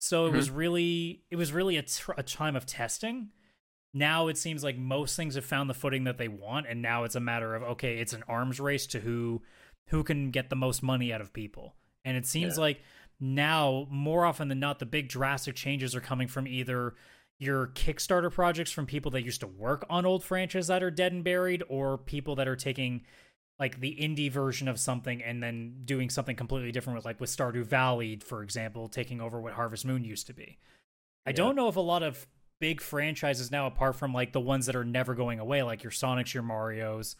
So 0.00 0.26
it 0.26 0.32
Mhm. 0.32 0.36
was 0.36 0.50
really 0.50 1.22
it 1.30 1.36
was 1.36 1.52
really 1.52 1.76
a, 1.78 1.82
tr- 1.82 2.12
a 2.18 2.22
time 2.22 2.56
of 2.56 2.66
testing. 2.66 3.30
Now 3.94 4.28
it 4.28 4.36
seems 4.38 4.62
like 4.62 4.76
most 4.76 5.16
things 5.16 5.34
have 5.36 5.44
found 5.44 5.70
the 5.70 5.74
footing 5.74 6.04
that 6.04 6.18
they 6.18 6.28
want 6.28 6.66
and 6.68 6.82
now 6.82 7.04
it's 7.04 7.14
a 7.16 7.20
matter 7.20 7.54
of 7.54 7.62
okay, 7.62 7.98
it's 7.98 8.12
an 8.12 8.24
arms 8.28 8.60
race 8.60 8.86
to 8.88 9.00
who 9.00 9.42
who 9.88 10.02
can 10.04 10.30
get 10.30 10.50
the 10.50 10.56
most 10.56 10.82
money 10.82 11.12
out 11.12 11.20
of 11.20 11.32
people. 11.32 11.74
And 12.04 12.16
it 12.16 12.26
seems 12.26 12.56
Yeah. 12.56 12.62
like 12.62 12.80
now 13.20 13.86
more 13.90 14.24
often 14.24 14.48
than 14.48 14.58
not 14.58 14.78
the 14.78 14.86
big 14.86 15.08
drastic 15.08 15.54
changes 15.54 15.94
are 15.94 16.00
coming 16.00 16.26
from 16.28 16.46
either 16.48 16.94
your 17.40 17.68
Kickstarter 17.68 18.30
projects 18.30 18.70
from 18.70 18.84
people 18.84 19.10
that 19.12 19.24
used 19.24 19.40
to 19.40 19.46
work 19.46 19.86
on 19.88 20.04
old 20.04 20.22
franchises 20.22 20.68
that 20.68 20.82
are 20.82 20.90
dead 20.90 21.12
and 21.12 21.24
buried 21.24 21.64
or 21.68 21.96
people 21.96 22.36
that 22.36 22.46
are 22.46 22.54
taking 22.54 23.02
like 23.58 23.80
the 23.80 23.96
indie 23.98 24.30
version 24.30 24.68
of 24.68 24.78
something 24.78 25.22
and 25.22 25.42
then 25.42 25.74
doing 25.86 26.10
something 26.10 26.36
completely 26.36 26.70
different 26.70 26.98
with 26.98 27.06
like 27.06 27.18
with 27.18 27.30
Stardew 27.30 27.64
Valley 27.64 28.16
for 28.16 28.42
example 28.42 28.88
taking 28.88 29.22
over 29.22 29.40
what 29.40 29.54
Harvest 29.54 29.86
Moon 29.86 30.04
used 30.04 30.26
to 30.26 30.34
be. 30.34 30.58
I 31.26 31.32
don't 31.32 31.56
know 31.56 31.68
if 31.68 31.76
a 31.76 31.80
lot 31.80 32.02
of 32.02 32.26
big 32.60 32.82
franchises 32.82 33.50
now 33.50 33.66
apart 33.66 33.96
from 33.96 34.12
like 34.12 34.32
the 34.32 34.40
ones 34.40 34.66
that 34.66 34.76
are 34.76 34.84
never 34.84 35.14
going 35.14 35.40
away 35.40 35.62
like 35.62 35.82
your 35.82 35.92
Sonics, 35.92 36.34
your 36.34 36.42
Marios, 36.42 37.16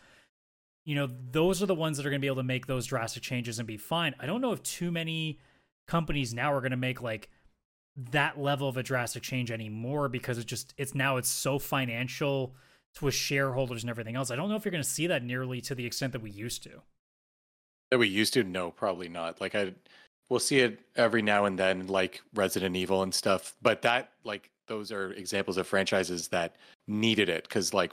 you 0.84 0.94
know, 0.94 1.08
those 1.30 1.62
are 1.62 1.66
the 1.66 1.74
ones 1.74 1.96
that 1.96 2.04
are 2.04 2.10
going 2.10 2.20
to 2.20 2.24
be 2.24 2.26
able 2.26 2.36
to 2.36 2.42
make 2.42 2.66
those 2.66 2.84
drastic 2.84 3.22
changes 3.22 3.58
and 3.58 3.66
be 3.66 3.78
fine. 3.78 4.14
I 4.20 4.26
don't 4.26 4.42
know 4.42 4.52
if 4.52 4.62
too 4.62 4.90
many 4.90 5.38
companies 5.86 6.34
now 6.34 6.52
are 6.52 6.60
going 6.60 6.72
to 6.72 6.76
make 6.76 7.00
like 7.00 7.30
that 8.12 8.40
level 8.40 8.68
of 8.68 8.76
a 8.76 8.82
drastic 8.82 9.22
change 9.22 9.51
anymore 9.51 10.09
because 10.09 10.38
it 10.38 10.46
just 10.46 10.74
it's 10.78 10.94
now 10.94 11.16
it's 11.16 11.28
so 11.28 11.59
financial 11.59 12.55
to 12.94 13.11
shareholders 13.11 13.82
and 13.82 13.90
everything 13.90 14.16
else. 14.16 14.30
I 14.30 14.36
don't 14.36 14.48
know 14.48 14.57
if 14.57 14.64
you're 14.64 14.72
going 14.72 14.82
to 14.82 14.88
see 14.88 15.07
that 15.09 15.22
nearly 15.22 15.61
to 15.62 15.74
the 15.74 15.86
extent 15.86 16.12
that 16.12 16.22
we 16.22 16.30
used 16.30 16.62
to. 16.64 16.82
that 17.90 17.98
we 17.98 18.09
used 18.09 18.34
to 18.34 18.44
no 18.44 18.70
probably 18.70 19.09
not 19.09 19.40
like 19.40 19.55
i 19.55 19.72
we'll 20.28 20.40
see 20.40 20.61
it 20.61 20.80
every 20.96 21.22
now 21.22 21.44
and 21.44 21.59
then 21.59 21.86
like 21.88 22.22
resident 22.34 22.76
evil 22.76 23.03
and 23.03 23.14
stuff 23.14 23.55
but 23.62 23.82
that 23.82 24.12
like 24.24 24.51
those 24.68 24.92
are 24.92 25.12
examples 25.14 25.57
of 25.57 25.66
franchises 25.66 26.28
that 26.28 26.57
needed 26.86 27.28
it 27.28 27.42
because 27.44 27.74
like 27.74 27.92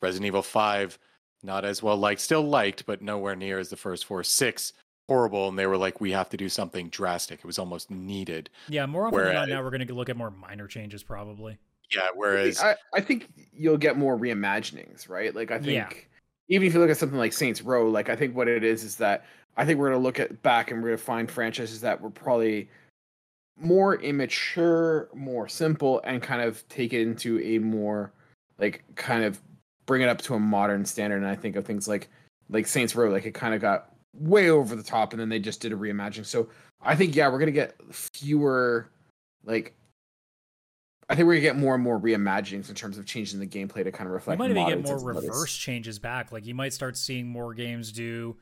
resident 0.00 0.26
evil 0.26 0.42
5 0.42 0.98
not 1.42 1.64
as 1.64 1.82
well 1.82 1.96
liked 1.96 2.20
still 2.20 2.42
liked 2.42 2.86
but 2.86 3.02
nowhere 3.02 3.34
near 3.36 3.58
as 3.58 3.68
the 3.68 3.76
first 3.76 4.04
four 4.04 4.22
six 4.22 4.72
horrible 5.12 5.48
and 5.48 5.58
they 5.58 5.66
were 5.66 5.76
like 5.76 6.00
we 6.00 6.10
have 6.12 6.28
to 6.30 6.36
do 6.38 6.48
something 6.48 6.88
drastic 6.88 7.40
it 7.40 7.44
was 7.44 7.58
almost 7.58 7.90
needed 7.90 8.48
Yeah, 8.68 8.86
more 8.86 9.06
often 9.06 9.24
than 9.24 9.34
not 9.34 9.48
now 9.50 9.62
we're 9.62 9.70
going 9.70 9.86
to 9.86 9.94
look 9.94 10.08
at 10.08 10.16
more 10.16 10.30
minor 10.30 10.66
changes 10.66 11.02
probably. 11.02 11.58
yeah 11.94 12.08
whereas 12.14 12.58
I, 12.60 12.76
I 12.94 13.00
think 13.02 13.28
you'll 13.52 13.76
get 13.76 13.98
more 13.98 14.16
reimaginings, 14.18 15.08
right? 15.10 15.34
Like 15.34 15.50
I 15.50 15.58
think 15.58 15.72
Yeah. 16.48 16.56
even 16.56 16.66
if 16.66 16.72
you 16.74 16.80
look 16.80 16.88
at 16.90 16.96
something 16.96 17.18
like 17.18 17.34
Saints 17.34 17.60
Row, 17.60 17.88
like 17.90 18.08
I 18.08 18.16
think 18.16 18.34
what 18.34 18.48
it 18.48 18.64
is 18.64 18.84
is 18.84 18.96
that 18.96 19.26
I 19.56 19.66
think 19.66 19.78
we're 19.78 19.90
gonna 19.90 20.02
look 20.02 20.18
at 20.18 20.42
back 20.42 20.70
and 20.70 20.82
we're 20.82 20.88
gonna 20.90 20.98
find 20.98 21.30
franchises 21.30 21.82
that 21.82 22.00
were 22.00 22.10
probably 22.10 22.70
more 23.58 23.96
immature, 24.00 25.10
more 25.14 25.46
simple, 25.48 26.00
and 26.04 26.22
kind 26.22 26.40
of 26.40 26.66
take 26.68 26.94
it 26.94 27.02
into 27.02 27.38
a 27.40 27.58
more 27.58 28.12
like 28.58 28.82
kind 28.94 29.24
of 29.24 29.40
bring 29.84 30.00
it 30.00 30.08
up 30.08 30.22
to 30.22 30.34
a 30.34 30.40
modern 30.40 30.86
standard. 30.86 31.16
And 31.18 31.26
I 31.26 31.34
think 31.36 31.56
of 31.56 31.66
things 31.66 31.86
like 31.86 32.08
like 32.48 32.66
Saints 32.66 32.96
Row, 32.96 33.10
like 33.10 33.26
it 33.26 33.34
kind 33.34 33.54
of 33.54 33.60
got 33.60 33.91
way 34.14 34.50
over 34.50 34.76
the 34.76 34.82
top, 34.82 35.12
and 35.12 35.20
then 35.20 35.28
they 35.28 35.38
just 35.38 35.60
did 35.60 35.72
a 35.72 35.76
reimagining. 35.76 36.26
So 36.26 36.48
I 36.80 36.94
think 36.96 37.16
yeah, 37.16 37.28
we're 37.28 37.38
gonna 37.38 37.50
get 37.52 37.74
fewer 37.90 38.88
like 39.44 39.74
I 41.08 41.14
think 41.14 41.26
we're 41.26 41.34
gonna 41.34 41.40
get 41.42 41.56
more 41.56 41.74
and 41.74 41.82
more 41.82 41.98
reimaginings 41.98 42.68
in 42.68 42.74
terms 42.74 42.96
of 42.96 43.06
changing 43.06 43.40
the 43.40 43.46
gameplay 43.46 43.84
to 43.84 43.92
kind 43.92 44.06
of 44.06 44.14
reflect. 44.14 44.40
You 44.40 44.48
might 44.48 44.56
even 44.56 44.82
get 44.82 44.88
more 44.90 44.98
reverse 44.98 45.54
changes 45.54 45.98
back. 45.98 46.32
Like 46.32 46.46
you 46.46 46.54
might 46.54 46.72
start 46.72 46.96
seeing 46.96 47.26
more 47.28 47.54
games 47.54 47.92
do, 47.92 48.36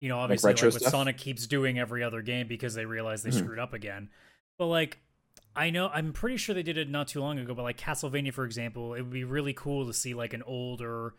you 0.00 0.08
know, 0.08 0.18
obviously 0.18 0.48
like, 0.48 0.62
retro 0.62 0.70
what? 0.70 0.82
Sonic 0.82 1.18
keeps 1.18 1.46
doing 1.46 1.78
every 1.78 2.02
other 2.02 2.20
game 2.22 2.46
because 2.46 2.74
they 2.74 2.84
realize 2.84 3.22
they 3.22 3.30
Mhm. 3.30 3.42
screwed 3.42 3.58
up 3.58 3.72
again. 3.72 4.10
But 4.58 4.66
like 4.66 4.98
I 5.56 5.70
know 5.70 5.88
I'm 5.88 6.12
pretty 6.12 6.36
sure 6.36 6.54
they 6.54 6.62
did 6.62 6.78
it 6.78 6.88
not 6.90 7.08
too 7.08 7.20
long 7.20 7.38
ago, 7.38 7.54
but 7.54 7.62
like 7.62 7.78
Castlevania 7.78 8.32
for 8.32 8.44
example, 8.44 8.94
it 8.94 9.02
would 9.02 9.10
be 9.12 9.24
really 9.24 9.54
cool 9.54 9.86
to 9.86 9.92
see 9.94 10.12
like 10.14 10.32
an 10.34 10.42
older 10.42 11.14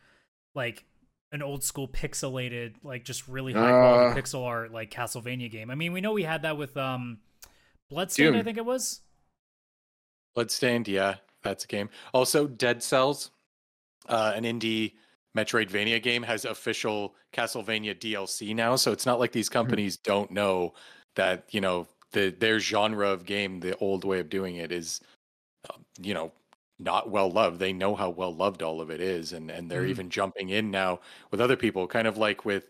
like 0.53 0.85
an 1.31 1.41
old 1.41 1.63
school 1.63 1.87
pixelated, 1.87 2.75
like 2.83 3.03
just 3.05 3.27
really 3.27 3.53
high 3.53 3.69
quality 3.69 4.19
Uh. 4.19 4.21
pixel 4.21 4.45
art 4.45 4.71
like 4.71 4.91
Castlevania 4.91 5.49
game. 5.49 5.69
I 5.71 5.75
mean, 5.75 5.93
we 5.93 6.01
know 6.01 6.11
we 6.11 6.23
had 6.23 6.41
that 6.43 6.57
with 6.57 6.75
um 6.77 7.19
Bloodstained, 7.89 8.37
I 8.37 8.43
think 8.43 8.57
it 8.57 8.65
was. 8.65 9.01
Bloodstained, 10.35 10.87
yeah, 10.87 11.15
that's 11.43 11.65
a 11.65 11.67
game. 11.67 11.89
Also, 12.13 12.47
Dead 12.47 12.81
Cells, 12.81 13.31
uh, 14.07 14.31
an 14.33 14.43
indie 14.45 14.93
Metroidvania 15.37 16.01
game, 16.01 16.23
has 16.23 16.45
official 16.45 17.15
Castlevania 17.33 17.93
DLC 17.97 18.55
now. 18.55 18.75
So 18.77 18.91
it's 18.91 19.05
not 19.05 19.19
like 19.19 19.31
these 19.33 19.49
companies 19.49 19.97
don't 19.97 20.31
know 20.31 20.73
that 21.15 21.45
you 21.51 21.59
know 21.61 21.87
the 22.13 22.29
their 22.29 22.59
genre 22.59 23.09
of 23.09 23.25
game, 23.25 23.59
the 23.59 23.75
old 23.77 24.05
way 24.05 24.19
of 24.19 24.29
doing 24.29 24.55
it, 24.55 24.71
is 24.71 25.01
um, 25.69 25.83
you 26.01 26.13
know 26.13 26.31
not 26.81 27.09
well 27.09 27.29
loved. 27.31 27.59
They 27.59 27.73
know 27.73 27.95
how 27.95 28.09
well 28.09 28.33
loved 28.33 28.61
all 28.63 28.81
of 28.81 28.89
it 28.89 28.99
is, 29.01 29.33
and 29.33 29.49
and 29.51 29.69
they're 29.69 29.83
Mhm. 29.83 29.89
even 29.89 30.09
jumping 30.09 30.49
in 30.49 30.71
now 30.71 30.99
with 31.31 31.39
other 31.41 31.55
people, 31.55 31.87
kind 31.87 32.07
of 32.07 32.17
like 32.17 32.43
with 32.45 32.69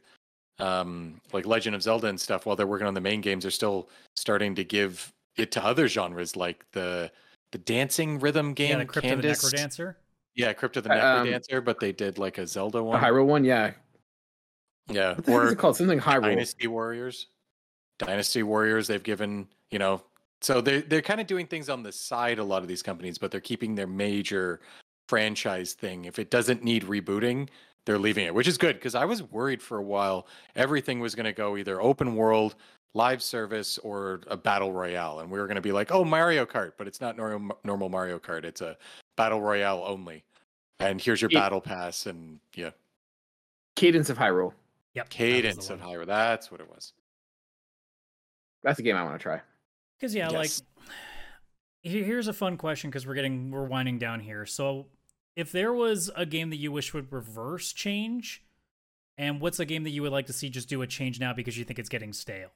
um 0.59 1.19
like 1.33 1.45
Legend 1.45 1.75
of 1.75 1.81
Zelda 1.81 2.07
and 2.07 2.19
stuff. 2.19 2.45
While 2.45 2.55
they're 2.55 2.67
working 2.67 2.87
on 2.87 2.93
the 2.93 3.01
main 3.01 3.21
games, 3.21 3.43
they're 3.43 3.51
still 3.51 3.89
starting 4.15 4.53
to 4.55 4.63
give 4.63 5.11
it 5.37 5.51
to 5.53 5.63
other 5.63 5.87
genres 5.87 6.35
like 6.35 6.65
the 6.73 7.11
the 7.51 7.57
dancing 7.57 8.19
rhythm 8.19 8.53
game 8.53 8.71
yeah, 8.71 8.77
the 8.79 8.85
Crypt 8.85 9.07
of 9.07 9.21
the 9.21 9.27
Candace. 9.27 9.53
Necrodancer. 9.53 9.95
Yeah, 10.35 10.53
Crypt 10.53 10.77
of 10.77 10.83
the 10.85 10.91
Uh, 10.91 11.21
um, 11.21 11.27
Necrodancer, 11.27 11.63
but 11.63 11.79
they 11.79 11.91
did 11.91 12.17
like 12.17 12.37
a 12.37 12.47
Zelda 12.47 12.77
The 12.77 12.83
one. 12.83 13.01
Hyrule 13.01 13.25
one, 13.25 13.43
yeah. 13.43 13.73
yeah, 14.89 15.15
What 15.15 15.25
the 15.25 15.31
heck 15.31 15.41
is 15.43 15.49
or 15.49 15.53
it 15.53 15.57
called? 15.57 15.75
Something 15.77 15.99
Hyrule. 15.99 16.21
Dynasty 16.23 16.67
Warriors. 16.67 17.27
Dynasty 17.99 18.41
Warriors, 18.43 18.87
they've 18.87 19.03
given, 19.03 19.47
you 19.69 19.79
know, 19.79 20.01
so 20.41 20.61
they 20.61 20.81
they're 20.81 21.01
kind 21.01 21.21
of 21.21 21.27
doing 21.27 21.47
things 21.47 21.69
on 21.69 21.83
the 21.83 21.91
side 21.91 22.39
a 22.39 22.43
lot 22.43 22.61
of 22.61 22.67
these 22.67 22.81
companies, 22.83 23.17
but 23.17 23.31
they're 23.31 23.39
keeping 23.41 23.75
their 23.75 23.87
major 23.87 24.59
franchise 25.09 25.73
thing. 25.73 26.05
If 26.05 26.19
it 26.19 26.29
doesn't 26.31 26.63
need 26.63 26.83
rebooting, 26.83 27.49
they're 27.85 27.99
leaving 27.99 28.25
it, 28.25 28.33
which 28.33 28.47
is 28.47 28.57
good 28.57 28.75
because 28.75 28.95
I 28.95 29.05
was 29.05 29.23
worried 29.23 29.61
for 29.61 29.77
a 29.77 29.83
while 29.83 30.27
everything 30.55 30.99
was 30.99 31.15
going 31.15 31.25
to 31.25 31.33
go 31.33 31.57
either 31.57 31.81
open 31.81 32.15
world, 32.15 32.55
live 32.93 33.21
service 33.23 33.77
or 33.79 34.21
a 34.27 34.37
battle 34.37 34.71
royale 34.73 35.19
and 35.19 35.29
we 35.31 35.39
were 35.39 35.47
going 35.47 35.55
to 35.55 35.61
be 35.61 35.71
like, 35.71 35.91
"Oh, 35.91 36.03
Mario 36.03 36.45
Kart," 36.45 36.73
but 36.77 36.87
it's 36.87 37.01
not 37.01 37.17
normal 37.17 37.57
normal 37.63 37.89
Mario 37.89 38.19
Kart. 38.19 38.43
It's 38.45 38.61
a 38.61 38.77
battle 39.17 39.41
royale 39.41 39.83
only. 39.85 40.23
And 40.79 40.99
here's 41.01 41.21
your 41.21 41.29
It- 41.31 41.35
battle 41.35 41.61
pass 41.61 42.05
and 42.07 42.39
yeah, 42.55 42.71
Cadence 43.75 44.09
of 44.09 44.17
Hyrule. 44.17 44.53
Yep. 44.93 45.09
that 45.09 45.09
was 45.09 45.09
the 45.09 45.17
cadence 45.17 45.69
of 45.69 45.81
one. 45.81 45.89
Hyrule. 45.89 46.05
That's 46.07 46.51
what 46.51 46.59
it 46.59 46.69
was. 46.69 46.93
That's 48.63 48.79
a 48.79 48.81
game 48.83 48.95
I 48.95 49.03
want 49.03 49.17
to 49.19 49.23
try. 49.23 49.41
Because 50.01 50.15
yeah, 50.15 50.29
like 50.29 50.49
Yes. 50.49 50.63
here- 51.83 52.03
here's 52.03 52.27
a 52.27 52.33
fun 52.33 52.57
question 52.57 52.89
because 52.89 53.05
we're 53.05 53.13
getting 53.13 53.51
we're 53.51 53.65
winding 53.65 53.99
down 53.99 54.19
here. 54.21 54.47
So 54.47 54.87
if 55.35 55.51
there 55.51 55.71
was 55.71 56.09
a 56.15 56.25
game 56.25 56.49
that 56.49 56.57
you 56.57 56.71
wish 56.71 56.91
would 56.93 57.11
reverse 57.13 57.71
change, 57.71 58.43
and 59.17 59.39
what's 59.39 59.59
a 59.59 59.65
game 59.65 59.83
that 59.83 59.91
you 59.91 60.01
would 60.01 60.11
like 60.11 60.25
to 60.25 60.33
see 60.33 60.49
just 60.49 60.67
do 60.69 60.81
a 60.81 60.87
change 60.87 61.19
now 61.19 61.33
because 61.33 61.55
you 61.57 61.63
think 61.63 61.77
it's 61.77 61.87
getting 61.89 62.13
stale? 62.13 62.49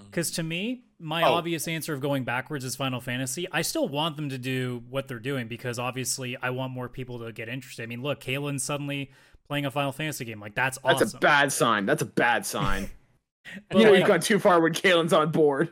Mm. 0.00 0.04
Because 0.06 0.30
to 0.32 0.42
me, 0.42 0.84
my 0.98 1.22
Oh. 1.22 1.32
obvious 1.34 1.66
answer 1.66 1.94
of 1.94 2.00
going 2.00 2.24
backwards 2.24 2.64
is 2.64 2.76
Final 2.76 3.00
Fantasy. 3.00 3.46
I 3.50 3.62
still 3.62 3.88
want 3.88 4.16
them 4.16 4.28
to 4.28 4.38
do 4.38 4.84
what 4.90 5.08
they're 5.08 5.18
doing 5.18 5.48
because 5.48 5.78
obviously 5.78 6.36
I 6.42 6.50
want 6.50 6.72
more 6.74 6.88
people 6.90 7.18
to 7.20 7.32
get 7.32 7.48
interested. 7.48 7.82
I 7.82 7.86
mean, 7.86 8.02
look, 8.02 8.20
Kaylan's 8.20 8.62
suddenly 8.62 9.10
playing 9.48 9.64
a 9.64 9.70
Final 9.70 9.92
Fantasy 9.92 10.24
game. 10.26 10.40
Like 10.40 10.54
that's 10.54 10.78
awesome. 10.84 10.98
That's 10.98 11.14
a 11.14 11.18
bad 11.18 11.52
sign. 11.52 11.86
That's 11.86 12.02
a 12.02 12.06
bad 12.06 12.44
sign. 12.44 12.90
But, 13.68 13.78
you 13.78 13.84
know, 13.84 13.90
like- 13.90 13.98
you've 14.00 14.08
gone 14.08 14.20
too 14.20 14.38
far 14.38 14.60
when 14.60 14.72
Kaylan's 14.72 15.12
on 15.12 15.30
board. 15.30 15.70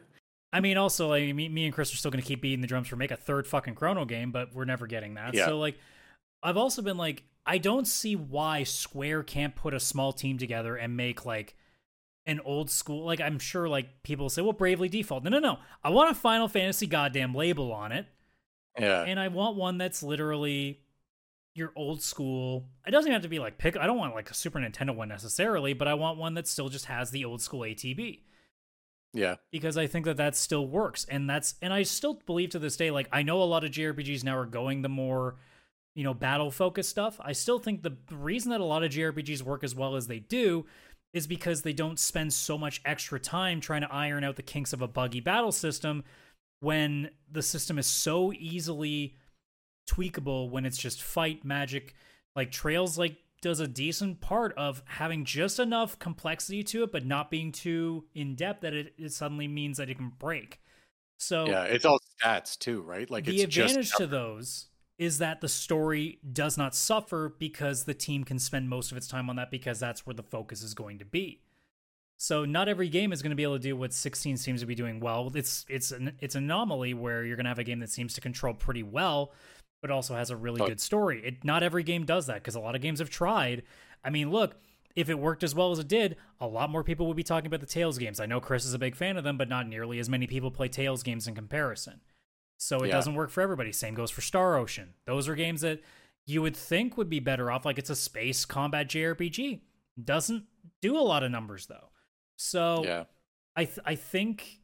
I 0.52 0.60
mean, 0.60 0.78
also, 0.78 1.08
like 1.08 1.34
me, 1.34 1.48
me 1.48 1.66
and 1.66 1.74
Chris 1.74 1.92
are 1.92 1.96
still 1.96 2.10
going 2.10 2.22
to 2.22 2.26
keep 2.26 2.40
beating 2.40 2.62
the 2.62 2.66
drums 2.66 2.88
for 2.88 2.96
make 2.96 3.10
a 3.10 3.16
third 3.16 3.46
fucking 3.46 3.74
Chrono 3.74 4.04
game, 4.06 4.32
but 4.32 4.54
we're 4.54 4.64
never 4.64 4.86
getting 4.86 5.14
that. 5.14 5.34
Yeah. 5.34 5.44
So, 5.46 5.58
like, 5.58 5.78
I've 6.42 6.56
also 6.56 6.80
been 6.80 6.96
like, 6.96 7.22
I 7.44 7.58
don't 7.58 7.86
see 7.86 8.16
why 8.16 8.62
Square 8.62 9.24
can't 9.24 9.54
put 9.54 9.74
a 9.74 9.80
small 9.80 10.12
team 10.12 10.38
together 10.38 10.76
and 10.76 10.96
make 10.96 11.26
like 11.26 11.54
an 12.26 12.40
old 12.44 12.70
school. 12.70 13.04
Like, 13.04 13.20
I'm 13.20 13.38
sure 13.38 13.68
like 13.68 14.02
people 14.02 14.30
say, 14.30 14.40
well, 14.42 14.52
Bravely 14.54 14.88
Default. 14.88 15.24
No, 15.24 15.30
no, 15.30 15.38
no. 15.38 15.58
I 15.84 15.90
want 15.90 16.10
a 16.10 16.14
Final 16.14 16.48
Fantasy 16.48 16.86
goddamn 16.86 17.34
label 17.34 17.72
on 17.72 17.92
it, 17.92 18.06
Yeah. 18.78 19.02
and 19.02 19.20
I 19.20 19.28
want 19.28 19.56
one 19.56 19.76
that's 19.78 20.02
literally 20.02 20.80
your 21.58 21.72
old 21.76 22.00
school. 22.02 22.64
It 22.86 22.90
doesn't 22.92 23.10
have 23.12 23.22
to 23.22 23.28
be 23.28 23.38
like 23.38 23.58
pick. 23.58 23.76
I 23.76 23.86
don't 23.86 23.98
want 23.98 24.14
like 24.14 24.30
a 24.30 24.34
Super 24.34 24.58
Nintendo 24.58 24.94
one 24.94 25.08
necessarily, 25.08 25.72
but 25.74 25.88
I 25.88 25.94
want 25.94 26.18
one 26.18 26.34
that 26.34 26.46
still 26.48 26.68
just 26.68 26.86
has 26.86 27.10
the 27.10 27.24
old 27.24 27.42
school 27.42 27.60
ATB 27.60 28.20
Yeah. 29.12 29.36
because 29.50 29.76
I 29.76 29.86
think 29.86 30.04
that 30.06 30.16
that 30.18 30.36
still 30.36 30.66
works, 30.66 31.04
and 31.04 31.28
that's 31.28 31.56
and 31.60 31.72
I 31.72 31.82
still 31.82 32.14
believe 32.26 32.50
to 32.50 32.58
this 32.58 32.76
day. 32.76 32.90
Like 32.90 33.08
I 33.12 33.22
know 33.22 33.42
a 33.42 33.44
lot 33.44 33.64
of 33.64 33.70
JRPGs 33.70 34.24
now 34.24 34.36
are 34.38 34.46
going 34.46 34.82
the 34.82 34.88
more, 34.88 35.36
you 35.94 36.04
know, 36.04 36.14
battle 36.14 36.50
focused 36.50 36.90
stuff. 36.90 37.18
I 37.20 37.32
still 37.32 37.58
think 37.58 37.82
the 37.82 37.96
reason 38.10 38.50
that 38.52 38.60
a 38.60 38.64
lot 38.64 38.84
of 38.84 38.90
JRPGs 38.92 39.42
work 39.42 39.64
as 39.64 39.74
well 39.74 39.96
as 39.96 40.06
they 40.06 40.20
do 40.20 40.64
is 41.12 41.26
because 41.26 41.62
they 41.62 41.72
don't 41.72 41.98
spend 41.98 42.32
so 42.32 42.58
much 42.58 42.82
extra 42.84 43.18
time 43.18 43.60
trying 43.60 43.80
to 43.80 43.92
iron 43.92 44.24
out 44.24 44.36
the 44.36 44.42
kinks 44.42 44.72
of 44.74 44.82
a 44.82 44.88
buggy 44.88 45.20
battle 45.20 45.52
system 45.52 46.04
when 46.60 47.08
the 47.30 47.42
system 47.42 47.78
is 47.78 47.86
so 47.86 48.32
easily 48.34 49.14
tweakable 49.88 50.50
when 50.50 50.66
it's 50.66 50.78
just 50.78 51.02
fight 51.02 51.44
magic 51.44 51.94
like 52.36 52.50
trails 52.50 52.98
like 52.98 53.16
does 53.40 53.60
a 53.60 53.68
decent 53.68 54.20
part 54.20 54.52
of 54.56 54.82
having 54.84 55.24
just 55.24 55.58
enough 55.58 55.98
complexity 55.98 56.62
to 56.62 56.82
it 56.82 56.92
but 56.92 57.06
not 57.06 57.30
being 57.30 57.52
too 57.52 58.04
in 58.14 58.34
depth 58.34 58.62
that 58.62 58.74
it, 58.74 58.92
it 58.98 59.12
suddenly 59.12 59.48
means 59.48 59.78
that 59.78 59.88
it 59.88 59.96
can 59.96 60.12
break 60.18 60.60
so 61.18 61.46
Yeah. 61.46 61.64
It's 61.64 61.84
all 61.84 61.98
stats 62.22 62.58
too, 62.58 62.80
right? 62.82 63.10
Like 63.10 63.24
the 63.24 63.42
it's 63.42 63.54
just 63.54 63.74
advantage 63.76 63.92
to 63.96 64.06
those 64.06 64.68
is 64.96 65.18
that 65.18 65.40
the 65.40 65.48
story 65.48 66.18
does 66.32 66.56
not 66.56 66.74
suffer 66.74 67.34
because 67.38 67.84
the 67.84 67.94
team 67.94 68.24
can 68.24 68.38
spend 68.38 68.68
most 68.68 68.90
of 68.90 68.96
its 68.96 69.06
time 69.06 69.28
on 69.30 69.36
that 69.36 69.50
because 69.50 69.78
that's 69.78 70.06
where 70.06 70.14
the 70.14 70.22
focus 70.22 70.62
is 70.62 70.74
going 70.74 70.98
to 70.98 71.04
be. 71.04 71.42
So 72.16 72.44
not 72.44 72.68
every 72.68 72.88
game 72.88 73.12
is 73.12 73.22
going 73.22 73.30
to 73.30 73.36
be 73.36 73.44
able 73.44 73.54
to 73.54 73.60
do 73.60 73.76
what 73.76 73.92
16 73.92 74.36
seems 74.38 74.60
to 74.60 74.66
be 74.66 74.74
doing 74.74 74.98
well. 74.98 75.30
It's 75.34 75.64
it's 75.68 75.92
an 75.92 76.14
it's 76.20 76.34
an 76.34 76.44
anomaly 76.44 76.94
where 76.94 77.24
you're 77.24 77.36
going 77.36 77.44
to 77.44 77.50
have 77.50 77.60
a 77.60 77.64
game 77.64 77.80
that 77.80 77.90
seems 77.90 78.14
to 78.14 78.20
control 78.20 78.54
pretty 78.54 78.82
well 78.82 79.32
but 79.80 79.90
also 79.90 80.14
has 80.14 80.30
a 80.30 80.36
really 80.36 80.60
Oh. 80.60 80.66
good 80.66 80.80
story. 80.80 81.24
It 81.24 81.44
not 81.44 81.62
every 81.62 81.82
game 81.82 82.04
does 82.04 82.26
that 82.26 82.36
because 82.36 82.54
a 82.54 82.60
lot 82.60 82.74
of 82.74 82.80
games 82.82 82.98
have 82.98 83.10
tried. 83.10 83.62
I 84.04 84.10
mean, 84.10 84.30
look, 84.30 84.56
if 84.96 85.08
it 85.08 85.18
worked 85.18 85.42
as 85.44 85.54
well 85.54 85.70
as 85.70 85.78
it 85.78 85.88
did, 85.88 86.16
a 86.40 86.46
lot 86.46 86.70
more 86.70 86.82
people 86.82 87.06
would 87.06 87.16
be 87.16 87.22
talking 87.22 87.46
about 87.46 87.60
the 87.60 87.66
Tales 87.66 87.98
games. 87.98 88.18
I 88.20 88.26
know 88.26 88.40
Chris 88.40 88.64
is 88.64 88.74
a 88.74 88.78
big 88.78 88.96
fan 88.96 89.16
of 89.16 89.24
them, 89.24 89.36
but 89.38 89.48
not 89.48 89.68
nearly 89.68 89.98
as 89.98 90.08
many 90.08 90.26
people 90.26 90.50
play 90.50 90.68
Tales 90.68 91.02
games 91.02 91.28
in 91.28 91.34
comparison. 91.34 92.00
So 92.56 92.78
it 92.78 92.88
Yeah. 92.88 92.94
doesn't 92.94 93.14
work 93.14 93.30
for 93.30 93.40
everybody. 93.40 93.70
Same 93.72 93.94
goes 93.94 94.10
for 94.10 94.20
Star 94.20 94.56
Ocean. 94.56 94.94
Those 95.04 95.28
are 95.28 95.36
games 95.36 95.60
that 95.60 95.80
you 96.26 96.42
would 96.42 96.56
think 96.56 96.96
would 96.96 97.08
be 97.08 97.20
better 97.20 97.50
off. 97.50 97.64
Like 97.64 97.78
it's 97.78 97.90
a 97.90 97.96
space 97.96 98.44
combat 98.44 98.88
JRPG. 98.88 99.60
Doesn't 100.02 100.46
do 100.82 100.96
a 100.98 101.00
lot 101.00 101.22
of 101.22 101.30
numbers 101.30 101.66
though. 101.66 101.90
So 102.36 102.82
Yeah. 102.84 103.04
I 103.54 103.64
th- 103.64 103.78
I 103.84 103.94
think 103.94 104.57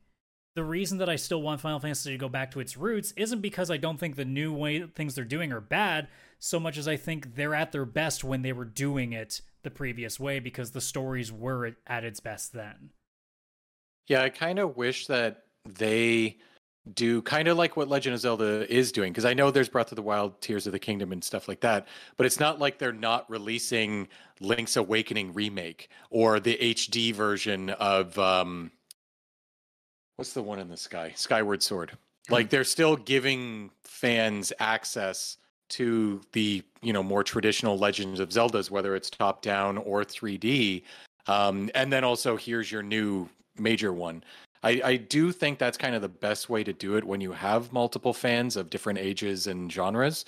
the 0.55 0.64
reason 0.64 0.98
that 0.98 1.09
I 1.09 1.16
still 1.16 1.42
want 1.42 1.61
Final 1.61 1.80
Fantasy 1.80 2.12
to 2.12 2.18
go 2.18 2.28
back 2.28 2.52
to 2.52 2.61
its 2.61 2.76
roots 2.76 3.12
isn't 3.16 3.40
because 3.40 3.70
I 3.70 3.76
don't 3.76 3.98
think 3.98 4.14
the 4.14 4.24
new 4.24 4.52
way 4.52 4.82
things 4.82 5.14
they're 5.14 5.24
doing 5.24 5.52
are 5.52 5.61
bad, 5.61 6.09
so 6.38 6.61
much 6.61 6.78
as 6.78 6.86
I 6.86 6.96
think 6.96 7.34
they're 7.34 7.55
at 7.55 7.72
their 7.72 7.84
best 7.84 8.22
when 8.22 8.42
they 8.42 8.52
were 8.52 8.64
doing 8.64 9.12
it 9.12 9.40
the 9.64 9.70
previous 9.70 10.20
way 10.20 10.38
because 10.38 10.70
the 10.70 10.80
stories 10.80 11.32
were 11.32 11.74
at- 11.86 12.05
its 12.05 12.20
best 12.20 12.52
then. 12.52 12.90
Yeah, 14.07 14.22
I 14.22 14.28
kind 14.28 14.59
of 14.59 14.76
wish 14.76 15.07
that 15.09 15.44
they 15.66 16.36
do 16.92 17.22
kind 17.22 17.48
of 17.48 17.57
like 17.57 17.76
what 17.76 17.88
Legend 17.88 18.14
of 18.14 18.20
Zelda 18.20 18.70
is 18.72 18.92
doing 18.92 19.11
because 19.11 19.24
I 19.24 19.32
know 19.32 19.50
there's 19.50 19.70
Breath 19.70 19.90
of 19.90 19.96
the 19.96 20.02
Wild, 20.02 20.40
Tears 20.42 20.66
of 20.66 20.72
the 20.72 20.78
Kingdom, 20.78 21.11
and 21.11 21.24
stuff 21.24 21.48
like 21.48 21.61
that, 21.61 21.88
but 22.16 22.26
it's 22.26 22.38
not 22.38 22.59
like 22.61 22.78
they're 22.78 22.92
not 22.92 23.28
releasing 23.30 24.07
Link's 24.38 24.76
Awakening 24.76 25.32
remake 25.32 25.88
or 26.11 26.38
the 26.38 26.59
HD 26.61 27.12
version 27.14 27.70
of 27.70 28.18
um, 28.18 28.70
what's 30.16 30.32
the 30.32 30.42
one 30.42 30.58
in 30.58 30.68
the 30.68 30.76
sky? 30.76 31.12
Skyward 31.14 31.62
Sword. 31.62 31.92
Like 32.30 32.50
they're 32.50 32.64
still 32.64 32.96
giving 32.96 33.70
fans 33.82 34.52
access 34.58 35.38
to 35.70 36.20
the 36.32 36.62
you 36.82 36.92
know 36.92 37.02
more 37.02 37.22
traditional 37.24 37.78
Legends 37.78 38.20
of 38.20 38.30
Zeldas, 38.30 38.70
whether 38.70 38.94
it's 38.94 39.10
top 39.10 39.42
down 39.42 39.78
or 39.78 40.04
3D. 40.04 40.82
Um, 41.26 41.70
and 41.74 41.92
then 41.92 42.04
also 42.04 42.36
here's 42.36 42.70
your 42.70 42.82
new 42.82 43.28
major 43.58 43.92
one. 43.92 44.24
I, 44.62 44.80
I 44.82 44.96
do 44.96 45.30
think 45.30 45.58
that's 45.58 45.76
kind 45.76 45.94
of 45.94 46.00
the 46.00 46.08
best 46.08 46.48
way 46.48 46.64
to 46.64 46.72
do 46.72 46.96
it 46.96 47.04
when 47.04 47.20
you 47.20 47.32
have 47.32 47.72
multiple 47.72 48.14
fans 48.14 48.56
of 48.56 48.70
different 48.70 48.98
ages 48.98 49.46
and 49.46 49.70
genres. 49.70 50.24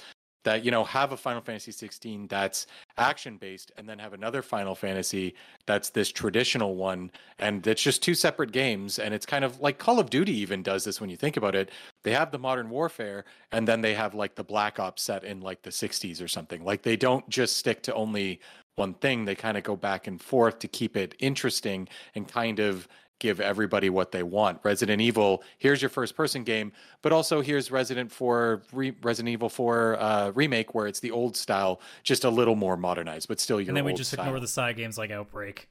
That 0.46 0.64
you 0.64 0.70
know 0.70 0.84
have 0.84 1.10
a 1.10 1.16
Final 1.16 1.42
Fantasy 1.42 1.72
16 1.72 2.28
that's 2.28 2.68
action 2.96 3.36
based, 3.36 3.72
and 3.76 3.88
then 3.88 3.98
have 3.98 4.12
another 4.12 4.42
Final 4.42 4.76
Fantasy 4.76 5.34
that's 5.66 5.90
this 5.90 6.12
traditional 6.12 6.76
one, 6.76 7.10
and 7.40 7.66
it's 7.66 7.82
just 7.82 8.00
two 8.00 8.14
separate 8.14 8.52
games. 8.52 9.00
And 9.00 9.12
it's 9.12 9.26
kind 9.26 9.44
of 9.44 9.58
like 9.60 9.78
Call 9.78 9.98
of 9.98 10.08
Duty 10.08 10.34
even 10.38 10.62
does 10.62 10.84
this 10.84 11.00
when 11.00 11.10
you 11.10 11.16
think 11.16 11.36
about 11.36 11.56
it. 11.56 11.72
They 12.04 12.12
have 12.12 12.30
the 12.30 12.38
Modern 12.38 12.70
Warfare, 12.70 13.24
and 13.50 13.66
then 13.66 13.80
they 13.80 13.94
have 13.94 14.14
like 14.14 14.36
the 14.36 14.44
Black 14.44 14.78
Ops 14.78 15.02
set 15.02 15.24
in 15.24 15.40
like 15.40 15.62
the 15.62 15.70
60s 15.70 16.22
or 16.22 16.28
something. 16.28 16.64
Like 16.64 16.82
they 16.82 16.96
don't 16.96 17.28
just 17.28 17.56
stick 17.56 17.82
to 17.82 17.94
only 17.94 18.38
one 18.76 18.94
thing. 18.94 19.24
They 19.24 19.34
kind 19.34 19.56
of 19.56 19.64
go 19.64 19.74
back 19.74 20.06
and 20.06 20.22
forth 20.22 20.60
to 20.60 20.68
keep 20.68 20.96
it 20.96 21.16
interesting 21.18 21.88
and 22.14 22.28
kind 22.28 22.60
of 22.60 22.86
give 23.18 23.40
everybody 23.40 23.88
what 23.90 24.12
they 24.12 24.22
want. 24.22 24.60
Resident 24.62 25.00
Evil, 25.00 25.42
here's 25.58 25.80
your 25.80 25.88
first 25.88 26.14
person 26.16 26.44
game, 26.44 26.72
but 27.02 27.12
also 27.12 27.40
here's 27.40 27.70
Resident 27.70 28.12
for 28.12 28.62
Re- 28.72 28.94
Resident 29.02 29.32
Evil 29.32 29.48
4 29.48 29.96
uh, 29.98 30.30
remake 30.34 30.74
where 30.74 30.86
it's 30.86 31.00
the 31.00 31.10
old 31.10 31.36
style, 31.36 31.80
just 32.02 32.24
a 32.24 32.30
little 32.30 32.56
more 32.56 32.76
modernized, 32.76 33.28
but 33.28 33.40
still 33.40 33.60
your 33.60 33.68
and 33.70 33.76
then 33.76 33.84
we 33.84 33.94
just 33.94 34.10
style. 34.12 34.26
ignore 34.26 34.40
the 34.40 34.48
side 34.48 34.76
games 34.76 34.98
like 34.98 35.10
Outbreak, 35.10 35.68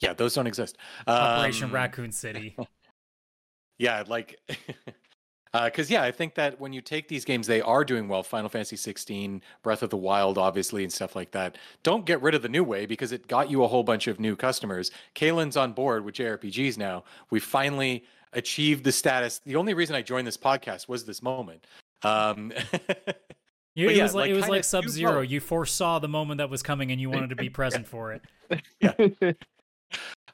Yeah, 0.00 0.12
those 0.12 0.34
don't 0.34 0.46
exist. 0.46 0.76
Operation 1.06 1.64
Um, 1.64 1.74
Raccoon 1.74 2.12
City. 2.12 2.56
Yeah, 3.78 4.04
like 4.06 4.38
because 5.52 5.90
yeah, 5.90 6.02
I 6.02 6.10
think 6.10 6.34
that 6.34 6.60
when 6.60 6.72
you 6.72 6.80
take 6.80 7.08
these 7.08 7.24
games, 7.24 7.46
they 7.46 7.60
are 7.60 7.84
doing 7.84 8.08
well. 8.08 8.22
Final 8.22 8.48
Fantasy 8.48 8.76
16, 8.76 9.42
Breath 9.62 9.82
of 9.82 9.90
the 9.90 9.96
Wild, 9.96 10.38
obviously, 10.38 10.82
and 10.82 10.92
stuff 10.92 11.14
like 11.14 11.30
that. 11.32 11.56
Don't 11.82 12.06
get 12.06 12.22
rid 12.22 12.34
of 12.34 12.42
the 12.42 12.48
new 12.48 12.64
way 12.64 12.86
because 12.86 13.12
it 13.12 13.28
got 13.28 13.50
you 13.50 13.62
a 13.64 13.68
whole 13.68 13.82
bunch 13.82 14.06
of 14.06 14.18
new 14.18 14.34
customers. 14.36 14.90
Kaylan's 15.14 15.56
on 15.56 15.72
board 15.72 16.04
with 16.04 16.14
JRPGs 16.14 16.78
now. 16.78 17.04
We 17.30 17.40
finally 17.40 18.04
achieved 18.32 18.84
the 18.84 18.92
status. 18.92 19.40
The 19.40 19.56
only 19.56 19.74
reason 19.74 19.94
I 19.94 20.02
joined 20.02 20.26
this 20.26 20.38
podcast 20.38 20.88
was 20.88 21.04
this 21.04 21.22
moment. 21.22 21.66
Um, 22.02 22.52
You, 23.74 23.86
But 23.86 23.94
it 23.94 23.96
yeah, 23.96 24.02
was 24.02 24.14
like, 24.14 24.22
like, 24.22 24.30
it 24.30 24.34
was 24.34 24.48
like 24.48 24.64
Sub 24.64 24.88
Zero. 24.88 25.22
You 25.22 25.40
foresaw 25.40 25.98
the 25.98 26.08
moment 26.08 26.38
that 26.38 26.50
was 26.50 26.62
coming 26.62 26.92
and 26.92 27.00
you 27.00 27.08
wanted 27.08 27.30
to 27.30 27.36
be 27.36 27.48
present 27.48 27.86
for 27.86 28.12
it. 28.12 28.22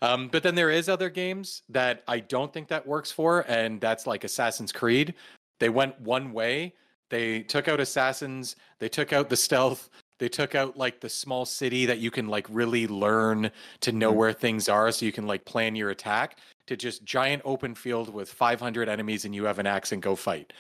Um, 0.03 0.29
but 0.29 0.43
then 0.43 0.55
there 0.55 0.71
is 0.71 0.89
other 0.89 1.09
games 1.11 1.63
that 1.69 2.03
I 2.07 2.21
don't 2.21 2.53
think 2.53 2.69
that 2.69 2.87
works 2.87 3.11
for, 3.11 3.41
and 3.49 3.81
that's 3.81 4.07
like 4.07 4.25
Assassin's 4.25 4.73
Creed. 4.73 5.15
They 5.61 5.69
went 5.69 6.01
one 6.01 6.33
way. 6.33 6.75
They 7.11 7.41
took 7.43 7.69
out 7.69 7.81
assassins. 7.81 8.57
They 8.79 8.89
took 8.89 9.13
out 9.13 9.29
the 9.29 9.37
stealth. 9.37 9.89
They 10.19 10.29
took 10.29 10.55
out 10.55 10.77
like 10.77 11.01
the 11.01 11.09
small 11.09 11.45
city 11.45 11.87
that 11.87 11.99
you 11.99 12.11
can 12.11 12.29
like 12.29 12.47
really 12.51 12.87
learn 12.87 13.51
to 13.81 13.93
know 13.93 14.13
Mhm. 14.13 14.17
where 14.17 14.33
things 14.33 14.69
are, 14.69 14.91
so 14.93 15.07
you 15.07 15.13
can 15.13 15.27
like 15.27 15.45
plan 15.45 15.75
your 15.77 15.91
attack. 15.91 16.39
To 16.67 16.77
just 16.77 17.03
giant 17.05 17.41
open 17.47 17.75
field 17.75 18.13
with 18.13 18.31
500 18.31 18.89
enemies, 18.91 19.25
and 19.25 19.35
you 19.35 19.45
have 19.45 19.59
an 19.59 19.67
axe 19.67 19.91
and 19.93 20.03
go 20.03 20.15
fight. 20.15 20.53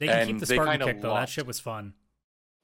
They 0.00 0.08
can 0.08 0.26
keep 0.26 0.38
the 0.40 0.46
Spartan 0.46 0.80
kick 0.80 1.00
though. 1.00 1.14
That 1.14 1.28
shit 1.28 1.46
was 1.46 1.60
fun. 1.60 1.94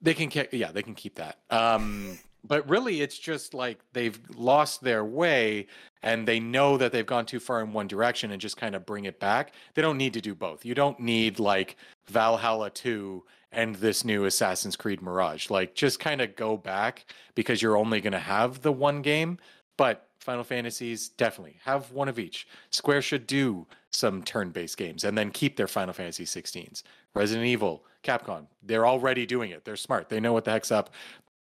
They 0.01 0.15
can 0.15 0.29
kick, 0.31 0.49
yeah, 0.53 0.73
they 0.73 0.83
can 0.83 0.95
keep 0.95 1.15
that. 1.17 1.39
Um, 1.51 2.19
but 2.45 2.69
really, 2.69 3.01
it's 3.01 3.19
just 3.19 3.55
like 3.55 3.81
they've 3.93 4.19
lost 4.35 4.83
their 4.83 5.05
way, 5.05 5.67
and 6.03 6.27
they 6.27 6.41
know 6.41 6.77
that 6.77 6.93
they've 6.93 7.07
gone 7.07 7.27
too 7.27 7.41
far 7.41 7.61
in 7.63 7.73
one 7.73 7.89
direction, 7.89 8.31
and 8.31 8.41
just 8.41 8.57
kind 8.57 8.75
of 8.75 8.87
bring 8.87 9.05
it 9.05 9.21
back. 9.21 9.53
They 9.75 9.83
don't 9.83 9.99
need 9.99 10.15
to 10.15 10.21
do 10.21 10.35
both. 10.35 10.65
You 10.65 10.75
don't 10.75 10.99
need 11.01 11.39
like 11.39 11.77
Valhalla 12.09 12.71
two 12.71 13.25
and 13.51 13.75
this 13.77 14.05
new 14.05 14.25
Assassin's 14.27 14.77
Creed 14.77 15.01
Mirage. 15.01 15.51
Like, 15.51 15.75
just 15.75 16.01
kind 16.01 16.21
of 16.21 16.37
go 16.37 16.57
back 16.57 17.07
because 17.35 17.63
you're 17.63 17.79
only 17.79 18.01
going 18.01 18.13
to 18.13 18.19
have 18.19 18.61
the 18.61 18.73
one 18.73 19.01
game. 19.01 19.39
But 19.79 20.09
Final 20.19 20.45
Fantasies 20.45 21.09
definitely 21.09 21.57
have 21.65 21.91
one 21.93 22.09
of 22.09 22.19
each. 22.19 22.47
Square 22.71 23.03
should 23.03 23.27
do 23.27 23.67
some 23.91 24.23
turn-based 24.23 24.77
games 24.77 25.05
and 25.05 25.17
then 25.17 25.31
keep 25.31 25.57
their 25.57 25.67
Final 25.67 25.95
Fantasy 25.95 26.25
16s. 26.25 26.83
Resident 27.15 27.47
Evil, 27.47 27.85
Capcom, 28.03 28.47
they're 28.63 28.87
already 28.87 29.25
doing 29.25 29.51
it. 29.51 29.65
They're 29.65 29.77
smart. 29.77 30.09
They 30.09 30.21
know 30.21 30.33
what 30.33 30.45
the 30.45 30.51
heck's 30.51 30.71
up. 30.71 30.91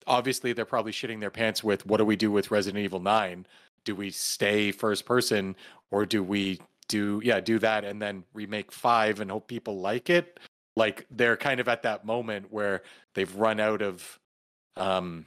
Obviously, 0.07 0.53
they're 0.53 0.65
probably 0.65 0.91
shitting 0.91 1.19
their 1.19 1.31
pants 1.31 1.63
with 1.63 1.85
what 1.85 1.97
do 1.97 2.05
we 2.05 2.15
do 2.15 2.31
with 2.31 2.51
Resident 2.51 2.83
Evil 2.83 2.99
9? 2.99 3.45
Do 3.83 3.95
we 3.95 4.11
stay 4.11 4.71
first 4.71 5.05
person 5.05 5.55
or 5.91 6.05
do 6.05 6.23
we 6.23 6.59
do 6.87 7.21
yeah, 7.23 7.39
do 7.39 7.59
that 7.59 7.83
and 7.83 8.01
then 8.01 8.23
remake 8.33 8.71
5 8.71 9.19
and 9.19 9.31
hope 9.31 9.47
people 9.47 9.79
like 9.79 10.09
it? 10.09 10.39
Like 10.75 11.05
they're 11.09 11.37
kind 11.37 11.59
of 11.59 11.67
at 11.67 11.83
that 11.83 12.05
moment 12.05 12.51
where 12.51 12.83
they've 13.13 13.33
run 13.35 13.59
out 13.59 13.81
of 13.81 14.19
um 14.77 15.25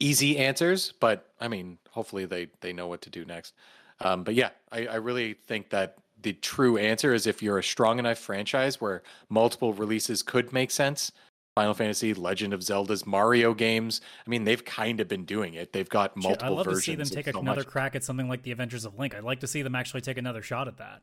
easy 0.00 0.36
answers, 0.38 0.92
but 0.98 1.32
I 1.40 1.48
mean, 1.48 1.78
hopefully 1.90 2.26
they 2.26 2.48
they 2.60 2.72
know 2.72 2.88
what 2.88 3.02
to 3.02 3.10
do 3.10 3.24
next. 3.24 3.54
Um, 4.00 4.24
but 4.24 4.34
yeah, 4.34 4.50
I, 4.70 4.86
I 4.86 4.94
really 4.96 5.34
think 5.34 5.70
that 5.70 5.98
the 6.20 6.32
true 6.34 6.76
answer 6.76 7.14
is 7.14 7.26
if 7.26 7.42
you're 7.42 7.58
a 7.58 7.64
strong 7.64 7.98
enough 7.98 8.18
franchise 8.18 8.80
where 8.80 9.02
multiple 9.28 9.72
releases 9.72 10.22
could 10.22 10.52
make 10.52 10.70
sense. 10.70 11.12
Final 11.54 11.74
Fantasy, 11.74 12.14
Legend 12.14 12.54
of 12.54 12.62
Zelda's, 12.62 13.06
Mario 13.06 13.52
games. 13.52 14.00
I 14.26 14.30
mean, 14.30 14.44
they've 14.44 14.64
kind 14.64 15.00
of 15.00 15.08
been 15.08 15.24
doing 15.24 15.54
it. 15.54 15.72
They've 15.72 15.88
got 15.88 16.12
Shit, 16.14 16.22
multiple 16.22 16.58
I'd 16.58 16.66
love 16.66 16.74
to 16.74 16.80
see 16.80 16.94
them 16.94 17.06
take 17.06 17.28
so 17.28 17.40
another 17.40 17.60
much. 17.60 17.66
crack 17.66 17.94
at 17.94 18.02
something 18.02 18.28
like 18.28 18.42
the 18.42 18.52
Adventures 18.52 18.84
of 18.84 18.98
Link. 18.98 19.14
I'd 19.14 19.24
like 19.24 19.40
to 19.40 19.46
see 19.46 19.60
them 19.62 19.74
actually 19.74 20.00
take 20.00 20.16
another 20.16 20.40
shot 20.40 20.66
at 20.66 20.78
that. 20.78 21.02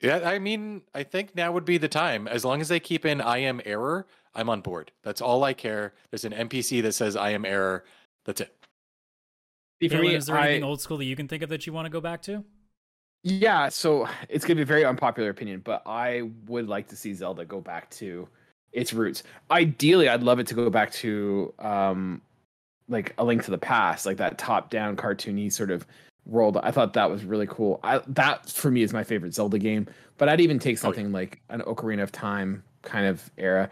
Yeah, 0.00 0.20
I 0.24 0.38
mean, 0.38 0.82
I 0.94 1.02
think 1.02 1.34
now 1.34 1.52
would 1.52 1.64
be 1.64 1.76
the 1.76 1.88
time. 1.88 2.28
As 2.28 2.44
long 2.44 2.60
as 2.60 2.68
they 2.68 2.80
keep 2.80 3.04
in 3.04 3.20
I 3.20 3.38
am 3.38 3.60
error, 3.64 4.06
I'm 4.34 4.48
on 4.48 4.60
board. 4.60 4.92
That's 5.02 5.20
all 5.20 5.44
I 5.44 5.52
care. 5.52 5.92
There's 6.10 6.24
an 6.24 6.32
NPC 6.32 6.82
that 6.82 6.92
says 6.92 7.16
I 7.16 7.30
am 7.30 7.44
error. 7.44 7.84
That's 8.24 8.40
it. 8.40 8.54
For 9.82 9.88
Kaylan, 9.88 10.00
me, 10.00 10.14
is 10.14 10.26
there 10.26 10.36
I, 10.36 10.46
anything 10.46 10.64
old 10.64 10.80
school 10.80 10.96
that 10.98 11.04
you 11.04 11.16
can 11.16 11.28
think 11.28 11.42
of 11.42 11.50
that 11.50 11.66
you 11.66 11.72
want 11.72 11.86
to 11.86 11.90
go 11.90 12.00
back 12.00 12.22
to? 12.22 12.44
Yeah, 13.24 13.68
so 13.68 14.08
it's 14.28 14.44
gonna 14.44 14.56
be 14.56 14.62
a 14.62 14.66
very 14.66 14.84
unpopular 14.84 15.30
opinion, 15.30 15.60
but 15.60 15.82
I 15.84 16.30
would 16.46 16.68
like 16.68 16.88
to 16.88 16.96
see 16.96 17.12
Zelda 17.12 17.44
go 17.44 17.60
back 17.60 17.90
to 17.90 18.28
its 18.72 18.92
roots. 18.92 19.22
Ideally, 19.50 20.08
I'd 20.08 20.22
love 20.22 20.38
it 20.38 20.46
to 20.48 20.54
go 20.54 20.68
back 20.70 20.92
to 20.92 21.52
um 21.58 22.22
like 22.88 23.14
a 23.18 23.24
link 23.24 23.44
to 23.44 23.50
the 23.50 23.58
past, 23.58 24.06
like 24.06 24.16
that 24.16 24.38
top-down 24.38 24.96
cartoony 24.96 25.52
sort 25.52 25.70
of 25.70 25.86
world. 26.24 26.56
I 26.62 26.70
thought 26.70 26.94
that 26.94 27.10
was 27.10 27.24
really 27.24 27.46
cool. 27.46 27.80
I 27.82 28.00
that 28.08 28.48
for 28.48 28.70
me 28.70 28.82
is 28.82 28.92
my 28.92 29.04
favorite 29.04 29.34
Zelda 29.34 29.58
game, 29.58 29.86
but 30.16 30.28
I'd 30.28 30.40
even 30.40 30.58
take 30.58 30.76
Oh, 30.76 30.78
yeah. 30.78 30.80
something 30.82 31.12
like 31.12 31.40
an 31.50 31.60
Ocarina 31.62 32.02
of 32.02 32.12
Time 32.12 32.62
kind 32.82 33.06
of 33.06 33.30
era. 33.36 33.68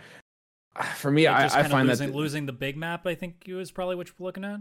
For 0.97 1.11
me, 1.11 1.27
Like, 1.27 1.37
I, 1.37 1.43
just 1.45 1.57
I 1.57 1.63
kinda 1.63 1.75
find 1.77 1.89
losing, 1.89 2.11
that 2.11 2.17
losing 2.17 2.47
the 2.47 2.53
big 2.53 2.77
map. 2.77 3.07
I 3.07 3.15
think 3.15 3.45
is 3.47 3.71
probably 3.71 3.97
what 3.97 4.09
you're 4.09 4.27
looking 4.27 4.45
at. 4.45 4.61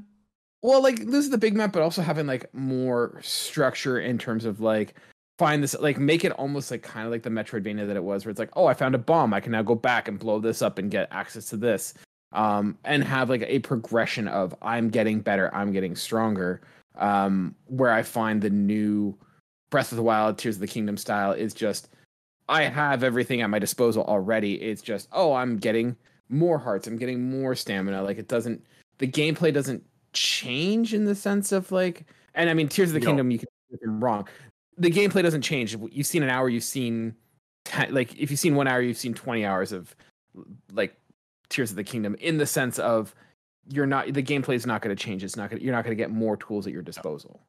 well 0.64 0.82
like 0.82 0.99
losing 0.99 1.32
the 1.32 1.38
big 1.38 1.53
map 1.56 1.74
but 1.74 1.82
also 1.82 2.02
having 2.02 2.26
like 2.26 2.52
more 2.53 3.20
structure 3.22 3.99
in 3.99 4.18
terms 4.18 4.45
of 4.45 4.62
like 4.62 4.95
find 5.38 5.62
this 5.62 5.76
like 5.80 5.98
make 5.98 6.24
it 6.24 6.32
almost 6.34 6.72
like 6.72 6.82
kind 6.82 7.06
of 7.06 7.12
like 7.12 7.24
the 7.24 7.30
metroidvania 7.30 7.86
that 7.88 7.95
it 7.98 8.03
was 8.03 8.26
where 8.26 8.32
it's 8.32 8.40
like 8.40 8.52
oh 8.53 8.68
i 8.68 8.74
found 8.74 8.95
a 8.95 8.98
bomb. 8.98 9.34
I 9.34 9.40
can 9.41 9.52
now 9.52 9.62
go 9.62 9.76
back 9.76 10.07
and 10.07 10.18
blow 10.18 10.40
this 10.40 10.62
up 10.62 10.78
and 10.78 10.90
get 10.90 11.07
access 11.12 11.49
to 11.49 11.57
this. 11.57 11.94
Um 12.32 12.78
and 12.86 13.03
have 13.03 13.30
like 13.30 13.44
a 13.44 13.60
progression 13.60 14.28
of 14.28 14.56
i'm 14.62 14.90
getting 14.90 15.20
better. 15.20 15.53
I'm 15.53 15.72
getting 15.72 15.95
stronger. 15.95 16.62
Um 16.98 17.56
where 17.68 17.91
i 17.91 18.02
find 18.03 18.41
the 18.41 18.49
new 18.49 19.18
breath 19.70 19.91
of 19.91 19.98
the 19.98 20.03
wild 20.03 20.38
tears 20.38 20.56
of 20.56 20.62
the 20.62 20.68
kingdom 20.68 20.95
style 20.95 21.32
is 21.34 21.53
just 21.53 21.90
i 22.48 22.64
have 22.64 23.03
everything 23.03 23.41
at 23.41 23.49
my 23.49 23.60
disposal 23.60 24.03
already. 24.06 24.56
It's 24.62 24.82
just 24.82 25.10
oh 25.12 25.34
i'm 25.34 25.57
getting 25.57 25.95
more 26.30 26.57
hearts. 26.57 26.88
I'm 26.88 26.98
getting 26.98 27.30
more 27.30 27.56
stamina. 27.56 28.02
Like 28.03 28.18
it 28.18 28.28
doesn't 28.28 28.64
the 28.99 29.07
gameplay 29.07 29.53
doesn't 29.53 29.84
change 30.14 30.94
in 30.94 31.03
the 31.03 31.14
sense 31.16 31.52
of 31.52 31.74
like 31.74 32.06
and 32.36 32.49
i 32.49 32.53
mean 32.53 32.70
tears 32.70 32.90
of 32.90 32.94
the 32.94 32.99
No. 33.02 33.07
kingdom 33.07 33.32
you 33.32 33.40
can 33.40 33.48
wrong 33.99 34.26
the 34.77 34.89
gameplay 34.91 35.22
doesn't 35.23 35.41
change 35.41 35.76
you've 35.91 36.07
seen 36.07 36.23
an 36.23 36.30
hour 36.30 36.49
you've 36.49 36.64
seen 36.64 37.15
10, 37.65 37.93
like 37.93 38.15
if 38.19 38.30
you've 38.30 38.39
seen 38.39 38.56
one 38.56 38.68
hour 38.68 38.81
you've 38.81 38.97
seen 38.97 39.14
20 39.14 39.45
hours 39.45 39.72
of 39.72 39.95
like 40.73 40.95
tears 41.49 41.69
of 41.72 41.76
the 41.77 41.84
kingdom 41.84 42.15
in 42.19 42.38
the 42.38 42.45
sense 42.45 42.77
of 42.80 43.15
you're 43.68 43.85
not 43.85 44.11
the 44.14 44.22
gameplay 44.23 44.56
is 44.56 44.65
not 44.65 44.81
going 44.81 44.95
to 44.95 45.02
change 45.02 45.23
it's 45.23 45.35
not 45.35 45.49
going 45.49 45.60
to 45.60 45.65
you're 45.65 45.73
not 45.73 45.84
going 45.84 45.95
to 45.95 46.02
get 46.02 46.11
more 46.11 46.38
tools 46.38 46.68
at 46.68 46.73
your 46.73 46.81
disposal 46.81 47.41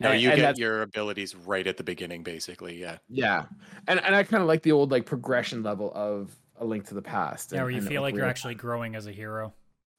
No, 0.00 0.10
And- 0.10 0.20
you 0.22 0.30
and 0.30 0.38
get 0.40 0.58
your 0.58 0.82
abilities 0.82 1.36
right 1.36 1.66
at 1.66 1.76
the 1.76 1.84
beginning, 1.84 2.22
basically. 2.22 2.80
Yeah. 2.80 2.98
yeah 3.08 3.44
and 3.86 4.00
and 4.04 4.14
i 4.14 4.22
kind 4.22 4.40
of 4.42 4.48
like 4.48 4.62
the 4.62 4.72
old 4.72 4.90
like 4.90 5.04
progression 5.06 5.62
level 5.62 5.92
of 5.94 6.34
a 6.58 6.64
link 6.64 6.86
to 6.88 6.94
the 6.94 7.02
past 7.02 7.52
Yeah, 7.52 7.58
and- 7.58 7.64
where 7.66 7.70
you 7.72 7.82
feel 7.82 8.02
like 8.02 8.14
you're 8.14 8.24
Ocarina 8.24 8.30
actually 8.30 8.54
growing 8.54 8.94
as 8.94 9.06
a 9.06 9.12
hero. 9.12 9.52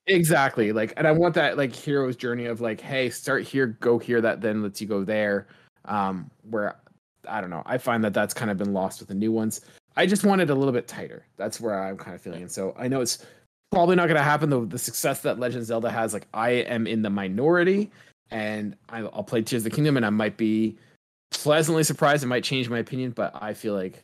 Exactly. 0.08 0.72
Like, 0.72 0.94
and 0.98 1.08
I 1.08 1.12
want 1.12 1.36
that 1.36 1.58
like 1.58 1.74
hero's 1.76 2.16
journey 2.16 2.46
of 2.48 2.60
like, 2.60 2.82
hey, 2.82 3.10
start 3.12 3.44
here, 3.44 3.68
go 3.68 4.00
here. 4.00 4.20
That 4.20 4.42
then 4.42 4.64
lets 4.64 4.82
you 4.82 4.88
go 4.88 5.04
there. 5.04 5.46
Um, 5.86 6.30
where 6.50 6.76
I 7.28 7.42
don't 7.42 7.50
know. 7.50 7.64
I 7.66 7.78
find 7.78 8.04
that 8.04 8.14
that's 8.14 8.34
kind 8.34 8.50
of 8.52 8.58
been 8.58 8.74
lost 8.74 9.00
with 9.00 9.08
the 9.10 9.16
new 9.16 9.32
ones. 9.32 9.62
I 9.96 10.06
just 10.06 10.24
want 10.24 10.42
it 10.42 10.50
a 10.50 10.56
little 10.56 10.72
bit 10.74 10.88
tighter. 10.88 11.26
That's 11.38 11.60
where 11.60 11.82
I'm 11.84 11.98
kind 11.98 12.16
of 12.16 12.22
feeling. 12.22 12.42
And 12.44 12.52
so 12.52 12.74
I 12.78 12.88
know 12.88 13.02
it's 13.02 13.26
probably 13.72 13.96
not 13.96 14.08
going 14.08 14.18
to 14.18 14.24
happen. 14.24 14.50
The 14.50 14.66
the 14.66 14.80
success 14.80 15.22
that 15.22 15.40
Legend 15.40 15.62
of 15.62 15.68
Zelda 15.68 15.90
has, 15.92 16.14
like, 16.14 16.28
I 16.34 16.50
am 16.52 16.88
in 16.88 17.02
the 17.02 17.10
minority, 17.10 17.92
and 18.32 18.76
I, 18.90 19.00
I'll 19.00 19.24
play 19.24 19.42
Tears 19.42 19.62
of 19.62 19.72
the 19.72 19.76
Kingdom, 19.76 19.98
and 19.98 20.06
I 20.06 20.10
might 20.10 20.38
be 20.38 20.78
pleasantly 21.32 21.84
surprised. 21.84 22.24
It 22.24 22.28
might 22.28 22.44
change 22.44 22.70
my 22.70 22.80
opinion, 22.80 23.12
but 23.12 23.32
I 23.42 23.54
feel 23.54 23.74
like 23.74 24.04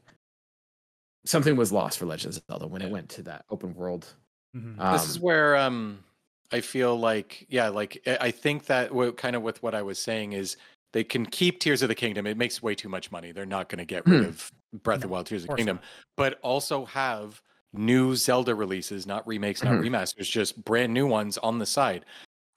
something 1.26 1.56
was 1.56 1.72
lost 1.72 2.00
for 2.00 2.06
Legend 2.06 2.36
of 2.38 2.44
Zelda 2.50 2.68
when 2.68 2.82
it 2.82 2.90
went 2.92 3.10
to 3.10 3.22
that 3.24 3.46
open 3.50 3.74
world. 3.76 4.14
Mhm. 4.56 4.92
this 4.94 5.10
is 5.10 5.18
Um, 5.18 5.22
where 5.24 5.56
um 5.58 6.04
I 6.52 6.62
feel 6.62 6.98
like 6.98 7.46
yeah, 7.50 7.68
like 7.70 8.02
I 8.08 8.18
I 8.28 8.32
think 8.32 8.66
that 8.68 8.94
what 8.94 9.18
kind 9.18 9.36
of 9.36 9.42
with 9.42 9.62
what 9.62 9.76
I 9.76 9.82
was 9.82 10.00
saying 10.00 10.32
is 10.34 10.56
they 10.98 11.04
can 11.04 11.28
keep 11.28 11.60
Tears 11.60 11.84
of 11.84 11.90
the 11.90 11.96
Kingdom. 11.96 12.26
It 12.26 12.38
makes 12.38 12.64
way 12.64 12.74
too 12.74 12.90
much 12.90 13.12
money. 13.12 13.32
They're 13.32 13.46
not 13.46 13.70
going 13.70 13.78
to 13.78 13.86
get 13.86 14.04
rid 14.08 14.24
Hmm. 14.24 14.30
of 14.30 14.52
Breath 14.82 14.96
of 14.96 15.02
the 15.04 15.08
Wild 15.10 15.28
Tears 15.28 15.44
of 15.44 15.50
the 15.50 15.56
Kingdom, 15.56 15.80
but 16.16 16.40
also 16.42 16.86
have 16.86 17.40
new 17.72 18.16
Zelda 18.16 18.56
releases, 18.56 19.06
not 19.06 19.28
remakes, 19.28 19.64
not 19.64 19.74
Mhm. 19.76 19.82
remasters, 19.92 20.24
just 20.28 20.66
brand 20.66 20.92
new 20.92 21.06
ones 21.06 21.38
on 21.38 21.60
the 21.60 21.68
side. 21.68 22.04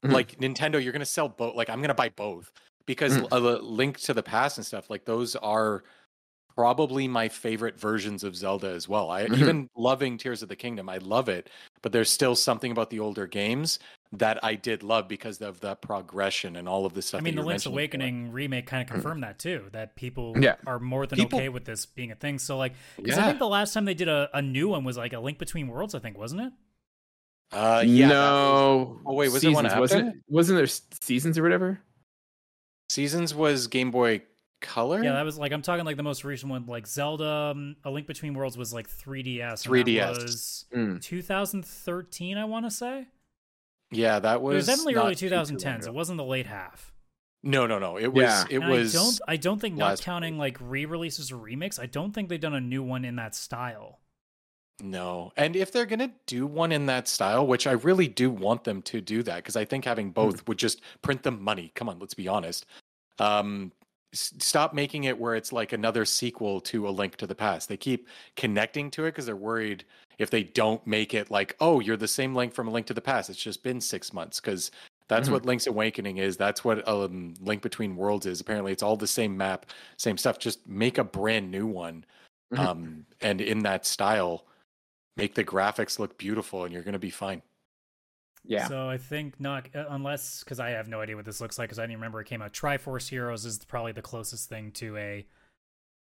Mhm. 0.07 0.13
Like 0.13 0.39
Nintendo, 0.39 0.83
you're 0.83 0.93
going 0.93 1.01
to 1.01 1.05
sell 1.05 1.29
both. 1.29 1.55
Like 1.55 1.69
I'm 1.69 1.81
going 1.81 1.89
to 1.89 1.95
buy 1.95 2.09
both 2.09 2.51
because 2.87 3.19
a 3.31 3.39
Link 3.39 3.99
to 4.01 4.15
the 4.15 4.23
Past 4.23 4.57
and 4.57 4.67
stuff 4.67 4.89
like 4.89 5.05
those 5.05 5.37
are 5.37 5.85
probably 6.61 7.09
my 7.09 7.27
favorite 7.29 7.81
versions 7.81 8.23
of 8.23 8.37
Zelda 8.37 8.69
as 8.69 8.87
well. 8.87 9.11
I 9.11 9.27
Mhm. 9.27 9.39
even 9.39 9.69
loving 9.75 10.19
Tears 10.19 10.43
of 10.43 10.51
the 10.51 10.57
Kingdom, 10.57 10.91
I 10.91 10.99
love 10.99 11.29
it, 11.31 11.49
but 11.81 11.91
there's 11.93 12.11
still 12.11 12.37
something 12.37 12.71
about 12.71 12.91
the 12.91 13.01
older 13.01 13.27
games 13.27 13.79
that 14.13 14.39
I 14.45 14.57
did 14.57 14.83
love 14.83 15.09
because 15.09 15.41
of 15.41 15.61
the 15.61 15.75
progression 15.77 16.57
and 16.57 16.69
all 16.69 16.85
of 16.85 16.93
the 16.93 17.01
stuff. 17.01 17.21
I 17.21 17.25
mean, 17.25 17.35
the 17.35 17.41
you 17.41 17.47
were 17.47 17.53
Link's 17.53 17.65
mentioning 17.65 17.89
before. 17.89 18.01
Awakening 18.03 18.33
remake 18.33 18.67
kind 18.67 18.83
of 18.83 18.93
confirmed 18.93 19.23
that 19.23 19.39
too. 19.39 19.69
That 19.73 19.97
people 19.97 20.35
Yeah. 20.39 20.57
are 20.67 20.79
more 20.79 21.07
than 21.07 21.19
People- 21.19 21.39
okay 21.39 21.49
with 21.49 21.65
this 21.65 21.87
being 21.87 22.11
a 22.11 22.15
thing. 22.17 22.39
So 22.39 22.59
like, 22.59 22.75
'cause 22.97 23.17
I 23.17 23.21
Yeah. 23.23 23.27
think 23.29 23.39
the 23.39 23.49
last 23.49 23.73
time 23.73 23.87
they 23.87 23.95
did 23.95 24.09
a, 24.09 24.29
a 24.35 24.43
new 24.43 24.69
one 24.69 24.85
was 24.85 24.99
like 24.99 25.15
a 25.15 25.21
Link 25.21 25.39
Between 25.39 25.67
Worlds. 25.69 25.95
I 25.95 25.99
think 26.01 26.19
wasn't 26.19 26.43
it? 26.43 26.53
Uh, 27.53 27.83
yeah. 27.87 28.09
that 28.09 28.15
was- 28.15 28.89
no. 28.89 29.01
Oh, 29.07 29.15
wait, 29.15 29.33
was 29.33 29.41
there 29.43 29.51
one 29.53 29.65
Seasons, 29.65 29.81
wasn't? 29.81 30.17
Wasn't 30.29 30.57
there 30.59 30.67
seasons 31.01 31.39
or 31.39 31.43
whatever? 31.43 31.81
Seasons 32.91 33.35
was 33.35 33.67
Game 33.69 33.91
Boy 33.91 34.23
Color. 34.61 35.03
Yeah, 35.03 35.13
that 35.13 35.25
was 35.25 35.39
like 35.39 35.53
I'm 35.53 35.63
talking 35.63 35.85
like 35.85 35.97
the 35.97 36.03
most 36.03 36.23
recent 36.25 36.51
one. 36.51 36.67
Like 36.67 36.87
Zelda, 36.87 37.53
um, 37.55 37.77
A 37.85 37.91
Link 37.91 38.07
Between 38.07 38.35
Worlds 38.35 38.59
was 38.59 38.73
like 38.75 38.89
3DS. 38.89 39.67
3DS. 39.67 40.23
was 40.23 40.65
Mm. 40.75 41.01
2013, 41.03 42.37
I 42.37 42.45
want 42.45 42.67
to 42.67 42.71
say. 42.71 43.09
yeah, 43.91 44.19
that 44.21 44.37
It 44.37 44.43
was, 44.43 44.55
was 44.57 44.67
definitely 44.67 44.95
early 44.97 45.15
too- 45.15 45.29
too 45.29 45.35
long 45.35 45.45
2010s. 45.47 45.83
ago. 45.83 45.87
It 45.89 45.95
wasn't 45.95 46.19
the 46.19 46.25
late 46.25 46.47
half. 46.47 46.93
No, 47.43 47.67
no, 47.67 47.79
no. 47.79 47.97
It 47.97 48.13
was. 48.13 48.23
Yeah. 48.23 48.45
It 48.51 48.59
And 48.63 48.69
was. 48.71 48.95
I 48.95 48.99
don't. 48.99 49.21
I 49.29 49.37
don't 49.37 49.59
think 49.61 49.77
not 49.77 50.01
counting 50.03 50.37
like 50.37 50.59
re-releases 50.61 51.33
or 51.33 51.39
remakes. 51.39 51.79
I 51.79 51.87
don't 51.87 52.13
think 52.13 52.29
they've 52.29 52.39
done 52.39 52.55
a 52.55 52.61
new 52.61 52.83
one 52.83 53.05
in 53.05 53.17
that 53.17 53.35
style. 53.35 54.01
No. 54.83 55.33
And 55.37 55.57
if 55.57 55.73
they're 55.73 55.87
to 55.87 56.11
do 56.27 56.47
one 56.47 56.71
in 56.71 56.87
that 56.87 57.09
style, 57.09 57.47
which 57.47 57.67
I 57.67 57.73
really 57.73 58.09
do 58.09 58.31
want 58.31 58.65
them 58.65 58.83
to 58.83 59.01
do 59.01 59.23
that 59.23 59.37
because 59.37 59.57
I 59.57 59.65
think 59.65 59.85
having 59.87 60.11
both 60.11 60.47
would 60.49 60.59
just 60.59 60.81
print 61.03 61.23
them 61.23 61.43
money. 61.43 61.73
Come 61.75 61.89
on, 61.89 61.99
let's 61.99 62.15
be 62.15 62.29
honest. 62.29 62.67
Um 63.19 63.73
stop 64.13 64.75
making 64.75 65.05
it 65.05 65.19
where 65.19 65.35
it's 65.35 65.53
like 65.53 65.73
another 65.73 66.05
sequel 66.05 66.61
to 66.63 66.89
A 66.89 66.91
Link 66.91 67.17
to 67.17 67.27
the 67.27 67.35
Past. 67.35 67.69
They 67.69 67.77
keep 67.77 68.09
connecting 68.37 68.91
to 68.93 69.05
it 69.05 69.13
because 69.13 69.27
they're 69.27 69.37
worried 69.37 69.85
if 70.19 70.31
they 70.31 70.43
don't 70.43 70.85
make 70.87 71.15
it 71.15 71.31
like, 71.31 71.57
"Oh, 71.61 71.81
you're 71.81 71.97
the 71.97 72.09
same 72.09 72.35
Link 72.35 72.53
from 72.55 72.69
A 72.69 72.71
Link 72.71 72.87
to 72.87 72.95
the 72.95 73.01
Past. 73.01 73.31
It's 73.31 73.43
just 73.43 73.63
been 73.63 73.81
6 73.81 74.13
months." 74.13 74.41
Cuz 74.41 74.71
that's 75.09 75.29
Mhm. 75.29 75.33
what 75.33 75.45
Link's 75.47 75.67
Awakening 75.67 76.19
is. 76.19 76.37
That's 76.37 76.65
what 76.65 76.87
um, 76.89 77.35
Link 77.41 77.63
Between 77.63 77.97
Worlds 77.97 78.27
is. 78.27 78.41
Apparently, 78.41 78.73
it's 78.73 78.83
all 78.83 78.97
the 78.97 79.07
same 79.07 79.37
map, 79.37 79.67
same 79.97 80.17
stuff. 80.17 80.39
Just 80.39 80.67
make 80.69 80.99
a 80.99 81.05
brand 81.05 81.51
new 81.51 81.67
one, 81.67 82.05
Mhm. 82.53 82.59
um, 82.59 83.07
and 83.21 83.41
in 83.41 83.61
that 83.61 83.87
style, 83.87 84.47
make 85.17 85.35
the 85.35 85.45
graphics 85.45 85.99
look 85.99 86.19
beautiful, 86.19 86.65
and 86.65 86.73
you're 86.75 86.83
gonna 86.85 86.99
be 86.99 87.11
fine. 87.11 87.43
Yeah. 88.45 88.69
So 88.69 88.89
I 88.89 88.97
think 88.99 89.39
not 89.39 89.69
uh, 89.75 89.85
unless 89.91 90.43
because 90.43 90.61
I 90.61 90.71
have 90.71 90.89
no 90.89 91.01
idea 91.01 91.17
what 91.17 91.25
this 91.25 91.41
looks 91.41 91.59
like 91.59 91.69
because 91.69 91.79
I 91.79 91.83
didn't 91.83 91.97
remember 91.97 92.21
it 92.21 92.27
came 92.27 92.43
out. 92.43 92.53
Triforce 92.53 93.09
Heroes 93.09 93.45
is 93.45 93.59
probably 93.59 93.93
the 93.93 94.03
closest 94.03 94.49
thing 94.49 94.73
to 94.73 94.97
a 94.97 95.27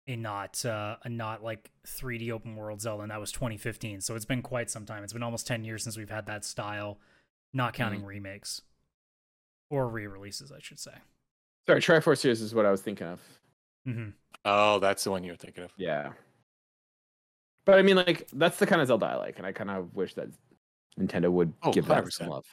a 0.06 0.16
not 0.16 0.64
uh, 0.64 0.96
a 1.02 1.08
not 1.08 1.42
like 1.42 1.70
3D 1.86 2.30
open 2.30 2.56
world 2.56 2.80
Zelda, 2.80 3.02
and 3.02 3.10
that 3.10 3.20
was 3.20 3.32
2015. 3.32 4.00
So 4.00 4.14
it's 4.14 4.24
been 4.24 4.42
quite 4.42 4.70
some 4.70 4.86
time. 4.86 5.04
It's 5.04 5.12
been 5.12 5.22
almost 5.22 5.46
10 5.46 5.64
years 5.64 5.82
since 5.82 5.96
we've 5.96 6.08
had 6.08 6.26
that 6.26 6.44
style, 6.44 6.98
not 7.52 7.74
counting 7.74 8.04
remakes 8.04 8.62
or 9.70 9.88
re-releases, 9.88 10.50
I 10.50 10.60
should 10.60 10.78
say. 10.78 10.92
Sorry, 11.66 11.80
Triforce 11.82 12.18
Series 12.18 12.40
is 12.40 12.54
what 12.54 12.64
I 12.64 12.70
was 12.70 12.80
thinking 12.80 13.06
of. 13.06 13.20
hmm 13.84 14.08
Oh, 14.44 14.78
that's 14.78 15.04
the 15.04 15.10
one 15.10 15.24
you're 15.24 15.36
thinking 15.36 15.64
of. 15.64 15.72
Yeah. 15.76 16.12
But 17.66 17.78
I 17.78 17.82
mean, 17.82 17.96
like, 17.96 18.28
that's 18.32 18.56
the 18.58 18.66
kind 18.66 18.80
of 18.80 18.88
Zelda 18.88 19.04
I 19.06 19.16
like, 19.16 19.36
and 19.36 19.46
I 19.46 19.52
kind 19.52 19.68
of 19.68 19.94
wish 19.94 20.14
that 20.14 20.28
Nintendo 20.98 21.30
would 21.30 21.52
Oh, 21.62 21.72
give 21.72 21.86
that 21.86 22.04
100%. 22.04 22.12
some 22.12 22.28
love. 22.28 22.44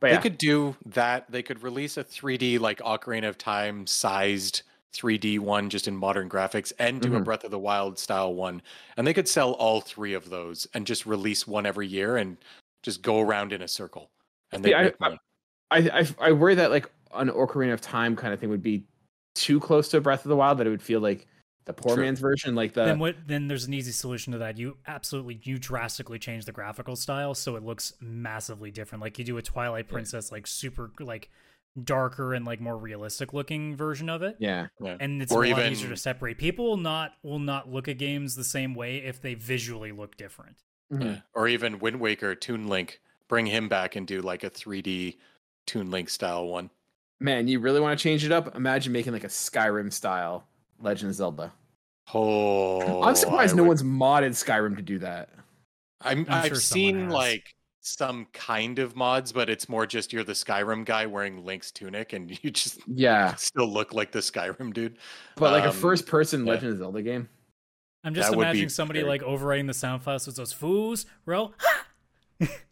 But 0.00 0.08
They 0.08 0.14
yeah, 0.14 0.20
could 0.20 0.38
do 0.38 0.76
that. 0.86 1.30
They 1.30 1.42
could 1.42 1.62
release 1.62 1.96
a 1.96 2.04
3D 2.04 2.58
like 2.58 2.78
Ocarina 2.80 3.28
of 3.28 3.38
Time 3.38 3.86
sized 3.86 4.62
3D 4.92 5.38
one 5.38 5.70
just 5.70 5.88
in 5.88 5.96
modern 5.96 6.28
graphics 6.28 6.72
and 6.78 7.00
do 7.00 7.14
a 7.14 7.20
Mhm. 7.20 7.24
Breath 7.24 7.44
of 7.44 7.50
the 7.50 7.58
Wild 7.58 7.98
style 7.98 8.34
one. 8.34 8.60
And 8.96 9.06
they 9.06 9.14
could 9.14 9.28
sell 9.28 9.52
all 9.52 9.80
three 9.80 10.12
of 10.12 10.28
those 10.28 10.66
and 10.74 10.86
just 10.86 11.06
release 11.06 11.46
one 11.46 11.64
every 11.66 11.86
year 11.86 12.16
and 12.18 12.36
just 12.82 13.00
go 13.02 13.20
around 13.20 13.52
in 13.52 13.62
a 13.62 13.68
circle. 13.68 14.10
And 14.50 14.62
they 14.64 14.70
See, 14.70 14.74
I-. 14.74 14.92
I, 15.70 15.78
I 16.00 16.08
I 16.18 16.32
worry 16.32 16.54
that 16.56 16.70
like 16.70 16.90
an 17.14 17.30
Ocarina 17.30 17.72
of 17.72 17.80
Time 17.80 18.16
kind 18.16 18.34
of 18.34 18.40
thing 18.40 18.50
would 18.50 18.62
be 18.62 18.84
too 19.34 19.60
close 19.60 19.88
to 19.88 20.00
Breath 20.00 20.24
of 20.24 20.28
the 20.28 20.36
Wild 20.36 20.58
that 20.58 20.66
it 20.66 20.70
would 20.70 20.82
feel 20.82 21.00
like 21.00 21.26
the 21.64 21.72
poor 21.72 21.94
True. 21.94 22.04
man's 22.04 22.18
version, 22.20 22.54
like 22.54 22.72
the 22.74 22.84
then 22.84 22.98
what 22.98 23.16
then 23.26 23.46
there's 23.48 23.64
an 23.66 23.74
easy 23.74 23.92
solution 23.92 24.32
to 24.32 24.38
that 24.38 24.58
you 24.58 24.76
absolutely 24.86 25.40
you 25.44 25.58
drastically 25.58 26.18
change 26.18 26.44
the 26.44 26.52
graphical 26.52 26.96
style 26.96 27.34
so 27.34 27.54
it 27.56 27.62
looks 27.62 27.92
massively 28.00 28.70
different 28.70 29.00
like 29.02 29.18
you 29.18 29.24
do 29.24 29.36
a 29.36 29.42
twilight 29.42 29.88
princess 29.88 30.32
like 30.32 30.46
super 30.46 30.90
like 30.98 31.30
darker 31.84 32.34
and 32.34 32.44
like 32.44 32.60
more 32.60 32.76
realistic 32.76 33.32
looking 33.32 33.74
version 33.76 34.10
of 34.10 34.22
it 34.22 34.36
yeah. 34.38 34.66
Yeah. 34.80 34.96
and 35.00 35.22
it's 35.22 35.32
Or 35.32 35.44
a 35.44 35.50
lot 35.50 35.60
even- 35.60 35.72
easier 35.72 35.88
to 35.88 35.96
separate 35.96 36.36
people 36.36 36.66
will 36.66 36.76
not 36.76 37.12
will 37.22 37.38
not 37.38 37.70
look 37.72 37.88
at 37.88 37.96
games 37.96 38.34
the 38.36 38.44
same 38.44 38.74
way 38.74 38.98
if 38.98 39.22
they 39.22 39.34
visually 39.34 39.92
look 39.92 40.16
different 40.16 40.56
Mhm. 40.92 41.04
Yeah. 41.04 41.20
Or 41.32 41.48
even 41.48 41.78
Wind 41.78 42.00
Waker, 42.00 42.34
Toon 42.34 42.68
Link, 42.68 43.00
bring 43.26 43.46
him 43.46 43.66
back 43.70 43.96
and 43.96 44.06
do 44.06 44.20
like 44.20 44.44
a 44.44 44.50
3D 44.50 45.16
Toon 45.66 45.90
Link 45.90 46.10
style 46.10 46.46
one. 46.46 46.68
Man, 47.18 47.48
you 47.48 47.60
really 47.60 47.80
want 47.80 47.98
to 47.98 48.02
change 48.02 48.26
it 48.26 48.32
up? 48.32 48.54
Imagine 48.54 48.92
making 48.92 49.14
like 49.14 49.24
a 49.24 49.28
Skyrim 49.28 49.90
style 49.90 50.46
Legend 50.82 51.10
of 51.10 51.14
Zelda. 51.16 51.52
Oh, 52.14 53.02
I'm 53.02 53.14
surprised 53.14 53.54
I 53.54 53.56
no 53.56 53.62
would- 53.62 53.68
one's 53.68 53.82
modded 53.82 54.30
Skyrim 54.32 54.76
to 54.76 54.82
do 54.82 54.98
that. 55.00 55.30
I'm, 56.00 56.20
I'm 56.20 56.26
I've 56.28 56.46
sure 56.48 56.56
seen 56.56 57.04
has. 57.04 57.12
like 57.12 57.44
some 57.80 58.26
kind 58.32 58.78
of 58.78 58.94
mods, 58.96 59.32
but 59.32 59.48
it's 59.48 59.68
more 59.68 59.86
just 59.86 60.12
you're 60.12 60.24
the 60.24 60.32
Skyrim 60.32 60.84
guy 60.84 61.06
wearing 61.06 61.44
Link's 61.44 61.70
tunic, 61.70 62.12
and 62.12 62.30
you 62.44 62.50
just 62.50 62.80
Yeah, 62.88 63.34
still 63.36 63.68
look 63.72 63.92
like 63.94 64.10
the 64.12 64.18
Skyrim 64.18 64.72
dude. 64.74 64.98
but 65.36 65.52
like 65.52 65.64
a 65.64 65.68
Um, 65.68 65.74
first 65.74 66.06
person 66.06 66.44
yeah. 66.44 66.52
Legend 66.54 66.72
of 66.72 66.78
Zelda 66.78 67.02
game. 67.02 67.28
i'm 68.04 68.14
just 68.14 68.30
That 68.30 68.36
imagining 68.36 68.68
somebody 68.68 69.00
very- 69.00 69.08
like 69.10 69.22
overwriting 69.22 69.68
the 69.68 69.74
sound 69.74 70.02
files 70.02 70.26
with 70.26 70.34
those 70.36 70.52
fools 70.52 71.06
bro 71.24 71.52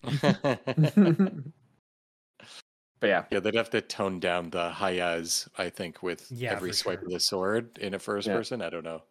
But 3.01 3.07
yeah, 3.09 3.25
yeah, 3.31 3.41
they'd 3.41 3.55
have 3.55 3.71
to 3.71 3.81
tone 3.81 4.21
down 4.21 4.51
the 4.51 4.69
high-as, 4.71 5.49
I 5.57 5.71
think, 5.71 6.03
with 6.03 6.31
Yeah, 6.31 6.53
every 6.53 6.73
swipe 6.75 6.99
sure. 7.01 7.07
of 7.07 7.13
the 7.13 7.21
sword 7.21 7.79
in 7.79 7.95
a 7.95 7.99
first 7.99 8.27
Yeah. 8.29 8.35
person. 8.37 8.61
I 8.63 8.71
don't 8.71 8.85
know. 8.85 9.03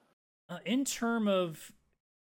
uh, 0.47 0.57
in 0.65 0.83
term 0.83 1.27
of 1.27 1.71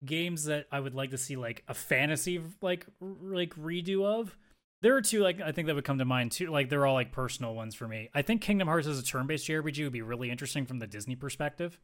games 0.05 0.45
that 0.45 0.67
I 0.71 0.79
would 0.79 0.93
like 0.93 1.09
to 1.11 1.17
see 1.17 1.35
like 1.35 1.63
a 1.67 1.73
fantasy 1.73 2.39
like 2.61 2.85
like 3.01 3.55
redo 3.55 4.05
of. 4.05 4.37
There 4.81 4.95
are 4.95 5.01
two 5.01 5.21
like 5.21 5.41
I 5.41 5.51
think 5.51 5.65
that 5.67 5.73
would 5.75 5.83
come 5.83 5.97
to 5.97 6.05
mind 6.05 6.31
too. 6.31 6.47
Like 6.51 6.69
they're 6.69 6.85
all 6.85 6.93
like 6.93 7.11
personal 7.11 7.55
ones 7.55 7.73
for 7.75 7.87
me. 7.87 8.09
I 8.13 8.21
think 8.21 8.41
Kingdom 8.41 8.67
Hearts 8.67 8.85
as 8.87 8.99
a 8.99 9.03
turn-based 9.03 9.47
JRPG 9.47 9.83
would 9.83 9.91
be 9.93 10.01
really 10.03 10.29
interesting 10.29 10.65
from 10.67 10.77
the 10.79 10.85
Disney 10.87 11.15
perspective. 11.15 11.79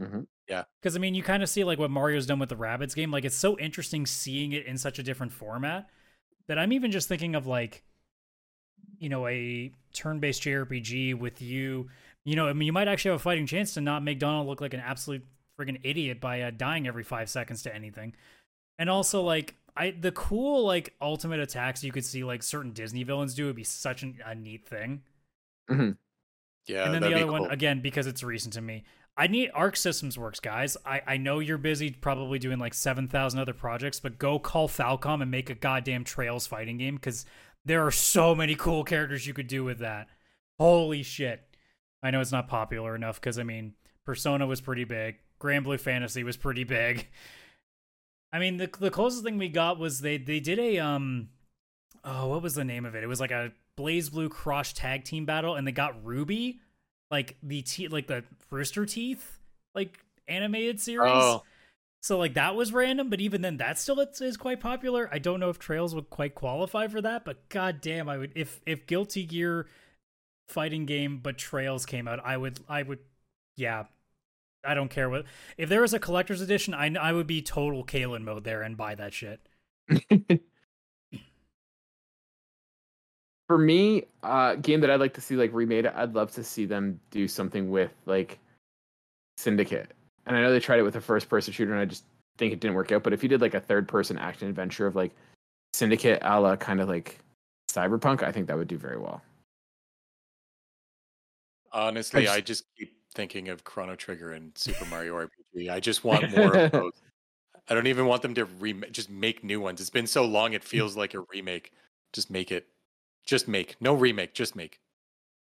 Mhm. 0.00 0.26
Yeah, 0.48 0.64
because 0.80 0.96
I 0.96 0.98
mean, 1.00 1.14
you 1.14 1.22
kind 1.22 1.42
of 1.42 1.48
see 1.50 1.64
like 1.64 1.78
what 1.78 1.90
Mario's 1.90 2.26
done 2.26 2.38
with 2.38 2.48
the 2.48 2.56
Rabbids 2.56 2.94
game. 2.94 3.10
Like 3.10 3.24
it's 3.26 3.36
so 3.36 3.58
interesting 3.58 4.06
seeing 4.06 4.52
it 4.52 4.64
in 4.66 4.78
such 4.78 4.98
a 4.98 5.02
different 5.02 5.32
format 5.32 5.88
that 6.48 6.58
I'm 6.58 6.72
even 6.72 6.90
just 6.90 7.08
thinking 7.08 7.34
of 7.34 7.46
like, 7.46 7.84
you 9.00 9.08
know, 9.08 9.26
a 9.26 9.72
turn-based 9.92 10.42
JRPG 10.42 11.18
with 11.18 11.42
you. 11.42 11.88
You 12.24 12.36
know, 12.36 12.46
I 12.46 12.52
mean, 12.52 12.66
you 12.66 12.72
might 12.72 12.86
actually 12.86 13.12
have 13.12 13.20
a 13.20 13.22
fighting 13.22 13.46
chance 13.46 13.74
to 13.74 13.80
not 13.80 14.04
make 14.04 14.20
Donald 14.20 14.46
look 14.46 14.60
like 14.60 14.74
an 14.74 14.80
absolute 14.80 15.24
friggin' 15.58 15.80
idiot 15.82 16.20
by 16.20 16.42
uh, 16.42 16.50
dying 16.56 16.86
every 16.86 17.02
five 17.02 17.28
seconds 17.28 17.62
to 17.64 17.74
anything. 17.74 18.14
And 18.78 18.88
also, 18.88 19.22
like, 19.22 19.56
I 19.76 19.92
the 19.92 20.12
cool 20.12 20.64
like 20.64 20.94
ultimate 21.00 21.40
attacks 21.40 21.82
you 21.82 21.92
could 21.92 22.04
see 22.04 22.24
like 22.24 22.42
certain 22.42 22.72
Disney 22.72 23.02
villains 23.02 23.34
do 23.34 23.46
would 23.46 23.56
be 23.56 23.64
such 23.64 24.02
an, 24.02 24.18
a 24.24 24.34
neat 24.34 24.66
thing. 24.68 25.02
Yeah, 26.66 26.84
and 26.84 26.94
then 26.94 27.02
the 27.02 27.14
other 27.14 27.24
cool. 27.24 27.40
one 27.40 27.50
again 27.50 27.80
because 27.80 28.06
it's 28.06 28.22
recent 28.22 28.54
to 28.54 28.60
me. 28.60 28.84
I 29.16 29.26
need 29.26 29.50
Arc 29.54 29.76
Systems 29.76 30.18
Works, 30.18 30.40
guys. 30.40 30.76
I, 30.86 31.02
I 31.06 31.16
know 31.16 31.40
you're 31.40 31.58
busy 31.58 31.90
probably 31.90 32.38
doing 32.38 32.58
like 32.58 32.72
7,000 32.72 33.38
other 33.38 33.52
projects, 33.52 34.00
but 34.00 34.18
go 34.18 34.38
call 34.38 34.68
Falcom 34.68 35.20
and 35.20 35.30
make 35.30 35.50
a 35.50 35.54
goddamn 35.54 36.04
Trails 36.04 36.46
fighting 36.46 36.78
game 36.78 36.94
because 36.94 37.26
there 37.70 37.86
are 37.86 37.92
so 37.92 38.34
many 38.34 38.56
cool 38.56 38.82
characters 38.82 39.24
you 39.28 39.32
could 39.32 39.46
do 39.46 39.62
with 39.62 39.78
that. 39.78 40.08
Holy 40.58 41.04
shit. 41.04 41.40
I 42.02 42.10
know 42.10 42.20
it's 42.20 42.32
not 42.32 42.48
popular 42.48 42.96
enough 42.96 43.20
because, 43.20 43.38
I 43.38 43.44
mean, 43.44 43.74
Persona 44.04 44.44
was 44.44 44.60
pretty 44.60 44.82
big, 44.82 45.18
Granblue 45.40 45.78
Fantasy 45.78 46.24
was 46.24 46.36
pretty 46.36 46.64
big. 46.64 47.06
I 48.32 48.40
mean, 48.40 48.56
the, 48.56 48.68
the 48.80 48.90
closest 48.90 49.22
thing 49.22 49.38
we 49.38 49.48
got 49.48 49.78
was 49.78 50.00
they, 50.00 50.18
they 50.18 50.40
did 50.40 50.58
a, 50.58 50.80
um, 50.80 51.28
oh, 52.02 52.26
what 52.26 52.42
was 52.42 52.56
the 52.56 52.64
name 52.64 52.84
of 52.84 52.96
it? 52.96 53.04
It 53.04 53.06
was 53.06 53.20
like 53.20 53.30
a 53.30 53.52
BlazBlue 53.78 54.30
Cross 54.30 54.72
tag 54.72 55.04
team 55.04 55.24
battle, 55.24 55.54
and 55.54 55.64
they 55.64 55.70
got 55.70 56.04
RWBY 56.04 56.58
like 57.08 57.36
the 57.40 57.62
te- 57.62 57.86
like 57.86 58.08
the 58.08 58.24
Rooster 58.50 58.84
Teeth 58.84 59.38
like 59.76 60.00
animated 60.26 60.80
series. 60.80 61.12
Oh. 61.12 61.44
So 62.02 62.16
like 62.18 62.34
that 62.34 62.54
was 62.54 62.72
random, 62.72 63.10
but 63.10 63.20
even 63.20 63.42
then 63.42 63.58
that 63.58 63.78
still 63.78 64.00
is, 64.00 64.36
quite 64.38 64.60
popular. 64.60 65.08
I 65.12 65.18
don't 65.18 65.38
know 65.38 65.50
if 65.50 65.58
Trails 65.58 65.94
would 65.94 66.08
quite 66.08 66.34
qualify 66.34 66.86
for 66.88 67.02
that, 67.02 67.24
but 67.24 67.48
god 67.50 67.80
damn, 67.80 68.08
I 68.08 68.16
would 68.16 68.32
if 68.34 68.60
if 68.64 68.86
Guilty 68.86 69.26
Gear 69.26 69.66
fighting 70.48 70.86
game 70.86 71.20
but 71.22 71.36
Trails 71.36 71.84
came 71.84 72.08
out, 72.08 72.20
I 72.24 72.36
would 72.36 72.60
I 72.68 72.82
would 72.82 73.00
yeah. 73.56 73.84
I 74.62 74.74
don't 74.74 74.90
care 74.90 75.08
what 75.08 75.24
if 75.56 75.68
there 75.68 75.80
was 75.80 75.94
a 75.94 75.98
collector's 75.98 76.40
edition, 76.40 76.74
I 76.74 76.94
I 76.94 77.12
would 77.12 77.26
be 77.26 77.42
total 77.42 77.84
Kaylan 77.84 78.22
mode 78.22 78.44
there 78.44 78.62
and 78.62 78.76
buy 78.76 78.94
that 78.94 79.12
shit. 79.12 79.40
For 83.46 83.58
me, 83.58 84.04
uh, 84.22 84.54
game 84.54 84.80
that 84.80 84.90
I'd 84.90 85.00
like 85.00 85.14
to 85.14 85.20
see 85.20 85.34
like 85.34 85.52
remade, 85.52 85.84
I'd 85.84 86.14
love 86.14 86.30
to 86.32 86.44
see 86.44 86.66
them 86.66 87.00
do 87.10 87.26
something 87.26 87.68
with 87.70 87.90
like 88.06 88.38
Syndicate. 89.36 89.90
And 90.30 90.38
I 90.38 90.42
know 90.42 90.52
they 90.52 90.60
tried 90.60 90.78
it 90.78 90.82
with 90.82 90.94
a 90.94 91.00
first 91.00 91.28
person 91.28 91.52
shooter, 91.52 91.72
and 91.72 91.80
I 91.80 91.84
just 91.84 92.04
think 92.38 92.52
it 92.52 92.60
didn't 92.60 92.76
work 92.76 92.92
out. 92.92 93.02
But 93.02 93.12
if 93.12 93.20
you 93.24 93.28
did 93.28 93.40
like 93.40 93.54
a 93.54 93.60
third 93.60 93.88
person 93.88 94.16
action 94.16 94.46
adventure 94.46 94.86
of 94.86 94.94
like 94.94 95.10
Syndicate 95.72 96.20
a 96.22 96.40
la 96.40 96.54
kind 96.54 96.80
of 96.80 96.88
like 96.88 97.18
Cyberpunk, 97.68 98.22
I 98.22 98.30
think 98.30 98.46
that 98.46 98.56
would 98.56 98.68
do 98.68 98.78
very 98.78 98.96
well. 98.96 99.22
Honestly, 101.72 102.22
just- 102.22 102.36
I 102.36 102.40
just 102.40 102.64
keep 102.78 102.92
thinking 103.12 103.48
of 103.48 103.64
Chrono 103.64 103.96
Trigger 103.96 104.34
and 104.34 104.56
Super 104.56 104.84
Mario 104.84 105.16
RPG. 105.16 105.68
I 105.68 105.80
just 105.80 106.04
want 106.04 106.30
more 106.36 106.56
of 106.56 106.70
those. 106.70 106.92
I 107.68 107.74
don't 107.74 107.88
even 107.88 108.06
want 108.06 108.22
them 108.22 108.34
to 108.34 108.44
re- 108.44 108.88
just 108.92 109.10
make 109.10 109.42
new 109.42 109.60
ones. 109.60 109.80
It's 109.80 109.90
been 109.90 110.06
so 110.06 110.24
long; 110.24 110.52
it 110.52 110.62
feels 110.62 110.96
like 110.96 111.14
a 111.14 111.24
remake. 111.32 111.72
Just 112.12 112.30
make 112.30 112.52
it. 112.52 112.68
Just 113.24 113.48
make 113.48 113.74
no 113.80 113.94
remake. 113.94 114.32
Just 114.32 114.54
make. 114.54 114.78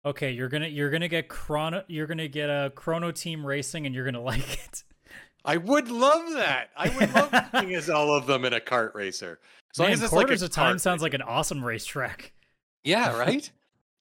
Okay, 0.06 0.32
you're 0.32 0.49
gonna 0.49 0.68
you're 0.68 0.90
gonna 0.90 1.07
get 1.07 1.28
chrono 1.28 1.84
you're 1.88 2.07
gonna 2.07 2.28
get 2.28 2.49
a 2.49 2.72
chrono 2.76 3.11
team 3.11 3.45
racing 3.45 3.86
and 3.86 3.94
you're 3.94 4.06
gonna 4.06 4.22
like 4.34 4.53
it. 4.65 4.84
I 5.45 5.57
would 5.57 5.90
love 5.90 6.34
that. 6.34 6.69
I 6.76 6.90
would 6.90 7.14
love 7.14 7.32
playing 7.52 7.76
as 7.76 7.90
all 7.90 8.15
of 8.15 8.28
them 8.28 8.45
in 8.45 8.53
a 8.53 8.60
kart 8.60 8.94
racer. 8.94 9.40
As 9.73 9.80
long 9.80 9.90
as 9.90 10.02
it's 10.03 10.11
like 10.11 10.26
quarters 10.26 10.41
of 10.41 10.52
time 10.52 10.78
sounds 10.80 10.99
racer. 10.99 11.06
like 11.06 11.14
an 11.15 11.22
awesome 11.22 11.64
racetrack. 11.64 12.34
yeah, 12.84 13.18
right. 13.19 13.49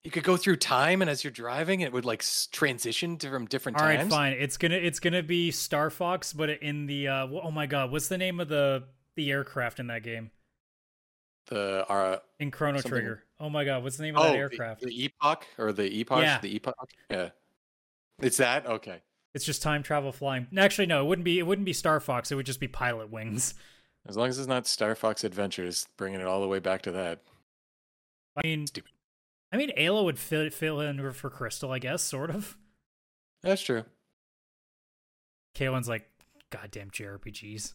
You 0.03 0.09
could 0.09 0.23
go 0.23 0.35
through 0.35 0.55
time, 0.55 1.01
and 1.01 1.09
as 1.11 1.23
you're 1.23 1.29
driving, 1.29 1.81
it 1.81 1.93
would 1.93 2.05
like 2.05 2.23
transition 2.51 3.17
to, 3.19 3.29
from 3.29 3.45
different 3.45 3.79
All 3.79 3.85
right, 3.85 3.99
times. 3.99 4.11
fine. 4.11 4.33
It's 4.33 4.57
gonna 4.57 4.75
it's 4.75 4.99
gonna 4.99 5.21
be 5.21 5.51
Star 5.51 5.91
Fox, 5.91 6.33
but 6.33 6.49
in 6.49 6.87
the 6.87 7.07
uh, 7.07 7.27
oh 7.27 7.51
my 7.51 7.67
god, 7.67 7.91
what's 7.91 8.07
the 8.07 8.17
name 8.17 8.39
of 8.39 8.47
the 8.47 8.83
the 9.15 9.29
aircraft 9.29 9.79
in 9.79 9.87
that 9.87 10.01
game? 10.01 10.31
The 11.47 11.85
uh, 11.89 12.19
In 12.39 12.51
Chrono 12.51 12.77
Something- 12.77 12.91
Trigger. 12.91 13.23
Oh 13.39 13.49
my 13.49 13.65
god, 13.65 13.83
what's 13.83 13.97
the 13.97 14.03
name 14.03 14.15
of 14.15 14.21
oh, 14.21 14.25
that 14.25 14.31
the- 14.33 14.37
aircraft? 14.37 14.81
The, 14.81 15.05
epoch 15.05 15.45
or 15.57 15.73
the 15.73 15.99
epoch? 15.99 16.21
Yeah. 16.21 16.39
The 16.41 16.55
epoch. 16.55 16.75
Yeah. 17.09 17.29
It's 18.19 18.37
that 18.37 18.65
okay. 18.67 19.01
It's 19.33 19.45
just 19.45 19.61
time 19.61 19.81
travel 19.81 20.11
flying. 20.11 20.47
Actually, 20.57 20.87
no, 20.87 21.01
it 21.01 21.07
wouldn't 21.07 21.25
be. 21.25 21.39
It 21.39 21.43
wouldn't 21.43 21.65
be 21.65 21.73
Star 21.73 21.99
Fox. 21.99 22.31
It 22.31 22.35
would 22.35 22.45
just 22.45 22.59
be 22.59 22.67
Pilotwings. 22.67 23.53
As 24.07 24.17
long 24.17 24.27
as 24.29 24.37
it's 24.39 24.47
not 24.47 24.67
Star 24.67 24.95
Fox 24.95 25.23
Adventures, 25.23 25.87
bringing 25.95 26.19
it 26.19 26.27
all 26.27 26.41
the 26.41 26.47
way 26.47 26.59
back 26.59 26.81
to 26.83 26.91
that. 26.91 27.19
I 28.35 28.41
mean, 28.43 28.67
Stupid. 28.67 28.91
I 29.51 29.57
mean, 29.57 29.71
Ayla 29.77 30.03
would 30.03 30.17
fill 30.17 30.49
fill 30.49 30.79
in 30.79 31.11
for 31.11 31.29
Krystal, 31.29 31.71
I 31.71 31.79
guess, 31.79 32.01
sort 32.01 32.29
of. 32.29 32.57
That's 33.41 33.61
true. 33.61 33.83
Kaylan's 35.55 35.89
like, 35.89 36.09
goddamn 36.49 36.91
JRPGs. 36.91 37.73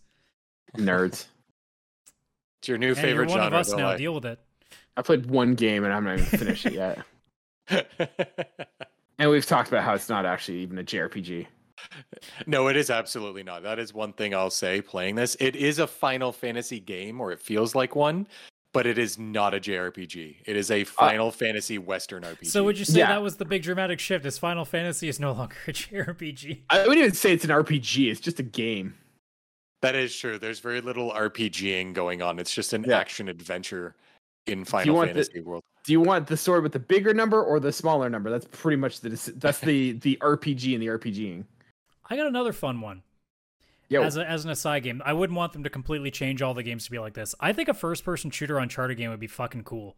Nerds. 0.76 1.26
It's 2.60 2.68
your 2.68 2.78
new 2.78 2.88
And 2.88 2.96
favorite 2.96 3.28
you're 3.30 3.38
one 3.38 3.44
genre. 3.44 3.58
of 3.58 3.66
us 3.66 3.72
now. 3.72 3.86
lie. 3.86 3.96
Deal 3.96 4.14
with 4.14 4.24
it. 4.26 4.38
I 4.96 5.02
played 5.02 5.26
one 5.26 5.54
game 5.54 5.84
and 5.84 5.92
I'm 5.92 6.04
not 6.04 6.14
even 6.18 6.24
finished 6.38 6.66
it 6.66 6.72
yet. 6.74 6.98
And 9.18 9.30
we've 9.30 9.46
talked 9.46 9.68
about 9.68 9.82
how 9.82 9.94
it's 9.94 10.10
not 10.10 10.26
actually 10.26 10.58
even 10.58 10.76
a 10.78 10.82
JRPG. 10.84 11.46
no, 12.46 12.68
it 12.68 12.76
is 12.76 12.90
absolutely 12.90 13.42
not. 13.42 13.62
That 13.62 13.78
is 13.78 13.94
one 13.94 14.12
thing 14.12 14.34
I'll 14.34 14.50
say 14.50 14.82
playing 14.82 15.14
this. 15.14 15.38
It 15.40 15.56
is 15.56 15.78
a 15.78 15.86
Final 15.86 16.32
Fantasy 16.32 16.80
game, 16.80 17.18
or 17.18 17.32
it 17.32 17.40
feels 17.40 17.74
like 17.74 17.96
one, 17.96 18.26
but 18.74 18.86
it 18.86 18.98
is 18.98 19.18
not 19.18 19.54
a 19.54 19.58
JRPG. 19.58 20.36
It 20.44 20.54
is 20.54 20.70
a 20.70 20.82
uh, 20.82 20.84
Final 20.84 21.30
Fantasy 21.30 21.78
Western 21.78 22.24
RPG. 22.24 22.46
So 22.48 22.62
would 22.64 22.78
you 22.78 22.84
say 22.84 22.98
Yeah. 22.98 23.06
that 23.08 23.22
was 23.22 23.36
the 23.36 23.46
big 23.46 23.62
dramatic 23.62 24.00
shift? 24.00 24.26
Is 24.26 24.36
Final 24.38 24.66
Fantasy 24.66 25.08
is 25.08 25.18
no 25.18 25.32
longer 25.32 25.56
a 25.66 25.72
JRPG? 25.72 26.64
I 26.68 26.80
wouldn't 26.80 26.98
even 26.98 27.14
say 27.14 27.32
it's 27.32 27.44
an 27.44 27.50
RPG. 27.50 28.10
It's 28.10 28.20
just 28.20 28.38
a 28.38 28.42
game. 28.42 28.96
That 29.82 29.94
is 29.94 30.16
true. 30.16 30.38
There's 30.38 30.60
very 30.60 30.80
little 30.80 31.12
RPGing 31.12 31.92
going 31.92 32.22
on. 32.22 32.38
It's 32.38 32.54
just 32.54 32.72
an 32.72 32.84
Yeah. 32.84 32.98
action 32.98 33.28
adventure 33.28 33.94
in 34.46 34.64
Final 34.64 34.94
want 34.94 35.08
the- 35.10 35.14
Fantasy 35.22 35.40
world. 35.40 35.62
Do 35.84 35.92
you 35.92 36.00
want 36.00 36.26
the 36.26 36.36
sword 36.36 36.62
with 36.64 36.72
the 36.72 36.80
bigger 36.80 37.14
number 37.14 37.42
or 37.42 37.60
the 37.60 37.70
smaller 37.72 38.10
number? 38.10 38.28
That's 38.30 38.46
pretty 38.50 38.76
much 38.76 39.00
the 39.00 39.10
that's 39.36 39.60
the 39.60 39.92
the 39.92 40.16
RPG 40.20 40.74
and 40.74 40.82
the 40.82 40.88
RPGing. 40.88 41.44
I 42.08 42.16
got 42.16 42.26
another 42.26 42.52
fun 42.52 42.80
one. 42.80 43.02
Yo, 43.88 44.02
As, 44.02 44.16
a, 44.16 44.28
as 44.28 44.44
an 44.44 44.50
aside 44.50 44.82
game, 44.82 45.00
I 45.04 45.12
wouldn't 45.12 45.36
want 45.36 45.52
them 45.52 45.62
to 45.62 45.70
completely 45.70 46.10
change 46.10 46.42
all 46.42 46.54
the 46.54 46.64
games 46.64 46.86
to 46.86 46.90
be 46.90 46.98
like 46.98 47.14
this. 47.14 47.36
I 47.38 47.52
think 47.52 47.68
a 47.68 47.74
first 47.74 48.04
person 48.04 48.32
shooter 48.32 48.58
Uncharted 48.58 48.96
game 48.96 49.10
would 49.10 49.20
be 49.20 49.28
fucking 49.28 49.62
cool. 49.62 49.94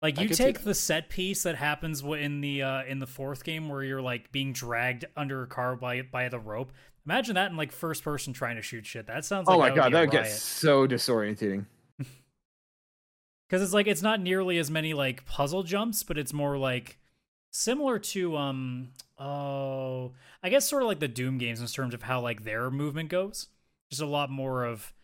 Like 0.00 0.18
you 0.18 0.28
take 0.30 0.62
the 0.64 0.74
set 0.74 1.10
piece 1.10 1.44
that 1.44 1.54
happens 1.56 2.02
in 2.02 2.40
the 2.40 2.62
uh, 2.62 2.84
in 2.84 2.98
the 2.98 3.06
fourth 3.06 3.44
game 3.44 3.68
where 3.68 3.84
you're 3.84 4.02
like 4.02 4.32
being 4.32 4.52
dragged 4.52 5.04
under 5.16 5.42
a 5.42 5.46
car 5.46 5.76
by 5.76 6.02
by 6.02 6.28
the 6.28 6.40
rope. 6.40 6.72
Imagine 7.06 7.34
that 7.34 7.50
in 7.50 7.56
like 7.56 7.72
first 7.72 8.04
person 8.04 8.32
trying 8.32 8.56
to 8.56 8.62
shoot 8.62 8.86
shit. 8.86 9.06
That 9.06 9.24
sounds 9.24 9.48
like 9.48 9.56
oh 9.56 9.60
my 9.60 9.68
that 9.70 9.76
god, 9.76 9.84
would 9.84 9.92
that 9.94 10.00
would 10.02 10.10
get 10.10 10.28
so 10.28 10.86
disorientating. 10.86 11.66
because 13.52 13.62
it's 13.62 13.74
like 13.74 13.86
it's 13.86 14.02
not 14.02 14.18
nearly 14.20 14.56
as 14.56 14.70
many 14.70 14.94
like 14.94 15.26
puzzle 15.26 15.62
jumps 15.62 16.02
but 16.02 16.16
it's 16.16 16.32
more 16.32 16.56
like 16.56 16.98
similar 17.50 17.98
to 17.98 18.34
um 18.34 18.88
oh 19.18 20.12
i 20.42 20.48
guess 20.48 20.66
sort 20.66 20.82
of 20.82 20.88
like 20.88 21.00
the 21.00 21.08
doom 21.08 21.36
games 21.36 21.60
in 21.60 21.66
terms 21.66 21.92
of 21.92 22.02
how 22.02 22.18
like 22.18 22.44
their 22.44 22.70
movement 22.70 23.10
goes 23.10 23.48
just 23.90 24.00
a 24.00 24.06
lot 24.06 24.30
more 24.30 24.64
of 24.64 24.94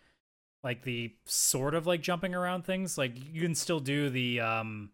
like 0.64 0.82
the 0.82 1.14
sort 1.26 1.74
of 1.74 1.86
like 1.86 2.00
jumping 2.00 2.34
around 2.34 2.64
things 2.64 2.96
like 2.96 3.12
you 3.32 3.42
can 3.42 3.54
still 3.54 3.80
do 3.80 4.08
the 4.08 4.40
um 4.40 4.90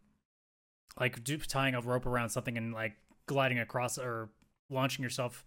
like 0.99 1.23
do, 1.23 1.39
tying 1.39 1.77
a 1.77 1.81
rope 1.81 2.07
around 2.07 2.31
something 2.31 2.59
and 2.59 2.73
like 2.73 2.97
gliding 3.27 3.61
across 3.61 3.99
or 3.99 4.31
launching 4.69 5.03
yourself 5.03 5.45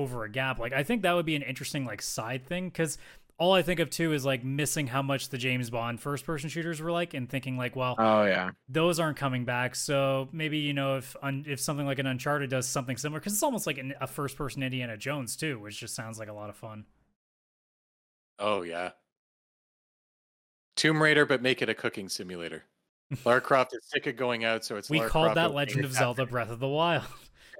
over 0.00 0.24
a 0.24 0.30
gap 0.30 0.58
like 0.58 0.72
i 0.72 0.82
think 0.82 1.02
that 1.02 1.14
would 1.14 1.26
be 1.26 1.36
an 1.36 1.42
interesting 1.42 1.84
like 1.84 2.02
side 2.02 2.46
thing 2.46 2.68
because 2.68 2.98
all 3.38 3.52
I 3.54 3.62
think 3.62 3.78
of 3.78 3.88
too 3.88 4.12
is 4.12 4.24
like 4.24 4.44
missing 4.44 4.88
how 4.88 5.00
much 5.00 5.28
the 5.28 5.38
James 5.38 5.70
Bond 5.70 6.00
first 6.00 6.26
person 6.26 6.48
shooters 6.48 6.80
were 6.80 6.90
like 6.90 7.14
and 7.14 7.28
thinking 7.30 7.56
like, 7.56 7.76
well, 7.76 7.94
Oh 7.96 8.24
yeah. 8.24 8.50
those 8.68 8.98
aren't 8.98 9.16
coming 9.16 9.44
back. 9.44 9.76
So 9.76 10.28
maybe 10.32 10.58
you 10.58 10.74
know 10.74 10.96
if 10.96 11.14
un- 11.22 11.44
if 11.46 11.60
something 11.60 11.86
like 11.86 12.00
an 12.00 12.06
Uncharted 12.06 12.50
does 12.50 12.66
something 12.66 12.96
similar 12.96 13.20
because 13.20 13.32
it's 13.32 13.42
almost 13.42 13.66
like 13.66 13.78
an, 13.78 13.94
a 14.00 14.06
first 14.08 14.36
person 14.36 14.62
Indiana 14.62 14.96
Jones 14.96 15.36
too, 15.36 15.60
which 15.60 15.78
just 15.78 15.94
sounds 15.94 16.18
like 16.18 16.28
a 16.28 16.32
lot 16.32 16.50
of 16.50 16.56
fun. 16.56 16.84
Oh 18.40 18.62
yeah. 18.62 18.90
Tomb 20.76 21.00
Raider, 21.00 21.24
but 21.24 21.42
make 21.42 21.62
it 21.62 21.68
a 21.68 21.74
cooking 21.74 22.08
simulator. 22.08 22.64
Lara 23.24 23.40
Croft 23.40 23.72
is 23.72 23.80
sick 23.88 24.06
of 24.08 24.16
going 24.16 24.44
out, 24.44 24.64
so 24.64 24.76
it's 24.76 24.90
we 24.90 24.98
Lara 24.98 25.10
called 25.10 25.24
Croft 25.26 25.34
that 25.36 25.54
Legend 25.54 25.84
of 25.84 25.92
Zelda. 25.92 26.26
Breath 26.26 26.50
of 26.50 26.58
the 26.58 26.68
Wild. 26.68 27.04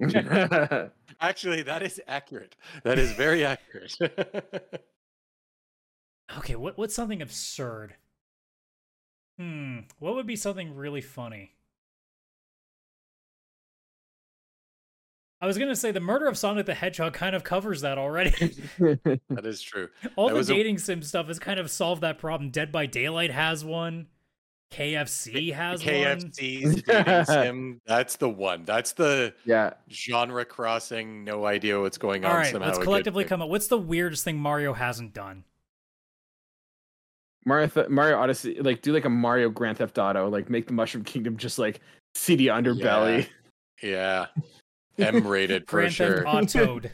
Actually, 1.20 1.62
that 1.62 1.82
is 1.82 2.00
accurate. 2.06 2.54
That 2.84 2.98
is 2.98 3.12
very 3.12 3.44
accurate. 3.44 3.96
Okay, 6.36 6.56
what 6.56 6.76
what's 6.76 6.94
something 6.94 7.22
absurd? 7.22 7.94
Hmm, 9.38 9.78
what 9.98 10.14
would 10.14 10.26
be 10.26 10.36
something 10.36 10.74
really 10.76 11.00
funny? 11.00 11.52
I 15.40 15.46
was 15.46 15.56
gonna 15.56 15.74
say 15.74 15.90
the 15.90 16.00
murder 16.00 16.26
of 16.26 16.36
Sonic 16.36 16.66
the 16.66 16.74
Hedgehog 16.74 17.14
kind 17.14 17.34
of 17.34 17.44
covers 17.44 17.80
that 17.80 17.96
already. 17.96 18.30
that 18.78 19.46
is 19.46 19.62
true. 19.62 19.88
All 20.16 20.26
That 20.26 20.34
the 20.34 20.38
was 20.38 20.50
a- 20.50 20.54
dating 20.54 20.78
sim 20.78 21.02
stuff 21.02 21.28
has 21.28 21.38
kind 21.38 21.58
of 21.58 21.70
solved 21.70 22.02
that 22.02 22.18
problem. 22.18 22.50
Dead 22.50 22.70
by 22.72 22.84
Daylight 22.86 23.30
has 23.30 23.64
one. 23.64 24.08
KFC 24.70 25.52
has 25.52 25.84
one. 25.84 25.94
KFC's 25.94 26.82
dating 26.82 27.24
sim. 27.24 27.80
That's 27.86 28.16
the 28.16 28.28
one. 28.28 28.64
That's 28.64 28.92
the 28.92 29.34
yeah. 29.44 29.74
genre 29.90 30.44
crossing. 30.44 31.24
No 31.24 31.46
idea 31.46 31.80
what's 31.80 31.98
going 31.98 32.24
on. 32.24 32.30
All 32.30 32.36
right, 32.36 32.52
somehow 32.52 32.68
let's 32.68 32.78
collectively 32.78 33.24
come 33.24 33.40
up. 33.40 33.48
What's 33.48 33.68
the 33.68 33.78
weirdest 33.78 34.24
thing 34.24 34.38
Mario 34.38 34.74
hasn't 34.74 35.14
done? 35.14 35.44
Mario 37.44 37.66
Th- 37.68 37.88
Mario 37.88 38.18
Odyssey, 38.18 38.60
like 38.60 38.82
do 38.82 38.92
like 38.92 39.06
a 39.06 39.10
Mario 39.10 39.48
Grand 39.48 39.78
Theft 39.78 39.98
Auto, 39.98 40.28
like 40.28 40.50
make 40.50 40.66
the 40.66 40.74
Mushroom 40.74 41.02
Kingdom 41.02 41.38
just 41.38 41.58
like 41.58 41.80
seedy 42.14 42.46
underbelly. 42.46 43.26
Yeah, 43.82 44.26
M-rated 44.98 45.66
for 45.66 45.78
Grand 45.78 45.94
sure. 45.94 46.24
Theft 46.24 46.54
Autoed. 46.54 46.90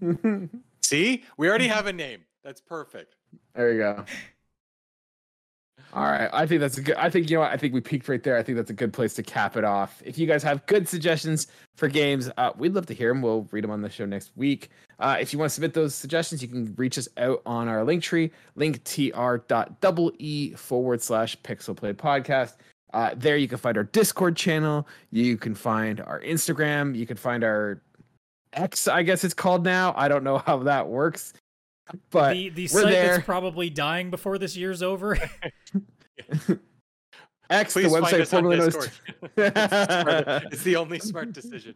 See, 0.82 1.24
we 1.36 1.48
already 1.48 1.68
have 1.68 1.86
a 1.86 1.92
name. 1.92 2.22
That's 2.42 2.60
perfect. 2.60 3.14
there 3.54 3.72
you 3.72 3.78
go. 3.78 4.04
All 5.92 6.04
right, 6.04 6.28
I 6.32 6.46
think 6.46 6.60
that's 6.60 6.76
a 6.76 6.82
good. 6.82 6.96
I 6.96 7.08
think 7.08 7.30
you 7.30 7.36
know 7.36 7.40
what. 7.40 7.52
I 7.52 7.56
think 7.56 7.72
we 7.72 7.80
peaked 7.80 8.08
right 8.08 8.22
there. 8.22 8.36
I 8.36 8.42
think 8.42 8.56
that's 8.56 8.70
a 8.70 8.74
good 8.74 8.92
place 8.92 9.14
to 9.14 9.22
cap 9.22 9.56
it 9.56 9.64
off. 9.64 10.02
If 10.04 10.18
you 10.18 10.26
guys 10.26 10.42
have 10.42 10.66
good 10.66 10.86
suggestions 10.88 11.46
for 11.76 11.88
games, 11.88 12.30
uh, 12.36 12.50
we'd 12.58 12.74
love 12.74 12.86
to 12.86 12.94
hear 12.94 13.08
them. 13.10 13.22
We'll 13.22 13.46
read 13.50 13.64
them 13.64 13.70
on 13.70 13.80
the 13.80 13.88
show 13.88 14.04
next 14.04 14.32
week. 14.36 14.70
Uh, 14.98 15.16
if 15.20 15.32
you 15.32 15.38
want 15.38 15.50
to 15.50 15.54
submit 15.54 15.74
those 15.74 15.94
suggestions, 15.94 16.42
you 16.42 16.48
can 16.48 16.74
reach 16.76 16.98
us 16.98 17.08
out 17.16 17.40
on 17.46 17.68
our 17.68 17.84
link 17.84 18.02
tree, 18.02 18.30
linktr.e 18.58 20.50
forward 20.54 21.02
slash 21.02 21.36
pixel 21.42 21.76
play 21.76 21.92
podcast. 21.92 22.54
Uh, 22.92 23.10
there 23.16 23.36
you 23.36 23.48
can 23.48 23.58
find 23.58 23.76
our 23.76 23.84
Discord 23.84 24.36
channel. 24.36 24.86
You 25.10 25.36
can 25.36 25.54
find 25.54 26.00
our 26.00 26.20
Instagram. 26.20 26.96
You 26.96 27.06
can 27.06 27.16
find 27.16 27.44
our 27.44 27.80
X, 28.56 28.88
I 28.88 29.02
guess 29.02 29.22
it's 29.22 29.34
called 29.34 29.64
now. 29.64 29.94
I 29.96 30.08
don't 30.08 30.24
know 30.24 30.38
how 30.38 30.58
that 30.58 30.88
works, 30.88 31.34
but 32.10 32.32
the 32.32 32.48
the 32.50 32.68
we're 32.72 32.82
site 32.82 32.90
there. 32.92 33.06
that's 33.14 33.24
probably 33.24 33.70
dying 33.70 34.10
before 34.10 34.38
this 34.38 34.56
year's 34.56 34.82
over. 34.82 35.18
X, 37.50 37.74
Please 37.74 37.92
the 37.92 37.98
website 38.00 38.20
us 38.20 38.32
on 38.32 38.42
formerly 38.42 38.58
known 38.58 38.68
as 38.68 40.52
it's, 40.52 40.62
the 40.64 40.76
only 40.76 40.98
smart 40.98 41.32
decision. 41.32 41.74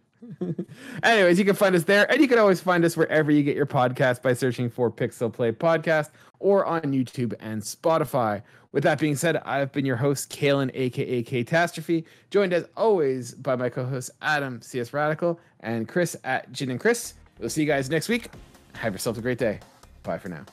Anyways, 1.02 1.38
you 1.38 1.44
can 1.44 1.54
find 1.54 1.76
us 1.76 1.84
there, 1.84 2.10
and 2.10 2.20
you 2.20 2.26
can 2.26 2.38
always 2.38 2.60
find 2.60 2.84
us 2.84 2.96
wherever 2.96 3.30
you 3.30 3.42
get 3.42 3.56
your 3.56 3.66
podcast 3.66 4.20
by 4.20 4.32
searching 4.32 4.68
for 4.68 4.90
Pixel 4.90 5.32
Play 5.32 5.52
Podcast 5.52 6.10
or 6.40 6.64
on 6.64 6.80
YouTube 6.82 7.34
and 7.38 7.62
Spotify. 7.62 8.42
With 8.72 8.82
that 8.84 8.98
being 8.98 9.16
said, 9.16 9.36
I've 9.38 9.70
been 9.72 9.84
your 9.84 9.96
host, 9.96 10.30
Kaylan, 10.32 10.70
aka 10.74 11.22
Catastrophe, 11.22 12.04
joined 12.30 12.52
as 12.52 12.68
always 12.76 13.34
by 13.34 13.54
my 13.54 13.68
co-hosts 13.68 14.10
Adam 14.22 14.60
CS 14.62 14.92
Radical 14.92 15.38
and 15.60 15.88
Chris 15.88 16.16
at 16.24 16.50
Gin 16.52 16.70
and 16.70 16.80
Chris. 16.80 17.14
We'll 17.38 17.50
see 17.50 17.62
you 17.62 17.66
guys 17.66 17.90
next 17.90 18.08
week. 18.08 18.28
Have 18.74 18.92
yourself 18.92 19.18
a 19.18 19.20
great 19.20 19.38
day. 19.38 19.60
Bye 20.02 20.18
for 20.18 20.28
now. 20.28 20.46